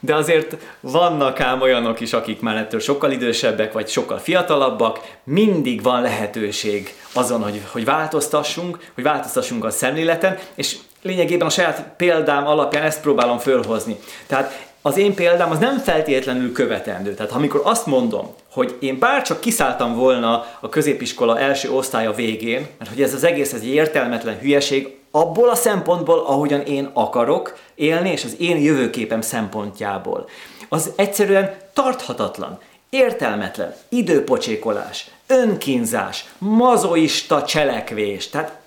de 0.00 0.14
azért 0.14 0.56
vannak 0.80 1.40
ám 1.40 1.60
olyanok 1.60 2.00
is, 2.00 2.12
akik 2.12 2.40
már 2.40 2.56
ettől 2.56 2.80
sokkal 2.80 3.10
idősebbek, 3.10 3.72
vagy 3.72 3.88
sokkal 3.88 4.18
fiatalabbak, 4.18 5.00
mindig 5.24 5.82
van 5.82 6.02
lehetőség 6.02 6.94
azon, 7.12 7.42
hogy, 7.42 7.60
hogy 7.72 7.84
változtassunk, 7.84 8.78
hogy 8.94 9.04
változtassunk 9.04 9.64
a 9.64 9.70
szemléleten, 9.70 10.38
és 10.54 10.76
lényegében 11.02 11.46
a 11.46 11.50
saját 11.50 11.94
példám 11.96 12.46
alapján 12.46 12.82
ezt 12.82 13.00
próbálom 13.00 13.38
fölhozni. 13.38 13.96
Tehát 14.26 14.66
az 14.86 14.96
én 14.96 15.14
példám 15.14 15.50
az 15.50 15.58
nem 15.58 15.78
feltétlenül 15.78 16.52
követendő. 16.52 17.14
Tehát 17.14 17.32
amikor 17.32 17.60
azt 17.64 17.86
mondom, 17.86 18.34
hogy 18.52 18.76
én 18.80 18.98
bárcsak 18.98 19.40
kiszálltam 19.40 19.94
volna 19.94 20.46
a 20.60 20.68
középiskola 20.68 21.38
első 21.38 21.70
osztálya 21.70 22.12
végén, 22.12 22.66
mert 22.78 22.90
hogy 22.90 23.02
ez 23.02 23.14
az 23.14 23.24
egész 23.24 23.52
ez 23.52 23.60
egy 23.60 23.74
értelmetlen 23.74 24.38
hülyeség, 24.38 24.96
abból 25.10 25.48
a 25.48 25.54
szempontból, 25.54 26.18
ahogyan 26.18 26.60
én 26.60 26.90
akarok 26.92 27.56
élni, 27.74 28.10
és 28.10 28.24
az 28.24 28.36
én 28.38 28.58
jövőképem 28.58 29.20
szempontjából. 29.20 30.28
Az 30.68 30.90
egyszerűen 30.96 31.56
tarthatatlan, 31.72 32.58
értelmetlen, 32.90 33.74
időpocsékolás, 33.88 35.10
önkínzás, 35.26 36.24
mazoista 36.38 37.44
cselekvés. 37.44 38.28
Tehát 38.28 38.58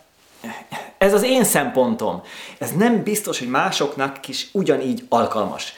ez 0.98 1.14
az 1.14 1.24
én 1.24 1.44
szempontom. 1.44 2.22
Ez 2.58 2.72
nem 2.72 3.04
biztos, 3.04 3.40
hogy 3.40 3.50
másoknak 3.50 4.28
is 4.28 4.48
ugyanígy 4.52 5.06
alkalmas. 5.10 5.74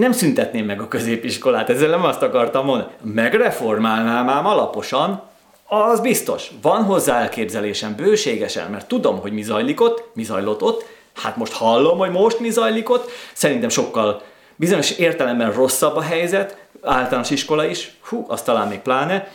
Nem 0.00 0.12
szüntetném 0.12 0.64
meg 0.64 0.80
a 0.80 0.88
középiskolát, 0.88 1.70
ezzel 1.70 1.88
nem 1.88 2.04
azt 2.04 2.22
akartam 2.22 2.64
mondani. 2.64 2.92
Megreformálnám 3.02 4.28
ám 4.28 4.46
alaposan, 4.46 5.22
az 5.66 6.00
biztos. 6.00 6.50
Van 6.62 6.82
hozzá 6.82 7.20
elképzelésem 7.20 7.96
bőségesen, 7.96 8.70
mert 8.70 8.88
tudom, 8.88 9.20
hogy 9.20 9.32
mi 9.32 9.42
zajlik 9.42 9.80
ott, 9.80 10.10
mi 10.14 10.22
zajlott 10.22 10.62
ott, 10.62 10.84
hát 11.14 11.36
most 11.36 11.52
hallom, 11.52 11.98
hogy 11.98 12.10
most 12.10 12.38
mi 12.38 12.50
zajlik 12.50 12.90
ott, 12.90 13.10
szerintem 13.32 13.68
sokkal 13.68 14.22
bizonyos 14.56 14.90
értelemben 14.90 15.52
rosszabb 15.52 15.96
a 15.96 16.02
helyzet, 16.02 16.66
általános 16.82 17.30
iskola 17.30 17.64
is, 17.64 17.96
hú, 18.00 18.24
azt 18.28 18.44
talán 18.44 18.68
még 18.68 18.78
pláne, 18.78 19.32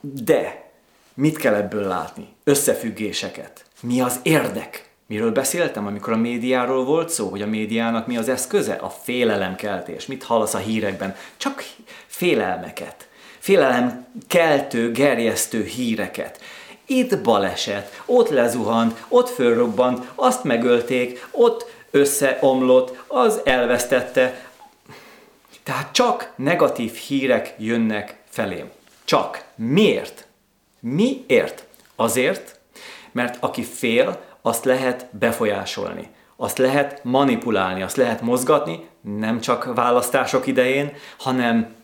de 0.00 0.70
mit 1.14 1.36
kell 1.36 1.54
ebből 1.54 1.86
látni? 1.86 2.28
Összefüggéseket. 2.44 3.64
Mi 3.80 4.00
az 4.00 4.20
érdek? 4.22 4.85
Miről 5.08 5.32
beszéltem, 5.32 5.86
amikor 5.86 6.12
a 6.12 6.16
médiáról 6.16 6.84
volt 6.84 7.08
szó, 7.08 7.28
hogy 7.28 7.42
a 7.42 7.46
médiának 7.46 8.06
mi 8.06 8.16
az 8.16 8.28
eszköze? 8.28 8.72
A 8.72 8.88
félelemkeltés. 8.88 10.06
Mit 10.06 10.22
hallasz 10.24 10.54
a 10.54 10.58
hírekben? 10.58 11.16
Csak 11.36 11.64
félelmeket. 12.06 13.08
Félelem 13.38 14.06
keltő, 14.28 14.92
gerjesztő 14.92 15.64
híreket. 15.64 16.40
Itt 16.86 17.18
baleset, 17.18 18.02
ott 18.06 18.28
lezuhant, 18.28 19.04
ott 19.08 19.28
fölrobbant, 19.28 20.10
azt 20.14 20.44
megölték, 20.44 21.26
ott 21.30 21.70
összeomlott, 21.90 23.04
az 23.06 23.40
elvesztette. 23.44 24.46
Tehát 25.62 25.92
csak 25.92 26.32
negatív 26.36 26.94
hírek 26.94 27.54
jönnek 27.58 28.16
felém. 28.28 28.70
Csak. 29.04 29.44
Miért? 29.54 30.26
Miért? 30.80 31.64
Azért, 31.96 32.58
mert 33.12 33.36
aki 33.40 33.62
fél, 33.62 34.20
azt 34.46 34.64
lehet 34.64 35.06
befolyásolni, 35.10 36.08
azt 36.36 36.58
lehet 36.58 37.00
manipulálni, 37.04 37.82
azt 37.82 37.96
lehet 37.96 38.20
mozgatni, 38.20 38.88
nem 39.00 39.40
csak 39.40 39.74
választások 39.74 40.46
idején, 40.46 40.92
hanem 41.18 41.74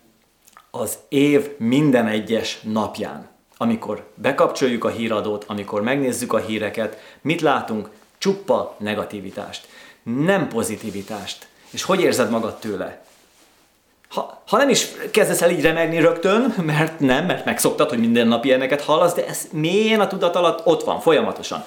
az 0.70 0.98
év 1.08 1.50
minden 1.58 2.06
egyes 2.06 2.60
napján. 2.60 3.28
Amikor 3.56 4.10
bekapcsoljuk 4.14 4.84
a 4.84 4.88
híradót, 4.88 5.44
amikor 5.48 5.82
megnézzük 5.82 6.32
a 6.32 6.38
híreket, 6.38 6.98
mit 7.20 7.40
látunk? 7.40 7.90
Csuppa 8.18 8.76
negativitást, 8.78 9.68
nem 10.02 10.48
pozitivitást. 10.48 11.46
És 11.70 11.82
hogy 11.82 12.00
érzed 12.00 12.30
magad 12.30 12.58
tőle? 12.58 13.04
Ha, 14.08 14.42
ha 14.46 14.56
nem 14.56 14.68
is 14.68 14.86
kezdesz 15.10 15.42
el 15.42 15.50
így 15.50 15.62
remegni 15.62 16.00
rögtön, 16.00 16.54
mert 16.66 17.00
nem, 17.00 17.26
mert 17.26 17.44
megszoktad, 17.44 17.88
hogy 17.88 18.00
minden 18.00 18.28
nap 18.28 18.44
ilyeneket 18.44 18.82
hallasz, 18.82 19.14
de 19.14 19.26
ez 19.26 19.48
mélyen 19.52 20.00
a 20.00 20.06
tudat 20.06 20.36
alatt 20.36 20.66
ott 20.66 20.82
van, 20.82 21.00
folyamatosan 21.00 21.64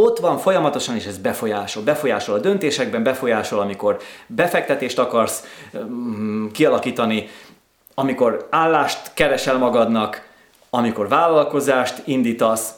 ott 0.00 0.18
van 0.18 0.38
folyamatosan, 0.38 0.94
és 0.94 1.04
ez 1.04 1.18
befolyásol. 1.18 1.82
Befolyásol 1.82 2.34
a 2.34 2.38
döntésekben, 2.38 3.02
befolyásol, 3.02 3.60
amikor 3.60 4.00
befektetést 4.26 4.98
akarsz 4.98 5.44
um, 5.72 6.50
kialakítani, 6.52 7.28
amikor 7.94 8.46
állást 8.50 9.14
keresel 9.14 9.58
magadnak, 9.58 10.28
amikor 10.70 11.08
vállalkozást 11.08 12.02
indítasz, 12.04 12.70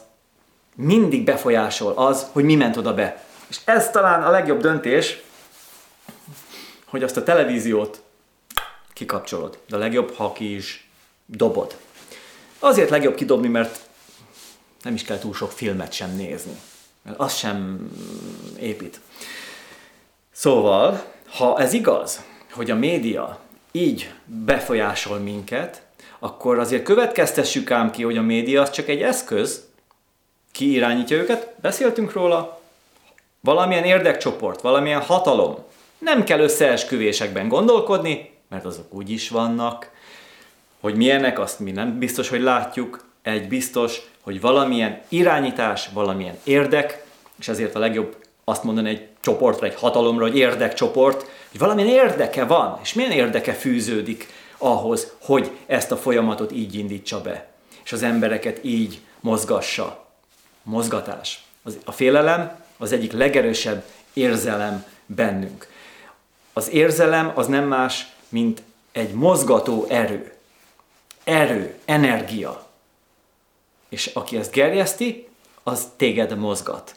mindig 0.75 1.23
befolyásol 1.23 1.93
az, 1.95 2.25
hogy 2.31 2.43
mi 2.43 2.55
ment 2.55 2.77
oda 2.77 2.93
be. 2.93 3.23
És 3.47 3.57
ez 3.65 3.89
talán 3.89 4.23
a 4.23 4.29
legjobb 4.29 4.61
döntés, 4.61 5.21
hogy 6.85 7.03
azt 7.03 7.17
a 7.17 7.23
televíziót 7.23 8.01
kikapcsolod. 8.93 9.57
De 9.69 9.75
a 9.75 9.79
legjobb, 9.79 10.13
ha 10.13 10.31
ki 10.31 10.55
is 10.55 10.89
dobod. 11.25 11.75
Azért 12.59 12.89
legjobb 12.89 13.15
kidobni, 13.15 13.47
mert 13.47 13.79
nem 14.83 14.93
is 14.93 15.03
kell 15.03 15.17
túl 15.17 15.33
sok 15.33 15.51
filmet 15.51 15.93
sem 15.93 16.15
nézni 16.15 16.59
az 17.17 17.35
sem 17.35 17.89
épít. 18.59 18.99
Szóval, 20.31 21.03
ha 21.29 21.59
ez 21.59 21.73
igaz, 21.73 22.23
hogy 22.51 22.71
a 22.71 22.75
média 22.75 23.39
így 23.71 24.13
befolyásol 24.25 25.19
minket, 25.19 25.81
akkor 26.19 26.59
azért 26.59 26.83
következtessük 26.83 27.71
ám 27.71 27.91
ki, 27.91 28.03
hogy 28.03 28.17
a 28.17 28.21
média 28.21 28.61
az 28.61 28.69
csak 28.69 28.87
egy 28.87 29.01
eszköz, 29.01 29.69
ki 30.51 30.71
irányítja 30.71 31.17
őket, 31.17 31.53
beszéltünk 31.61 32.13
róla, 32.13 32.61
valamilyen 33.39 33.83
érdekcsoport, 33.83 34.61
valamilyen 34.61 35.01
hatalom. 35.01 35.57
Nem 35.97 36.23
kell 36.23 36.39
összeesküvésekben 36.39 37.47
gondolkodni, 37.47 38.31
mert 38.49 38.65
azok 38.65 38.93
úgy 38.93 39.09
is 39.09 39.29
vannak, 39.29 39.91
hogy 40.79 40.95
milyenek, 40.95 41.39
azt 41.39 41.59
mi 41.59 41.71
nem 41.71 41.99
biztos, 41.99 42.29
hogy 42.29 42.41
látjuk, 42.41 43.10
egy 43.21 43.47
biztos, 43.47 44.01
hogy 44.21 44.41
valamilyen 44.41 45.01
irányítás, 45.09 45.89
valamilyen 45.93 46.37
érdek, 46.43 47.05
és 47.39 47.47
ezért 47.47 47.75
a 47.75 47.79
legjobb 47.79 48.15
azt 48.43 48.63
mondani 48.63 48.89
egy 48.89 49.07
csoportra, 49.21 49.65
egy 49.65 49.75
hatalomra, 49.75 50.25
hogy 50.25 50.37
érdekcsoport, 50.37 51.25
hogy 51.51 51.59
valamilyen 51.59 51.89
érdeke 51.89 52.45
van, 52.45 52.79
és 52.83 52.93
milyen 52.93 53.11
érdeke 53.11 53.53
fűződik 53.53 54.27
ahhoz, 54.57 55.13
hogy 55.21 55.51
ezt 55.65 55.91
a 55.91 55.97
folyamatot 55.97 56.51
így 56.51 56.75
indítsa 56.75 57.21
be, 57.21 57.47
és 57.83 57.91
az 57.91 58.03
embereket 58.03 58.59
így 58.63 58.99
mozgassa. 59.19 60.05
Mozgatás. 60.63 61.43
Az, 61.63 61.77
a 61.85 61.91
félelem 61.91 62.63
az 62.77 62.91
egyik 62.91 63.11
legerősebb 63.11 63.83
érzelem 64.13 64.85
bennünk. 65.05 65.67
Az 66.53 66.69
érzelem 66.69 67.31
az 67.35 67.47
nem 67.47 67.67
más, 67.67 68.07
mint 68.29 68.61
egy 68.91 69.13
mozgató 69.13 69.85
erő. 69.89 70.33
Erő, 71.23 71.75
energia. 71.85 72.70
És 73.91 74.05
aki 74.05 74.37
ezt 74.37 74.51
gerjeszti, 74.51 75.27
az 75.63 75.87
téged 75.95 76.37
mozgat. 76.37 76.95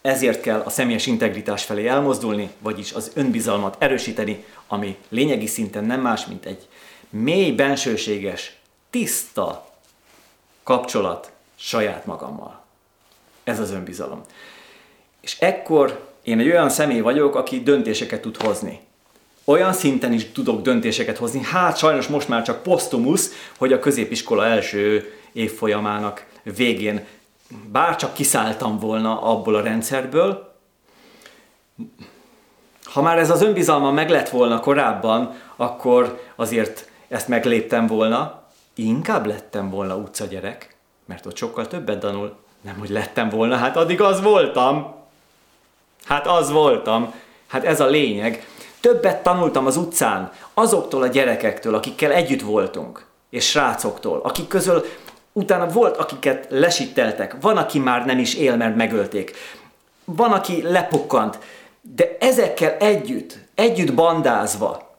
Ezért 0.00 0.40
kell 0.40 0.60
a 0.60 0.70
személyes 0.70 1.06
integritás 1.06 1.64
felé 1.64 1.86
elmozdulni, 1.86 2.50
vagyis 2.58 2.92
az 2.92 3.10
önbizalmat 3.14 3.76
erősíteni, 3.78 4.44
ami 4.68 4.96
lényegi 5.08 5.46
szinten 5.46 5.84
nem 5.84 6.00
más, 6.00 6.26
mint 6.26 6.46
egy 6.46 6.68
mély, 7.10 7.52
bensőséges, 7.52 8.56
tiszta 8.90 9.70
kapcsolat 10.62 11.32
saját 11.56 12.06
magammal. 12.06 12.64
Ez 13.44 13.60
az 13.60 13.70
önbizalom. 13.70 14.20
És 15.20 15.38
ekkor 15.38 16.12
én 16.22 16.38
egy 16.38 16.48
olyan 16.48 16.70
személy 16.70 17.00
vagyok, 17.00 17.34
aki 17.34 17.62
döntéseket 17.62 18.20
tud 18.20 18.42
hozni. 18.42 18.80
Olyan 19.44 19.72
szinten 19.72 20.12
is 20.12 20.32
tudok 20.32 20.62
döntéseket 20.62 21.18
hozni, 21.18 21.42
hát 21.42 21.76
sajnos 21.76 22.06
most 22.06 22.28
már 22.28 22.42
csak 22.42 22.62
posztumusz, 22.62 23.32
hogy 23.58 23.72
a 23.72 23.78
középiskola 23.78 24.46
első 24.46 25.12
évfolyamának 25.34 26.26
végén 26.42 27.06
bár 27.72 27.96
csak 27.96 28.14
kiszálltam 28.14 28.78
volna 28.78 29.22
abból 29.22 29.54
a 29.54 29.62
rendszerből, 29.62 30.52
ha 32.84 33.02
már 33.02 33.18
ez 33.18 33.30
az 33.30 33.42
önbizalma 33.42 33.90
meg 33.90 34.10
lett 34.10 34.28
volna 34.28 34.60
korábban, 34.60 35.34
akkor 35.56 36.20
azért 36.36 36.88
ezt 37.08 37.28
megléptem 37.28 37.86
volna, 37.86 38.42
inkább 38.74 39.26
lettem 39.26 39.70
volna 39.70 39.96
utcagyerek, 39.96 40.76
mert 41.04 41.26
ott 41.26 41.36
sokkal 41.36 41.66
többet 41.66 42.00
tanul, 42.00 42.36
nem 42.60 42.78
hogy 42.78 42.88
lettem 42.88 43.28
volna, 43.28 43.56
hát 43.56 43.76
addig 43.76 44.00
az 44.00 44.22
voltam. 44.22 44.94
Hát 46.04 46.26
az 46.26 46.50
voltam. 46.50 47.14
Hát 47.46 47.64
ez 47.64 47.80
a 47.80 47.86
lényeg. 47.86 48.46
Többet 48.80 49.22
tanultam 49.22 49.66
az 49.66 49.76
utcán, 49.76 50.32
azoktól 50.54 51.02
a 51.02 51.06
gyerekektől, 51.06 51.74
akikkel 51.74 52.12
együtt 52.12 52.40
voltunk, 52.40 53.06
és 53.30 53.48
srácoktól, 53.48 54.20
akik 54.22 54.48
közül 54.48 54.84
utána 55.36 55.66
volt, 55.66 55.96
akiket 55.96 56.46
lesitteltek, 56.48 57.36
van, 57.40 57.56
aki 57.56 57.78
már 57.78 58.06
nem 58.06 58.18
is 58.18 58.34
él, 58.34 58.56
mert 58.56 58.76
megölték, 58.76 59.36
van, 60.04 60.32
aki 60.32 60.62
lepukkant, 60.62 61.38
de 61.80 62.16
ezekkel 62.20 62.76
együtt, 62.76 63.38
együtt 63.54 63.94
bandázva, 63.94 64.96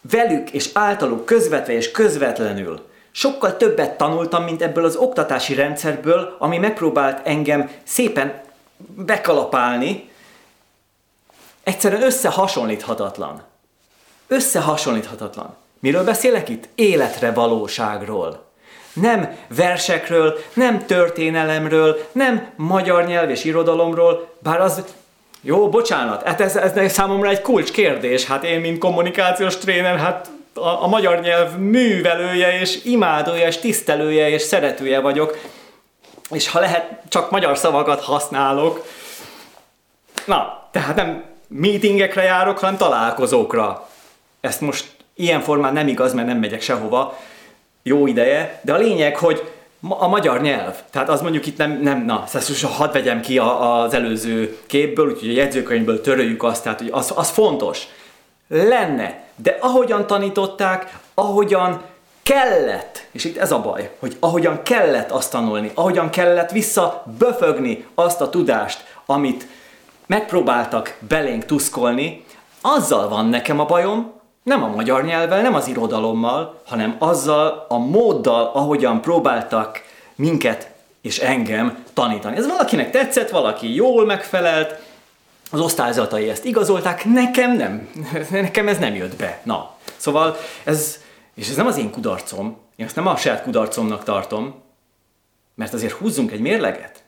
velük 0.00 0.50
és 0.50 0.70
általuk 0.72 1.24
közvetve 1.24 1.72
és 1.72 1.90
közvetlenül 1.90 2.88
sokkal 3.10 3.56
többet 3.56 3.96
tanultam, 3.96 4.44
mint 4.44 4.62
ebből 4.62 4.84
az 4.84 4.96
oktatási 4.96 5.54
rendszerből, 5.54 6.36
ami 6.38 6.58
megpróbált 6.58 7.26
engem 7.26 7.70
szépen 7.84 8.42
bekalapálni, 8.96 10.10
egyszerűen 11.62 12.02
összehasonlíthatatlan. 12.02 13.42
Összehasonlíthatatlan. 14.26 15.56
Miről 15.78 16.04
beszélek 16.04 16.48
itt? 16.48 16.68
Életre 16.74 17.32
valóságról. 17.32 18.49
Nem 18.92 19.36
versekről, 19.48 20.38
nem 20.52 20.86
történelemről, 20.86 22.08
nem 22.12 22.46
magyar 22.56 23.06
nyelv 23.06 23.30
és 23.30 23.44
irodalomról, 23.44 24.28
bár 24.38 24.60
az 24.60 24.82
jó, 25.42 25.68
bocsánat, 25.68 26.22
hát 26.22 26.40
ez, 26.40 26.56
ez 26.56 26.92
számomra 26.92 27.28
egy 27.28 27.40
kulcs 27.40 27.70
kérdés. 27.70 28.24
Hát 28.24 28.44
én, 28.44 28.60
mint 28.60 28.78
kommunikációs 28.78 29.56
tréner, 29.56 29.98
hát 29.98 30.30
a, 30.54 30.82
a 30.82 30.86
magyar 30.86 31.20
nyelv 31.20 31.56
művelője, 31.56 32.60
és 32.60 32.84
imádója, 32.84 33.46
és 33.46 33.58
tisztelője, 33.58 34.28
és 34.28 34.42
szeretője 34.42 35.00
vagyok. 35.00 35.38
És 36.30 36.48
ha 36.48 36.60
lehet, 36.60 37.02
csak 37.08 37.30
magyar 37.30 37.58
szavakat 37.58 38.00
használok. 38.00 38.86
Na, 40.24 40.68
tehát 40.70 40.96
nem 40.96 41.24
meetingekre 41.48 42.22
járok, 42.22 42.58
hanem 42.58 42.76
találkozókra. 42.76 43.88
Ezt 44.40 44.60
most 44.60 44.86
ilyen 45.14 45.40
formán 45.40 45.72
nem 45.72 45.88
igaz, 45.88 46.12
mert 46.12 46.26
nem 46.26 46.38
megyek 46.38 46.62
sehova 46.62 47.18
jó 47.82 48.06
ideje, 48.06 48.60
de 48.64 48.72
a 48.72 48.76
lényeg, 48.76 49.16
hogy 49.16 49.52
a 49.88 50.08
magyar 50.08 50.40
nyelv, 50.40 50.74
tehát 50.90 51.08
az 51.08 51.20
mondjuk 51.20 51.46
itt 51.46 51.56
nem, 51.56 51.80
nem 51.82 52.04
na, 52.04 52.24
szóval 52.26 52.76
hadd 52.76 52.92
vegyem 52.92 53.20
ki 53.20 53.38
a, 53.38 53.80
az 53.82 53.94
előző 53.94 54.58
képből, 54.66 55.10
úgyhogy 55.10 55.28
a 55.28 55.32
jegyzőkönyvből 55.32 56.00
töröljük 56.00 56.42
azt, 56.42 56.62
tehát 56.62 56.78
hogy 56.78 56.90
az, 56.92 57.12
az 57.16 57.28
fontos. 57.28 57.86
Lenne, 58.48 59.22
de 59.36 59.56
ahogyan 59.60 60.06
tanították, 60.06 60.98
ahogyan 61.14 61.82
kellett, 62.22 63.06
és 63.10 63.24
itt 63.24 63.36
ez 63.36 63.52
a 63.52 63.60
baj, 63.60 63.90
hogy 63.98 64.16
ahogyan 64.20 64.62
kellett 64.62 65.10
azt 65.10 65.30
tanulni, 65.30 65.70
ahogyan 65.74 66.10
kellett 66.10 66.50
visszaböfögni 66.50 67.86
azt 67.94 68.20
a 68.20 68.30
tudást, 68.30 68.84
amit 69.06 69.46
megpróbáltak 70.06 70.96
belénk 71.08 71.44
tuszkolni, 71.44 72.24
azzal 72.60 73.08
van 73.08 73.26
nekem 73.26 73.60
a 73.60 73.64
bajom, 73.64 74.19
nem 74.50 74.62
a 74.62 74.68
magyar 74.68 75.04
nyelvvel, 75.04 75.42
nem 75.42 75.54
az 75.54 75.68
irodalommal, 75.68 76.60
hanem 76.66 76.96
azzal 76.98 77.66
a 77.68 77.78
móddal, 77.78 78.50
ahogyan 78.54 79.00
próbáltak 79.00 79.82
minket 80.14 80.70
és 81.00 81.18
engem 81.18 81.84
tanítani. 81.92 82.36
Ez 82.36 82.46
valakinek 82.46 82.90
tetszett, 82.90 83.30
valaki 83.30 83.74
jól 83.74 84.04
megfelelt, 84.04 84.88
az 85.50 85.60
osztályzatai 85.60 86.28
ezt 86.28 86.44
igazolták, 86.44 87.04
nekem 87.04 87.56
nem, 87.56 87.88
nekem 88.30 88.68
ez 88.68 88.78
nem 88.78 88.94
jött 88.94 89.16
be. 89.16 89.40
Na, 89.42 89.74
szóval 89.96 90.36
ez, 90.64 90.98
és 91.34 91.48
ez 91.48 91.56
nem 91.56 91.66
az 91.66 91.78
én 91.78 91.90
kudarcom, 91.90 92.56
én 92.76 92.86
ezt 92.86 92.96
nem 92.96 93.06
a 93.06 93.16
saját 93.16 93.42
kudarcomnak 93.42 94.04
tartom, 94.04 94.54
mert 95.54 95.72
azért 95.72 95.92
húzzunk 95.92 96.32
egy 96.32 96.40
mérleget. 96.40 97.02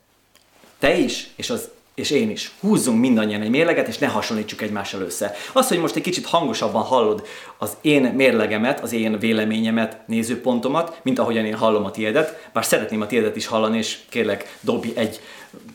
Te 0.79 0.95
is, 0.95 1.31
és 1.37 1.51
az 1.51 1.69
és 1.95 2.11
én 2.11 2.31
is. 2.31 2.53
Húzzunk 2.61 3.01
mindannyian 3.01 3.41
egy 3.41 3.51
mérleget, 3.51 3.89
és 3.89 3.99
ne 3.99 4.07
hasonlítsuk 4.07 4.63
egymással 4.63 5.01
össze. 5.01 5.35
Az, 5.53 5.69
hogy 5.69 5.79
most 5.79 5.97
egy 5.97 6.03
kicsit 6.03 6.27
hangosabban 6.27 6.83
hallod 6.83 7.27
az 7.59 7.77
én 7.81 8.03
mérlegemet, 8.03 8.81
az 8.81 8.93
én 8.93 9.19
véleményemet, 9.19 9.97
nézőpontomat, 10.07 11.01
mint 11.03 11.19
ahogyan 11.19 11.45
én 11.45 11.57
hallom 11.57 11.85
a 11.85 11.91
tiédet, 11.91 12.49
bár 12.53 12.65
szeretném 12.65 13.01
a 13.01 13.07
tiédet 13.07 13.37
is 13.37 13.47
hallani, 13.47 13.79
és 13.79 13.99
kérlek 14.09 14.57
dobj 14.61 14.93
egy 14.95 15.21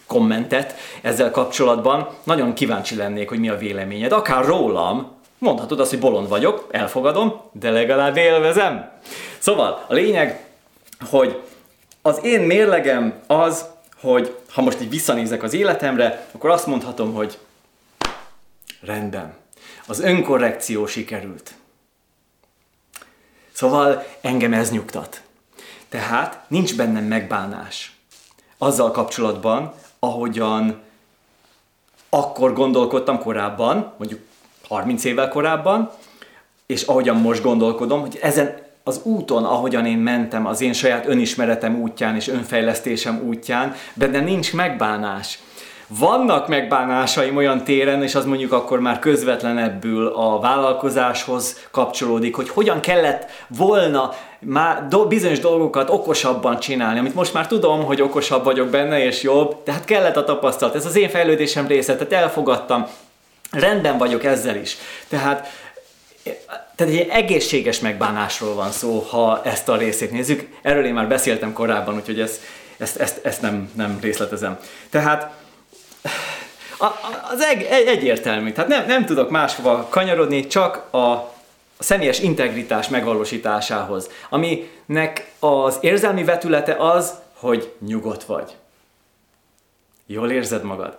kommentet 0.06 0.76
ezzel 1.02 1.32
kapcsolatban. 1.32 2.10
Nagyon 2.24 2.54
kíváncsi 2.54 2.96
lennék, 2.96 3.30
hogy 3.30 3.40
mi 3.40 3.50
a 3.50 3.58
véleményed, 3.58 4.12
akár 4.12 4.46
rólam, 4.46 5.16
mondhatod 5.38 5.80
azt, 5.80 5.90
hogy 5.90 6.00
bolond 6.00 6.30
vagyok, 6.30 6.68
elfogadom, 6.72 7.42
de 7.52 7.70
legalább 7.70 8.18
élvezem. 8.18 8.92
Szóval 9.38 9.86
a 9.88 9.94
lényeg, 9.94 10.46
hogy 11.10 11.42
az 12.02 12.20
én 12.24 12.42
mérlegem 12.42 13.14
az, 13.28 13.66
hogy 14.00 14.38
ha 14.50 14.62
most 14.62 14.82
így 14.82 14.90
visszanézek 14.90 15.44
az 15.44 15.54
életemre, 15.54 16.28
akkor 16.32 16.50
azt 16.50 16.66
mondhatom, 16.66 17.14
hogy 17.14 17.38
rendben, 18.82 19.34
az 19.88 20.00
önkorrekció 20.00 20.86
sikerült. 20.86 21.54
Szóval 23.52 24.06
engem 24.22 24.54
ez 24.54 24.72
nyugtat. 24.72 25.22
Tehát 25.90 26.46
nincs 26.48 26.76
bennem 26.76 27.04
megbánás 27.04 27.96
azzal 28.58 28.92
kapcsolatban, 28.92 29.74
ahogyan 30.00 30.82
akkor 32.10 32.54
gondolkodtam 32.54 33.20
korábban, 33.20 33.94
mondjuk 33.98 34.20
30 34.68 35.04
évvel 35.04 35.30
korábban, 35.30 35.92
és 36.66 36.82
ahogyan 36.82 37.16
most 37.16 37.42
gondolkodom, 37.42 38.02
hogy 38.02 38.20
ezen 38.22 38.67
az 38.88 39.00
úton, 39.04 39.46
ahogyan 39.46 39.86
én 39.86 39.98
mentem, 39.98 40.46
az 40.46 40.62
én 40.62 40.74
saját 40.74 41.08
önismeretem 41.08 41.82
útján 41.82 42.16
és 42.16 42.28
önfejlesztésem 42.28 43.22
útján, 43.28 43.74
benne 43.94 44.20
nincs 44.20 44.54
megbánás. 44.54 45.40
Vannak 45.88 46.48
megbánásaim 46.48 47.36
olyan 47.36 47.64
téren, 47.64 48.04
és 48.04 48.16
az 48.16 48.26
mondjuk 48.26 48.52
akkor 48.52 48.80
már 48.80 49.00
közvetlenebbül 49.00 50.08
a 50.08 50.40
vállalkozáshoz 50.40 51.68
kapcsolódik, 51.72 52.36
hogy 52.36 52.50
hogyan 52.50 52.80
kellett 52.80 53.30
volna 53.48 54.14
már 54.40 54.88
do- 54.88 55.08
bizonyos 55.08 55.40
dolgokat 55.40 55.90
okosabban 55.90 56.60
csinálni, 56.60 57.00
amit 57.00 57.16
most 57.16 57.34
már 57.34 57.48
tudom, 57.48 57.84
hogy 57.84 58.02
okosabb 58.02 58.44
vagyok 58.44 58.68
benne, 58.68 59.04
és 59.04 59.24
jobb, 59.24 59.64
tehát 59.64 59.86
kellett 59.86 60.16
a 60.16 60.24
tapasztalat. 60.24 60.76
Ez 60.76 60.86
az 60.86 60.96
én 60.96 61.10
fejlődésem 61.10 61.68
része, 61.68 61.96
tehát 61.96 62.14
elfogadtam, 62.14 62.88
rendben 63.52 63.98
vagyok 63.98 64.24
ezzel 64.24 64.56
is. 64.56 64.78
Tehát 65.08 65.48
tehát 66.76 66.94
egy 66.94 67.08
egészséges 67.10 67.80
megbánásról 67.80 68.54
van 68.54 68.72
szó, 68.72 69.00
ha 69.00 69.42
ezt 69.44 69.70
a 69.70 69.78
részét 69.78 70.12
nézzük. 70.12 70.48
Erről 70.62 70.86
én 70.86 70.94
már 70.94 71.08
beszéltem 71.08 71.54
korábban, 71.54 71.96
úgyhogy 71.96 72.20
ezt, 72.20 72.42
ezt, 72.78 72.98
ezt, 72.98 73.26
ezt 73.26 73.42
nem, 73.42 73.72
nem 73.76 73.98
részletezem. 74.02 74.60
Tehát 74.90 75.34
az 77.32 77.42
egy, 77.42 77.62
egy, 77.62 77.88
egyértelmű. 77.88 78.52
Tehát 78.52 78.70
nem, 78.70 78.86
nem 78.86 79.06
tudok 79.06 79.30
máshova 79.30 79.88
kanyarodni, 79.90 80.48
csak 80.48 80.94
a, 80.94 80.98
a 80.98 81.34
személyes 81.78 82.20
integritás 82.20 82.88
megvalósításához, 82.88 84.10
aminek 84.30 85.32
az 85.40 85.78
érzelmi 85.82 86.24
vetülete 86.24 86.76
az, 86.80 87.14
hogy 87.34 87.74
nyugodt 87.88 88.24
vagy. 88.24 88.56
Jól 90.06 90.32
érzed 90.32 90.64
magad. 90.64 90.98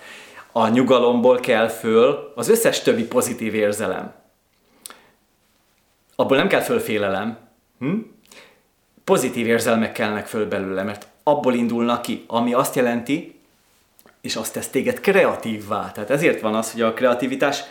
A 0.53 0.69
nyugalomból 0.69 1.41
kell 1.41 1.69
föl 1.69 2.33
az 2.35 2.49
összes 2.49 2.81
többi 2.81 3.05
pozitív 3.05 3.55
érzelem 3.55 4.18
abból 6.21 6.37
nem 6.37 6.49
kell 6.49 6.61
fölfélelem, 6.61 7.39
hm? 7.79 7.99
pozitív 9.05 9.47
érzelmek 9.47 9.93
kellnek 9.93 10.27
föl 10.27 10.49
belőle, 10.49 10.83
mert 10.83 11.07
abból 11.23 11.55
indulnak 11.55 12.03
ki, 12.03 12.25
ami 12.27 12.53
azt 12.53 12.75
jelenti, 12.75 13.41
és 14.21 14.37
azt 14.37 14.53
tesz 14.53 14.69
téged 14.69 15.01
kreatívvá. 15.01 15.93
Tehát 15.93 16.11
ezért 16.11 16.41
van 16.41 16.55
az, 16.55 16.73
hogy 16.73 16.81
a 16.81 16.93
kreativitás 16.95 17.63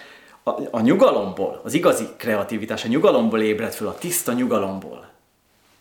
a, 0.44 0.50
a 0.72 0.80
nyugalomból, 0.80 1.62
az 1.64 1.74
igazi 1.74 2.08
kreativitás 2.18 2.84
a 2.84 2.88
nyugalomból 2.88 3.42
ébred 3.42 3.74
föl, 3.74 3.88
a 3.88 3.98
tiszta 3.98 4.34
nyugalomból. 4.34 5.10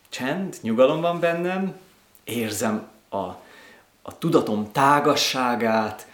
Csend, 0.09 0.57
nyugalom 0.61 1.01
van 1.01 1.21
bennem, 1.21 1.75
érzem 2.25 2.89
a, 3.09 3.17
a 4.03 4.19
tudatom 4.19 4.73
tágasságát, 4.73 6.07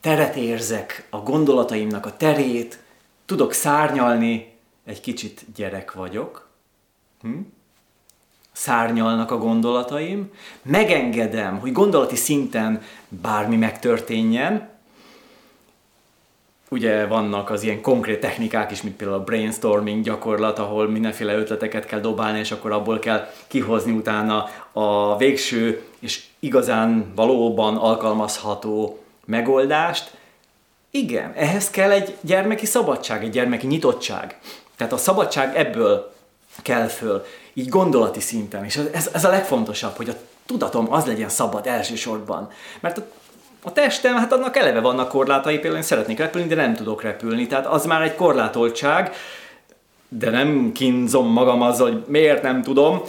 teret 0.00 0.36
érzek, 0.36 1.06
a 1.10 1.18
gondolataimnak 1.18 2.06
a 2.06 2.16
terét, 2.16 2.78
tudok 3.26 3.52
szárnyalni, 3.52 4.51
egy 4.84 5.00
kicsit 5.00 5.44
gyerek 5.54 5.92
vagyok. 5.92 6.48
Hm? 7.22 7.38
Szárnyalnak 8.52 9.30
a 9.30 9.38
gondolataim, 9.38 10.30
megengedem, 10.62 11.58
hogy 11.58 11.72
gondolati 11.72 12.16
szinten 12.16 12.82
bármi 13.08 13.56
megtörténjen, 13.56 14.70
ugye 16.72 17.06
vannak 17.06 17.50
az 17.50 17.62
ilyen 17.62 17.80
konkrét 17.80 18.20
technikák 18.20 18.70
is, 18.70 18.82
mint 18.82 18.96
például 18.96 19.18
a 19.18 19.24
brainstorming 19.24 20.04
gyakorlat, 20.04 20.58
ahol 20.58 20.88
mindenféle 20.88 21.34
ötleteket 21.34 21.86
kell 21.86 22.00
dobálni, 22.00 22.38
és 22.38 22.50
akkor 22.50 22.72
abból 22.72 22.98
kell 22.98 23.28
kihozni 23.46 23.92
utána 23.92 24.48
a 24.72 25.16
végső 25.16 25.82
és 25.98 26.22
igazán 26.38 27.12
valóban 27.14 27.76
alkalmazható 27.76 29.02
megoldást. 29.24 30.10
Igen, 30.90 31.32
ehhez 31.32 31.70
kell 31.70 31.90
egy 31.90 32.16
gyermeki 32.20 32.66
szabadság, 32.66 33.24
egy 33.24 33.30
gyermeki 33.30 33.66
nyitottság. 33.66 34.38
Tehát 34.76 34.92
a 34.92 34.96
szabadság 34.96 35.56
ebből 35.56 36.12
kell 36.62 36.86
föl, 36.86 37.24
így 37.52 37.68
gondolati 37.68 38.20
szinten. 38.20 38.64
És 38.64 38.76
ez, 38.76 39.10
ez 39.12 39.24
a 39.24 39.30
legfontosabb, 39.30 39.96
hogy 39.96 40.08
a 40.08 40.14
tudatom 40.46 40.92
az 40.92 41.04
legyen 41.04 41.28
szabad 41.28 41.66
elsősorban. 41.66 42.50
Mert 42.80 42.98
a 42.98 43.06
a 43.64 43.72
testem, 43.72 44.16
hát 44.16 44.32
annak 44.32 44.56
eleve 44.56 44.80
vannak 44.80 45.08
korlátai, 45.08 45.54
például 45.54 45.76
én 45.76 45.82
szeretnék 45.82 46.18
repülni, 46.18 46.48
de 46.48 46.54
nem 46.54 46.74
tudok 46.74 47.02
repülni, 47.02 47.46
tehát 47.46 47.66
az 47.66 47.86
már 47.86 48.02
egy 48.02 48.14
korlátoltság, 48.14 49.14
de 50.08 50.30
nem 50.30 50.72
kínzom 50.72 51.26
magam 51.26 51.62
azzal, 51.62 51.90
hogy 51.90 52.04
miért 52.06 52.42
nem 52.42 52.62
tudom, 52.62 53.02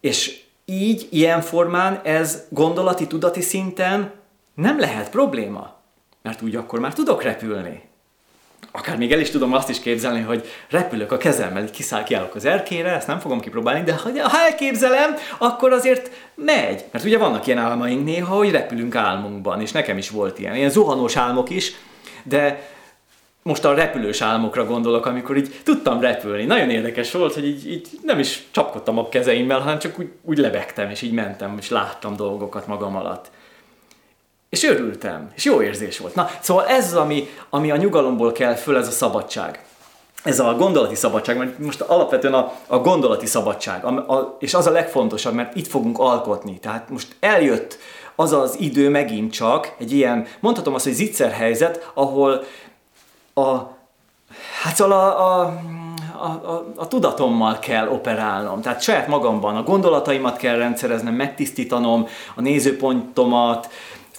és 0.00 0.42
így, 0.64 1.08
ilyen 1.10 1.40
formán 1.40 2.00
ez 2.02 2.42
gondolati, 2.48 3.06
tudati 3.06 3.40
szinten 3.40 4.12
nem 4.54 4.78
lehet 4.80 5.10
probléma, 5.10 5.74
mert 6.22 6.42
úgy 6.42 6.56
akkor 6.56 6.78
már 6.78 6.94
tudok 6.94 7.22
repülni 7.22 7.82
akár 8.72 8.96
még 8.96 9.12
el 9.12 9.20
is 9.20 9.30
tudom 9.30 9.52
azt 9.52 9.68
is 9.68 9.80
képzelni, 9.80 10.20
hogy 10.20 10.48
repülök 10.70 11.12
a 11.12 11.16
kezemmel, 11.16 11.70
kiszáll, 11.70 12.02
kiállok 12.02 12.34
az 12.34 12.44
erkére, 12.44 12.94
ezt 12.94 13.06
nem 13.06 13.18
fogom 13.18 13.40
kipróbálni, 13.40 13.82
de 13.82 13.94
ha 14.22 14.38
elképzelem, 14.44 15.14
akkor 15.38 15.72
azért 15.72 16.10
megy. 16.34 16.84
Mert 16.92 17.04
ugye 17.04 17.18
vannak 17.18 17.46
ilyen 17.46 17.58
álmaink 17.58 18.04
néha, 18.04 18.36
hogy 18.36 18.50
repülünk 18.50 18.94
álmunkban, 18.94 19.60
és 19.60 19.72
nekem 19.72 19.98
is 19.98 20.10
volt 20.10 20.38
ilyen. 20.38 20.54
Ilyen 20.54 20.70
zuhanós 20.70 21.16
álmok 21.16 21.50
is, 21.50 21.72
de 22.22 22.72
most 23.42 23.64
a 23.64 23.74
repülős 23.74 24.20
álmokra 24.20 24.66
gondolok, 24.66 25.06
amikor 25.06 25.36
így 25.36 25.60
tudtam 25.64 26.00
repülni. 26.00 26.44
Nagyon 26.44 26.70
érdekes 26.70 27.12
volt, 27.12 27.34
hogy 27.34 27.46
így, 27.46 27.70
így 27.70 27.88
nem 28.02 28.18
is 28.18 28.42
csapkodtam 28.50 28.98
a 28.98 29.08
kezeimmel, 29.08 29.60
hanem 29.60 29.78
csak 29.78 29.98
úgy, 29.98 30.08
úgy 30.22 30.38
lebegtem, 30.38 30.90
és 30.90 31.02
így 31.02 31.12
mentem, 31.12 31.56
és 31.58 31.68
láttam 31.68 32.16
dolgokat 32.16 32.66
magam 32.66 32.96
alatt. 32.96 33.30
És 34.54 34.64
örültem, 34.64 35.30
és 35.34 35.44
jó 35.44 35.62
érzés 35.62 35.98
volt. 35.98 36.14
Na, 36.14 36.30
szóval 36.40 36.66
ez 36.66 36.84
az, 36.84 36.94
ami, 36.94 37.28
ami 37.50 37.70
a 37.70 37.76
nyugalomból 37.76 38.32
kell 38.32 38.54
föl, 38.54 38.76
ez 38.76 38.86
a 38.86 38.90
szabadság. 38.90 39.64
Ez 40.22 40.40
a 40.40 40.54
gondolati 40.54 40.94
szabadság, 40.94 41.36
mert 41.36 41.58
most 41.58 41.80
alapvetően 41.80 42.34
a, 42.34 42.52
a 42.66 42.78
gondolati 42.78 43.26
szabadság, 43.26 43.84
a, 43.84 43.88
a, 43.88 44.36
és 44.40 44.54
az 44.54 44.66
a 44.66 44.70
legfontosabb, 44.70 45.34
mert 45.34 45.56
itt 45.56 45.66
fogunk 45.66 45.98
alkotni. 45.98 46.58
Tehát 46.58 46.90
most 46.90 47.16
eljött 47.20 47.78
az 48.14 48.32
az 48.32 48.56
idő 48.60 48.88
megint 48.88 49.32
csak, 49.32 49.74
egy 49.78 49.92
ilyen, 49.92 50.26
mondhatom 50.40 50.74
azt, 50.74 50.84
hogy 50.84 50.92
zicser 50.92 51.30
helyzet, 51.30 51.90
ahol 51.94 52.44
a, 53.34 53.56
hát 54.62 54.74
szóval 54.74 54.98
a, 54.98 55.40
a, 55.40 55.58
a, 56.18 56.26
a, 56.26 56.72
a 56.76 56.88
tudatommal 56.88 57.58
kell 57.58 57.88
operálnom. 57.88 58.60
Tehát 58.60 58.82
saját 58.82 59.08
magamban 59.08 59.56
a 59.56 59.62
gondolataimat 59.62 60.36
kell 60.36 60.56
rendszereznem, 60.56 61.14
megtisztítanom, 61.14 62.06
a 62.34 62.40
nézőpontomat, 62.40 63.70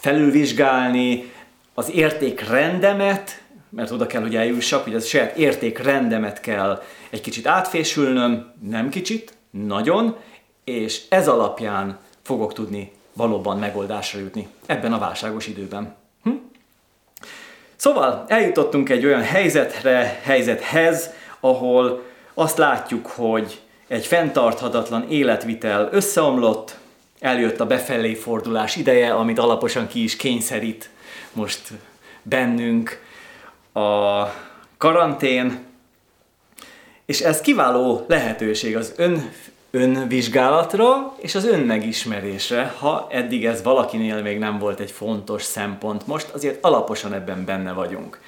felülvizsgálni 0.05 1.31
az 1.73 1.91
értékrendemet, 1.91 3.41
mert 3.69 3.91
oda 3.91 4.05
kell, 4.05 4.21
hogy 4.21 4.35
eljussak, 4.35 4.83
hogy 4.83 4.95
az 4.95 5.05
saját 5.05 5.37
értékrendemet 5.37 6.41
kell 6.41 6.83
egy 7.09 7.21
kicsit 7.21 7.47
átfésülnöm, 7.47 8.53
nem 8.61 8.89
kicsit, 8.89 9.33
nagyon, 9.49 10.15
és 10.63 11.01
ez 11.09 11.27
alapján 11.27 11.97
fogok 12.21 12.53
tudni 12.53 12.91
valóban 13.13 13.57
megoldásra 13.57 14.19
jutni 14.19 14.47
ebben 14.65 14.93
a 14.93 14.99
válságos 14.99 15.47
időben. 15.47 15.95
Hm? 16.23 16.31
Szóval 17.75 18.25
eljutottunk 18.27 18.89
egy 18.89 19.05
olyan 19.05 19.23
helyzetre, 19.23 20.19
helyzethez, 20.23 21.09
ahol 21.39 22.03
azt 22.33 22.57
látjuk, 22.57 23.07
hogy 23.07 23.61
egy 23.87 24.05
fenntarthatatlan 24.05 25.09
életvitel 25.09 25.89
összeomlott, 25.91 26.77
eljött 27.25 27.59
a 27.59 27.65
befelé 27.65 28.13
fordulás 28.13 28.75
ideje, 28.75 29.13
amit 29.13 29.39
alaposan 29.39 29.87
ki 29.87 30.03
is 30.03 30.15
kényszerít 30.15 30.89
most 31.33 31.71
bennünk 32.23 33.01
a 33.73 34.23
karantén, 34.77 35.65
és 37.05 37.21
ez 37.21 37.41
kiváló 37.41 38.05
lehetőség 38.07 38.75
az 38.75 38.93
ön, 38.97 39.31
önvizsgálatra 39.71 41.15
és 41.17 41.35
az 41.35 41.45
önmegismerésre, 41.45 42.73
ha 42.79 43.07
eddig 43.11 43.45
ez 43.45 43.63
valakinél 43.63 44.21
még 44.21 44.37
nem 44.37 44.59
volt 44.59 44.79
egy 44.79 44.91
fontos 44.91 45.43
szempont. 45.43 46.07
Most 46.07 46.29
azért 46.29 46.63
alaposan 46.65 47.13
ebben 47.13 47.45
benne 47.45 47.73
vagyunk. 47.73 48.19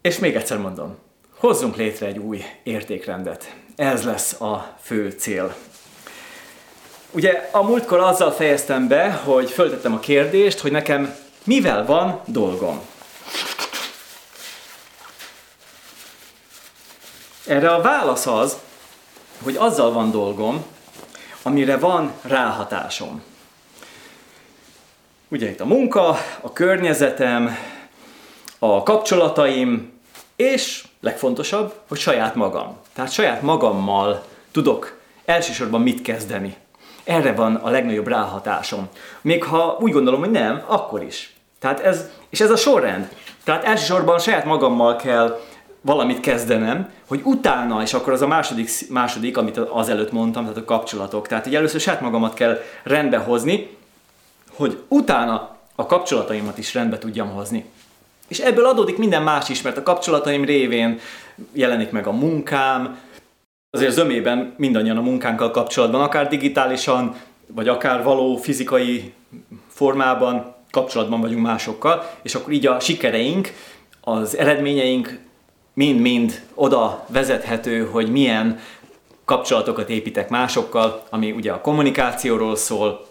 És 0.00 0.18
még 0.18 0.34
egyszer 0.34 0.58
mondom, 0.58 0.96
hozzunk 1.36 1.76
létre 1.76 2.06
egy 2.06 2.18
új 2.18 2.44
értékrendet. 2.62 3.54
Ez 3.76 4.04
lesz 4.04 4.40
a 4.40 4.76
fő 4.80 5.10
cél 5.10 5.54
Ugye 7.14 7.48
a 7.52 7.62
múltkor 7.62 7.98
azzal 7.98 8.30
fejeztem 8.30 8.88
be, 8.88 9.12
hogy 9.12 9.50
föltettem 9.50 9.92
a 9.92 9.98
kérdést, 9.98 10.58
hogy 10.58 10.70
nekem 10.70 11.14
mivel 11.44 11.84
van 11.84 12.20
dolgom. 12.26 12.80
Erre 17.46 17.74
a 17.74 17.80
válasz 17.80 18.26
az, 18.26 18.56
hogy 19.42 19.56
azzal 19.56 19.92
van 19.92 20.10
dolgom, 20.10 20.64
amire 21.42 21.78
van 21.78 22.12
ráhatásom. 22.22 23.22
Ugye 25.28 25.50
itt 25.50 25.60
a 25.60 25.66
munka, 25.66 26.18
a 26.40 26.52
környezetem, 26.52 27.56
a 28.58 28.82
kapcsolataim, 28.82 29.92
és 30.36 30.84
legfontosabb, 31.00 31.74
hogy 31.88 31.98
saját 31.98 32.34
magam. 32.34 32.76
Tehát 32.92 33.12
saját 33.12 33.42
magammal 33.42 34.24
tudok 34.52 35.00
elsősorban 35.24 35.80
mit 35.80 36.02
kezdeni. 36.02 36.56
Erre 37.04 37.32
van 37.32 37.54
a 37.54 37.70
legnagyobb 37.70 38.08
ráhatásom. 38.08 38.88
Még 39.20 39.44
ha 39.44 39.76
úgy 39.80 39.92
gondolom, 39.92 40.20
hogy 40.20 40.30
nem, 40.30 40.62
akkor 40.66 41.02
is. 41.02 41.34
Tehát 41.58 41.80
ez, 41.80 42.10
és 42.28 42.40
ez 42.40 42.50
a 42.50 42.56
sorrend. 42.56 43.08
Tehát 43.44 43.64
elsősorban 43.64 44.18
saját 44.18 44.44
magammal 44.44 44.96
kell 44.96 45.40
valamit 45.80 46.20
kezdenem, 46.20 46.92
hogy 47.08 47.20
utána, 47.24 47.82
és 47.82 47.94
akkor 47.94 48.12
az 48.12 48.22
a 48.22 48.26
második, 48.26 48.70
második 48.90 49.36
amit 49.36 49.56
az 49.56 49.88
előtt 49.88 50.12
mondtam, 50.12 50.42
tehát 50.42 50.58
a 50.58 50.64
kapcsolatok. 50.64 51.26
Tehát 51.26 51.44
hogy 51.44 51.54
először 51.54 51.80
saját 51.80 52.00
magamat 52.00 52.34
kell 52.34 52.60
rendbe 52.82 53.16
hozni, 53.16 53.76
hogy 54.56 54.82
utána 54.88 55.56
a 55.74 55.86
kapcsolataimat 55.86 56.58
is 56.58 56.74
rendbe 56.74 56.98
tudjam 56.98 57.28
hozni. 57.28 57.64
És 58.28 58.38
ebből 58.38 58.66
adódik 58.66 58.98
minden 58.98 59.22
más 59.22 59.48
is, 59.48 59.62
mert 59.62 59.76
a 59.76 59.82
kapcsolataim 59.82 60.44
révén 60.44 61.00
jelenik 61.52 61.90
meg 61.90 62.06
a 62.06 62.12
munkám, 62.12 62.98
azért 63.74 63.92
zömében 63.92 64.54
mindannyian 64.56 64.96
a 64.96 65.00
munkánkkal 65.00 65.50
kapcsolatban, 65.50 66.00
akár 66.00 66.28
digitálisan, 66.28 67.16
vagy 67.46 67.68
akár 67.68 68.02
való 68.02 68.36
fizikai 68.36 69.12
formában 69.68 70.54
kapcsolatban 70.70 71.20
vagyunk 71.20 71.42
másokkal, 71.42 72.10
és 72.22 72.34
akkor 72.34 72.52
így 72.52 72.66
a 72.66 72.80
sikereink, 72.80 73.52
az 74.00 74.36
eredményeink 74.36 75.18
mind-mind 75.72 76.42
oda 76.54 77.06
vezethető, 77.08 77.86
hogy 77.86 78.10
milyen 78.10 78.58
kapcsolatokat 79.24 79.90
építek 79.90 80.28
másokkal, 80.28 81.02
ami 81.10 81.32
ugye 81.32 81.52
a 81.52 81.60
kommunikációról 81.60 82.56
szól, 82.56 83.06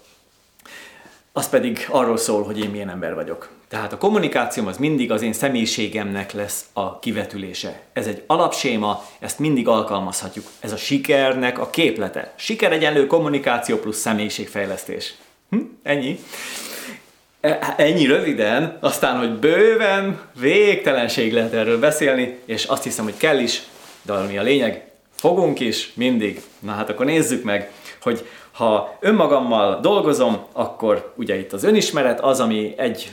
az 1.32 1.50
pedig 1.50 1.88
arról 1.90 2.18
szól, 2.18 2.44
hogy 2.44 2.60
én 2.60 2.70
milyen 2.70 2.90
ember 2.90 3.16
vagyok. 3.16 3.50
Tehát 3.74 3.94
a 3.94 3.98
kommunikációm 3.98 4.68
az 4.68 4.78
mindig 4.78 5.12
az 5.12 5.22
én 5.22 5.34
személyiségemnek 5.34 6.32
lesz 6.32 6.66
a 6.74 7.00
kivetülése. 7.00 7.82
Ez 7.94 8.08
egy 8.08 8.24
alapséma, 8.28 9.06
ezt 9.20 9.40
mindig 9.40 9.68
alkalmazhatjuk. 9.68 10.46
Ez 10.60 10.72
a 10.72 10.78
sikernek 10.78 11.60
a 11.60 11.70
képlete. 11.70 12.34
Siker 12.36 12.72
egyenlő 12.72 13.08
kommunikáció 13.08 13.78
plusz 13.78 13.98
személyiségfejlesztés. 13.98 15.14
Hm? 15.50 15.58
Ennyi. 15.84 16.20
E, 17.42 17.74
ennyi 17.78 18.06
röviden, 18.06 18.78
aztán, 18.80 19.18
hogy 19.18 19.32
bőven, 19.40 20.22
végtelenség 20.40 21.34
lehet 21.34 21.54
erről 21.54 21.80
beszélni, 21.80 22.40
és 22.46 22.64
azt 22.64 22.84
hiszem, 22.84 23.04
hogy 23.04 23.18
kell 23.18 23.40
is, 23.40 23.62
de 24.02 24.14
ami 24.14 24.38
a 24.38 24.44
lényeg, 24.44 24.88
fogunk 25.16 25.60
is 25.60 25.92
mindig. 25.94 26.42
Na 26.60 26.72
hát 26.72 26.90
akkor 26.90 27.06
nézzük 27.06 27.44
meg, 27.44 27.72
hogy 28.02 28.28
ha 28.52 28.98
önmagammal 29.00 29.80
dolgozom, 29.80 30.38
akkor 30.52 31.14
ugye 31.16 31.40
itt 31.40 31.54
az 31.54 31.64
önismeret 31.64 32.20
az, 32.20 32.40
ami 32.40 32.74
egy 32.78 33.12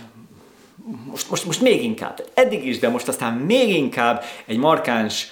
most, 1.11 1.31
most, 1.31 1.45
most 1.45 1.61
még 1.61 1.85
inkább, 1.85 2.25
eddig 2.35 2.67
is, 2.67 2.79
de 2.79 2.89
most 2.89 3.09
aztán 3.09 3.35
még 3.35 3.69
inkább 3.69 4.25
egy 4.47 4.57
markáns 4.57 5.27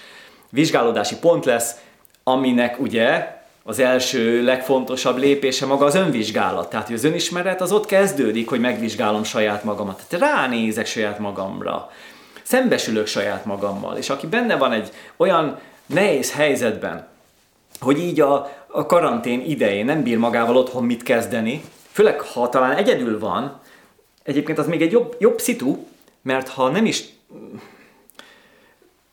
vizsgálódási 0.51 1.17
pont 1.17 1.45
lesz, 1.45 1.75
aminek 2.23 2.81
ugye 2.81 3.37
az 3.63 3.79
első 3.79 4.43
legfontosabb 4.45 5.17
lépése 5.17 5.67
maga 5.67 5.85
az 5.85 5.95
önvizsgálat. 5.95 6.71
Tehát, 6.71 6.91
az 6.91 7.05
önismeret 7.05 7.61
az 7.61 7.73
ott 7.73 7.87
kezdődik, 7.87 8.49
hogy 8.49 8.61
megvizsgálom 8.61 9.25
saját 9.25 9.65
magamat. 9.65 10.03
Tehát 10.09 10.35
ránézek 10.35 10.87
saját 10.87 11.19
magamra. 11.19 11.91
Szembesülök 12.43 13.07
saját 13.07 13.45
magammal. 13.45 13.97
És 13.97 14.11
aki 14.11 14.27
benne 14.27 14.57
van 14.57 14.73
egy 14.73 14.91
olyan 15.17 15.59
nehéz 15.87 16.33
helyzetben, 16.33 17.07
hogy 17.81 17.99
így 17.99 18.21
a, 18.21 18.53
a 18.67 18.87
karantén 18.87 19.41
idején 19.41 19.85
nem 19.85 20.03
bír 20.03 20.19
magával 20.19 20.57
otthon 20.57 20.85
mit 20.85 21.03
kezdeni, 21.03 21.65
főleg 21.93 22.21
ha 22.21 22.49
talán 22.49 22.77
egyedül 22.77 23.19
van, 23.19 23.61
egyébként 24.29 24.59
az 24.59 24.67
még 24.67 24.83
egy 24.83 24.93
jobb, 24.93 25.17
jobb 25.19 25.41
szitu, 25.41 25.87
mert 26.23 26.49
ha 26.49 26.69
nem 26.69 26.87
is 26.87 27.05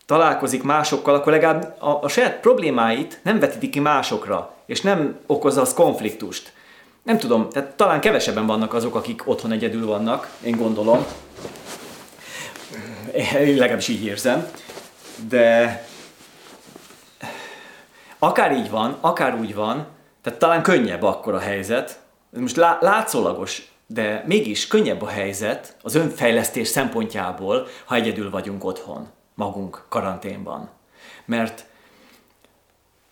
találkozik 0.05 0.63
másokkal, 0.63 1.15
akkor 1.15 1.31
legalább 1.31 1.81
a, 1.81 1.99
a 2.03 2.07
saját 2.07 2.39
problémáit 2.39 3.19
nem 3.23 3.39
vetíti 3.39 3.69
ki 3.69 3.79
másokra, 3.79 4.53
és 4.65 4.81
nem 4.81 5.19
okozza 5.25 5.61
az 5.61 5.73
konfliktust. 5.73 6.53
Nem 7.03 7.17
tudom, 7.17 7.49
tehát 7.49 7.75
talán 7.75 7.99
kevesebben 7.99 8.45
vannak 8.45 8.73
azok, 8.73 8.95
akik 8.95 9.27
otthon 9.27 9.51
egyedül 9.51 9.85
vannak, 9.85 10.29
én 10.43 10.57
gondolom. 10.57 11.05
Én 13.39 13.55
legalábbis 13.55 13.87
így 13.87 14.05
érzem. 14.05 14.47
De 15.27 15.83
akár 18.19 18.51
így 18.51 18.69
van, 18.69 18.97
akár 19.01 19.39
úgy 19.39 19.55
van, 19.55 19.87
tehát 20.21 20.39
talán 20.39 20.61
könnyebb 20.61 21.03
akkor 21.03 21.33
a 21.33 21.39
helyzet. 21.39 21.99
Most 22.29 22.55
lá- 22.55 22.81
látszólagos, 22.81 23.61
de 23.87 24.23
mégis 24.25 24.67
könnyebb 24.67 25.01
a 25.01 25.07
helyzet 25.07 25.77
az 25.81 25.95
önfejlesztés 25.95 26.67
szempontjából, 26.67 27.67
ha 27.85 27.95
egyedül 27.95 28.29
vagyunk 28.29 28.63
otthon 28.63 29.07
magunk 29.33 29.85
karanténban. 29.89 30.69
Mert, 31.25 31.65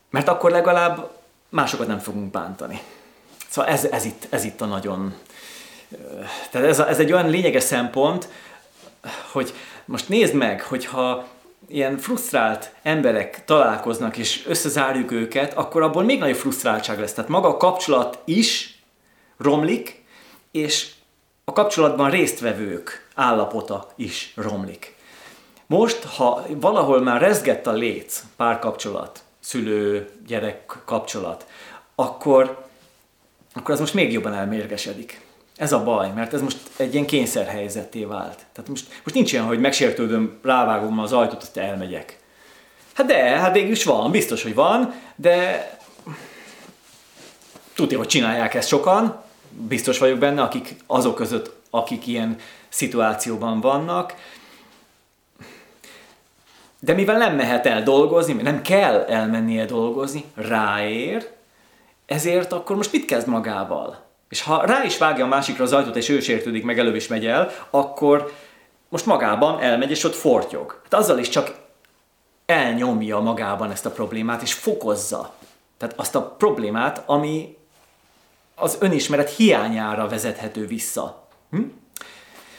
mert 0.09 0.27
akkor 0.27 0.51
legalább 0.51 1.11
másokat 1.49 1.87
nem 1.87 1.99
fogunk 1.99 2.31
bántani. 2.31 2.81
Szóval 3.49 3.71
ez, 3.71 3.85
ez, 3.85 4.05
itt, 4.05 4.27
ez 4.29 4.43
itt 4.43 4.61
a 4.61 4.65
nagyon... 4.65 5.13
Tehát 6.51 6.67
ez, 6.67 6.79
ez 6.79 6.99
egy 6.99 7.11
olyan 7.11 7.29
lényeges 7.29 7.63
szempont, 7.63 8.29
hogy 9.31 9.53
most 9.85 10.09
nézd 10.09 10.33
meg, 10.33 10.61
hogyha 10.61 11.27
ilyen 11.67 11.97
frusztrált 11.97 12.73
emberek 12.83 13.45
találkoznak, 13.45 14.17
és 14.17 14.45
összezárjuk 14.47 15.11
őket, 15.11 15.53
akkor 15.53 15.81
abból 15.81 16.03
még 16.03 16.19
nagyobb 16.19 16.35
frusztráltság 16.37 16.99
lesz. 16.99 17.13
Tehát 17.13 17.29
maga 17.29 17.47
a 17.47 17.57
kapcsolat 17.57 18.19
is 18.25 18.79
romlik, 19.37 20.02
és 20.53 20.91
a 21.45 21.53
kapcsolatban 21.53 22.09
résztvevők 22.09 23.07
állapota 23.15 23.87
is 23.95 24.33
romlik. 24.35 24.95
Most, 25.65 26.03
ha 26.03 26.45
valahol 26.49 27.01
már 27.01 27.21
rezgett 27.21 27.67
a 27.67 27.71
léc, 27.71 28.23
párkapcsolat, 28.35 29.23
szülő-gyerek 29.39 30.81
kapcsolat, 30.85 31.45
akkor, 31.95 32.65
akkor 33.53 33.73
az 33.73 33.79
most 33.79 33.93
még 33.93 34.11
jobban 34.11 34.33
elmérgesedik. 34.33 35.21
Ez 35.55 35.71
a 35.71 35.83
baj, 35.83 36.11
mert 36.11 36.33
ez 36.33 36.41
most 36.41 36.57
egy 36.77 36.93
ilyen 36.93 37.05
kényszerhelyzetté 37.05 38.03
vált. 38.03 38.45
Tehát 38.51 38.69
most, 38.69 38.87
most 39.03 39.15
nincs 39.15 39.31
ilyen, 39.31 39.45
hogy 39.45 39.59
megsértődöm, 39.59 40.39
rávágom 40.43 40.99
az 40.99 41.13
ajtót, 41.13 41.41
azt 41.41 41.57
elmegyek. 41.57 42.19
Hát 42.93 43.07
de, 43.07 43.39
hát 43.39 43.53
végül 43.53 43.71
is 43.71 43.83
van, 43.83 44.11
biztos, 44.11 44.43
hogy 44.43 44.53
van, 44.53 44.93
de 45.15 45.69
tudja, 47.75 47.97
hogy 47.97 48.07
csinálják 48.07 48.53
ezt 48.53 48.67
sokan, 48.67 49.22
biztos 49.57 49.99
vagyok 49.99 50.17
benne, 50.17 50.41
akik 50.41 50.75
azok 50.87 51.15
között, 51.15 51.55
akik 51.69 52.07
ilyen 52.07 52.37
szituációban 52.69 53.61
vannak, 53.61 54.13
de 56.79 56.93
mivel 56.93 57.17
nem 57.17 57.35
mehet 57.35 57.65
el 57.65 57.83
dolgozni, 57.83 58.33
nem 58.33 58.61
kell 58.61 59.03
elmennie 59.03 59.65
dolgozni, 59.65 60.23
ráér, 60.35 61.29
ezért 62.05 62.51
akkor 62.51 62.75
most 62.75 62.91
mit 62.91 63.05
kezd 63.05 63.27
magával? 63.27 64.01
És 64.29 64.41
ha 64.41 64.65
rá 64.65 64.83
is 64.83 64.97
vágja 64.97 65.25
a 65.25 65.27
másikra 65.27 65.63
az 65.63 65.73
ajtót, 65.73 65.95
és 65.95 66.09
ő 66.09 66.19
sértődik, 66.19 66.63
meg 66.63 66.79
előbb 66.79 66.95
is 66.95 67.07
megy 67.07 67.25
el, 67.25 67.51
akkor 67.69 68.33
most 68.89 69.05
magában 69.05 69.61
elmegy, 69.61 69.91
és 69.91 70.03
ott 70.03 70.15
fortyog. 70.15 70.81
Hát 70.83 70.93
azzal 70.93 71.17
is 71.17 71.29
csak 71.29 71.55
elnyomja 72.45 73.19
magában 73.19 73.71
ezt 73.71 73.85
a 73.85 73.91
problémát, 73.91 74.41
és 74.41 74.53
fokozza. 74.53 75.33
Tehát 75.77 75.99
azt 75.99 76.15
a 76.15 76.21
problémát, 76.37 77.03
ami 77.05 77.57
az 78.55 78.77
önismeret 78.79 79.35
hiányára 79.35 80.07
vezethető 80.07 80.67
vissza. 80.67 81.27
Hm? 81.51 81.61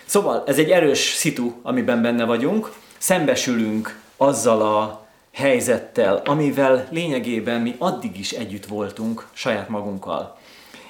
Szóval 0.05 0.43
ez 0.47 0.59
egy 0.59 0.71
erős 0.71 0.99
szitu, 0.99 1.53
amiben 1.63 2.03
benne 2.03 2.25
vagyunk, 2.25 2.73
szembesülünk 2.99 4.01
azzal 4.17 4.63
a 4.63 5.07
helyzettel, 5.33 6.23
amivel 6.25 6.89
lényegében 6.91 7.61
mi 7.61 7.75
addig 7.79 8.19
is 8.19 8.33
együtt 8.33 8.67
voltunk 8.67 9.27
saját 9.33 9.69
magunkkal. 9.69 10.37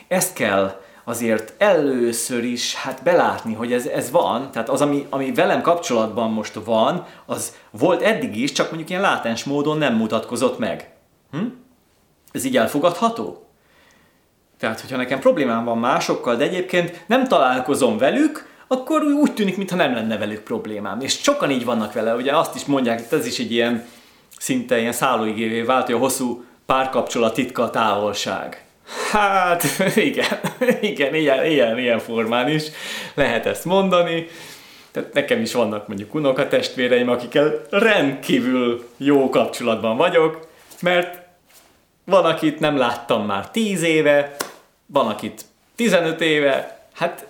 Ezt 0.09 0.33
kell 0.33 0.81
azért 1.05 1.55
először 1.59 2.45
is 2.45 2.75
hát 2.75 3.03
belátni, 3.03 3.55
hogy 3.55 3.73
ez, 3.73 3.87
ez 3.87 4.11
van, 4.11 4.51
tehát 4.51 4.69
az, 4.69 4.81
ami, 4.81 5.07
ami 5.11 5.33
velem 5.33 5.63
kapcsolatban 5.63 6.31
most 6.31 6.55
van, 6.65 7.07
az 7.27 7.55
volt 7.71 8.03
eddig 8.03 8.37
is, 8.37 8.53
csak 8.53 8.67
mondjuk 8.67 8.91
ilyen 8.91 9.03
látens 9.03 9.45
módon 9.45 9.79
nem 9.79 9.95
mutatkozott 9.95 10.59
meg. 10.59 10.93
Hm? 11.31 11.45
Ez 12.33 12.45
így 12.45 12.57
elfogadható? 12.57 13.44
Tehát, 14.65 14.81
hogyha 14.81 14.97
nekem 14.97 15.19
problémám 15.19 15.65
van 15.65 15.79
másokkal, 15.79 16.37
de 16.37 16.45
egyébként 16.45 17.05
nem 17.07 17.29
találkozom 17.29 17.99
velük, 17.99 18.49
akkor 18.67 19.03
úgy 19.03 19.35
tűnik, 19.35 19.57
mintha 19.57 19.77
nem 19.77 19.95
lenne 19.95 20.19
velük 20.19 20.41
problémám. 20.41 21.01
És 21.01 21.13
sokan 21.13 21.51
így 21.51 21.65
vannak 21.65 21.93
vele, 21.93 22.15
ugye 22.15 22.37
azt 22.37 22.55
is 22.55 22.65
mondják, 22.65 23.09
hogy 23.09 23.19
ez 23.19 23.27
is 23.27 23.39
egy 23.39 23.53
ilyen 23.53 23.87
szinte 24.39 24.79
ilyen 24.79 24.93
szállóigévé 24.93 25.61
vált, 25.61 25.87
hogy 25.87 25.95
a 25.95 25.99
hosszú 25.99 26.45
párkapcsolat 26.67 27.35
titka 27.35 27.63
a 27.63 27.71
távolság. 27.71 28.65
Hát 29.11 29.65
igen, 29.97 30.39
igen, 30.81 31.15
ilyen, 31.15 31.45
ilyen, 31.47 31.79
ilyen 31.79 31.99
formán 31.99 32.49
is 32.49 32.65
lehet 33.15 33.47
ezt 33.47 33.65
mondani. 33.65 34.27
Tehát 34.93 35.13
nekem 35.13 35.41
is 35.41 35.53
vannak 35.53 35.89
mondjuk 35.89 36.15
unokatestvéreim, 36.15 37.09
akikkel 37.09 37.61
rendkívül 37.71 38.89
jó 38.97 39.29
kapcsolatban 39.29 39.97
vagyok, 39.97 40.49
mert 40.81 41.19
van, 42.05 42.25
akit 42.25 42.61
nem 42.61 42.77
láttam 42.77 43.27
már 43.27 43.51
10 43.51 43.83
éve, 43.83 44.37
van, 44.87 45.07
akit 45.07 45.45
15 45.75 46.21
éve, 46.21 46.87
hát 46.93 47.27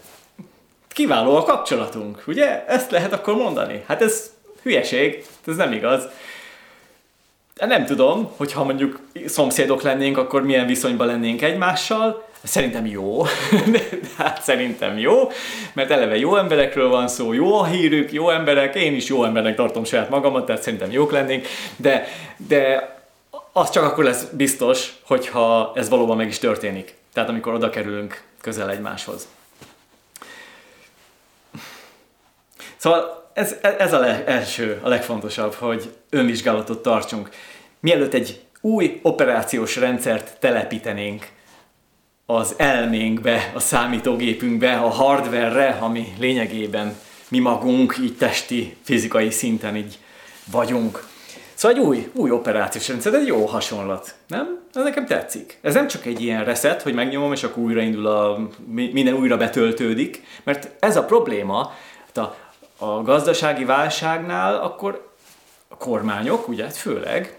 kiváló 0.88 1.36
a 1.36 1.42
kapcsolatunk, 1.42 2.22
ugye? 2.26 2.64
Ezt 2.66 2.90
lehet 2.90 3.12
akkor 3.12 3.34
mondani. 3.34 3.84
Hát 3.86 4.02
ez 4.02 4.30
hülyeség, 4.62 5.24
ez 5.46 5.56
nem 5.56 5.72
igaz. 5.72 6.02
De 7.54 7.66
nem 7.66 7.84
tudom, 7.84 8.32
hogyha 8.36 8.64
mondjuk 8.64 9.00
szomszédok 9.26 9.82
lennénk, 9.82 10.18
akkor 10.18 10.42
milyen 10.42 10.66
viszonyban 10.66 11.06
lennénk 11.06 11.42
egymással. 11.42 12.24
Szerintem 12.42 12.86
jó, 12.86 13.22
de 13.72 13.80
hát 14.16 14.42
szerintem 14.42 14.98
jó, 14.98 15.30
mert 15.72 15.90
eleve 15.90 16.16
jó 16.16 16.36
emberekről 16.36 16.88
van 16.88 17.08
szó, 17.08 17.32
jó 17.32 17.58
a 17.58 17.64
hírük, 17.64 18.12
jó 18.12 18.30
emberek, 18.30 18.74
én 18.74 18.94
is 18.94 19.08
jó 19.08 19.24
embernek 19.24 19.56
tartom 19.56 19.84
saját 19.84 20.10
magamat, 20.10 20.46
tehát 20.46 20.62
szerintem 20.62 20.90
jók 20.90 21.12
lennénk, 21.12 21.46
de, 21.76 22.06
de 22.36 22.88
az 23.52 23.70
csak 23.70 23.84
akkor 23.84 24.04
lesz 24.04 24.24
biztos, 24.32 24.92
hogyha 25.06 25.72
ez 25.74 25.88
valóban 25.88 26.16
meg 26.16 26.28
is 26.28 26.38
történik. 26.38 26.94
Tehát 27.14 27.28
amikor 27.28 27.54
oda 27.54 27.70
kerülünk 27.70 28.22
közel 28.40 28.70
egymáshoz. 28.70 29.28
Szóval 32.76 33.30
ez, 33.32 33.56
ez 33.62 33.92
a 33.92 33.98
le, 33.98 34.24
első, 34.26 34.80
a 34.82 34.88
legfontosabb, 34.88 35.54
hogy 35.54 35.94
önvizsgálatot 36.10 36.82
tartsunk. 36.82 37.28
Mielőtt 37.80 38.14
egy 38.14 38.42
új 38.60 39.00
operációs 39.02 39.76
rendszert 39.76 40.40
telepítenénk 40.40 41.28
az 42.26 42.54
elménkbe, 42.56 43.52
a 43.54 43.60
számítógépünkbe, 43.60 44.76
a 44.76 44.88
hardware-re, 44.88 45.78
ami 45.80 46.14
lényegében 46.18 46.96
mi 47.28 47.38
magunk 47.38 47.96
így 48.02 48.16
testi, 48.16 48.76
fizikai 48.82 49.30
szinten 49.30 49.76
így 49.76 49.98
vagyunk. 50.50 51.06
Szóval 51.54 51.76
egy 51.76 51.82
új, 51.84 52.10
új 52.14 52.30
operációs 52.30 52.88
rendszer, 52.88 53.14
egy 53.14 53.26
jó 53.26 53.44
hasonlat, 53.44 54.14
nem? 54.26 54.60
Ez 54.74 54.82
nekem 54.82 55.06
tetszik. 55.06 55.58
Ez 55.62 55.74
nem 55.74 55.86
csak 55.86 56.06
egy 56.06 56.22
ilyen 56.22 56.44
reset, 56.44 56.82
hogy 56.82 56.94
megnyomom, 56.94 57.32
és 57.32 57.42
akkor 57.42 57.62
újraindul 57.62 58.06
a, 58.06 58.48
minden 58.66 59.14
újra 59.14 59.36
betöltődik, 59.36 60.22
mert 60.44 60.70
ez 60.80 60.96
a 60.96 61.04
probléma, 61.04 61.72
hát 62.06 62.16
a, 62.16 62.36
a 62.84 63.02
gazdasági 63.02 63.64
válságnál 63.64 64.54
akkor 64.54 65.08
a 65.68 65.76
kormányok, 65.76 66.48
ugye 66.48 66.68
főleg, 66.68 67.38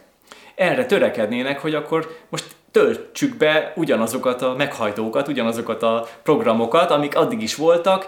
erre 0.56 0.86
törekednének, 0.86 1.60
hogy 1.60 1.76
akkor 1.76 2.18
most 2.30 2.46
töltsük 2.72 3.38
be 3.38 3.74
ugyanazokat 3.76 4.42
a 4.42 4.56
meghajtókat, 4.58 5.28
ugyanazokat 5.28 5.84
a 5.84 6.08
programokat, 6.24 6.92
amik 6.92 7.16
addig 7.16 7.42
is 7.42 7.56
voltak, 7.56 8.06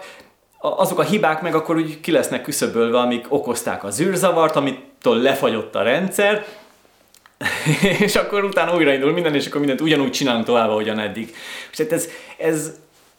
azok 0.58 0.98
a 0.98 1.02
hibák 1.02 1.42
meg 1.42 1.54
akkor 1.54 1.76
úgy 1.76 2.00
ki 2.00 2.10
lesznek 2.10 2.42
küszöbölve, 2.42 2.98
amik 2.98 3.26
okozták 3.28 3.84
a 3.84 3.90
zűrzavart, 3.90 4.56
amitől 4.56 5.16
lefagyott 5.16 5.74
a 5.74 5.82
rendszer, 5.82 6.46
és 8.04 8.16
akkor 8.16 8.44
utána 8.44 8.76
újraindul 8.76 9.12
minden, 9.12 9.34
és 9.34 9.46
akkor 9.46 9.58
mindent 9.58 9.80
ugyanúgy 9.80 10.10
csinálunk 10.10 10.44
tovább, 10.44 10.68
ahogyan 10.68 10.98
eddig. 10.98 11.34
És 11.70 11.78
hát 11.78 11.92
ez, 11.92 12.08
ez 12.38 12.72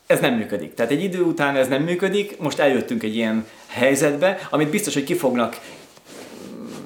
ez 0.10 0.20
nem 0.20 0.34
működik. 0.34 0.74
Tehát 0.74 0.92
egy 0.92 1.04
idő 1.04 1.22
után 1.22 1.56
ez 1.56 1.68
nem 1.68 1.84
működik, 1.84 2.40
most 2.40 2.60
eljöttünk 2.60 3.04
egy 3.04 3.16
ilyen 3.16 3.46
helyzetbe, 3.68 4.48
amit 4.50 4.70
biztos, 4.70 4.94
hogy 4.94 5.04
ki 5.04 5.14
fognak 5.14 5.60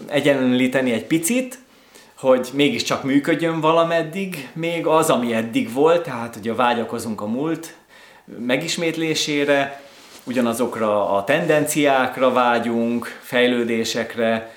egyenlíteni 0.08 0.92
egy 0.92 1.06
picit, 1.06 1.60
hogy 2.18 2.50
mégiscsak 2.54 3.04
működjön 3.04 3.60
valameddig 3.60 4.50
még 4.54 4.88
az, 4.88 5.10
ami 5.10 5.34
eddig 5.34 5.74
volt, 5.74 6.04
tehát 6.04 6.36
ugye 6.36 6.54
vágyakozunk 6.54 7.22
a 7.22 7.26
múlt 7.26 7.76
megismétlésére, 8.40 9.83
ugyanazokra 10.24 11.10
a 11.16 11.24
tendenciákra 11.24 12.32
vágyunk, 12.32 13.20
fejlődésekre, 13.22 14.56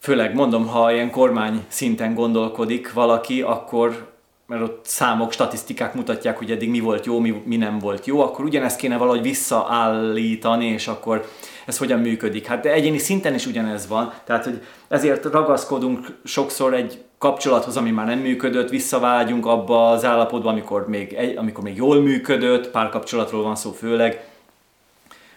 főleg 0.00 0.34
mondom, 0.34 0.66
ha 0.66 0.92
ilyen 0.92 1.10
kormány 1.10 1.64
szinten 1.68 2.14
gondolkodik 2.14 2.92
valaki, 2.92 3.42
akkor 3.42 4.12
mert 4.46 4.62
ott 4.62 4.80
számok, 4.86 5.32
statisztikák 5.32 5.94
mutatják, 5.94 6.38
hogy 6.38 6.50
eddig 6.50 6.70
mi 6.70 6.80
volt 6.80 7.06
jó, 7.06 7.18
mi, 7.18 7.42
mi 7.44 7.56
nem 7.56 7.78
volt 7.78 8.06
jó, 8.06 8.20
akkor 8.20 8.44
ugyanezt 8.44 8.78
kéne 8.78 8.96
valahogy 8.96 9.22
visszaállítani, 9.22 10.66
és 10.66 10.88
akkor 10.88 11.28
ez 11.66 11.78
hogyan 11.78 12.00
működik. 12.00 12.46
Hát 12.46 12.62
de 12.62 12.72
egyéni 12.72 12.98
szinten 12.98 13.34
is 13.34 13.46
ugyanez 13.46 13.88
van, 13.88 14.12
tehát 14.24 14.44
hogy 14.44 14.62
ezért 14.88 15.24
ragaszkodunk 15.24 16.06
sokszor 16.24 16.74
egy 16.74 17.02
kapcsolathoz, 17.18 17.76
ami 17.76 17.90
már 17.90 18.06
nem 18.06 18.18
működött, 18.18 18.68
visszavágyunk 18.68 19.46
abba 19.46 19.90
az 19.90 20.04
állapotba, 20.04 20.48
amikor 20.48 20.88
még, 20.88 21.16
amikor 21.36 21.64
még 21.64 21.76
jól 21.76 22.00
működött, 22.00 22.70
párkapcsolatról 22.70 23.42
van 23.42 23.56
szó 23.56 23.70
főleg, 23.70 24.33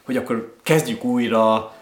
hogy 0.07 0.17
akkor 0.17 0.55
kezdjük 0.63 1.03
újra, 1.03 1.73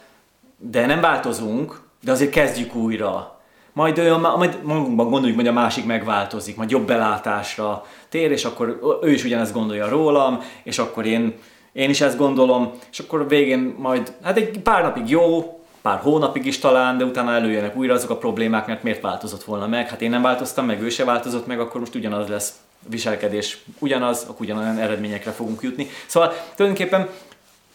de 0.57 0.85
nem 0.85 1.01
változunk, 1.01 1.81
de 2.03 2.11
azért 2.11 2.31
kezdjük 2.31 2.75
újra. 2.75 3.39
Majd, 3.73 3.99
olyan, 3.99 4.19
majd 4.19 4.63
magunkban 4.63 5.09
gondoljuk, 5.09 5.37
hogy 5.37 5.47
a 5.47 5.51
másik 5.51 5.85
megváltozik, 5.85 6.55
majd 6.55 6.69
jobb 6.69 6.87
belátásra 6.87 7.85
tér, 8.09 8.31
és 8.31 8.45
akkor 8.45 8.79
ő 9.01 9.11
is 9.11 9.23
ugyanezt 9.23 9.53
gondolja 9.53 9.89
rólam, 9.89 10.41
és 10.63 10.77
akkor 10.77 11.05
én, 11.05 11.33
én 11.71 11.89
is 11.89 12.01
ezt 12.01 12.17
gondolom, 12.17 12.71
és 12.91 12.99
akkor 12.99 13.27
végén 13.27 13.75
majd, 13.77 14.13
hát 14.23 14.37
egy 14.37 14.59
pár 14.59 14.83
napig 14.83 15.09
jó, 15.09 15.59
pár 15.81 15.99
hónapig 15.99 16.45
is 16.45 16.59
talán, 16.59 16.97
de 16.97 17.05
utána 17.05 17.33
előjönnek 17.33 17.75
újra 17.75 17.93
azok 17.93 18.09
a 18.09 18.17
problémák, 18.17 18.67
mert 18.67 18.83
miért 18.83 19.01
változott 19.01 19.43
volna 19.43 19.67
meg? 19.67 19.89
Hát 19.89 20.01
én 20.01 20.09
nem 20.09 20.21
változtam 20.21 20.65
meg, 20.65 20.81
ő 20.81 20.89
se 20.89 21.03
változott 21.05 21.47
meg, 21.47 21.59
akkor 21.59 21.79
most 21.79 21.95
ugyanaz 21.95 22.27
lesz 22.27 22.53
viselkedés, 22.89 23.63
ugyanaz, 23.79 24.23
akkor 24.23 24.41
ugyanolyan 24.41 24.77
eredményekre 24.77 25.31
fogunk 25.31 25.61
jutni. 25.61 25.87
Szóval 26.05 26.33
tulajdonképpen 26.55 27.09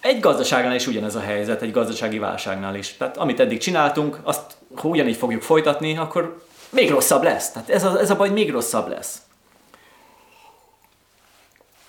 egy 0.00 0.20
gazdaságnál 0.20 0.74
is 0.74 0.86
ugyanez 0.86 1.14
a 1.14 1.20
helyzet, 1.20 1.62
egy 1.62 1.72
gazdasági 1.72 2.18
válságnál 2.18 2.74
is. 2.74 2.96
Tehát 2.96 3.16
amit 3.16 3.40
eddig 3.40 3.58
csináltunk, 3.58 4.18
azt 4.22 4.56
ha 4.74 4.88
ugyanígy 4.88 5.16
fogjuk 5.16 5.42
folytatni, 5.42 5.96
akkor 5.96 6.44
még 6.70 6.90
rosszabb 6.90 7.22
lesz. 7.22 7.50
Tehát 7.50 7.68
ez 7.70 7.84
a, 7.84 7.98
ez 7.98 8.10
a 8.10 8.16
baj 8.16 8.28
még 8.28 8.50
rosszabb 8.50 8.88
lesz. 8.88 9.18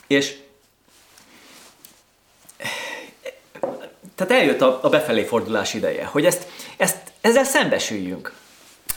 És 0.08 0.40
tehát 4.16 4.32
eljött 4.32 4.62
a, 4.62 4.80
a 4.82 4.90
befelé 4.90 5.24
fordulás 5.24 5.74
ideje, 5.74 6.06
hogy 6.06 6.26
ezt, 6.26 6.48
ezt, 6.78 6.98
ezzel 7.22 7.44
szembesüljünk. 7.44 8.34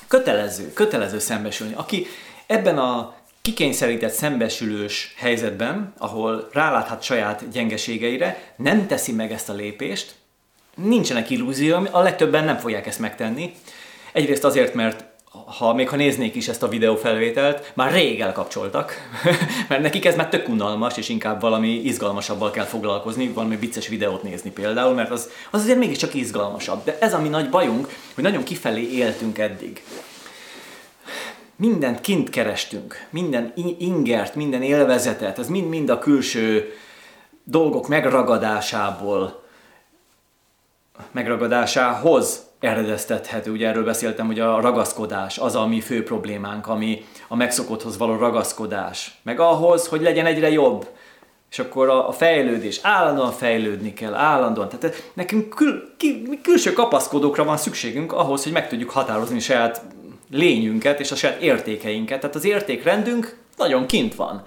Kötelező, 0.09 0.73
kötelező 0.73 1.19
szembesülni. 1.19 1.74
Aki 1.77 2.07
ebben 2.47 2.78
a 2.78 3.15
kikényszerített 3.45 4.12
szembesülős 4.12 5.15
helyzetben, 5.16 5.93
ahol 5.99 6.49
ráláthat 6.53 7.03
saját 7.03 7.51
gyengeségeire, 7.51 8.53
nem 8.57 8.87
teszi 8.87 9.12
meg 9.12 9.33
ezt 9.33 9.49
a 9.49 9.53
lépést, 9.53 10.15
nincsenek 10.75 11.31
illúzió, 11.31 11.89
a 11.91 12.01
legtöbben 12.01 12.45
nem 12.45 12.57
fogják 12.57 12.87
ezt 12.87 12.99
megtenni. 12.99 13.55
Egyrészt 14.12 14.45
azért, 14.45 14.75
mert 14.75 15.05
ha 15.59 15.75
még 15.75 15.89
ha 15.89 15.97
néznék 15.97 16.35
is 16.35 16.49
ezt 16.49 16.62
a 16.62 16.69
videófelvételt, 16.69 17.73
már 17.75 17.93
rég 17.93 18.21
elkapcsoltak, 18.21 19.11
mert 19.69 19.83
nekik 19.83 20.05
ez 20.05 20.16
már 20.16 20.29
tök 20.29 20.49
unalmas, 20.49 20.97
és 20.97 21.09
inkább 21.09 21.41
valami 21.41 21.69
izgalmasabbal 21.69 22.51
kell 22.51 22.65
foglalkozni, 22.65 23.29
valami 23.29 23.57
vicces 23.57 23.89
videót 23.89 24.23
nézni 24.23 24.51
például, 24.51 24.95
mert 24.95 25.11
az, 25.11 25.31
az 25.51 25.61
azért 25.61 25.79
mégiscsak 25.79 26.15
izgalmasabb. 26.15 26.85
De 26.85 26.99
ez 27.01 27.15
a 27.15 27.21
mi 27.21 27.29
nagy 27.29 27.51
bajunk, 27.51 27.89
hogy 28.15 28.25
nagyon 28.25 28.43
kifelé 28.43 28.91
éltünk 28.91 29.39
eddig 29.39 29.83
mindent 31.56 32.01
kint 32.01 32.31
kerestünk, 32.31 33.06
minden 33.10 33.52
ingert, 33.78 34.35
minden 34.35 34.62
élvezetet, 34.62 35.39
ez 35.39 35.48
mind-mind 35.48 35.89
a 35.89 35.98
külső 35.98 36.72
dolgok 37.44 37.89
megragadásából, 37.89 39.43
megragadásához 41.12 42.43
eredeztethető. 42.60 43.51
Ugye 43.51 43.68
erről 43.68 43.85
beszéltem, 43.85 44.26
hogy 44.26 44.40
a 44.40 44.60
ragaszkodás 44.60 45.39
az 45.39 45.55
a 45.55 45.66
mi 45.66 45.81
fő 45.81 46.02
problémánk, 46.02 46.66
ami 46.66 47.05
a 47.28 47.36
megszokotthoz 47.36 47.98
való 47.98 48.16
ragaszkodás. 48.16 49.18
Meg 49.22 49.40
ahhoz, 49.40 49.86
hogy 49.86 50.01
legyen 50.01 50.26
egyre 50.26 50.51
jobb. 50.51 50.89
És 51.51 51.59
akkor 51.59 51.89
a, 51.89 52.12
fejlődés, 52.12 52.81
állandóan 52.82 53.32
fejlődni 53.32 53.93
kell, 53.93 54.14
állandóan. 54.14 54.68
Tehát 54.68 55.10
nekünk 55.14 55.55
kül, 55.55 55.94
kül, 55.98 56.40
külső 56.43 56.72
kapaszkodókra 56.72 57.44
van 57.44 57.56
szükségünk 57.56 58.12
ahhoz, 58.12 58.43
hogy 58.43 58.52
meg 58.52 58.68
tudjuk 58.68 58.90
határozni 58.90 59.40
saját 59.40 59.82
lényünket 60.35 61.01
és 61.01 61.11
a 61.11 61.16
saját 61.16 61.40
értékeinket. 61.40 62.20
Tehát 62.20 62.36
az 62.36 62.44
értékrendünk 62.44 63.36
nagyon 63.56 63.86
kint 63.86 64.15
van. 64.15 64.43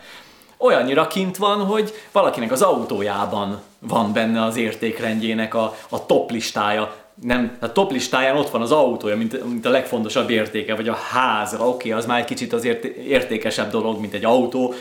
Olyannyira 0.58 1.08
kint 1.08 1.38
van, 1.38 1.66
hogy 1.66 1.94
valakinek 2.12 2.52
az 2.52 2.62
autójában 2.62 3.62
van 3.80 4.14
benne 4.14 4.44
az 4.44 4.58
értékrendjének 4.58 5.54
a, 5.54 5.76
a 5.90 6.06
top 6.06 6.32
listája. 6.32 6.96
Nem, 7.22 7.58
a 7.60 7.72
top 7.72 7.92
listáján 7.92 8.38
ott 8.38 8.50
van 8.50 8.62
az 8.62 8.72
autója, 8.72 9.18
mint, 9.18 9.44
mint 9.44 9.66
a 9.66 9.70
legfontosabb 9.70 10.30
értéke, 10.30 10.76
vagy 10.76 10.88
a 10.88 10.94
házra. 10.94 11.68
Oké, 11.68 11.90
okay, 11.90 11.92
az 11.92 12.06
már 12.06 12.20
egy 12.20 12.26
kicsit 12.26 12.54
azért 12.54 12.84
értékesebb 12.84 13.72
dolog, 13.72 14.00
mint 14.00 14.14
egy 14.14 14.26
autó, 14.26 14.74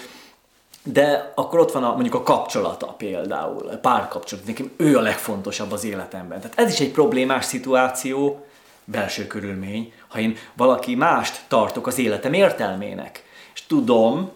de 0.82 1.32
akkor 1.34 1.58
ott 1.58 1.72
van 1.72 1.84
a, 1.84 1.92
mondjuk 1.92 2.14
a 2.14 2.22
kapcsolata 2.22 2.86
például, 2.86 3.68
a 3.68 3.76
párkapcsolat, 3.76 4.46
nekem 4.46 4.70
ő 4.76 4.96
a 4.96 5.00
legfontosabb 5.00 5.72
az 5.72 5.84
életemben. 5.84 6.40
Tehát 6.40 6.58
ez 6.58 6.72
is 6.72 6.80
egy 6.80 6.90
problémás 6.90 7.44
szituáció, 7.44 8.46
belső 8.84 9.26
körülmény, 9.26 9.92
ha 10.08 10.18
én 10.18 10.36
valaki 10.56 10.94
mást 10.94 11.40
tartok 11.48 11.86
az 11.86 11.98
életem 11.98 12.32
értelmének, 12.32 13.24
és 13.54 13.66
tudom, 13.66 14.30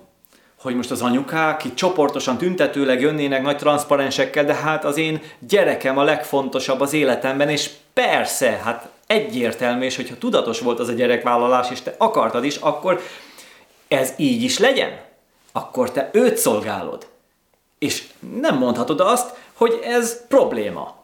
hogy 0.61 0.77
most 0.77 0.91
az 0.91 1.03
anyukák 1.03 1.65
itt 1.65 1.75
csoportosan 1.75 2.39
tüntetőleg 2.39 3.01
jönnének 3.01 3.43
nagy 3.43 3.57
transzparensekkel, 3.57 4.45
de 4.45 4.55
hát 4.55 4.85
az 4.85 4.97
én 4.97 5.23
gyerekem 5.39 5.99
a 5.99 6.03
legfontosabb 6.03 6.81
az 6.81 6.93
életemben, 6.93 7.49
és 7.49 7.71
persze, 7.93 8.61
hát 8.65 8.89
egyértelmű, 9.07 9.85
és 9.85 9.97
hogyha 9.97 10.19
tudatos 10.19 10.61
volt 10.61 10.79
az 10.79 10.89
a 10.89 10.93
gyerekvállalás, 10.93 11.71
és 11.71 11.81
te 11.81 11.95
akartad 11.99 12.45
is, 12.45 12.57
akkor 12.57 13.01
ez 13.89 14.13
így 14.17 14.43
is 14.43 14.59
legyen. 14.59 15.01
Akkor 15.53 15.91
te 15.91 16.11
őt 16.13 16.37
szolgálod. 16.37 17.07
És 17.79 18.05
nem 18.41 18.57
mondhatod 18.57 19.01
azt, 19.01 19.35
hogy 19.53 19.81
ez 19.83 20.27
probléma. 20.27 20.95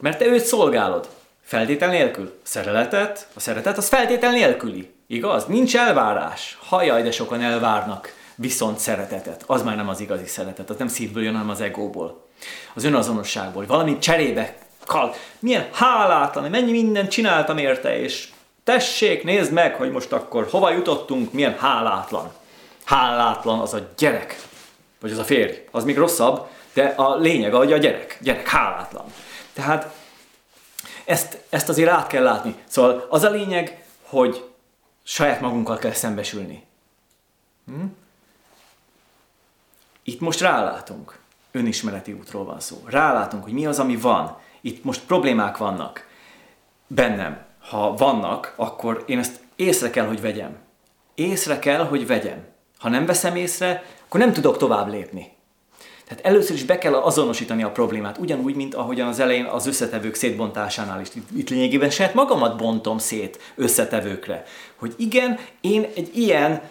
Mert 0.00 0.18
te 0.18 0.26
őt 0.26 0.44
szolgálod. 0.44 1.08
Feltétel 1.50 1.88
nélkül. 1.88 2.38
Szereletet, 2.42 3.28
a 3.34 3.40
szeretet 3.40 3.76
az 3.78 3.88
feltétel 3.88 4.30
nélküli. 4.30 4.90
Igaz? 5.06 5.44
Nincs 5.46 5.76
elvárás. 5.76 6.58
Hajjaj, 6.66 7.02
de 7.02 7.10
sokan 7.10 7.40
elvárnak 7.40 8.14
viszont 8.34 8.78
szeretetet. 8.78 9.44
Az 9.46 9.62
már 9.62 9.76
nem 9.76 9.88
az 9.88 10.00
igazi 10.00 10.26
szeretet, 10.26 10.70
az 10.70 10.76
nem 10.78 10.88
szívből 10.88 11.22
jön, 11.22 11.32
hanem 11.32 11.50
az 11.50 11.60
egóból. 11.60 12.26
Az 12.74 12.84
önazonosságból. 12.84 13.66
Valami 13.66 13.98
cserébe 13.98 14.54
kal. 14.86 15.14
Milyen 15.38 15.68
hálátlan, 15.72 16.50
mennyi 16.50 16.70
mindent 16.70 17.10
csináltam 17.10 17.58
érte, 17.58 17.98
és 17.98 18.28
tessék, 18.64 19.24
nézd 19.24 19.52
meg, 19.52 19.74
hogy 19.74 19.90
most 19.90 20.12
akkor 20.12 20.48
hova 20.50 20.70
jutottunk, 20.70 21.32
milyen 21.32 21.56
hálátlan. 21.58 22.32
Hálátlan 22.84 23.58
az 23.60 23.74
a 23.74 23.88
gyerek, 23.98 24.42
vagy 25.00 25.10
az 25.10 25.18
a 25.18 25.24
férj. 25.24 25.64
Az 25.70 25.84
még 25.84 25.96
rosszabb, 25.96 26.46
de 26.72 26.84
a 26.84 27.16
lényeg, 27.16 27.52
hogy 27.52 27.72
a 27.72 27.78
gyerek. 27.78 28.18
Gyerek 28.22 28.48
hálátlan. 28.48 29.04
Tehát 29.52 29.98
ezt, 31.04 31.42
ezt 31.48 31.68
azért 31.68 31.90
át 31.90 32.06
kell 32.06 32.22
látni. 32.22 32.54
Szóval 32.64 33.06
az 33.10 33.22
a 33.22 33.30
lényeg, 33.30 33.84
hogy 34.02 34.50
saját 35.02 35.40
magunkkal 35.40 35.78
kell 35.78 35.92
szembesülni. 35.92 36.66
Hm? 37.66 37.84
Itt 40.02 40.20
most 40.20 40.40
rálátunk. 40.40 41.18
Önismereti 41.52 42.12
útról 42.12 42.44
van 42.44 42.60
szó. 42.60 42.82
Rálátunk, 42.86 43.42
hogy 43.42 43.52
mi 43.52 43.66
az, 43.66 43.78
ami 43.78 43.96
van. 43.96 44.36
Itt 44.60 44.84
most 44.84 45.00
problémák 45.00 45.56
vannak 45.56 46.08
bennem. 46.86 47.44
Ha 47.68 47.94
vannak, 47.94 48.54
akkor 48.56 49.04
én 49.06 49.18
ezt 49.18 49.40
észre 49.56 49.90
kell, 49.90 50.06
hogy 50.06 50.20
vegyem. 50.20 50.58
Észre 51.14 51.58
kell, 51.58 51.84
hogy 51.84 52.06
vegyem. 52.06 52.46
Ha 52.78 52.88
nem 52.88 53.06
veszem 53.06 53.36
észre, 53.36 53.84
akkor 54.04 54.20
nem 54.20 54.32
tudok 54.32 54.56
tovább 54.56 54.88
lépni. 54.88 55.32
Tehát 56.10 56.24
először 56.24 56.56
is 56.56 56.64
be 56.64 56.78
kell 56.78 56.94
azonosítani 56.94 57.62
a 57.62 57.70
problémát, 57.70 58.18
ugyanúgy, 58.18 58.54
mint 58.54 58.74
ahogyan 58.74 59.08
az 59.08 59.20
elején 59.20 59.44
az 59.44 59.66
összetevők 59.66 60.14
szétbontásánál 60.14 61.00
is. 61.00 61.08
Itt 61.36 61.50
lényegében 61.50 61.90
saját 61.90 62.14
magamat 62.14 62.56
bontom 62.56 62.98
szét 62.98 63.52
összetevőkre. 63.54 64.44
Hogy 64.76 64.94
igen, 64.96 65.38
én 65.60 65.86
egy 65.94 66.16
ilyen, 66.16 66.62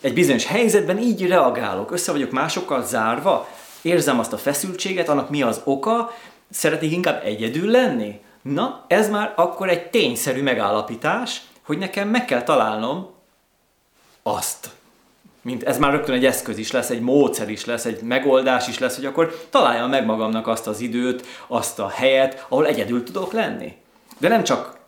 egy 0.00 0.14
bizonyos 0.14 0.46
helyzetben 0.46 0.98
így 0.98 1.26
reagálok, 1.26 1.90
össze 1.90 2.12
vagyok 2.12 2.30
másokkal 2.30 2.84
zárva, 2.84 3.48
érzem 3.82 4.18
azt 4.18 4.32
a 4.32 4.38
feszültséget, 4.38 5.08
annak 5.08 5.30
mi 5.30 5.42
az 5.42 5.60
oka, 5.64 6.12
szeretnék 6.50 6.92
inkább 6.92 7.24
egyedül 7.24 7.70
lenni? 7.70 8.20
Na, 8.42 8.84
ez 8.88 9.10
már 9.10 9.32
akkor 9.36 9.68
egy 9.68 9.90
tényszerű 9.90 10.42
megállapítás, 10.42 11.42
hogy 11.62 11.78
nekem 11.78 12.08
meg 12.08 12.24
kell 12.24 12.42
találnom 12.42 13.10
azt, 14.22 14.70
mint 15.42 15.62
ez 15.62 15.78
már 15.78 15.92
rögtön 15.92 16.14
egy 16.14 16.24
eszköz 16.24 16.58
is 16.58 16.70
lesz, 16.70 16.90
egy 16.90 17.00
módszer 17.00 17.50
is 17.50 17.64
lesz, 17.64 17.84
egy 17.84 18.02
megoldás 18.02 18.68
is 18.68 18.78
lesz, 18.78 18.96
hogy 18.96 19.04
akkor 19.04 19.46
találjam 19.50 19.90
meg 19.90 20.04
magamnak 20.04 20.46
azt 20.46 20.66
az 20.66 20.80
időt, 20.80 21.26
azt 21.46 21.78
a 21.78 21.88
helyet, 21.88 22.46
ahol 22.48 22.66
egyedül 22.66 23.04
tudok 23.04 23.32
lenni. 23.32 23.76
De 24.18 24.28
nem 24.28 24.44
csak 24.44 24.78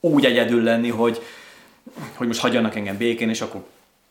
úgy 0.00 0.24
egyedül 0.24 0.62
lenni, 0.62 0.88
hogy, 0.88 1.22
hogy 2.14 2.26
most 2.26 2.40
hagyjanak 2.40 2.76
engem 2.76 2.96
békén, 2.96 3.28
és 3.28 3.40
akkor 3.40 3.64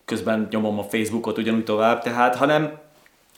közben 0.04 0.48
nyomom 0.50 0.78
a 0.78 0.84
Facebookot 0.84 1.38
ugyanúgy 1.38 1.64
tovább, 1.64 2.02
tehát, 2.02 2.36
hanem 2.36 2.78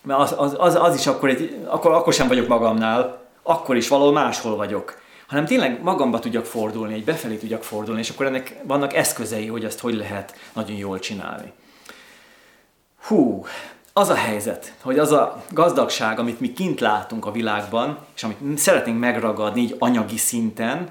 mert 0.03 0.19
az, 0.19 0.33
az, 0.37 0.55
az, 0.57 0.75
az 0.75 0.95
is 0.95 1.07
akkor, 1.07 1.29
egy, 1.29 1.55
akkor, 1.65 1.91
akkor 1.91 2.13
sem 2.13 2.27
vagyok 2.27 2.47
magamnál, 2.47 3.19
akkor 3.43 3.75
is 3.75 3.87
valahol 3.87 4.13
máshol 4.13 4.55
vagyok 4.55 4.99
hanem 5.31 5.45
tényleg 5.45 5.81
magamba 5.81 6.19
tudjak 6.19 6.45
fordulni, 6.45 6.93
egy 6.93 7.03
befelé 7.03 7.35
tudjak 7.35 7.63
fordulni, 7.63 7.99
és 7.99 8.09
akkor 8.09 8.25
ennek 8.25 8.55
vannak 8.63 8.93
eszközei, 8.93 9.47
hogy 9.47 9.65
ezt 9.65 9.79
hogy 9.79 9.95
lehet 9.95 10.35
nagyon 10.53 10.77
jól 10.77 10.99
csinálni. 10.99 11.51
Hú, 13.01 13.45
az 13.93 14.09
a 14.09 14.15
helyzet, 14.15 14.73
hogy 14.81 14.99
az 14.99 15.11
a 15.11 15.43
gazdagság, 15.49 16.19
amit 16.19 16.39
mi 16.39 16.53
kint 16.53 16.79
látunk 16.79 17.25
a 17.25 17.31
világban, 17.31 17.97
és 18.15 18.23
amit 18.23 18.57
szeretnénk 18.57 18.99
megragadni 18.99 19.61
így 19.61 19.75
anyagi 19.79 20.17
szinten, 20.17 20.89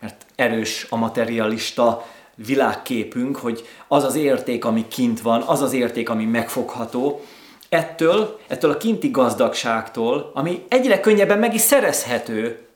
mert 0.00 0.26
erős 0.34 0.86
a 0.90 0.96
materialista 0.96 2.06
világképünk, 2.34 3.36
hogy 3.36 3.66
az 3.88 4.04
az 4.04 4.14
érték, 4.14 4.64
ami 4.64 4.88
kint 4.88 5.20
van, 5.20 5.42
az 5.42 5.62
az 5.62 5.72
érték, 5.72 6.08
ami 6.08 6.24
megfogható, 6.24 7.20
ettől, 7.68 8.38
ettől 8.48 8.70
a 8.70 8.76
kinti 8.76 9.10
gazdagságtól, 9.10 10.30
ami 10.34 10.64
egyre 10.68 11.00
könnyebben 11.00 11.38
meg 11.38 11.54
is 11.54 11.60
szerezhető, 11.60 12.67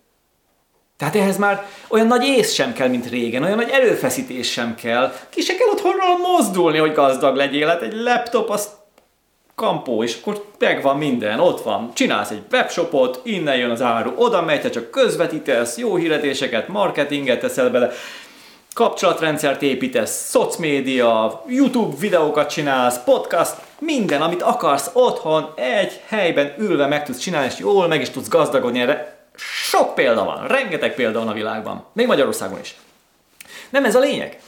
tehát 0.97 1.17
ehhez 1.17 1.37
már 1.37 1.67
olyan 1.89 2.07
nagy 2.07 2.25
ész 2.25 2.53
sem 2.53 2.73
kell, 2.73 2.89
mint 2.89 3.11
régen, 3.11 3.43
olyan 3.43 3.57
nagy 3.57 3.71
erőfeszítés 3.71 4.53
sem 4.53 4.75
kell. 4.75 5.13
Ki 5.29 5.41
se 5.41 5.55
kell 5.55 5.69
otthonról 5.69 6.19
mozdulni, 6.19 6.79
hogy 6.79 6.93
gazdag 6.93 7.37
legyél. 7.37 7.67
Hát 7.67 7.83
egy 7.83 7.95
laptop 7.95 8.51
az 8.51 8.69
kampó, 9.55 10.03
és 10.03 10.19
akkor 10.21 10.45
megvan 10.59 10.99
minden, 10.99 11.41
ott 11.41 11.63
van. 11.63 11.91
Csinálsz 11.95 12.31
egy 12.31 12.43
webshopot, 12.53 13.21
innen 13.25 13.57
jön 13.57 13.71
az 13.71 13.83
áru, 13.83 14.13
oda 14.17 14.43
megy, 14.43 14.61
te 14.61 14.71
csak 14.71 14.91
közvetítesz, 14.91 15.77
jó 15.77 15.97
hirdetéseket, 15.97 16.69
marketinget 16.69 17.41
teszel 17.41 17.71
bele, 17.71 17.91
kapcsolatrendszert 18.75 19.63
építesz, 19.63 20.11
szocmédia, 20.11 21.43
YouTube 21.49 21.97
videókat 21.99 22.51
csinálsz, 22.51 22.99
podcast, 23.05 23.55
minden, 23.79 24.23
amit 24.23 24.43
akarsz 24.43 24.91
otthon, 24.93 25.53
egy 25.55 26.01
helyben 26.07 26.55
ülve 26.59 26.87
meg 26.87 27.05
tudsz 27.05 27.19
csinálni, 27.19 27.47
és 27.47 27.59
jól 27.59 27.87
meg 27.87 28.01
is 28.01 28.11
tudsz 28.11 28.29
gazdagodni 28.29 28.81
erre 28.81 29.12
sok 29.37 29.95
példa 29.95 30.25
van, 30.25 30.47
rengeteg 30.47 30.95
példa 30.95 31.19
van 31.19 31.29
a 31.29 31.33
világban, 31.33 31.85
még 31.93 32.07
Magyarországon 32.07 32.61
is. 32.61 32.77
Nem 33.71 33.85
ez 33.85 33.95
a 33.95 34.01
lényeg, 34.01 34.41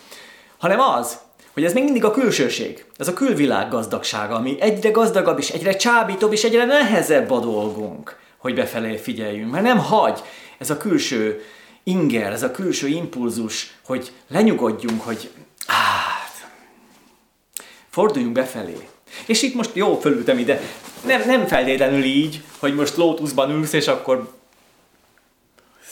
hanem 0.58 0.80
az, 0.80 1.18
hogy 1.52 1.64
ez 1.64 1.72
még 1.72 1.84
mindig 1.84 2.04
a 2.04 2.10
külsőség, 2.10 2.84
ez 2.96 3.08
a 3.08 3.12
külvilág 3.12 3.70
gazdagsága, 3.70 4.34
ami 4.34 4.60
egyre 4.60 4.90
gazdagabb 4.90 5.38
és 5.38 5.50
egyre 5.50 5.76
csábítóbb 5.76 6.32
és 6.32 6.44
egyre 6.44 6.64
nehezebb 6.64 7.30
a 7.30 7.40
dolgunk, 7.40 8.16
hogy 8.38 8.54
befelé 8.54 8.96
figyeljünk, 8.96 9.50
mert 9.50 9.64
nem 9.64 9.78
hagy 9.78 10.20
ez 10.58 10.70
a 10.70 10.76
külső 10.76 11.44
inger, 11.82 12.32
ez 12.32 12.42
a 12.42 12.50
külső 12.50 12.86
impulzus, 12.86 13.74
hogy 13.84 14.12
lenyugodjunk, 14.28 15.02
hogy 15.02 15.30
hát, 15.66 16.48
forduljunk 17.90 18.34
befelé. 18.34 18.88
És 19.26 19.42
itt 19.42 19.54
most 19.54 19.70
jó, 19.72 19.98
fölültem 19.98 20.38
ide. 20.38 20.60
Nem, 21.04 21.22
nem 21.26 21.46
feltétlenül 21.46 22.04
így, 22.04 22.42
hogy 22.58 22.74
most 22.74 22.96
lótuszban 22.96 23.50
ülsz, 23.50 23.72
és 23.72 23.88
akkor 23.88 24.32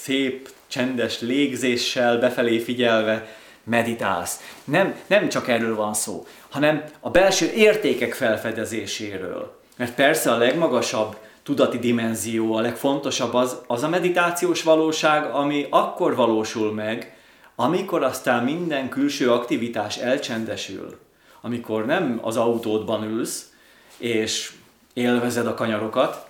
szép, 0.02 0.50
csendes 0.66 1.20
légzéssel 1.20 2.18
befelé 2.18 2.58
figyelve 2.58 3.36
meditálsz. 3.64 4.40
Nem, 4.64 4.94
nem 5.06 5.28
csak 5.28 5.48
erről 5.48 5.74
van 5.74 5.94
szó, 5.94 6.26
hanem 6.50 6.84
a 7.00 7.10
belső 7.10 7.52
értékek 7.52 8.14
felfedezéséről. 8.14 9.60
Mert 9.76 9.94
persze 9.94 10.32
a 10.32 10.36
legmagasabb 10.36 11.16
tudati 11.42 11.78
dimenzió, 11.78 12.54
a 12.54 12.60
legfontosabb 12.60 13.34
az, 13.34 13.56
az 13.66 13.82
a 13.82 13.88
meditációs 13.88 14.62
valóság, 14.62 15.24
ami 15.34 15.66
akkor 15.70 16.16
valósul 16.16 16.72
meg, 16.72 17.16
amikor 17.54 18.02
aztán 18.02 18.44
minden 18.44 18.88
külső 18.88 19.30
aktivitás 19.30 19.96
elcsendesül. 19.96 20.98
Amikor 21.40 21.86
nem 21.86 22.18
az 22.22 22.36
autódban 22.36 23.04
ülsz, 23.04 23.52
és 23.96 24.52
élvezed 24.92 25.46
a 25.46 25.54
kanyarokat, 25.54 26.26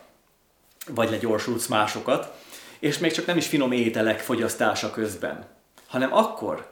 vagy 0.94 1.10
legyorsulsz 1.10 1.66
másokat, 1.66 2.40
és 2.82 2.98
még 2.98 3.12
csak 3.12 3.26
nem 3.26 3.36
is 3.36 3.46
finom 3.46 3.72
ételek 3.72 4.20
fogyasztása 4.20 4.90
közben, 4.90 5.44
hanem 5.86 6.14
akkor, 6.14 6.70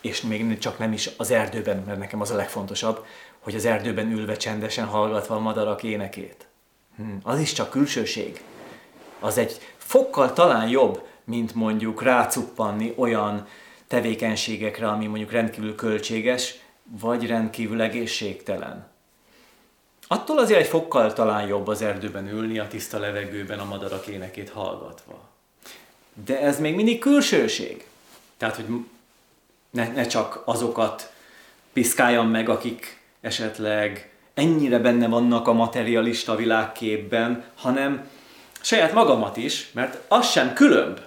és 0.00 0.20
még 0.20 0.58
csak 0.58 0.78
nem 0.78 0.92
is 0.92 1.10
az 1.16 1.30
erdőben, 1.30 1.82
mert 1.86 1.98
nekem 1.98 2.20
az 2.20 2.30
a 2.30 2.36
legfontosabb, 2.36 3.04
hogy 3.38 3.54
az 3.54 3.64
erdőben 3.64 4.10
ülve 4.12 4.36
csendesen 4.36 4.86
hallgatva 4.86 5.34
a 5.34 5.40
madarak 5.40 5.82
énekét. 5.82 6.46
Hmm, 6.96 7.18
az 7.22 7.38
is 7.38 7.52
csak 7.52 7.70
külsőség. 7.70 8.42
Az 9.20 9.38
egy 9.38 9.60
fokkal 9.76 10.32
talán 10.32 10.68
jobb, 10.68 11.06
mint 11.24 11.54
mondjuk 11.54 12.02
rácuppanni 12.02 12.94
olyan 12.96 13.46
tevékenységekre, 13.86 14.88
ami 14.88 15.06
mondjuk 15.06 15.30
rendkívül 15.30 15.74
költséges, 15.74 16.54
vagy 17.00 17.26
rendkívül 17.26 17.80
egészségtelen. 17.80 18.89
Attól 20.12 20.38
azért 20.38 20.60
egy 20.60 20.66
fokkal 20.66 21.12
talán 21.12 21.46
jobb 21.46 21.68
az 21.68 21.82
erdőben 21.82 22.28
ülni, 22.28 22.58
a 22.58 22.66
tiszta 22.68 22.98
levegőben 22.98 23.58
a 23.58 23.64
madarak 23.64 24.06
énekét 24.06 24.50
hallgatva. 24.50 25.20
De 26.24 26.40
ez 26.40 26.60
még 26.60 26.74
mindig 26.74 26.98
külsőség. 26.98 27.86
Tehát, 28.36 28.56
hogy 28.56 28.66
ne, 29.70 29.88
ne 29.88 30.06
csak 30.06 30.42
azokat 30.44 31.12
piszkáljam 31.72 32.28
meg, 32.28 32.48
akik 32.48 33.00
esetleg 33.20 34.10
ennyire 34.34 34.78
benne 34.78 35.08
vannak 35.08 35.48
a 35.48 35.52
materialista 35.52 36.36
világképben, 36.36 37.44
hanem 37.54 38.10
saját 38.60 38.92
magamat 38.92 39.36
is, 39.36 39.70
mert 39.72 39.98
az 40.08 40.30
sem 40.30 40.52
különb, 40.52 41.00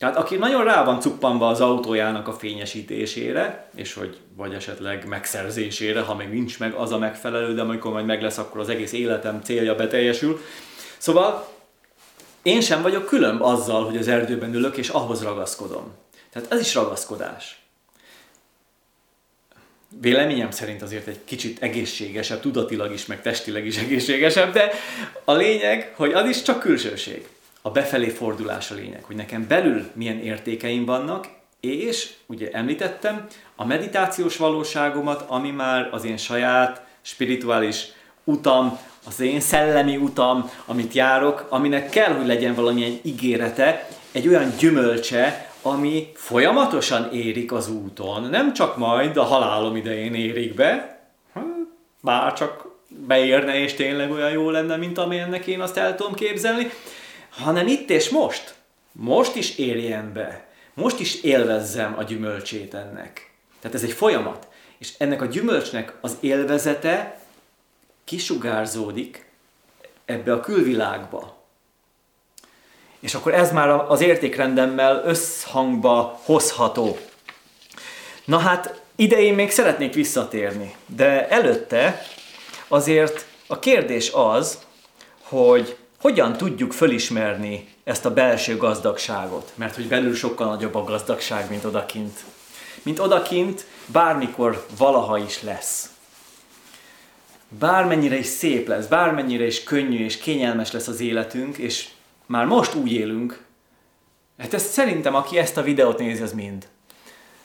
tehát 0.00 0.16
aki 0.16 0.36
nagyon 0.36 0.64
rá 0.64 0.84
van 0.84 1.00
cuppanva 1.00 1.48
az 1.48 1.60
autójának 1.60 2.28
a 2.28 2.32
fényesítésére, 2.32 3.68
és 3.74 3.94
hogy 3.94 4.18
vagy 4.36 4.54
esetleg 4.54 5.06
megszerzésére, 5.06 6.00
ha 6.00 6.14
még 6.14 6.28
nincs 6.28 6.58
meg 6.58 6.72
az 6.72 6.92
a 6.92 6.98
megfelelő, 6.98 7.54
de 7.54 7.60
amikor 7.60 7.92
majd 7.92 8.06
meg 8.06 8.22
lesz, 8.22 8.38
akkor 8.38 8.60
az 8.60 8.68
egész 8.68 8.92
életem 8.92 9.40
célja 9.42 9.74
beteljesül. 9.74 10.40
Szóval 10.98 11.48
én 12.42 12.60
sem 12.60 12.82
vagyok 12.82 13.06
különb 13.06 13.42
azzal, 13.42 13.84
hogy 13.84 13.96
az 13.96 14.08
erdőben 14.08 14.54
ülök, 14.54 14.76
és 14.76 14.88
ahhoz 14.88 15.22
ragaszkodom. 15.22 15.92
Tehát 16.32 16.52
ez 16.52 16.60
is 16.60 16.74
ragaszkodás. 16.74 17.60
Véleményem 20.00 20.50
szerint 20.50 20.82
azért 20.82 21.06
egy 21.06 21.24
kicsit 21.24 21.62
egészségesebb, 21.62 22.40
tudatilag 22.40 22.92
is, 22.92 23.06
meg 23.06 23.22
testileg 23.22 23.66
is 23.66 23.76
egészségesebb, 23.76 24.52
de 24.52 24.70
a 25.24 25.32
lényeg, 25.32 25.92
hogy 25.96 26.12
az 26.12 26.28
is 26.28 26.42
csak 26.42 26.60
külsőség 26.60 27.28
a 27.62 27.70
befelé 27.70 28.08
fordulás 28.08 28.70
a 28.70 28.74
lényeg, 28.74 29.04
hogy 29.04 29.16
nekem 29.16 29.46
belül 29.48 29.90
milyen 29.92 30.18
értékeim 30.18 30.84
vannak, 30.84 31.28
és 31.60 32.10
ugye 32.26 32.50
említettem, 32.52 33.26
a 33.56 33.64
meditációs 33.64 34.36
valóságomat, 34.36 35.24
ami 35.28 35.50
már 35.50 35.88
az 35.92 36.04
én 36.04 36.16
saját 36.16 36.86
spirituális 37.02 37.86
utam, 38.24 38.78
az 39.06 39.20
én 39.20 39.40
szellemi 39.40 39.96
utam, 39.96 40.50
amit 40.66 40.92
járok, 40.92 41.46
aminek 41.48 41.90
kell, 41.90 42.12
hogy 42.12 42.26
legyen 42.26 42.54
valamilyen 42.54 42.98
ígérete, 43.02 43.88
egy 44.12 44.28
olyan 44.28 44.52
gyümölcse, 44.58 45.50
ami 45.62 46.08
folyamatosan 46.14 47.12
érik 47.12 47.52
az 47.52 47.68
úton, 47.68 48.22
nem 48.22 48.52
csak 48.52 48.76
majd 48.76 49.16
a 49.16 49.22
halálom 49.22 49.76
idején 49.76 50.14
érik 50.14 50.54
be, 50.54 51.00
bár 52.00 52.32
csak 52.32 52.68
beérne 52.88 53.58
és 53.58 53.74
tényleg 53.74 54.10
olyan 54.10 54.30
jó 54.30 54.50
lenne, 54.50 54.76
mint 54.76 54.98
amilyennek 54.98 55.46
én 55.46 55.60
azt 55.60 55.76
el 55.76 55.94
tudom 55.94 56.14
képzelni, 56.14 56.70
hanem 57.30 57.66
itt 57.66 57.90
és 57.90 58.08
most. 58.08 58.54
Most 58.92 59.34
is 59.34 59.56
érjen 59.56 60.12
be. 60.12 60.48
Most 60.74 61.00
is 61.00 61.22
élvezzem 61.22 61.94
a 61.98 62.02
gyümölcsét 62.02 62.74
ennek. 62.74 63.30
Tehát 63.60 63.76
ez 63.76 63.82
egy 63.82 63.92
folyamat. 63.92 64.48
És 64.78 64.94
ennek 64.98 65.22
a 65.22 65.26
gyümölcsnek 65.26 65.94
az 66.00 66.16
élvezete 66.20 67.20
kisugárzódik 68.04 69.30
ebbe 70.04 70.32
a 70.32 70.40
külvilágba. 70.40 71.38
És 73.00 73.14
akkor 73.14 73.34
ez 73.34 73.52
már 73.52 73.68
az 73.68 74.00
értékrendemmel 74.00 75.02
összhangba 75.04 76.20
hozható. 76.24 76.98
Na 78.24 78.38
hát, 78.38 78.80
ide 78.96 79.20
én 79.20 79.34
még 79.34 79.50
szeretnék 79.50 79.94
visszatérni, 79.94 80.74
de 80.86 81.28
előtte 81.28 82.02
azért 82.68 83.26
a 83.46 83.58
kérdés 83.58 84.10
az, 84.12 84.58
hogy 85.22 85.76
hogyan 86.00 86.32
tudjuk 86.36 86.72
fölismerni 86.72 87.68
ezt 87.84 88.04
a 88.04 88.12
belső 88.12 88.56
gazdagságot? 88.56 89.52
Mert 89.54 89.74
hogy 89.74 89.88
belül 89.88 90.14
sokkal 90.14 90.46
nagyobb 90.46 90.74
a 90.74 90.84
gazdagság, 90.84 91.50
mint 91.50 91.64
odakint. 91.64 92.24
Mint 92.82 92.98
odakint 92.98 93.66
bármikor 93.86 94.66
valaha 94.78 95.18
is 95.18 95.42
lesz. 95.42 95.90
Bármennyire 97.48 98.16
is 98.16 98.26
szép 98.26 98.68
lesz, 98.68 98.86
bármennyire 98.86 99.46
is 99.46 99.62
könnyű 99.62 100.04
és 100.04 100.16
kényelmes 100.16 100.72
lesz 100.72 100.88
az 100.88 101.00
életünk, 101.00 101.56
és 101.56 101.88
már 102.26 102.44
most 102.44 102.74
úgy 102.74 102.92
élünk, 102.92 103.44
hát 104.38 104.54
ezt 104.54 104.70
szerintem, 104.70 105.14
aki 105.14 105.38
ezt 105.38 105.56
a 105.56 105.62
videót 105.62 105.98
nézi, 105.98 106.22
az 106.22 106.32
mind, 106.32 106.68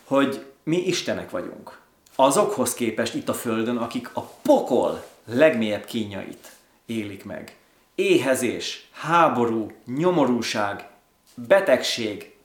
hogy 0.03 0.45
mi 0.63 0.77
Istenek 0.77 1.29
vagyunk. 1.29 1.79
azokhoz 2.15 2.73
képest 2.73 3.13
itt 3.13 3.29
a 3.29 3.33
Földön, 3.33 3.77
akik 3.77 4.09
a 4.13 4.21
pokol 4.21 5.05
legmélyebb 5.25 5.85
kínjait 5.85 6.51
élik 6.85 7.25
meg. 7.25 7.55
Éhezés, 7.95 8.87
háború, 8.91 9.71
nyomorúság, 9.85 10.87
betegség, 11.33 12.35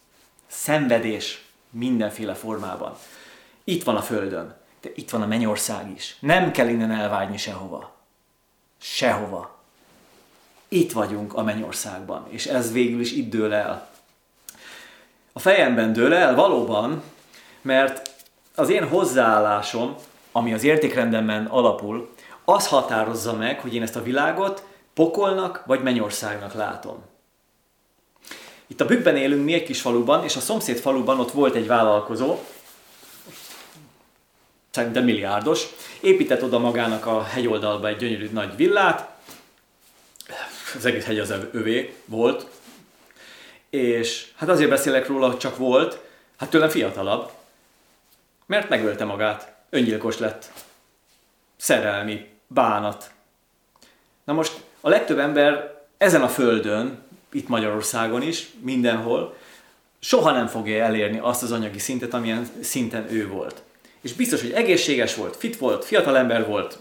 szenvedés 0.47 1.45
mindenféle 1.71 2.35
formában. 2.35 2.97
Itt 3.65 3.83
van 3.83 3.97
a 3.97 4.03
Földön, 4.03 4.57
de 4.81 4.91
itt 4.95 5.11
van 5.11 5.23
a 5.23 5.27
mennyország 5.27 5.91
is. 5.91 6.17
Nem 6.21 6.51
kell 6.51 6.69
innen 6.69 6.91
elvágyni 6.91 7.37
sehova. 7.37 7.97
Sehova. 8.79 9.59
Itt 10.69 10.93
vagyunk 10.93 11.35
a 11.35 11.43
mennyországban, 11.43 12.27
és 12.29 12.47
ez 12.47 12.73
végül 12.73 13.01
is 13.01 13.13
itt 13.13 13.31
dől 13.31 13.53
el. 13.53 13.91
A 15.33 15.39
fejemben 15.39 15.93
dől 15.93 16.15
el 16.15 16.35
valóban, 16.35 17.03
mert 17.63 18.11
az 18.55 18.69
én 18.69 18.89
hozzáállásom, 18.89 19.95
ami 20.33 20.53
az 20.53 20.65
értékrendemben 20.65 21.47
alapul, 21.47 22.15
az 22.45 22.67
határozza 22.67 23.33
meg, 23.33 23.61
hogy 23.61 23.75
én 23.75 23.83
ezt 23.83 23.97
a 23.97 24.03
világot 24.03 24.69
pokolnak 25.01 25.63
vagy 25.67 25.83
mennyországnak 25.83 26.53
látom. 26.53 27.05
Itt 28.67 28.81
a 28.81 28.87
Bükkben 28.87 29.17
élünk 29.17 29.45
mi 29.45 29.53
egy 29.53 29.63
kis 29.63 29.81
faluban, 29.81 30.25
és 30.25 30.37
a 30.37 30.41
szomszéd 30.41 30.79
faluban 30.79 31.21
ott 31.21 31.31
volt 31.31 31.55
egy 31.55 31.67
vállalkozó, 31.67 32.39
szerintem 34.71 35.05
milliárdos, 35.05 35.67
épített 36.01 36.43
oda 36.43 36.59
magának 36.59 37.07
a 37.07 37.23
hegyoldalba 37.23 37.89
egy 37.89 37.97
gyönyörű 37.97 38.29
nagy 38.33 38.57
villát, 38.57 39.11
az 40.75 40.85
egész 40.85 41.05
hegy 41.05 41.19
az 41.19 41.35
övé 41.53 41.97
volt, 42.05 42.47
és 43.71 44.33
hát 44.37 44.49
azért 44.49 44.71
beszélek 44.71 45.07
róla, 45.07 45.27
hogy 45.27 45.39
csak 45.39 45.57
volt, 45.57 46.01
hát 46.37 46.51
tőlem 46.51 46.69
fiatalabb, 46.69 47.31
mert 48.47 48.69
megölte 48.69 49.05
magát, 49.05 49.55
öngyilkos 49.71 50.19
lett, 50.19 50.53
szerelmi, 51.57 52.29
bánat. 52.47 53.11
Na 54.25 54.33
most 54.33 54.69
a 54.81 54.89
legtöbb 54.89 55.19
ember 55.19 55.75
ezen 55.99 56.23
a 56.23 56.29
földön, 56.29 56.99
itt 57.33 57.49
Magyarországon 57.49 58.23
is, 58.23 58.51
mindenhol, 58.61 59.37
soha 59.99 60.33
nem 60.33 60.47
fogja 60.47 60.85
elérni 60.85 61.19
azt 61.23 61.43
az 61.43 61.53
anyagi 61.53 61.79
szintet, 61.79 62.15
amilyen 62.15 62.49
szinten 62.61 63.07
ő 63.11 63.29
volt. 63.29 63.63
És 64.01 64.13
biztos, 64.13 64.41
hogy 64.41 64.53
egészséges 64.53 65.15
volt, 65.15 65.37
fit 65.37 65.57
volt, 65.59 65.85
fiatal 65.85 66.17
ember 66.17 66.47
volt, 66.47 66.79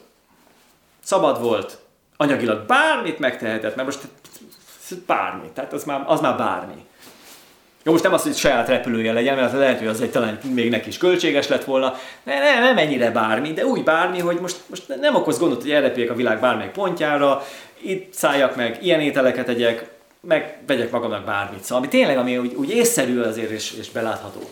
szabad 1.04 1.42
volt, 1.42 1.78
anyagilag 2.18 2.66
bármit 2.66 3.20
megtehetett, 3.20 3.76
mert 3.76 3.88
most 3.88 4.08
bármi, 5.06 5.48
tehát 5.54 5.74
az 5.74 5.84
már, 5.84 6.04
az 6.08 6.22
már 6.22 6.38
bármi. 6.38 6.86
Jó, 7.84 7.92
most 7.92 8.04
nem 8.04 8.14
az, 8.14 8.24
hogy 8.24 8.36
saját 8.36 8.68
repülője 8.68 9.14
legyen, 9.14 9.36
mert 9.36 9.54
lehet, 9.54 9.78
hogy 9.78 9.88
az 9.88 10.02
egy 10.02 10.12
talán 10.12 10.40
még 10.54 10.70
neki 10.70 10.88
is 10.88 10.98
költséges 10.98 11.48
lett 11.48 11.64
volna. 11.64 11.94
Ne, 12.24 12.40
ne, 12.40 12.60
nem 12.60 12.78
ennyire 12.78 13.12
bármi, 13.12 13.54
de 13.54 13.66
úgy 13.66 13.84
bármi, 13.84 14.20
hogy 14.20 14.40
most, 14.40 14.58
most 14.70 14.88
nem 15.00 15.16
okoz 15.16 15.40
gondot, 15.40 15.62
hogy 15.62 15.72
elrepüljek 15.72 16.12
a 16.12 16.16
világ 16.16 16.40
bármelyik 16.40 16.72
pontjára, 16.72 17.46
itt 17.82 18.14
szálljak 18.14 18.56
meg, 18.56 18.84
ilyen 18.84 19.00
ételeket 19.00 19.48
egyek, 19.48 19.90
meg 20.20 20.64
vegyek 20.68 20.92
magamnak 20.92 21.26
bármit. 21.26 21.64
Szóval 21.64 21.78
ami 21.78 21.88
tényleg, 21.88 22.18
ami 22.18 22.38
úgy, 22.38 22.54
úgy 22.54 22.70
észszerű 22.70 23.20
azért 23.20 23.50
és, 23.50 23.72
és 23.72 23.90
belátható. 23.90 24.50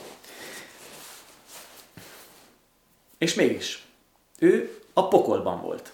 És 3.17 3.33
mégis, 3.33 3.85
ő 4.39 4.81
a 4.93 5.07
pokolban 5.07 5.61
volt. 5.61 5.91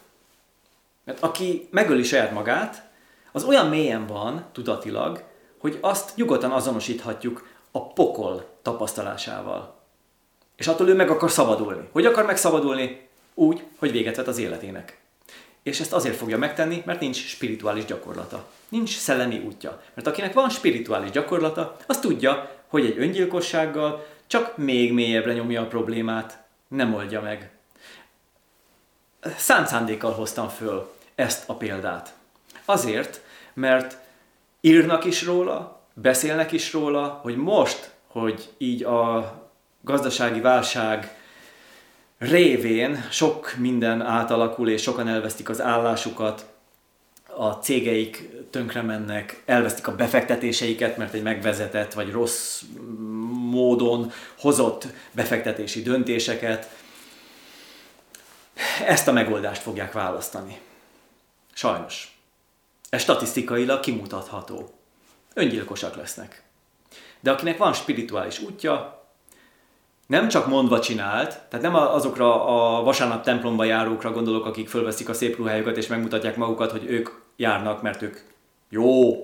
Mert 1.04 1.20
aki 1.20 1.68
megöli 1.72 2.04
saját 2.04 2.32
magát, 2.32 2.84
az 3.32 3.44
olyan 3.44 3.68
mélyen 3.68 4.08
van 4.08 4.46
tudatilag, 4.52 5.24
hogy 5.58 5.78
azt 5.82 6.16
nyugodtan 6.16 6.52
azonosíthatjuk 6.52 7.48
a 7.72 7.88
pokol 7.88 8.46
tapasztalásával. 8.62 9.82
És 10.56 10.68
attól 10.68 10.90
ő 10.90 10.96
meg 10.96 11.10
akar 11.10 11.32
szabadulni. 11.32 11.90
Hogy 11.92 12.06
akar 12.06 12.26
megszabadulni? 12.26 13.08
Úgy, 13.34 13.64
hogy 13.78 13.92
véget 13.92 14.16
vet 14.16 14.28
az 14.28 14.38
életének. 14.38 15.03
És 15.64 15.80
ezt 15.80 15.94
azért 15.94 16.16
fogja 16.16 16.38
megtenni, 16.38 16.84
mert 16.86 17.00
nincs 17.00 17.28
spirituális 17.28 17.86
gyakorlata. 17.86 18.48
Nincs 18.70 18.98
szellemi 18.98 19.38
útja. 19.38 19.82
Mert 19.94 20.08
akinek 20.08 20.34
van 20.34 20.50
spirituális 20.50 21.12
gyakorlata, 21.12 21.78
az 21.88 22.00
tudja, 22.00 22.62
hogy 22.68 22.86
egy 22.86 23.00
öngyilkossággal 23.00 24.06
csak 24.28 24.58
még 24.58 24.94
mélyebbre 24.94 25.34
nyomja 25.34 25.62
a 25.62 25.68
problémát, 25.68 26.44
nem 26.68 26.94
oldja 26.94 27.22
meg. 27.22 27.52
Szánt 29.38 29.68
szándékkal 29.68 30.12
hoztam 30.12 30.50
föl 30.50 30.94
ezt 31.16 31.50
a 31.50 31.54
példát. 31.54 32.14
Azért, 32.66 33.22
mert 33.54 33.98
írnak 34.62 35.06
is 35.06 35.24
róla, 35.24 35.82
beszélnek 35.94 36.52
is 36.52 36.74
róla, 36.74 37.20
hogy 37.22 37.36
most, 37.36 37.92
hogy 38.08 38.50
így 38.58 38.84
a 38.84 39.34
gazdasági 39.82 40.40
válság 40.40 41.18
révén 42.30 43.08
sok 43.12 43.54
minden 43.58 44.02
átalakul, 44.02 44.70
és 44.70 44.82
sokan 44.82 45.08
elvesztik 45.08 45.50
az 45.50 45.62
állásukat, 45.62 46.46
a 47.36 47.52
cégeik 47.52 48.30
tönkre 48.50 48.82
mennek, 48.82 49.44
elvesztik 49.46 49.88
a 49.88 49.96
befektetéseiket, 49.96 50.98
mert 50.98 51.14
egy 51.14 51.24
megvezetett 51.24 51.94
vagy 51.94 52.12
rossz 52.12 52.62
módon 53.50 54.12
hozott 54.40 54.88
befektetési 55.12 55.82
döntéseket. 55.82 56.70
Ezt 58.86 59.08
a 59.08 59.12
megoldást 59.12 59.62
fogják 59.62 59.92
választani. 59.92 60.60
Sajnos. 61.54 62.18
Ez 62.90 63.02
statisztikailag 63.02 63.80
kimutatható. 63.80 64.74
Öngyilkosak 65.34 65.96
lesznek. 65.96 66.44
De 67.20 67.32
akinek 67.32 67.58
van 67.58 67.74
spirituális 67.74 68.40
útja, 68.40 69.03
nem 70.14 70.28
csak 70.28 70.48
mondva 70.48 70.80
csinált, 70.80 71.40
tehát 71.50 71.66
nem 71.66 71.76
azokra 71.76 72.46
a 72.46 72.84
vasárnap 72.84 73.24
templomba 73.24 73.64
járókra 73.64 74.12
gondolok, 74.12 74.46
akik 74.46 74.70
fölveszik 74.70 75.10
a 75.10 75.14
szép 75.14 75.38
ruhájukat 75.38 75.78
és 75.78 75.88
megmutatják 75.88 76.38
magukat, 76.38 76.72
hogy 76.72 76.86
ők 76.88 77.10
járnak, 77.36 77.82
mert 77.82 78.02
ők 78.02 78.20
jó, 78.70 79.16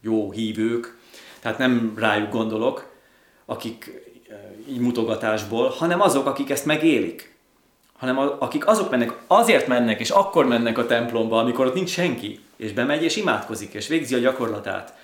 jó 0.00 0.30
hívők, 0.30 0.98
tehát 1.40 1.58
nem 1.58 1.94
rájuk 1.96 2.30
gondolok, 2.30 2.92
akik 3.44 4.02
eh, 4.28 4.36
így 4.68 4.80
mutogatásból, 4.80 5.68
hanem 5.68 6.00
azok, 6.00 6.26
akik 6.26 6.50
ezt 6.50 6.66
megélik 6.66 7.38
hanem 7.98 8.18
akik 8.38 8.66
azok 8.66 8.90
mennek, 8.90 9.12
azért 9.26 9.66
mennek, 9.66 10.00
és 10.00 10.10
akkor 10.10 10.46
mennek 10.46 10.78
a 10.78 10.86
templomba, 10.86 11.38
amikor 11.38 11.66
ott 11.66 11.74
nincs 11.74 11.90
senki, 11.90 12.40
és 12.56 12.72
bemegy, 12.72 13.02
és 13.02 13.16
imádkozik, 13.16 13.74
és 13.74 13.88
végzi 13.88 14.14
a 14.14 14.18
gyakorlatát. 14.18 14.94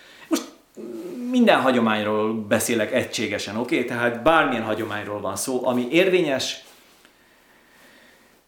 Minden 1.31 1.61
hagyományról 1.61 2.35
beszélek 2.35 2.93
egységesen, 2.93 3.57
oké? 3.57 3.75
Okay? 3.75 3.89
Tehát 3.89 4.23
bármilyen 4.23 4.63
hagyományról 4.63 5.21
van 5.21 5.37
szó, 5.37 5.67
ami 5.67 5.89
érvényes, 5.91 6.65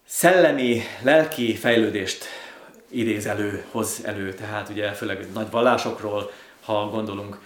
szellemi, 0.05 0.81
lelki 1.01 1.55
fejlődést 1.55 2.25
idéz 2.89 3.25
elő, 3.25 3.65
hoz 3.71 4.01
elő, 4.03 4.33
tehát 4.33 4.69
ugye 4.69 4.91
főleg 4.91 5.27
nagy 5.33 5.49
vallásokról, 5.49 6.31
ha 6.63 6.89
gondolunk, 6.89 7.39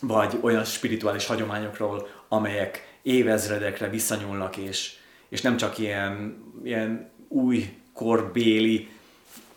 vagy 0.00 0.38
olyan 0.40 0.64
spirituális 0.64 1.26
hagyományokról, 1.26 2.08
amelyek 2.28 2.98
évezredekre 3.02 3.88
visszanyúlnak, 3.88 4.56
és, 4.56 4.92
és 5.28 5.40
nem 5.40 5.56
csak 5.56 5.78
ilyen, 5.78 6.42
ilyen 6.64 7.10
új 7.28 7.76
korbéli, 7.92 8.88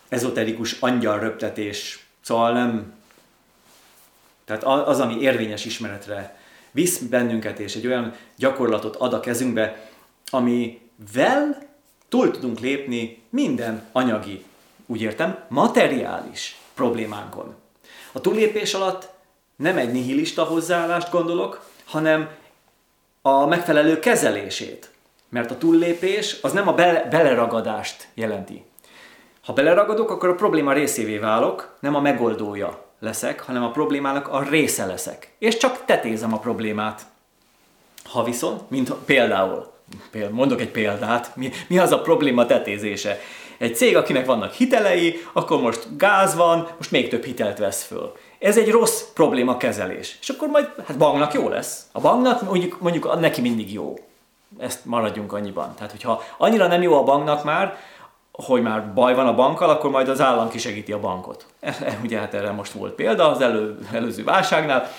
ezoterikus 0.08 0.76
angyalröptetés, 0.80 2.06
szóval 2.22 2.54
nem, 2.54 2.99
tehát 4.50 4.88
az, 4.88 5.00
ami 5.00 5.22
érvényes 5.22 5.66
ismeretre 5.66 6.38
visz 6.72 6.98
bennünket, 6.98 7.60
és 7.60 7.76
egy 7.76 7.88
olyan 7.88 8.14
gyakorlatot 8.36 8.96
ad 8.96 9.14
a 9.14 9.20
kezünkbe, 9.20 9.90
amivel 10.30 11.68
túl 12.08 12.32
tudunk 12.32 12.60
lépni 12.60 13.22
minden 13.30 13.88
anyagi, 13.92 14.44
úgy 14.86 15.02
értem, 15.02 15.38
materiális 15.48 16.58
problémánkon. 16.74 17.56
A 18.12 18.22
túllépés 18.22 18.74
alatt 18.74 19.10
nem 19.56 19.78
egy 19.78 19.92
nihilista 19.92 20.44
hozzáállást 20.44 21.12
gondolok, 21.12 21.70
hanem 21.86 22.30
a 23.22 23.46
megfelelő 23.46 24.00
kezelését 24.00 24.92
mert 25.30 25.52
a 25.52 25.58
túllépés 25.58 26.38
az 26.42 26.52
nem 26.52 26.68
a 26.68 26.74
bele, 26.74 27.08
beleragadást 27.10 28.08
jelenti. 28.14 28.64
Ha 29.44 29.54
beleragadok, 29.54 30.12
akkor 30.12 30.30
a 30.30 30.36
probléma 30.36 30.74
részévé 30.74 31.18
válok, 31.18 31.78
nem 31.80 31.96
a 31.96 32.02
megoldója 32.02 32.89
leszek, 33.00 33.42
hanem 33.42 33.64
a 33.64 33.72
problémának 33.72 34.28
a 34.28 34.44
része 34.50 34.86
leszek. 34.86 35.32
És 35.40 35.58
csak 35.58 35.86
tetézem 35.86 36.34
a 36.34 36.40
problémát. 36.40 37.02
Ha 38.04 38.24
viszont, 38.24 38.70
mint 38.70 38.94
például, 38.94 39.72
mondok 40.32 40.62
egy 40.62 40.72
példát, 40.72 41.36
mi, 41.36 41.52
mi 41.68 41.78
az 41.78 41.92
a 41.92 42.02
probléma 42.02 42.46
tetézése? 42.46 43.20
Egy 43.58 43.76
cég, 43.76 43.96
akinek 43.96 44.26
vannak 44.26 44.54
hitelei, 44.54 45.16
akkor 45.34 45.62
most 45.62 45.98
gáz 45.98 46.36
van, 46.36 46.68
most 46.78 46.92
még 46.92 47.10
több 47.10 47.24
hitelt 47.24 47.58
vesz 47.58 47.84
föl. 47.84 48.16
Ez 48.40 48.58
egy 48.58 48.70
rossz 48.72 49.02
probléma 49.14 49.58
kezelés. 49.58 50.18
És 50.22 50.30
akkor 50.30 50.48
majd, 50.48 50.68
hát 50.88 50.98
banknak 50.98 51.34
jó 51.34 51.50
lesz. 51.50 51.86
A 51.92 52.00
banknak 52.00 52.42
mondjuk, 52.42 52.82
mondjuk 52.82 53.20
neki 53.20 53.42
mindig 53.42 53.74
jó 53.74 53.96
ezt 54.58 54.86
maradjunk 54.86 55.34
annyiban. 55.34 55.74
Tehát, 55.76 55.92
hogyha 55.92 56.24
annyira 56.38 56.68
nem 56.68 56.82
jó 56.82 56.94
a 56.94 57.04
banknak 57.04 57.44
már, 57.44 57.78
hogy 58.46 58.62
már 58.62 58.94
baj 58.94 59.16
van 59.16 59.28
a 59.28 59.36
bankkal, 59.36 59.70
akkor 59.70 59.90
majd 59.90 60.10
az 60.10 60.22
állam 60.22 60.50
kisegíti 60.50 60.92
a 60.92 61.00
bankot. 61.00 61.46
E, 61.60 61.76
e, 61.84 62.00
ugye 62.04 62.20
hát 62.20 62.34
erre 62.34 62.52
most 62.52 62.72
volt 62.72 62.94
példa 62.94 63.30
az 63.30 63.42
elő, 63.42 63.78
előző 63.92 64.24
válságnál, 64.24 64.90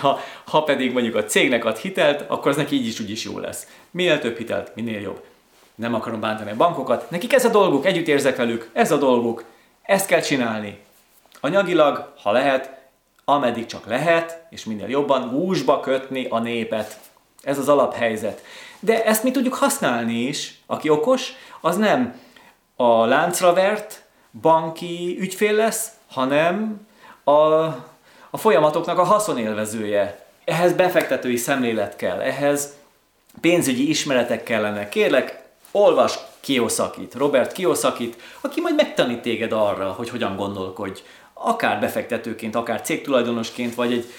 Ha, 0.00 0.20
ha 0.44 0.62
pedig 0.62 0.92
mondjuk 0.92 1.14
a 1.14 1.24
cégnek 1.24 1.64
ad 1.64 1.76
hitelt, 1.76 2.24
akkor 2.30 2.50
az 2.50 2.56
neki 2.56 2.74
így 2.74 2.86
is 2.86 3.00
úgy 3.00 3.10
is 3.10 3.24
jó 3.24 3.38
lesz. 3.38 3.66
Minél 3.90 4.18
több 4.18 4.36
hitelt, 4.36 4.74
minél 4.74 5.00
jobb. 5.00 5.24
Nem 5.74 5.94
akarom 5.94 6.20
bántani 6.20 6.50
a 6.50 6.56
bankokat, 6.56 7.10
nekik 7.10 7.32
ez 7.32 7.44
a 7.44 7.48
dolguk, 7.48 7.86
együtt 7.86 8.06
érzek 8.06 8.36
velük, 8.36 8.70
ez 8.72 8.90
a 8.90 8.96
dolguk, 8.96 9.44
ezt 9.82 10.06
kell 10.06 10.20
csinálni. 10.20 10.78
Anyagilag, 11.40 12.12
ha 12.22 12.32
lehet, 12.32 12.80
ameddig 13.24 13.66
csak 13.66 13.86
lehet, 13.86 14.42
és 14.50 14.64
minél 14.64 14.88
jobban 14.88 15.28
húsba 15.28 15.80
kötni 15.80 16.26
a 16.30 16.38
népet. 16.38 16.98
Ez 17.42 17.58
az 17.58 17.68
alaphelyzet. 17.68 18.42
De 18.80 19.04
ezt 19.04 19.22
mi 19.22 19.30
tudjuk 19.30 19.54
használni 19.54 20.14
is. 20.14 20.60
Aki 20.66 20.88
okos, 20.88 21.32
az 21.60 21.76
nem 21.76 22.20
a 22.82 23.04
láncra 23.04 23.52
vert 23.52 24.02
banki 24.40 25.16
ügyfél 25.20 25.52
lesz, 25.52 25.88
hanem 26.10 26.80
a, 27.24 27.32
a 28.30 28.36
folyamatoknak 28.36 28.98
a 28.98 29.04
haszonélvezője. 29.04 30.26
Ehhez 30.44 30.72
befektetői 30.72 31.36
szemlélet 31.36 31.96
kell, 31.96 32.20
ehhez 32.20 32.72
pénzügyi 33.40 33.88
ismeretek 33.88 34.42
kellene. 34.42 34.88
Kérlek, 34.88 35.42
olvas 35.70 36.18
Kiyosakit, 36.40 37.14
Robert 37.14 37.52
Kiyosakit, 37.52 38.22
aki 38.40 38.60
majd 38.60 38.74
megtanít 38.74 39.22
téged 39.22 39.52
arra, 39.52 39.92
hogy 39.92 40.08
hogyan 40.08 40.36
gondolkodj, 40.36 41.00
akár 41.32 41.80
befektetőként, 41.80 42.54
akár 42.54 42.80
cégtulajdonosként, 42.80 43.74
vagy 43.74 43.92
egy, 43.92 44.12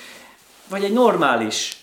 vagy 0.69 0.83
egy 0.83 0.93
normális 0.93 1.77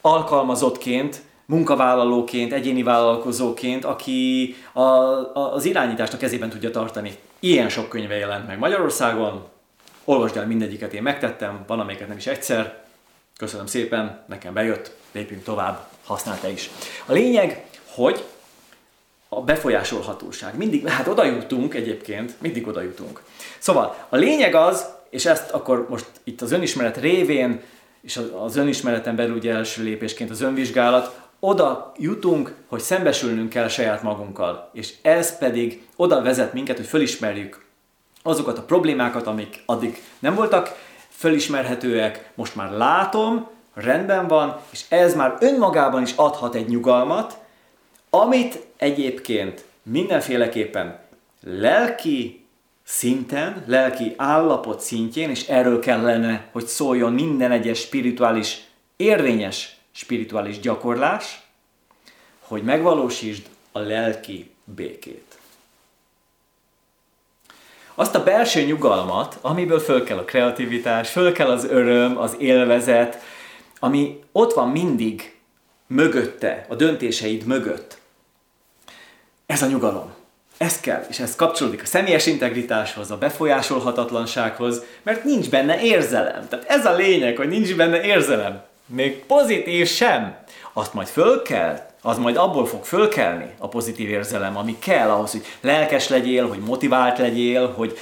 alkalmazottként, 0.00 1.22
munkavállalóként, 1.46 2.52
egyéni 2.52 2.82
vállalkozóként, 2.82 3.84
aki 3.84 4.54
a, 4.72 4.80
a, 4.80 5.52
az 5.54 5.64
irányítást 5.64 6.12
a 6.12 6.16
kezében 6.16 6.48
tudja 6.48 6.70
tartani. 6.70 7.16
Ilyen 7.38 7.68
sok 7.68 7.88
könyve 7.88 8.14
jelent 8.14 8.46
meg 8.46 8.58
Magyarországon, 8.58 9.44
olvasd 10.04 10.36
el 10.36 10.46
mindegyiket, 10.46 10.92
én 10.92 11.02
megtettem, 11.02 11.64
van 11.66 11.80
amelyiket 11.80 12.08
nem 12.08 12.16
is 12.16 12.26
egyszer. 12.26 12.82
Köszönöm 13.36 13.66
szépen, 13.66 14.24
nekem 14.28 14.52
bejött, 14.52 14.96
lépjünk 15.12 15.44
tovább, 15.44 15.86
használta 16.04 16.48
is. 16.48 16.70
A 17.06 17.12
lényeg, 17.12 17.66
hogy 17.94 18.24
a 19.28 19.40
befolyásolhatóság. 19.42 20.56
Mindig, 20.56 20.88
hát 20.88 21.06
oda 21.06 21.24
jutunk 21.24 21.74
egyébként, 21.74 22.34
mindig 22.40 22.66
oda 22.66 22.80
jutunk. 22.80 23.22
Szóval 23.58 24.06
a 24.08 24.16
lényeg 24.16 24.54
az, 24.54 24.86
és 25.10 25.26
ezt 25.26 25.50
akkor 25.50 25.86
most 25.88 26.06
itt 26.24 26.40
az 26.40 26.52
önismeret 26.52 26.96
révén, 26.96 27.60
és 28.00 28.20
az 28.38 28.56
önismereten 28.56 29.16
belül 29.16 29.36
ugye 29.36 29.54
első 29.54 29.82
lépésként 29.82 30.30
az 30.30 30.40
önvizsgálat, 30.40 31.20
oda 31.44 31.92
jutunk, 31.96 32.54
hogy 32.68 32.80
szembesülnünk 32.80 33.48
kell 33.48 33.68
saját 33.68 34.02
magunkkal. 34.02 34.70
És 34.72 34.94
ez 35.02 35.38
pedig 35.38 35.86
oda 35.96 36.22
vezet 36.22 36.52
minket, 36.52 36.76
hogy 36.76 36.86
fölismerjük 36.86 37.64
azokat 38.22 38.58
a 38.58 38.62
problémákat, 38.62 39.26
amik 39.26 39.62
addig 39.66 40.02
nem 40.18 40.34
voltak 40.34 40.76
fölismerhetőek, 41.08 42.30
most 42.34 42.54
már 42.54 42.70
látom, 42.70 43.48
rendben 43.74 44.26
van, 44.26 44.60
és 44.70 44.84
ez 44.88 45.14
már 45.14 45.36
önmagában 45.40 46.02
is 46.02 46.12
adhat 46.16 46.54
egy 46.54 46.68
nyugalmat, 46.68 47.38
amit 48.10 48.66
egyébként 48.76 49.64
mindenféleképpen 49.82 50.98
lelki 51.42 52.46
szinten, 52.84 53.64
lelki 53.66 54.14
állapot 54.16 54.80
szintjén, 54.80 55.30
és 55.30 55.48
erről 55.48 55.80
kellene, 55.80 56.48
hogy 56.52 56.66
szóljon 56.66 57.12
minden 57.12 57.50
egyes 57.50 57.78
spirituális, 57.78 58.64
érvényes 58.96 59.73
spirituális 59.94 60.60
gyakorlás, 60.60 61.42
hogy 62.40 62.62
megvalósítsd 62.62 63.46
a 63.72 63.78
lelki 63.78 64.50
békét. 64.64 65.38
Azt 67.94 68.14
a 68.14 68.22
belső 68.22 68.62
nyugalmat, 68.62 69.38
amiből 69.40 69.80
föl 69.80 70.04
kell 70.04 70.18
a 70.18 70.24
kreativitás, 70.24 71.10
föl 71.10 71.32
kell 71.32 71.50
az 71.50 71.64
öröm, 71.64 72.18
az 72.18 72.36
élvezet, 72.38 73.22
ami 73.78 74.20
ott 74.32 74.52
van 74.52 74.68
mindig 74.68 75.36
mögötte, 75.86 76.66
a 76.68 76.74
döntéseid 76.74 77.44
mögött. 77.44 77.98
Ez 79.46 79.62
a 79.62 79.66
nyugalom. 79.66 80.12
Ez 80.56 80.80
kell, 80.80 81.06
és 81.08 81.18
ez 81.18 81.36
kapcsolódik 81.36 81.82
a 81.82 81.86
személyes 81.86 82.26
integritáshoz, 82.26 83.10
a 83.10 83.18
befolyásolhatatlansághoz, 83.18 84.82
mert 85.02 85.24
nincs 85.24 85.50
benne 85.50 85.82
érzelem. 85.82 86.48
Tehát 86.48 86.64
ez 86.68 86.86
a 86.86 86.94
lényeg, 86.94 87.36
hogy 87.36 87.48
nincs 87.48 87.76
benne 87.76 88.02
érzelem. 88.02 88.62
Még 88.86 89.24
pozitív 89.24 89.88
sem. 89.88 90.36
Azt 90.72 90.94
majd 90.94 91.06
föl 91.06 91.42
kell, 91.42 91.86
az 92.02 92.18
majd 92.18 92.36
abból 92.36 92.66
fog 92.66 92.84
fölkelni 92.84 93.50
a 93.58 93.68
pozitív 93.68 94.08
érzelem, 94.08 94.56
ami 94.56 94.78
kell 94.78 95.10
ahhoz, 95.10 95.30
hogy 95.30 95.44
lelkes 95.60 96.08
legyél, 96.08 96.48
hogy 96.48 96.58
motivált 96.58 97.18
legyél, 97.18 97.72
hogy, 97.72 97.98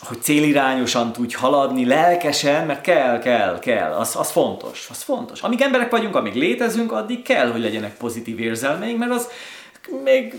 hogy 0.00 0.22
célirányosan 0.22 1.12
tudj 1.12 1.34
haladni, 1.34 1.86
lelkesen, 1.86 2.66
mert 2.66 2.80
kell, 2.80 3.18
kell, 3.18 3.58
kell, 3.58 3.92
az, 3.92 4.16
az 4.16 4.30
fontos, 4.30 4.86
az 4.90 5.02
fontos. 5.02 5.40
Amíg 5.40 5.60
emberek 5.60 5.90
vagyunk, 5.90 6.16
amíg 6.16 6.34
létezünk, 6.34 6.92
addig 6.92 7.22
kell, 7.22 7.50
hogy 7.50 7.60
legyenek 7.60 7.96
pozitív 7.96 8.40
érzelmeink, 8.40 8.98
mert 8.98 9.12
az 9.12 9.28
még 10.04 10.34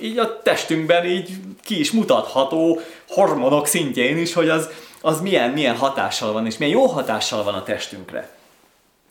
így 0.00 0.18
a 0.18 0.42
testünkben 0.42 1.04
így 1.04 1.30
ki 1.62 1.78
is 1.78 1.92
mutatható 1.92 2.80
hormonok 3.08 3.66
szintjén 3.66 4.18
is, 4.18 4.32
hogy 4.32 4.48
az, 4.48 4.68
az 5.00 5.20
milyen, 5.20 5.50
milyen 5.50 5.76
hatással 5.76 6.32
van, 6.32 6.46
és 6.46 6.58
milyen 6.58 6.74
jó 6.74 6.86
hatással 6.86 7.42
van 7.42 7.54
a 7.54 7.62
testünkre. 7.62 8.38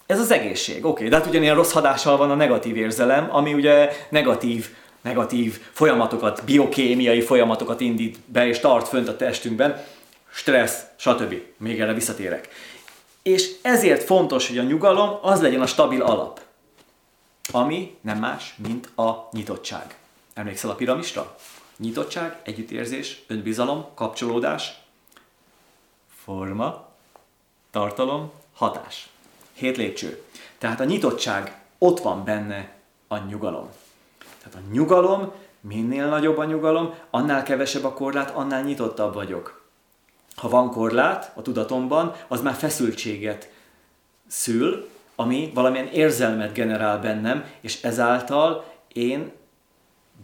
Ez 0.09 0.19
az 0.19 0.31
egészség, 0.31 0.77
oké, 0.77 0.87
okay, 0.87 1.07
de 1.07 1.15
hát 1.15 1.25
ugyanilyen 1.25 1.55
rossz 1.55 1.71
hatással 1.71 2.17
van 2.17 2.31
a 2.31 2.35
negatív 2.35 2.77
érzelem, 2.77 3.35
ami 3.35 3.53
ugye 3.53 3.91
negatív, 4.09 4.69
negatív 5.01 5.61
folyamatokat, 5.71 6.43
biokémiai 6.43 7.21
folyamatokat 7.21 7.81
indít 7.81 8.17
be 8.25 8.47
és 8.47 8.59
tart 8.59 8.87
fönt 8.87 9.07
a 9.07 9.15
testünkben, 9.15 9.83
stressz, 10.31 10.83
stb. 10.95 11.35
Még 11.57 11.79
erre 11.79 11.93
visszatérek. 11.93 12.49
És 13.21 13.51
ezért 13.61 14.03
fontos, 14.03 14.47
hogy 14.47 14.57
a 14.57 14.63
nyugalom 14.63 15.19
az 15.21 15.41
legyen 15.41 15.61
a 15.61 15.67
stabil 15.67 16.01
alap, 16.01 16.41
ami 17.51 17.97
nem 18.01 18.19
más, 18.19 18.55
mint 18.67 18.89
a 18.95 19.29
nyitottság. 19.31 19.95
Emlékszel 20.33 20.69
a 20.69 20.75
piramisra? 20.75 21.35
Nyitottság, 21.77 22.39
együttérzés, 22.43 23.23
önbizalom, 23.27 23.85
kapcsolódás, 23.95 24.79
forma, 26.23 26.87
tartalom, 27.71 28.31
hatás. 28.53 29.09
Hét 29.59 29.77
lépcső. 29.77 30.23
Tehát 30.57 30.79
a 30.79 30.83
nyitottság, 30.83 31.61
ott 31.77 31.99
van 31.99 32.23
benne 32.23 32.69
a 33.07 33.17
nyugalom. 33.17 33.69
Tehát 34.43 34.57
a 34.57 34.71
nyugalom, 34.71 35.31
minél 35.61 36.07
nagyobb 36.07 36.37
a 36.37 36.45
nyugalom, 36.45 36.93
annál 37.09 37.43
kevesebb 37.43 37.83
a 37.83 37.93
korlát, 37.93 38.29
annál 38.35 38.63
nyitottabb 38.63 39.13
vagyok. 39.13 39.61
Ha 40.35 40.49
van 40.49 40.71
korlát 40.71 41.31
a 41.35 41.41
tudatomban, 41.41 42.15
az 42.27 42.41
már 42.41 42.53
feszültséget 42.53 43.51
szül, 44.27 44.89
ami 45.15 45.51
valamilyen 45.53 45.87
érzelmet 45.87 46.53
generál 46.53 46.99
bennem, 46.99 47.45
és 47.61 47.81
ezáltal 47.81 48.65
én 48.93 49.31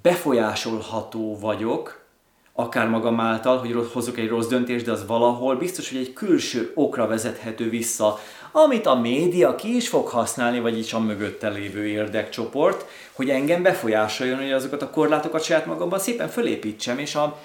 befolyásolható 0.01 1.39
vagyok, 1.39 2.05
akár 2.53 2.87
magam 2.87 3.19
által, 3.19 3.57
hogy 3.57 3.89
hozok 3.93 4.17
egy 4.17 4.27
rossz 4.27 4.47
döntést, 4.47 4.85
de 4.85 4.91
az 4.91 5.05
valahol 5.05 5.55
biztos, 5.55 5.89
hogy 5.89 5.97
egy 5.97 6.13
külső 6.13 6.71
okra 6.75 7.07
vezethető 7.07 7.69
vissza, 7.69 8.19
amit 8.57 8.85
a 8.85 8.95
média 8.95 9.55
ki 9.55 9.75
is 9.75 9.87
fog 9.87 10.07
használni, 10.07 10.59
vagy 10.59 10.77
is 10.77 10.93
a 10.93 10.99
mögötte 10.99 11.49
lévő 11.49 11.87
érdekcsoport, 11.87 12.85
hogy 13.11 13.29
engem 13.29 13.61
befolyásoljon, 13.61 14.37
hogy 14.37 14.51
azokat 14.51 14.81
a 14.81 14.89
korlátokat 14.89 15.43
saját 15.43 15.65
magamban 15.65 15.99
szépen 15.99 16.29
fölépítsem, 16.29 16.99
és 16.99 17.15
a, 17.15 17.39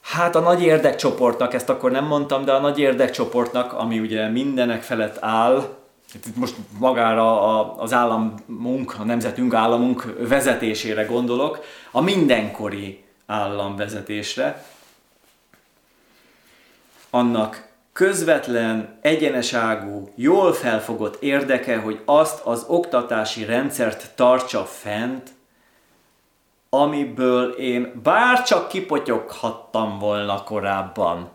Hát 0.00 0.36
a 0.36 0.40
nagy 0.40 0.62
érdekcsoportnak, 0.62 1.54
ezt 1.54 1.68
akkor 1.68 1.90
nem 1.90 2.04
mondtam, 2.04 2.44
de 2.44 2.52
a 2.52 2.60
nagy 2.60 2.78
érdekcsoportnak, 2.78 3.72
ami 3.72 3.98
ugye 3.98 4.28
mindenek 4.28 4.82
felett 4.82 5.16
áll, 5.20 5.76
itt 6.14 6.36
most 6.36 6.54
magára 6.78 7.76
az 7.76 7.92
államunk, 7.92 8.94
a 8.98 9.04
nemzetünk 9.04 9.54
államunk 9.54 10.14
vezetésére 10.28 11.04
gondolok, 11.04 11.64
a 11.90 12.00
mindenkori 12.00 13.04
államvezetésre, 13.26 14.64
annak 17.10 17.71
közvetlen, 17.92 18.98
egyeneságú, 19.00 20.12
jól 20.14 20.52
felfogott 20.52 21.22
érdeke, 21.22 21.78
hogy 21.78 22.00
azt 22.04 22.40
az 22.44 22.64
oktatási 22.68 23.44
rendszert 23.44 24.14
tartsa 24.14 24.64
fent, 24.64 25.30
amiből 26.68 27.50
én 27.50 28.00
bárcsak 28.02 28.68
kipotyoghattam 28.68 29.98
volna 29.98 30.44
korábban, 30.44 31.30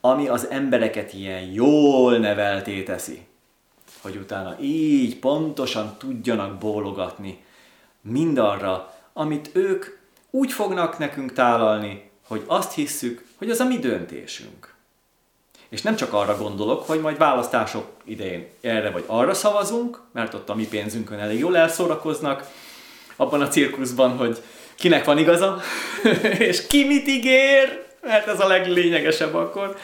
ami 0.00 0.28
az 0.28 0.46
embereket 0.50 1.12
ilyen 1.12 1.42
jól 1.42 2.18
nevelté 2.18 2.82
teszi 2.82 3.26
hogy 4.00 4.16
utána 4.16 4.56
így 4.60 5.18
pontosan 5.18 5.96
tudjanak 5.98 6.58
bólogatni 6.58 7.44
mindarra, 8.00 8.94
amit 9.12 9.50
ők 9.52 9.84
úgy 10.30 10.52
fognak 10.52 10.98
nekünk 10.98 11.32
tálalni, 11.32 12.10
hogy 12.26 12.44
azt 12.46 12.72
hisszük, 12.72 13.26
hogy 13.38 13.50
az 13.50 13.60
a 13.60 13.64
mi 13.64 13.78
döntésünk. 13.78 14.74
És 15.68 15.82
nem 15.82 15.96
csak 15.96 16.12
arra 16.12 16.36
gondolok, 16.36 16.86
hogy 16.86 17.00
majd 17.00 17.18
választások 17.18 17.86
idején 18.04 18.46
erre 18.60 18.90
vagy 18.90 19.04
arra 19.06 19.34
szavazunk, 19.34 20.00
mert 20.12 20.34
ott 20.34 20.48
a 20.48 20.54
mi 20.54 20.66
pénzünkön 20.66 21.18
elég 21.18 21.38
jól 21.38 21.56
elszórakoznak, 21.56 22.46
abban 23.16 23.40
a 23.40 23.48
cirkuszban, 23.48 24.16
hogy 24.16 24.42
kinek 24.74 25.04
van 25.04 25.18
igaza, 25.18 25.60
és 26.38 26.66
ki 26.66 26.84
mit 26.84 27.08
ígér, 27.08 27.84
mert 28.02 28.26
ez 28.26 28.40
a 28.40 28.46
leglényegesebb 28.46 29.34
akkor. 29.34 29.76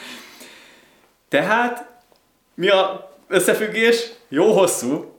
Tehát 1.29 1.93
Mi 2.55 2.69
a 2.69 3.11
összefüggés? 3.27 4.09
Jó 4.29 4.53
hosszú. 4.53 5.13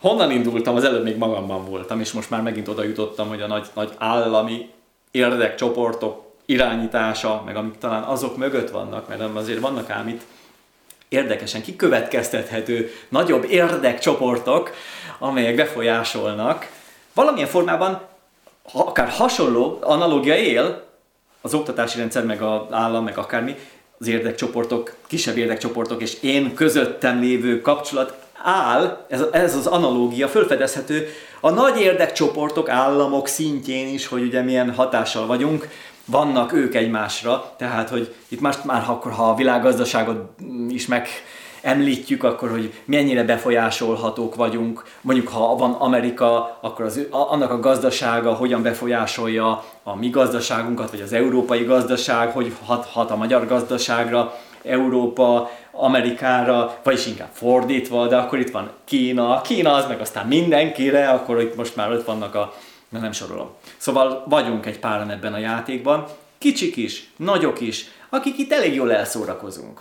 Honnan 0.00 0.30
indultam? 0.30 0.76
Az 0.76 0.84
előbb 0.84 1.02
még 1.02 1.16
magamban 1.16 1.64
voltam, 1.64 2.00
és 2.00 2.12
most 2.12 2.30
már 2.30 2.42
megint 2.42 2.68
oda 2.68 2.82
jutottam, 2.82 3.28
hogy 3.28 3.40
a 3.40 3.46
nagy, 3.46 3.66
nagy 3.74 3.92
állami 3.98 4.70
érdekcsoportok 5.10 6.27
irányítása, 6.48 7.42
meg 7.46 7.56
amik 7.56 7.78
talán 7.78 8.02
azok 8.02 8.36
mögött 8.36 8.70
vannak, 8.70 9.08
mert 9.08 9.20
azért 9.34 9.60
vannak 9.60 9.90
ám 9.90 10.08
itt 10.08 10.22
érdekesen 11.08 11.62
kikövetkeztethető 11.62 12.90
nagyobb 13.08 13.44
érdekcsoportok, 13.50 14.70
amelyek 15.18 15.54
befolyásolnak. 15.54 16.70
Valamilyen 17.14 17.48
formában, 17.48 18.00
ha 18.72 18.80
akár 18.80 19.08
hasonló 19.08 19.78
analógia 19.82 20.36
él, 20.36 20.84
az 21.40 21.54
oktatási 21.54 21.98
rendszer, 21.98 22.24
meg 22.24 22.42
az 22.42 22.60
állam, 22.70 23.04
meg 23.04 23.18
akármi, 23.18 23.56
az 23.98 24.06
érdekcsoportok, 24.06 24.94
kisebb 25.06 25.36
érdekcsoportok 25.36 26.02
és 26.02 26.16
én 26.22 26.54
közöttem 26.54 27.20
lévő 27.20 27.60
kapcsolat 27.60 28.26
áll, 28.42 29.06
ez, 29.08 29.24
ez 29.32 29.56
az 29.56 29.66
analógia 29.66 30.28
fölfedezhető 30.28 31.08
a 31.40 31.50
nagy 31.50 31.80
érdekcsoportok, 31.80 32.68
államok 32.68 33.28
szintjén 33.28 33.88
is, 33.94 34.06
hogy 34.06 34.22
ugye 34.22 34.42
milyen 34.42 34.74
hatással 34.74 35.26
vagyunk, 35.26 35.68
vannak 36.10 36.52
ők 36.52 36.74
egymásra, 36.74 37.54
tehát 37.56 37.88
hogy 37.88 38.14
itt 38.28 38.40
már, 38.40 38.54
már 38.64 38.84
akkor, 38.88 39.12
ha 39.12 39.30
a 39.30 39.34
világgazdaságot 39.34 40.30
is 40.68 40.86
meg 40.86 41.08
említjük, 41.62 42.24
akkor 42.24 42.50
hogy 42.50 42.72
mennyire 42.84 43.24
befolyásolhatók 43.24 44.34
vagyunk. 44.34 44.84
Mondjuk, 45.00 45.28
ha 45.28 45.56
van 45.56 45.72
Amerika, 45.72 46.58
akkor 46.60 46.84
az, 46.84 47.00
annak 47.10 47.50
a 47.50 47.60
gazdasága 47.60 48.32
hogyan 48.34 48.62
befolyásolja 48.62 49.64
a 49.82 49.96
mi 49.96 50.08
gazdaságunkat, 50.08 50.90
vagy 50.90 51.00
az 51.00 51.12
európai 51.12 51.64
gazdaság, 51.64 52.32
hogy 52.32 52.52
hat, 52.64 52.86
hat 52.86 53.10
a 53.10 53.16
magyar 53.16 53.46
gazdaságra, 53.46 54.34
Európa, 54.62 55.50
Amerikára, 55.72 56.78
vagyis 56.82 57.06
inkább 57.06 57.30
fordítva, 57.32 58.06
de 58.06 58.16
akkor 58.16 58.38
itt 58.38 58.50
van 58.50 58.70
Kína, 58.84 59.40
Kína 59.40 59.72
az 59.72 59.86
meg 59.88 60.00
aztán 60.00 60.26
mindenkire, 60.26 61.08
akkor 61.08 61.40
itt 61.40 61.56
most 61.56 61.76
már 61.76 61.92
ott 61.92 62.04
vannak 62.04 62.34
a, 62.34 62.54
nem 62.88 63.12
sorolom. 63.12 63.50
Szóval 63.78 64.24
vagyunk 64.28 64.66
egy 64.66 64.78
páran 64.78 65.10
ebben 65.10 65.34
a 65.34 65.38
játékban, 65.38 66.06
kicsik 66.38 66.76
is, 66.76 67.08
nagyok 67.16 67.60
is, 67.60 67.84
akik 68.08 68.38
itt 68.38 68.52
elég 68.52 68.74
jól 68.74 68.92
elszórakozunk. 68.92 69.80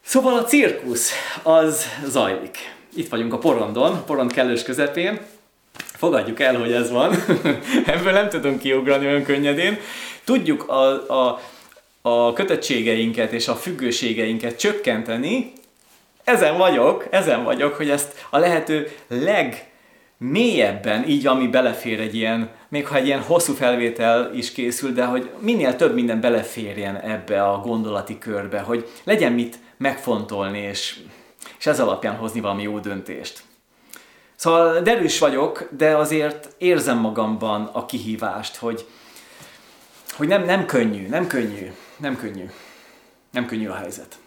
Szóval 0.00 0.38
a 0.38 0.44
cirkusz 0.44 1.12
az 1.42 1.86
zajlik. 2.04 2.74
Itt 2.94 3.08
vagyunk 3.08 3.32
a 3.32 3.38
porondon, 3.38 4.04
porond 4.04 4.32
kellős 4.32 4.62
közepén. 4.62 5.20
Fogadjuk 5.76 6.40
el, 6.40 6.58
hogy 6.58 6.72
ez 6.72 6.90
van. 6.90 7.14
Ebből 7.86 8.12
nem 8.12 8.28
tudunk 8.28 8.58
kiugrani 8.58 9.06
olyan 9.06 9.22
könnyedén. 9.22 9.78
Tudjuk 10.24 10.68
a, 10.68 11.10
a, 11.12 11.40
a 12.02 12.32
kötöttségeinket 12.32 13.32
és 13.32 13.48
a 13.48 13.54
függőségeinket 13.54 14.58
csökkenteni. 14.58 15.52
Ezen 16.24 16.56
vagyok, 16.56 17.06
ezen 17.10 17.44
vagyok, 17.44 17.74
hogy 17.74 17.90
ezt 17.90 18.26
a 18.30 18.38
lehető 18.38 18.96
leg 19.08 19.70
mélyebben, 20.18 21.08
így 21.08 21.26
ami 21.26 21.46
belefér 21.46 22.00
egy 22.00 22.14
ilyen, 22.14 22.50
még 22.68 22.86
ha 22.86 22.96
egy 22.96 23.06
ilyen 23.06 23.22
hosszú 23.22 23.54
felvétel 23.54 24.34
is 24.34 24.52
készül, 24.52 24.92
de 24.92 25.04
hogy 25.04 25.30
minél 25.38 25.76
több 25.76 25.94
minden 25.94 26.20
beleférjen 26.20 26.96
ebbe 26.96 27.42
a 27.44 27.60
gondolati 27.60 28.18
körbe, 28.18 28.60
hogy 28.60 28.88
legyen 29.04 29.32
mit 29.32 29.58
megfontolni, 29.76 30.58
és, 30.58 30.98
és 31.58 31.66
ez 31.66 31.80
alapján 31.80 32.16
hozni 32.16 32.40
valami 32.40 32.62
jó 32.62 32.78
döntést. 32.78 33.42
Szóval 34.36 34.80
derűs 34.80 35.18
vagyok, 35.18 35.68
de 35.76 35.96
azért 35.96 36.54
érzem 36.58 36.98
magamban 36.98 37.70
a 37.72 37.86
kihívást, 37.86 38.56
hogy, 38.56 38.86
hogy 40.16 40.28
nem, 40.28 40.44
nem 40.44 40.66
könnyű, 40.66 41.08
nem 41.08 41.26
könnyű, 41.26 41.72
nem 41.96 42.16
könnyű, 42.16 42.50
nem 43.30 43.46
könnyű 43.46 43.68
a 43.68 43.74
helyzet. 43.74 44.18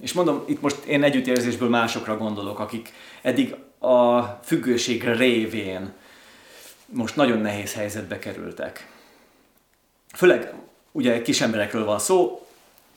És 0.00 0.12
mondom, 0.12 0.44
itt 0.46 0.60
most 0.60 0.84
én 0.84 1.02
együttérzésből 1.02 1.68
másokra 1.68 2.16
gondolok, 2.16 2.58
akik 2.58 2.92
eddig 3.22 3.54
a 3.84 4.40
függőség 4.44 5.04
révén 5.04 5.92
most 6.86 7.16
nagyon 7.16 7.38
nehéz 7.38 7.74
helyzetbe 7.74 8.18
kerültek. 8.18 8.92
Főleg 10.14 10.54
ugye 10.92 11.22
kis 11.22 11.40
emberekről 11.40 11.84
van 11.84 11.98
szó, 11.98 12.46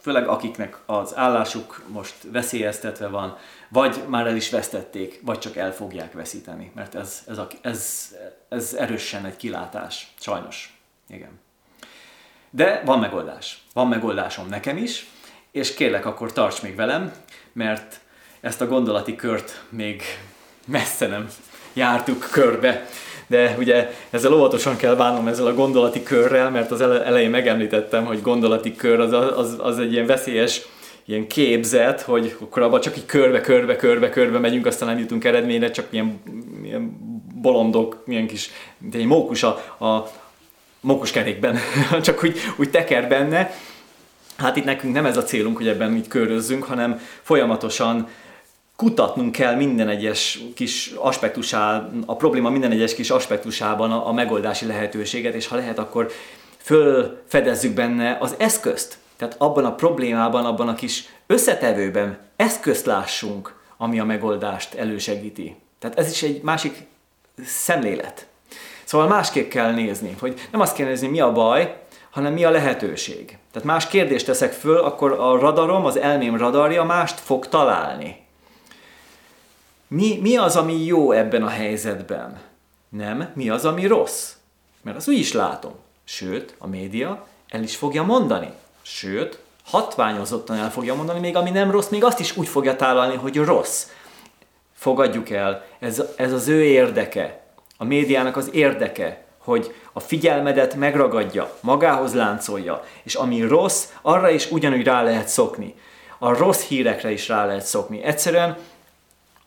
főleg 0.01 0.27
akiknek 0.27 0.77
az 0.85 1.15
állásuk 1.15 1.83
most 1.87 2.15
veszélyeztetve 2.31 3.07
van, 3.07 3.37
vagy 3.69 4.03
már 4.07 4.27
el 4.27 4.35
is 4.35 4.49
vesztették, 4.49 5.19
vagy 5.23 5.39
csak 5.39 5.55
el 5.55 5.73
fogják 5.73 6.13
veszíteni, 6.13 6.71
mert 6.75 6.95
ez, 6.95 7.23
ez, 7.27 7.37
a, 7.37 7.47
ez, 7.61 8.15
ez 8.49 8.73
erősen 8.73 9.25
egy 9.25 9.37
kilátás, 9.37 10.13
sajnos. 10.19 10.79
Igen. 11.09 11.39
De 12.49 12.81
van 12.85 12.99
megoldás. 12.99 13.63
Van 13.73 13.87
megoldásom 13.87 14.47
nekem 14.47 14.77
is, 14.77 15.07
és 15.51 15.73
kérlek 15.73 16.05
akkor 16.05 16.33
tarts 16.33 16.61
még 16.61 16.75
velem, 16.75 17.13
mert 17.53 17.99
ezt 18.39 18.61
a 18.61 18.67
gondolati 18.67 19.15
kört 19.15 19.63
még 19.69 20.03
messze 20.67 21.07
nem 21.07 21.27
jártuk 21.73 22.27
körbe. 22.31 22.87
De 23.27 23.55
ugye 23.57 23.91
ezzel 24.09 24.33
óvatosan 24.33 24.75
kell 24.75 24.95
bánnom 24.95 25.27
ezzel 25.27 25.47
a 25.47 25.53
gondolati 25.53 26.03
körrel, 26.03 26.49
mert 26.49 26.71
az 26.71 26.81
elején 26.81 27.29
megemlítettem, 27.29 28.05
hogy 28.05 28.21
gondolati 28.21 28.75
kör 28.75 28.99
az, 28.99 29.13
az, 29.37 29.55
az 29.59 29.79
egy 29.79 29.91
ilyen 29.91 30.05
veszélyes 30.05 30.61
ilyen 31.05 31.27
képzet, 31.27 32.01
hogy 32.01 32.37
akkor 32.41 32.61
abban 32.61 32.81
csak 32.81 32.97
így 32.97 33.05
körbe, 33.05 33.41
körbe, 33.41 33.75
körbe, 33.75 34.09
körbe 34.09 34.39
megyünk, 34.39 34.65
aztán 34.65 34.87
nem 34.87 34.99
jutunk 34.99 35.23
eredményre, 35.23 35.71
csak 35.71 35.85
ilyen, 35.89 36.21
ilyen 36.63 36.97
bolondok, 37.41 38.01
milyen 38.05 38.27
kis, 38.27 38.49
mint 38.77 38.95
egy 38.95 39.05
mókus 39.05 39.43
a, 39.43 39.49
a 39.85 40.11
mókuskerékben, 40.79 41.57
csak 42.01 42.23
úgy, 42.23 42.37
úgy 42.57 42.69
teker 42.69 43.07
benne. 43.07 43.51
Hát 44.37 44.55
itt 44.55 44.63
nekünk 44.63 44.93
nem 44.93 45.05
ez 45.05 45.17
a 45.17 45.23
célunk, 45.23 45.57
hogy 45.57 45.67
ebben 45.67 45.95
így 45.95 46.07
körözzünk, 46.07 46.63
hanem 46.63 47.01
folyamatosan 47.21 48.07
kutatnunk 48.77 49.31
kell 49.31 49.55
minden 49.55 49.89
egyes 49.89 50.39
kis 50.55 50.91
aspektusában, 50.95 52.03
a 52.05 52.15
probléma 52.15 52.49
minden 52.49 52.71
egyes 52.71 52.95
kis 52.95 53.09
aspektusában 53.09 53.91
a, 53.91 54.07
a 54.07 54.11
megoldási 54.11 54.65
lehetőséget, 54.65 55.33
és 55.33 55.47
ha 55.47 55.55
lehet, 55.55 55.79
akkor 55.79 56.11
fölfedezzük 56.57 57.73
benne 57.73 58.17
az 58.19 58.35
eszközt. 58.37 58.97
Tehát 59.15 59.35
abban 59.37 59.65
a 59.65 59.75
problémában, 59.75 60.45
abban 60.45 60.67
a 60.67 60.75
kis 60.75 61.05
összetevőben 61.27 62.17
eszközt 62.35 62.85
lássunk, 62.85 63.55
ami 63.77 63.99
a 63.99 64.05
megoldást 64.05 64.73
elősegíti. 64.73 65.55
Tehát 65.79 65.99
ez 65.99 66.11
is 66.11 66.23
egy 66.23 66.41
másik 66.41 66.85
szemlélet. 67.45 68.27
Szóval 68.83 69.07
másképp 69.07 69.49
kell 69.49 69.71
nézni, 69.71 70.15
hogy 70.19 70.47
nem 70.51 70.61
azt 70.61 70.75
kell 70.75 70.87
nézni, 70.87 71.07
mi 71.07 71.19
a 71.19 71.31
baj, 71.31 71.77
hanem 72.09 72.33
mi 72.33 72.43
a 72.43 72.49
lehetőség. 72.49 73.37
Tehát 73.51 73.67
más 73.67 73.87
kérdést 73.87 74.25
teszek 74.25 74.51
föl, 74.51 74.77
akkor 74.77 75.11
a 75.11 75.39
radarom, 75.39 75.85
az 75.85 75.97
elmém 75.97 76.37
radarja 76.37 76.83
mást 76.83 77.19
fog 77.19 77.47
találni. 77.47 78.26
Mi, 79.87 80.19
mi 80.21 80.37
az, 80.37 80.55
ami 80.55 80.85
jó 80.85 81.11
ebben 81.11 81.43
a 81.43 81.49
helyzetben? 81.49 82.41
Nem, 82.89 83.29
mi 83.33 83.49
az, 83.49 83.65
ami 83.65 83.85
rossz? 83.85 84.33
Mert 84.81 84.97
azt 84.97 85.07
úgy 85.07 85.17
is 85.17 85.33
látom. 85.33 85.73
Sőt, 86.03 86.55
a 86.57 86.67
média 86.67 87.27
el 87.49 87.63
is 87.63 87.75
fogja 87.75 88.03
mondani. 88.03 88.51
Sőt, 88.81 89.39
hatványozottan 89.65 90.57
el 90.57 90.71
fogja 90.71 90.95
mondani, 90.95 91.19
még 91.19 91.35
ami 91.35 91.49
nem 91.49 91.71
rossz, 91.71 91.89
még 91.89 92.03
azt 92.03 92.19
is 92.19 92.37
úgy 92.37 92.47
fogja 92.47 92.75
tálalni, 92.75 93.15
hogy 93.15 93.37
rossz. 93.37 93.87
Fogadjuk 94.73 95.29
el, 95.29 95.65
ez, 95.79 96.03
ez 96.15 96.33
az 96.33 96.47
ő 96.47 96.63
érdeke, 96.63 97.41
a 97.77 97.83
médiának 97.83 98.37
az 98.37 98.49
érdeke, 98.53 99.25
hogy 99.37 99.75
a 99.93 99.99
figyelmedet 99.99 100.75
megragadja, 100.75 101.57
magához 101.59 102.13
láncolja, 102.13 102.83
és 103.03 103.15
ami 103.15 103.41
rossz, 103.41 103.85
arra 104.01 104.29
is 104.29 104.51
ugyanúgy 104.51 104.83
rá 104.83 105.03
lehet 105.03 105.27
szokni. 105.27 105.75
A 106.17 106.37
rossz 106.37 106.63
hírekre 106.63 107.11
is 107.11 107.27
rá 107.27 107.45
lehet 107.45 107.65
szokni. 107.65 108.03
Egyszerűen 108.03 108.57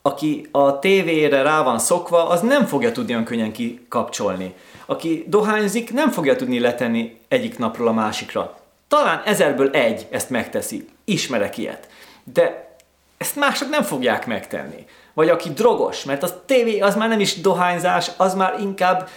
aki 0.03 0.49
a 0.51 0.79
tévére 0.79 1.43
rá 1.43 1.63
van 1.63 1.79
szokva, 1.79 2.29
az 2.29 2.41
nem 2.41 2.67
fogja 2.67 2.93
tudni 2.93 3.13
olyan 3.13 3.25
könnyen 3.25 3.53
kikapcsolni. 3.53 4.55
Aki 4.87 5.25
dohányzik, 5.27 5.93
nem 5.93 6.11
fogja 6.11 6.37
tudni 6.37 6.59
letenni 6.59 7.21
egyik 7.29 7.59
napról 7.59 7.89
a 7.89 7.93
másikra. 7.93 8.59
Talán 8.89 9.23
ezerből 9.25 9.71
egy 9.71 10.07
ezt 10.11 10.31
megteszi. 10.31 10.89
Ismerek 11.05 11.59
ilyet. 11.59 11.89
De 12.25 12.77
ezt 13.17 13.37
mások 13.37 13.69
nem 13.69 13.83
fogják 13.83 14.27
megtenni. 14.27 14.85
Vagy 15.15 15.29
aki 15.29 15.51
drogos, 15.53 16.05
mert 16.05 16.23
a 16.23 16.45
tévé 16.45 16.79
az 16.79 16.97
már 16.97 17.09
nem 17.09 17.21
is 17.21 17.41
dohányzás, 17.41 18.11
az 18.17 18.35
már 18.35 18.61
inkább 18.61 19.09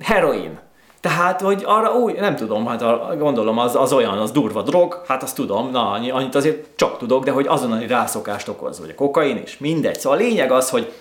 heroin. 0.00 0.58
Tehát, 1.00 1.40
hogy 1.40 1.62
arra 1.64 1.92
úgy, 1.92 2.14
nem 2.14 2.36
tudom, 2.36 2.66
hát 2.66 3.18
gondolom 3.18 3.58
az, 3.58 3.76
az 3.76 3.92
olyan, 3.92 4.18
az 4.18 4.30
durva 4.30 4.62
drog, 4.62 5.02
hát 5.06 5.22
azt 5.22 5.34
tudom, 5.34 5.70
na, 5.70 5.90
annyit 5.90 6.34
azért 6.34 6.66
csak 6.76 6.98
tudok, 6.98 7.24
de 7.24 7.30
hogy 7.30 7.46
azonnali 7.46 7.86
rászokást 7.86 8.48
okoz, 8.48 8.80
vagy 8.80 8.90
a 8.90 8.94
kokain 8.94 9.36
is, 9.36 9.58
mindegy. 9.58 10.00
Szóval 10.00 10.18
a 10.18 10.20
lényeg 10.20 10.52
az, 10.52 10.70
hogy 10.70 10.92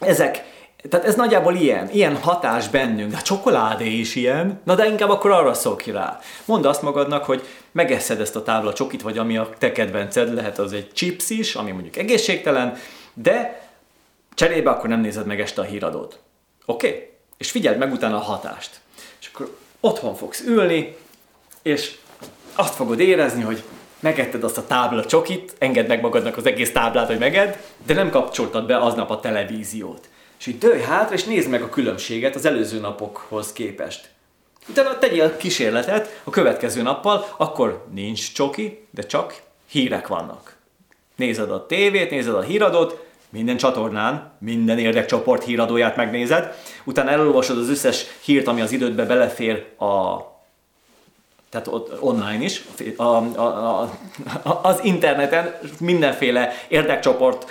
ezek, 0.00 0.44
tehát 0.88 1.06
ez 1.06 1.14
nagyjából 1.14 1.54
ilyen, 1.54 1.88
ilyen 1.92 2.16
hatás 2.16 2.68
bennünk, 2.68 3.14
a 3.14 3.22
csokoládé 3.22 3.98
is 3.98 4.14
ilyen, 4.14 4.60
na 4.64 4.74
de 4.74 4.86
inkább 4.86 5.10
akkor 5.10 5.30
arra 5.30 5.54
szokj 5.54 5.90
rá. 5.90 6.20
Mondd 6.44 6.66
azt 6.66 6.82
magadnak, 6.82 7.24
hogy 7.24 7.42
megeszed 7.72 8.20
ezt 8.20 8.36
a 8.36 8.42
tábla 8.42 8.72
csokit, 8.72 9.02
vagy 9.02 9.18
ami 9.18 9.36
a 9.36 9.48
te 9.58 9.72
kedvenced, 9.72 10.34
lehet 10.34 10.58
az 10.58 10.72
egy 10.72 10.92
chips 10.92 11.30
is, 11.30 11.54
ami 11.54 11.70
mondjuk 11.70 11.96
egészségtelen, 11.96 12.76
de 13.14 13.68
cserébe 14.34 14.70
akkor 14.70 14.88
nem 14.88 15.00
nézed 15.00 15.26
meg 15.26 15.40
este 15.40 15.60
a 15.60 15.64
híradót. 15.64 16.18
Oké? 16.66 16.88
Okay? 16.88 17.08
És 17.38 17.50
figyeld 17.50 17.78
meg 17.78 17.92
utána 17.92 18.16
a 18.16 18.20
hatást 18.20 18.80
otthon 19.80 20.14
fogsz 20.14 20.40
ülni, 20.40 20.96
és 21.62 21.94
azt 22.54 22.74
fogod 22.74 23.00
érezni, 23.00 23.42
hogy 23.42 23.62
megetted 24.00 24.44
azt 24.44 24.58
a 24.58 24.66
tábla 24.66 25.04
csokit, 25.04 25.54
engedd 25.58 25.86
meg 25.86 26.00
magadnak 26.00 26.36
az 26.36 26.46
egész 26.46 26.72
táblát, 26.72 27.06
hogy 27.06 27.18
megedd, 27.18 27.54
de 27.86 27.94
nem 27.94 28.10
kapcsoltad 28.10 28.66
be 28.66 28.76
aznap 28.78 29.10
a 29.10 29.20
televíziót. 29.20 30.08
És 30.38 30.46
így 30.46 30.58
dőj 30.58 30.80
hátra, 30.80 31.14
és 31.14 31.24
nézd 31.24 31.48
meg 31.48 31.62
a 31.62 31.68
különbséget 31.68 32.34
az 32.34 32.44
előző 32.44 32.80
napokhoz 32.80 33.52
képest. 33.52 34.10
Utána 34.68 34.98
tegyél 34.98 35.36
kísérletet 35.36 36.20
a 36.24 36.30
következő 36.30 36.82
nappal, 36.82 37.34
akkor 37.36 37.86
nincs 37.92 38.32
csoki, 38.32 38.86
de 38.90 39.02
csak 39.02 39.42
hírek 39.70 40.06
vannak. 40.06 40.56
Nézed 41.16 41.50
a 41.50 41.66
tévét, 41.66 42.10
nézed 42.10 42.34
a 42.34 42.40
híradót, 42.40 43.04
minden 43.30 43.56
csatornán, 43.56 44.32
minden 44.38 44.78
érdekcsoport 44.78 45.44
híradóját 45.44 45.96
megnézed, 45.96 46.54
utána 46.84 47.10
elolvasod 47.10 47.58
az 47.58 47.68
összes 47.68 48.04
hírt, 48.24 48.46
ami 48.46 48.60
az 48.60 48.72
idődbe 48.72 49.04
belefér 49.04 49.74
a 49.78 50.28
tehát 51.50 51.66
ott 51.66 52.02
online 52.02 52.44
is, 52.44 52.64
a, 52.96 53.02
a, 53.02 53.80
a, 54.42 54.60
az 54.62 54.80
interneten 54.82 55.58
mindenféle 55.80 56.52
érdekcsoport 56.68 57.50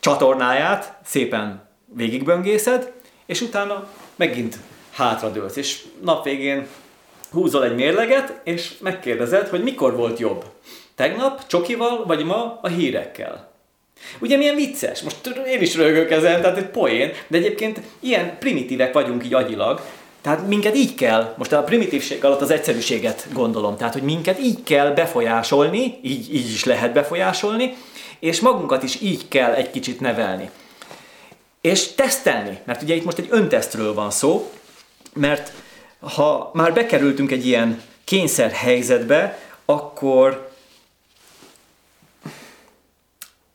csatornáját 0.00 0.98
szépen 1.04 1.68
végigböngészed, 1.94 2.92
és 3.26 3.40
utána 3.40 3.88
megint 4.16 4.58
hátradőlsz, 4.92 5.56
és 5.56 5.84
nap 6.02 6.24
végén 6.24 6.66
húzol 7.30 7.64
egy 7.64 7.74
mérleget, 7.74 8.40
és 8.44 8.78
megkérdezed, 8.78 9.48
hogy 9.48 9.62
mikor 9.62 9.96
volt 9.96 10.18
jobb. 10.18 10.44
Tegnap 10.94 11.46
csokival, 11.46 12.04
vagy 12.06 12.24
ma 12.24 12.58
a 12.62 12.68
hírekkel. 12.68 13.47
Ugye 14.18 14.36
milyen 14.36 14.54
vicces? 14.54 15.02
Most 15.02 15.16
én 15.46 15.60
is 15.60 15.74
rögök 15.74 16.10
ezen, 16.10 16.40
tehát 16.40 16.56
egy 16.56 16.66
poén, 16.66 17.12
de 17.26 17.36
egyébként 17.36 17.80
ilyen 18.00 18.36
primitívek 18.38 18.92
vagyunk 18.92 19.24
így 19.24 19.34
agyilag, 19.34 19.80
tehát 20.20 20.46
minket 20.46 20.76
így 20.76 20.94
kell, 20.94 21.34
most 21.36 21.52
a 21.52 21.62
primitívség 21.62 22.24
alatt 22.24 22.40
az 22.40 22.50
egyszerűséget 22.50 23.26
gondolom, 23.32 23.76
tehát 23.76 23.92
hogy 23.92 24.02
minket 24.02 24.38
így 24.38 24.62
kell 24.62 24.90
befolyásolni, 24.90 25.98
így, 26.02 26.34
így 26.34 26.50
is 26.50 26.64
lehet 26.64 26.92
befolyásolni, 26.92 27.76
és 28.18 28.40
magunkat 28.40 28.82
is 28.82 29.00
így 29.00 29.28
kell 29.28 29.52
egy 29.52 29.70
kicsit 29.70 30.00
nevelni. 30.00 30.50
És 31.60 31.94
tesztelni, 31.94 32.58
mert 32.64 32.82
ugye 32.82 32.94
itt 32.94 33.04
most 33.04 33.18
egy 33.18 33.28
öntesztről 33.30 33.94
van 33.94 34.10
szó, 34.10 34.50
mert 35.12 35.52
ha 36.00 36.50
már 36.54 36.72
bekerültünk 36.72 37.30
egy 37.30 37.46
ilyen 37.46 37.82
kényszer 38.04 38.50
helyzetbe, 38.50 39.38
akkor 39.64 40.47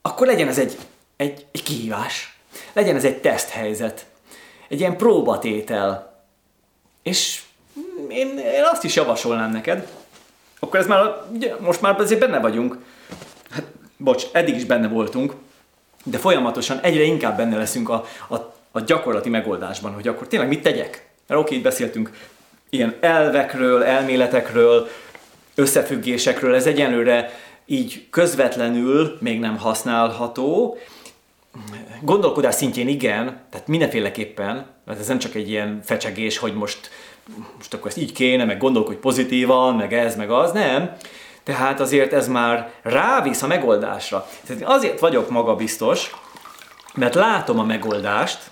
akkor 0.05 0.27
legyen 0.27 0.47
ez 0.47 0.57
egy, 0.57 0.77
egy, 1.15 1.45
egy 1.51 1.63
kihívás. 1.63 2.37
Legyen 2.73 2.95
ez 2.95 3.05
egy 3.05 3.17
teszthelyzet. 3.17 4.05
Egy 4.67 4.79
ilyen 4.79 4.97
próbatétel. 4.97 6.21
És 7.01 7.41
én, 8.09 8.37
én 8.37 8.63
azt 8.71 8.83
is 8.83 8.95
javasolnám 8.95 9.51
neked, 9.51 9.87
akkor 10.59 10.79
ez 10.79 10.87
már, 10.87 11.21
ugye, 11.33 11.55
most 11.59 11.81
már 11.81 11.99
azért 11.99 12.19
benne 12.19 12.39
vagyunk. 12.39 12.77
Hát, 13.49 13.65
bocs, 13.97 14.25
eddig 14.31 14.55
is 14.55 14.65
benne 14.65 14.87
voltunk, 14.87 15.33
de 16.03 16.17
folyamatosan 16.17 16.79
egyre 16.79 17.03
inkább 17.03 17.37
benne 17.37 17.57
leszünk 17.57 17.89
a, 17.89 18.05
a, 18.29 18.35
a 18.71 18.79
gyakorlati 18.79 19.29
megoldásban, 19.29 19.93
hogy 19.93 20.07
akkor 20.07 20.27
tényleg 20.27 20.47
mit 20.47 20.61
tegyek? 20.61 21.07
Mert 21.27 21.41
oké, 21.41 21.55
itt 21.55 21.63
beszéltünk 21.63 22.11
ilyen 22.69 22.95
elvekről, 22.99 23.83
elméletekről, 23.83 24.87
összefüggésekről, 25.55 26.55
ez 26.55 26.65
egyenlőre 26.65 27.31
így 27.65 28.07
közvetlenül 28.09 29.17
még 29.19 29.39
nem 29.39 29.57
használható. 29.57 30.77
Gondolkodás 32.01 32.55
szintjén 32.55 32.87
igen, 32.87 33.41
tehát 33.49 33.67
mindenféleképpen, 33.67 34.65
mert 34.85 34.99
ez 34.99 35.07
nem 35.07 35.19
csak 35.19 35.35
egy 35.35 35.49
ilyen 35.49 35.79
fecsegés, 35.83 36.37
hogy 36.37 36.53
most, 36.53 36.89
most 37.57 37.73
akkor 37.73 37.87
ezt 37.87 37.97
így 37.97 38.11
kéne, 38.11 38.45
meg 38.45 38.57
gondolkodj 38.57 38.97
pozitívan, 38.97 39.75
meg 39.75 39.93
ez, 39.93 40.15
meg 40.15 40.31
az, 40.31 40.51
nem. 40.51 40.95
Tehát 41.43 41.79
azért 41.79 42.13
ez 42.13 42.27
már 42.27 42.71
rávisz 42.81 43.41
a 43.41 43.47
megoldásra. 43.47 44.27
Tehát 44.45 44.63
azért 44.63 44.99
vagyok 44.99 45.29
magabiztos, 45.29 46.11
mert 46.93 47.15
látom 47.15 47.59
a 47.59 47.63
megoldást, 47.63 48.51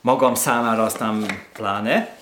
magam 0.00 0.34
számára 0.34 0.84
aztán 0.84 1.26
pláne, 1.52 2.16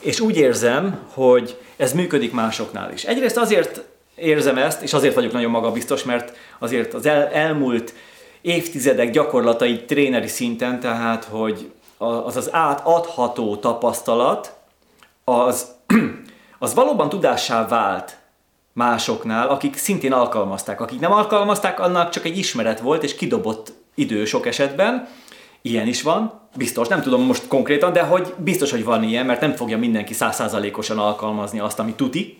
és 0.00 0.20
úgy 0.20 0.36
érzem, 0.36 1.06
hogy 1.12 1.58
ez 1.76 1.92
működik 1.92 2.32
másoknál 2.32 2.92
is. 2.92 3.04
Egyrészt 3.04 3.36
azért 3.36 3.84
érzem 4.20 4.58
ezt, 4.58 4.82
és 4.82 4.92
azért 4.92 5.14
vagyok 5.14 5.32
nagyon 5.32 5.50
magabiztos, 5.50 6.02
mert 6.04 6.36
azért 6.58 6.94
az 6.94 7.06
el, 7.06 7.26
elmúlt 7.26 7.94
évtizedek 8.40 9.10
gyakorlatai 9.10 9.84
tréneri 9.84 10.26
szinten, 10.26 10.80
tehát 10.80 11.24
hogy 11.24 11.70
az 11.98 12.36
az 12.36 12.48
átadható 12.52 13.56
tapasztalat, 13.56 14.56
az, 15.24 15.66
az 16.58 16.74
valóban 16.74 17.08
tudássá 17.08 17.66
vált 17.66 18.16
másoknál, 18.72 19.48
akik 19.48 19.76
szintén 19.76 20.12
alkalmazták. 20.12 20.80
Akik 20.80 21.00
nem 21.00 21.12
alkalmazták, 21.12 21.80
annak 21.80 22.10
csak 22.10 22.24
egy 22.24 22.38
ismeret 22.38 22.80
volt, 22.80 23.02
és 23.02 23.14
kidobott 23.14 23.72
idő 23.94 24.24
sok 24.24 24.46
esetben. 24.46 25.08
Ilyen 25.62 25.86
is 25.86 26.02
van, 26.02 26.40
biztos, 26.56 26.88
nem 26.88 27.02
tudom 27.02 27.22
most 27.22 27.46
konkrétan, 27.48 27.92
de 27.92 28.02
hogy 28.02 28.34
biztos, 28.36 28.70
hogy 28.70 28.84
van 28.84 29.02
ilyen, 29.02 29.26
mert 29.26 29.40
nem 29.40 29.52
fogja 29.54 29.78
mindenki 29.78 30.14
százszázalékosan 30.14 30.98
alkalmazni 30.98 31.58
azt, 31.58 31.78
ami 31.78 31.92
tuti, 31.92 32.38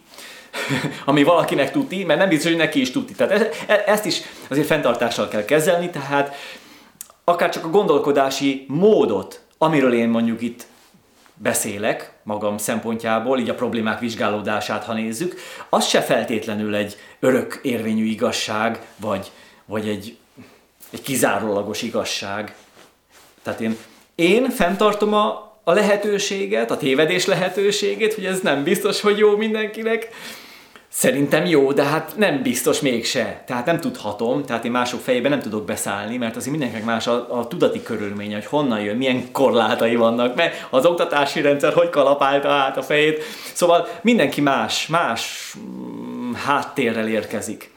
ami 1.05 1.23
valakinek 1.23 1.71
tuti, 1.71 2.05
mert 2.05 2.19
nem 2.19 2.29
biztos, 2.29 2.51
hogy 2.51 2.61
neki 2.61 2.81
is 2.81 2.91
tuti. 2.91 3.13
Tehát 3.13 3.33
e, 3.33 3.73
e, 3.73 3.83
ezt 3.87 4.05
is 4.05 4.21
azért 4.49 4.67
fenntartással 4.67 5.29
kell 5.29 5.45
kezelni, 5.45 5.91
tehát 5.91 6.35
akár 7.25 7.51
csak 7.51 7.65
a 7.65 7.71
gondolkodási 7.71 8.65
módot, 8.69 9.41
amiről 9.59 9.93
én 9.93 10.09
mondjuk 10.09 10.43
itt 10.43 10.67
beszélek 11.35 12.13
magam 12.23 12.59
szempontjából, 12.59 13.39
így 13.39 13.49
a 13.49 13.55
problémák 13.55 14.01
vizsgálódását, 14.01 14.85
ha 14.85 14.93
nézzük, 14.93 15.41
az 15.69 15.87
se 15.87 16.01
feltétlenül 16.01 16.75
egy 16.75 16.97
örök 17.21 17.61
érvényű 17.63 18.05
igazság, 18.05 18.87
vagy, 18.97 19.31
vagy 19.65 19.89
egy, 19.89 20.17
egy 20.91 21.03
kizárólagos 21.03 21.83
igazság. 21.83 22.55
Tehát 23.43 23.61
én, 23.61 23.77
én 24.15 24.51
fenntartom 24.51 25.15
a, 25.15 25.48
a 25.69 25.73
lehetőséget, 25.73 26.71
a 26.71 26.77
tévedés 26.77 27.27
lehetőségét, 27.27 28.15
hogy 28.15 28.25
ez 28.25 28.41
nem 28.41 28.63
biztos, 28.63 29.01
hogy 29.01 29.19
jó 29.19 29.37
mindenkinek, 29.37 30.09
Szerintem 30.91 31.47
jó, 31.47 31.73
de 31.73 31.83
hát 31.83 32.13
nem 32.17 32.43
biztos 32.43 32.81
mégse. 32.81 33.43
Tehát 33.47 33.67
nem 33.67 33.81
tudhatom, 33.81 34.45
tehát 34.45 34.65
én 34.65 34.71
mások 34.71 35.01
fejében 35.01 35.31
nem 35.31 35.41
tudok 35.41 35.65
beszállni, 35.65 36.17
mert 36.17 36.37
azért 36.37 36.51
mindenkinek 36.51 36.85
más 36.85 37.07
a, 37.07 37.39
a 37.39 37.47
tudati 37.47 37.83
körülménye, 37.83 38.35
hogy 38.35 38.47
honnan 38.47 38.81
jön, 38.81 38.97
milyen 38.97 39.33
korlátai 39.33 39.97
vannak, 39.97 40.35
mert 40.35 40.67
az 40.71 40.87
oktatási 40.87 41.41
rendszer 41.41 41.73
hogy 41.73 41.91
kalapálta 41.91 42.49
át 42.49 42.77
a 42.77 42.83
fejét. 42.83 43.23
Szóval 43.53 43.89
mindenki 44.03 44.41
más, 44.41 44.87
más 44.87 45.55
mm, 45.59 46.33
háttérrel 46.33 47.09
érkezik. 47.09 47.71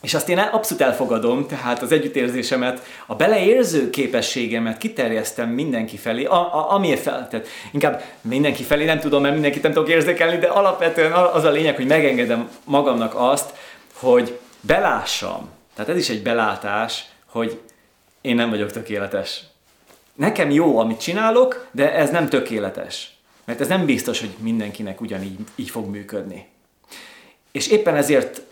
És 0.00 0.14
azt 0.14 0.28
én 0.28 0.38
abszolút 0.38 0.82
elfogadom, 0.82 1.46
tehát 1.46 1.82
az 1.82 1.92
együttérzésemet, 1.92 2.86
a 3.06 3.14
beleérző 3.14 3.90
képességemet 3.90 4.78
kiterjesztem 4.78 5.48
mindenki 5.48 5.96
felé, 5.96 6.24
a, 6.24 6.54
a, 6.54 6.72
amiért 6.72 7.02
fel, 7.02 7.28
tehát 7.28 7.48
inkább 7.72 8.02
mindenki 8.20 8.62
felé 8.62 8.84
nem 8.84 8.98
tudom, 8.98 9.22
mert 9.22 9.34
mindenkit 9.34 9.62
nem 9.62 9.72
tudok 9.72 9.88
érzékelni, 9.88 10.38
de 10.38 10.46
alapvetően 10.46 11.12
az 11.12 11.44
a 11.44 11.50
lényeg, 11.50 11.76
hogy 11.76 11.86
megengedem 11.86 12.48
magamnak 12.64 13.14
azt, 13.16 13.52
hogy 13.92 14.38
belássam, 14.60 15.48
tehát 15.74 15.90
ez 15.90 15.96
is 15.96 16.08
egy 16.08 16.22
belátás, 16.22 17.04
hogy 17.26 17.60
én 18.20 18.34
nem 18.34 18.50
vagyok 18.50 18.70
tökéletes. 18.70 19.42
Nekem 20.14 20.50
jó, 20.50 20.78
amit 20.78 21.00
csinálok, 21.00 21.68
de 21.70 21.94
ez 21.94 22.10
nem 22.10 22.28
tökéletes. 22.28 23.16
Mert 23.44 23.60
ez 23.60 23.68
nem 23.68 23.84
biztos, 23.84 24.20
hogy 24.20 24.34
mindenkinek 24.38 25.00
ugyanígy 25.00 25.38
így 25.54 25.70
fog 25.70 25.90
működni. 25.90 26.46
És 27.52 27.68
éppen 27.68 27.96
ezért 27.96 28.42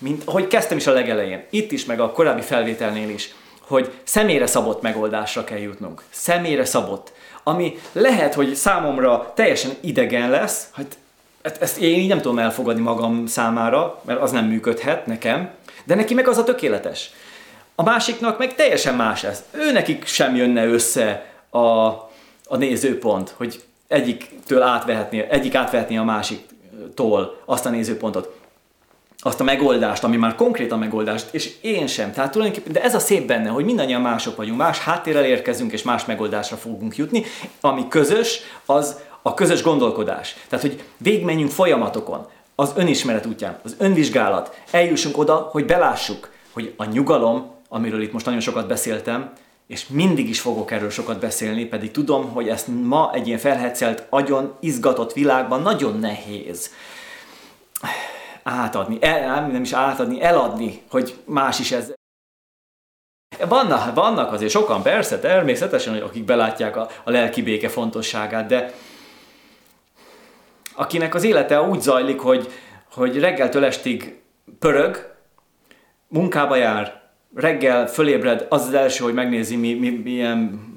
mint 0.00 0.22
ahogy 0.24 0.46
kezdtem 0.46 0.76
is 0.76 0.86
a 0.86 0.92
legelején, 0.92 1.44
itt 1.50 1.72
is, 1.72 1.84
meg 1.84 2.00
a 2.00 2.10
korábbi 2.10 2.40
felvételnél 2.40 3.08
is, 3.08 3.34
hogy 3.60 3.92
személyre 4.02 4.46
szabott 4.46 4.82
megoldásra 4.82 5.44
kell 5.44 5.58
jutnunk. 5.58 6.02
Személyre 6.10 6.64
szabott. 6.64 7.12
Ami 7.42 7.78
lehet, 7.92 8.34
hogy 8.34 8.54
számomra 8.54 9.32
teljesen 9.34 9.70
idegen 9.80 10.30
lesz, 10.30 10.68
hogy 10.74 10.86
ezt 11.42 11.78
én 11.78 11.98
így 11.98 12.08
nem 12.08 12.20
tudom 12.20 12.38
elfogadni 12.38 12.82
magam 12.82 13.26
számára, 13.26 14.00
mert 14.04 14.20
az 14.20 14.30
nem 14.30 14.44
működhet 14.44 15.06
nekem, 15.06 15.50
de 15.84 15.94
neki 15.94 16.14
meg 16.14 16.28
az 16.28 16.38
a 16.38 16.44
tökéletes. 16.44 17.10
A 17.74 17.82
másiknak 17.82 18.38
meg 18.38 18.54
teljesen 18.54 18.94
más 18.94 19.24
ez. 19.24 19.44
Ő 19.50 19.72
nekik 19.72 20.06
sem 20.06 20.36
jönne 20.36 20.66
össze 20.66 21.26
a, 21.50 21.58
a 21.58 22.56
nézőpont, 22.56 23.34
hogy 23.36 23.62
egyiktől 23.88 24.62
átvehetni, 24.62 25.26
egyik 25.30 25.54
átvehetni 25.54 25.98
a 25.98 26.02
másiktól 26.02 27.40
azt 27.44 27.66
a 27.66 27.70
nézőpontot 27.70 28.39
azt 29.20 29.40
a 29.40 29.44
megoldást, 29.44 30.04
ami 30.04 30.16
már 30.16 30.34
konkrét 30.34 30.72
a 30.72 30.76
megoldást, 30.76 31.34
és 31.34 31.54
én 31.60 31.86
sem. 31.86 32.12
Tehát 32.12 32.30
tulajdonképpen, 32.30 32.72
de 32.72 32.82
ez 32.82 32.94
a 32.94 32.98
szép 32.98 33.26
benne, 33.26 33.48
hogy 33.48 33.64
mindannyian 33.64 34.00
mások 34.00 34.36
vagyunk, 34.36 34.58
más 34.58 34.78
háttérrel 34.78 35.24
érkezünk, 35.24 35.72
és 35.72 35.82
más 35.82 36.04
megoldásra 36.04 36.56
fogunk 36.56 36.96
jutni. 36.96 37.24
Ami 37.60 37.88
közös, 37.88 38.40
az 38.66 38.98
a 39.22 39.34
közös 39.34 39.62
gondolkodás. 39.62 40.36
Tehát, 40.48 40.64
hogy 40.64 40.82
végigmenjünk 40.96 41.50
folyamatokon, 41.50 42.26
az 42.54 42.72
önismeret 42.76 43.26
útján, 43.26 43.58
az 43.62 43.76
önvizsgálat, 43.78 44.60
eljussunk 44.70 45.18
oda, 45.18 45.48
hogy 45.52 45.64
belássuk, 45.64 46.30
hogy 46.52 46.74
a 46.76 46.84
nyugalom, 46.84 47.50
amiről 47.68 48.02
itt 48.02 48.12
most 48.12 48.24
nagyon 48.24 48.40
sokat 48.40 48.66
beszéltem, 48.66 49.32
és 49.66 49.86
mindig 49.88 50.28
is 50.28 50.40
fogok 50.40 50.70
erről 50.70 50.90
sokat 50.90 51.20
beszélni, 51.20 51.64
pedig 51.64 51.90
tudom, 51.90 52.28
hogy 52.28 52.48
ezt 52.48 52.66
ma 52.82 53.10
egy 53.14 53.26
ilyen 53.26 53.38
felhetszelt, 53.38 54.06
agyon 54.08 54.54
izgatott 54.60 55.12
világban 55.12 55.62
nagyon 55.62 55.98
nehéz 55.98 56.70
átadni, 58.42 58.98
el, 59.00 59.46
nem 59.46 59.62
is 59.62 59.72
átadni, 59.72 60.22
eladni, 60.22 60.82
hogy 60.90 61.16
más 61.24 61.58
is 61.58 61.72
ez. 61.72 61.92
Vannak, 63.48 63.94
vannak 63.94 64.32
azért 64.32 64.50
sokan, 64.50 64.82
persze, 64.82 65.18
természetesen, 65.18 66.02
akik 66.02 66.24
belátják 66.24 66.76
a, 66.76 66.88
a 67.04 67.10
lelki 67.10 67.42
béke 67.42 67.68
fontosságát, 67.68 68.46
de 68.46 68.72
akinek 70.74 71.14
az 71.14 71.24
élete 71.24 71.62
úgy 71.62 71.80
zajlik, 71.80 72.20
hogy, 72.20 72.48
hogy 72.94 73.18
reggeltől 73.18 73.64
estig 73.64 74.20
pörög, 74.58 75.14
munkába 76.08 76.56
jár, 76.56 77.00
reggel 77.34 77.86
fölébred, 77.86 78.46
az 78.48 78.66
az 78.66 78.72
első, 78.72 79.04
hogy 79.04 79.14
megnézi, 79.14 79.56
mi, 79.56 79.74
mi, 79.74 79.90
milyen 79.90 80.68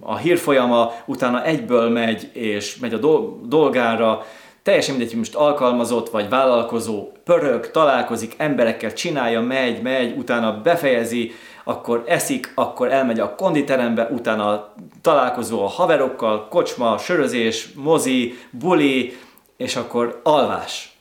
a 0.00 0.16
hírfolyama, 0.16 0.92
utána 1.04 1.44
egyből 1.44 1.88
megy, 1.88 2.30
és 2.32 2.76
megy 2.76 2.94
a 2.94 2.98
dolgára, 3.42 4.26
teljesen 4.62 4.94
mindegy, 4.94 5.10
hogy 5.10 5.18
most 5.18 5.34
alkalmazott 5.34 6.10
vagy 6.10 6.28
vállalkozó, 6.28 7.12
pörög, 7.24 7.70
találkozik 7.70 8.34
emberekkel, 8.36 8.92
csinálja, 8.92 9.40
megy, 9.40 9.82
megy, 9.82 10.18
utána 10.18 10.60
befejezi, 10.60 11.32
akkor 11.64 12.04
eszik, 12.06 12.52
akkor 12.54 12.92
elmegy 12.92 13.20
a 13.20 13.34
konditerembe, 13.34 14.08
utána 14.10 14.74
találkozó 15.02 15.62
a 15.62 15.68
haverokkal, 15.68 16.48
kocsma, 16.48 16.98
sörözés, 16.98 17.68
mozi, 17.74 18.38
buli, 18.50 19.18
és 19.56 19.76
akkor 19.76 20.20
alvás. 20.22 20.92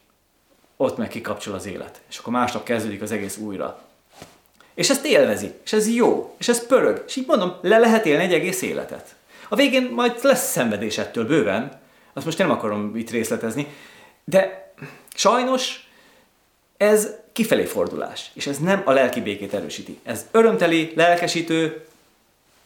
Ott 0.77 0.97
meg 0.97 1.07
kikapcsol 1.07 1.53
az 1.53 1.65
élet. 1.65 2.01
És 2.09 2.17
akkor 2.17 2.33
másnap 2.33 2.63
kezdődik 2.63 3.01
az 3.01 3.11
egész 3.11 3.37
újra. 3.37 3.81
És 4.73 4.89
ezt 4.89 5.05
élvezi, 5.05 5.53
és 5.63 5.73
ez 5.73 5.95
jó, 5.95 6.35
és 6.37 6.47
ez 6.47 6.65
pörög. 6.65 7.03
És 7.07 7.15
így 7.15 7.27
mondom, 7.27 7.53
le 7.61 7.77
lehet 7.77 8.05
élni 8.05 8.23
egy 8.23 8.33
egész 8.33 8.61
életet. 8.61 9.15
A 9.49 9.55
végén 9.55 9.91
majd 9.91 10.19
lesz 10.21 10.51
szenvedés 10.51 10.97
ettől 10.97 11.25
bőven, 11.25 11.78
azt 12.13 12.25
most 12.25 12.37
nem 12.37 12.51
akarom 12.51 12.95
itt 12.95 13.09
részletezni, 13.09 13.67
de 14.23 14.73
sajnos 15.13 15.89
ez 16.77 17.09
kifelé 17.31 17.65
fordulás, 17.65 18.31
és 18.33 18.47
ez 18.47 18.57
nem 18.57 18.81
a 18.85 18.91
lelki 18.91 19.21
békét 19.21 19.53
erősíti. 19.53 19.99
Ez 20.03 20.25
örömteli, 20.31 20.91
lelkesítő, 20.95 21.85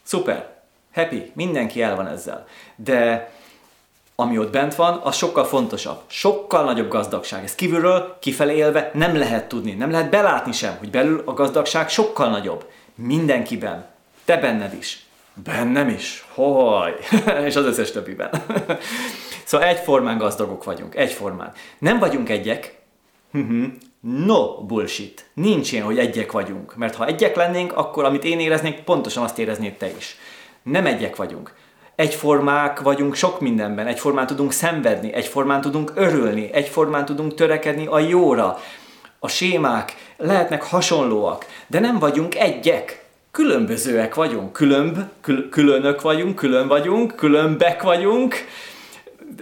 szuper, 0.03 0.53
happy, 0.93 1.31
mindenki 1.33 1.81
el 1.81 1.95
van 1.95 2.07
ezzel. 2.07 2.47
De 2.75 3.31
ami 4.15 4.37
ott 4.37 4.51
bent 4.51 4.75
van, 4.75 4.99
az 5.03 5.15
sokkal 5.15 5.45
fontosabb, 5.45 6.01
sokkal 6.07 6.63
nagyobb 6.63 6.89
gazdagság. 6.89 7.43
Ez 7.43 7.55
kívülről, 7.55 8.17
kifelé 8.19 8.55
élve 8.55 8.91
nem 8.93 9.17
lehet 9.17 9.47
tudni, 9.47 9.71
nem 9.71 9.91
lehet 9.91 10.09
belátni 10.09 10.51
sem, 10.51 10.77
hogy 10.77 10.89
belül 10.89 11.21
a 11.25 11.33
gazdagság 11.33 11.89
sokkal 11.89 12.29
nagyobb. 12.29 12.69
Mindenkiben, 12.95 13.85
te 14.25 14.37
benned 14.37 14.73
is. 14.73 15.02
Bennem 15.33 15.89
is. 15.89 16.25
Hoj! 16.33 16.93
és 17.47 17.55
az 17.55 17.65
összes 17.65 17.91
többiben. 17.91 18.29
szóval 19.45 19.67
egyformán 19.67 20.17
gazdagok 20.17 20.63
vagyunk. 20.63 20.95
Egyformán. 20.95 21.51
Nem 21.79 21.99
vagyunk 21.99 22.29
egyek. 22.29 22.81
Mhm. 23.31 23.63
no 23.99 24.65
bullshit. 24.65 25.25
Nincs 25.33 25.71
ilyen, 25.71 25.85
hogy 25.85 25.99
egyek 25.99 26.31
vagyunk. 26.31 26.75
Mert 26.75 26.95
ha 26.95 27.05
egyek 27.05 27.35
lennénk, 27.35 27.73
akkor 27.73 28.03
amit 28.03 28.23
én 28.23 28.39
éreznék, 28.39 28.79
pontosan 28.79 29.23
azt 29.23 29.39
éreznéd 29.39 29.77
te 29.77 29.87
is. 29.87 30.17
Nem 30.63 30.85
egyek 30.85 31.15
vagyunk 31.15 31.53
egyformák 31.95 32.79
vagyunk 32.81 33.15
sok 33.15 33.39
mindenben, 33.39 33.87
egyformán 33.87 34.27
tudunk 34.27 34.51
szenvedni, 34.51 35.13
egyformán 35.13 35.61
tudunk 35.61 35.91
örülni, 35.95 36.49
egyformán 36.53 37.05
tudunk 37.05 37.33
törekedni 37.33 37.85
a 37.85 37.99
jóra. 37.99 38.57
A 39.19 39.27
sémák 39.27 39.95
lehetnek 40.17 40.63
hasonlóak, 40.63 41.45
de 41.67 41.79
nem 41.79 41.99
vagyunk 41.99 42.35
egyek. 42.35 43.02
Különbözőek 43.33 44.15
vagyunk, 44.15 44.53
különb, 44.53 44.97
kül- 45.21 45.49
különök 45.49 46.01
vagyunk, 46.01 46.35
külön 46.35 46.67
vagyunk, 46.67 47.15
különbek 47.15 47.81
vagyunk, 47.81 48.35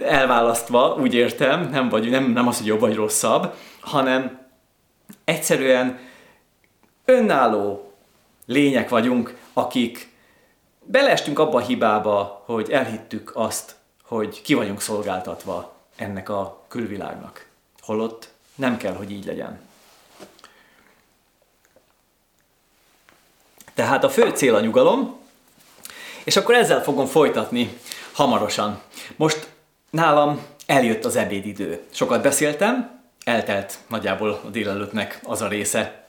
elválasztva, 0.02 0.94
úgy 1.00 1.14
értem, 1.14 1.68
nem, 1.70 1.88
vagy, 1.88 2.10
nem, 2.10 2.24
nem 2.24 2.48
az, 2.48 2.56
hogy 2.58 2.66
jobb 2.66 2.80
vagy 2.80 2.94
rosszabb, 2.94 3.54
hanem 3.80 4.46
egyszerűen 5.24 5.98
önálló 7.04 7.92
lények 8.46 8.88
vagyunk, 8.88 9.36
akik 9.52 10.08
beleestünk 10.84 11.38
abba 11.38 11.56
a 11.56 11.64
hibába, 11.64 12.42
hogy 12.46 12.70
elhittük 12.70 13.30
azt, 13.34 13.74
hogy 14.02 14.42
ki 14.42 14.54
vagyunk 14.54 14.80
szolgáltatva 14.80 15.74
ennek 15.96 16.28
a 16.28 16.64
külvilágnak. 16.68 17.46
Holott 17.80 18.28
nem 18.54 18.76
kell, 18.76 18.94
hogy 18.94 19.10
így 19.10 19.24
legyen. 19.24 19.60
Tehát 23.82 24.04
a 24.04 24.08
fő 24.10 24.30
cél 24.30 24.54
a 24.54 24.60
nyugalom, 24.60 25.16
és 26.24 26.36
akkor 26.36 26.54
ezzel 26.54 26.82
fogom 26.82 27.06
folytatni 27.06 27.78
hamarosan. 28.12 28.80
Most 29.16 29.48
nálam 29.90 30.40
eljött 30.66 31.04
az 31.04 31.16
ebédidő. 31.16 31.80
Sokat 31.90 32.22
beszéltem, 32.22 33.00
eltelt 33.24 33.78
nagyjából 33.88 34.40
a 34.44 34.48
délelőttnek 34.48 35.20
az 35.24 35.40
a 35.40 35.48
része, 35.48 36.04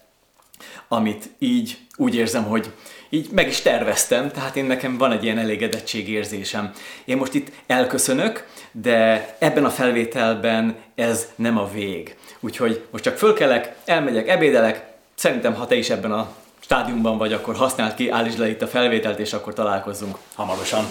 amit 0.87 1.29
így 1.39 1.77
úgy 1.95 2.15
érzem, 2.15 2.43
hogy 2.43 2.71
így 3.09 3.29
meg 3.31 3.47
is 3.47 3.61
terveztem, 3.61 4.31
tehát 4.31 4.55
én 4.55 4.65
nekem 4.65 4.97
van 4.97 5.11
egy 5.11 5.23
ilyen 5.23 5.37
elégedettségérzésem. 5.37 6.71
Én 7.05 7.17
most 7.17 7.33
itt 7.33 7.51
elköszönök, 7.67 8.47
de 8.71 9.35
ebben 9.39 9.65
a 9.65 9.69
felvételben 9.69 10.75
ez 10.95 11.27
nem 11.35 11.57
a 11.57 11.69
vég. 11.69 12.15
Úgyhogy 12.39 12.85
most 12.91 13.03
csak 13.03 13.17
fölkelek, 13.17 13.75
elmegyek, 13.85 14.27
ebédelek, 14.27 14.85
szerintem 15.15 15.53
ha 15.53 15.67
te 15.67 15.75
is 15.75 15.89
ebben 15.89 16.11
a 16.11 16.41
stádiumban 16.63 17.17
vagy, 17.17 17.33
akkor 17.33 17.55
használd 17.55 17.93
ki, 17.93 18.09
állítsd 18.09 18.39
le 18.39 18.49
itt 18.49 18.61
a 18.61 18.67
felvételt, 18.67 19.19
és 19.19 19.33
akkor 19.33 19.53
találkozzunk 19.53 20.17
hamarosan. 20.35 20.85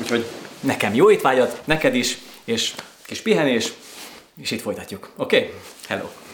Úgyhogy 0.00 0.26
nekem 0.60 0.94
jó 0.94 1.10
étvágyat, 1.10 1.62
neked 1.64 1.94
is, 1.94 2.18
és 2.44 2.74
kis 3.06 3.20
pihenés, 3.20 3.72
és 4.40 4.50
itt 4.50 4.60
folytatjuk. 4.60 5.10
Oké? 5.16 5.36
Okay? 5.36 5.52
Hello! 5.88 6.25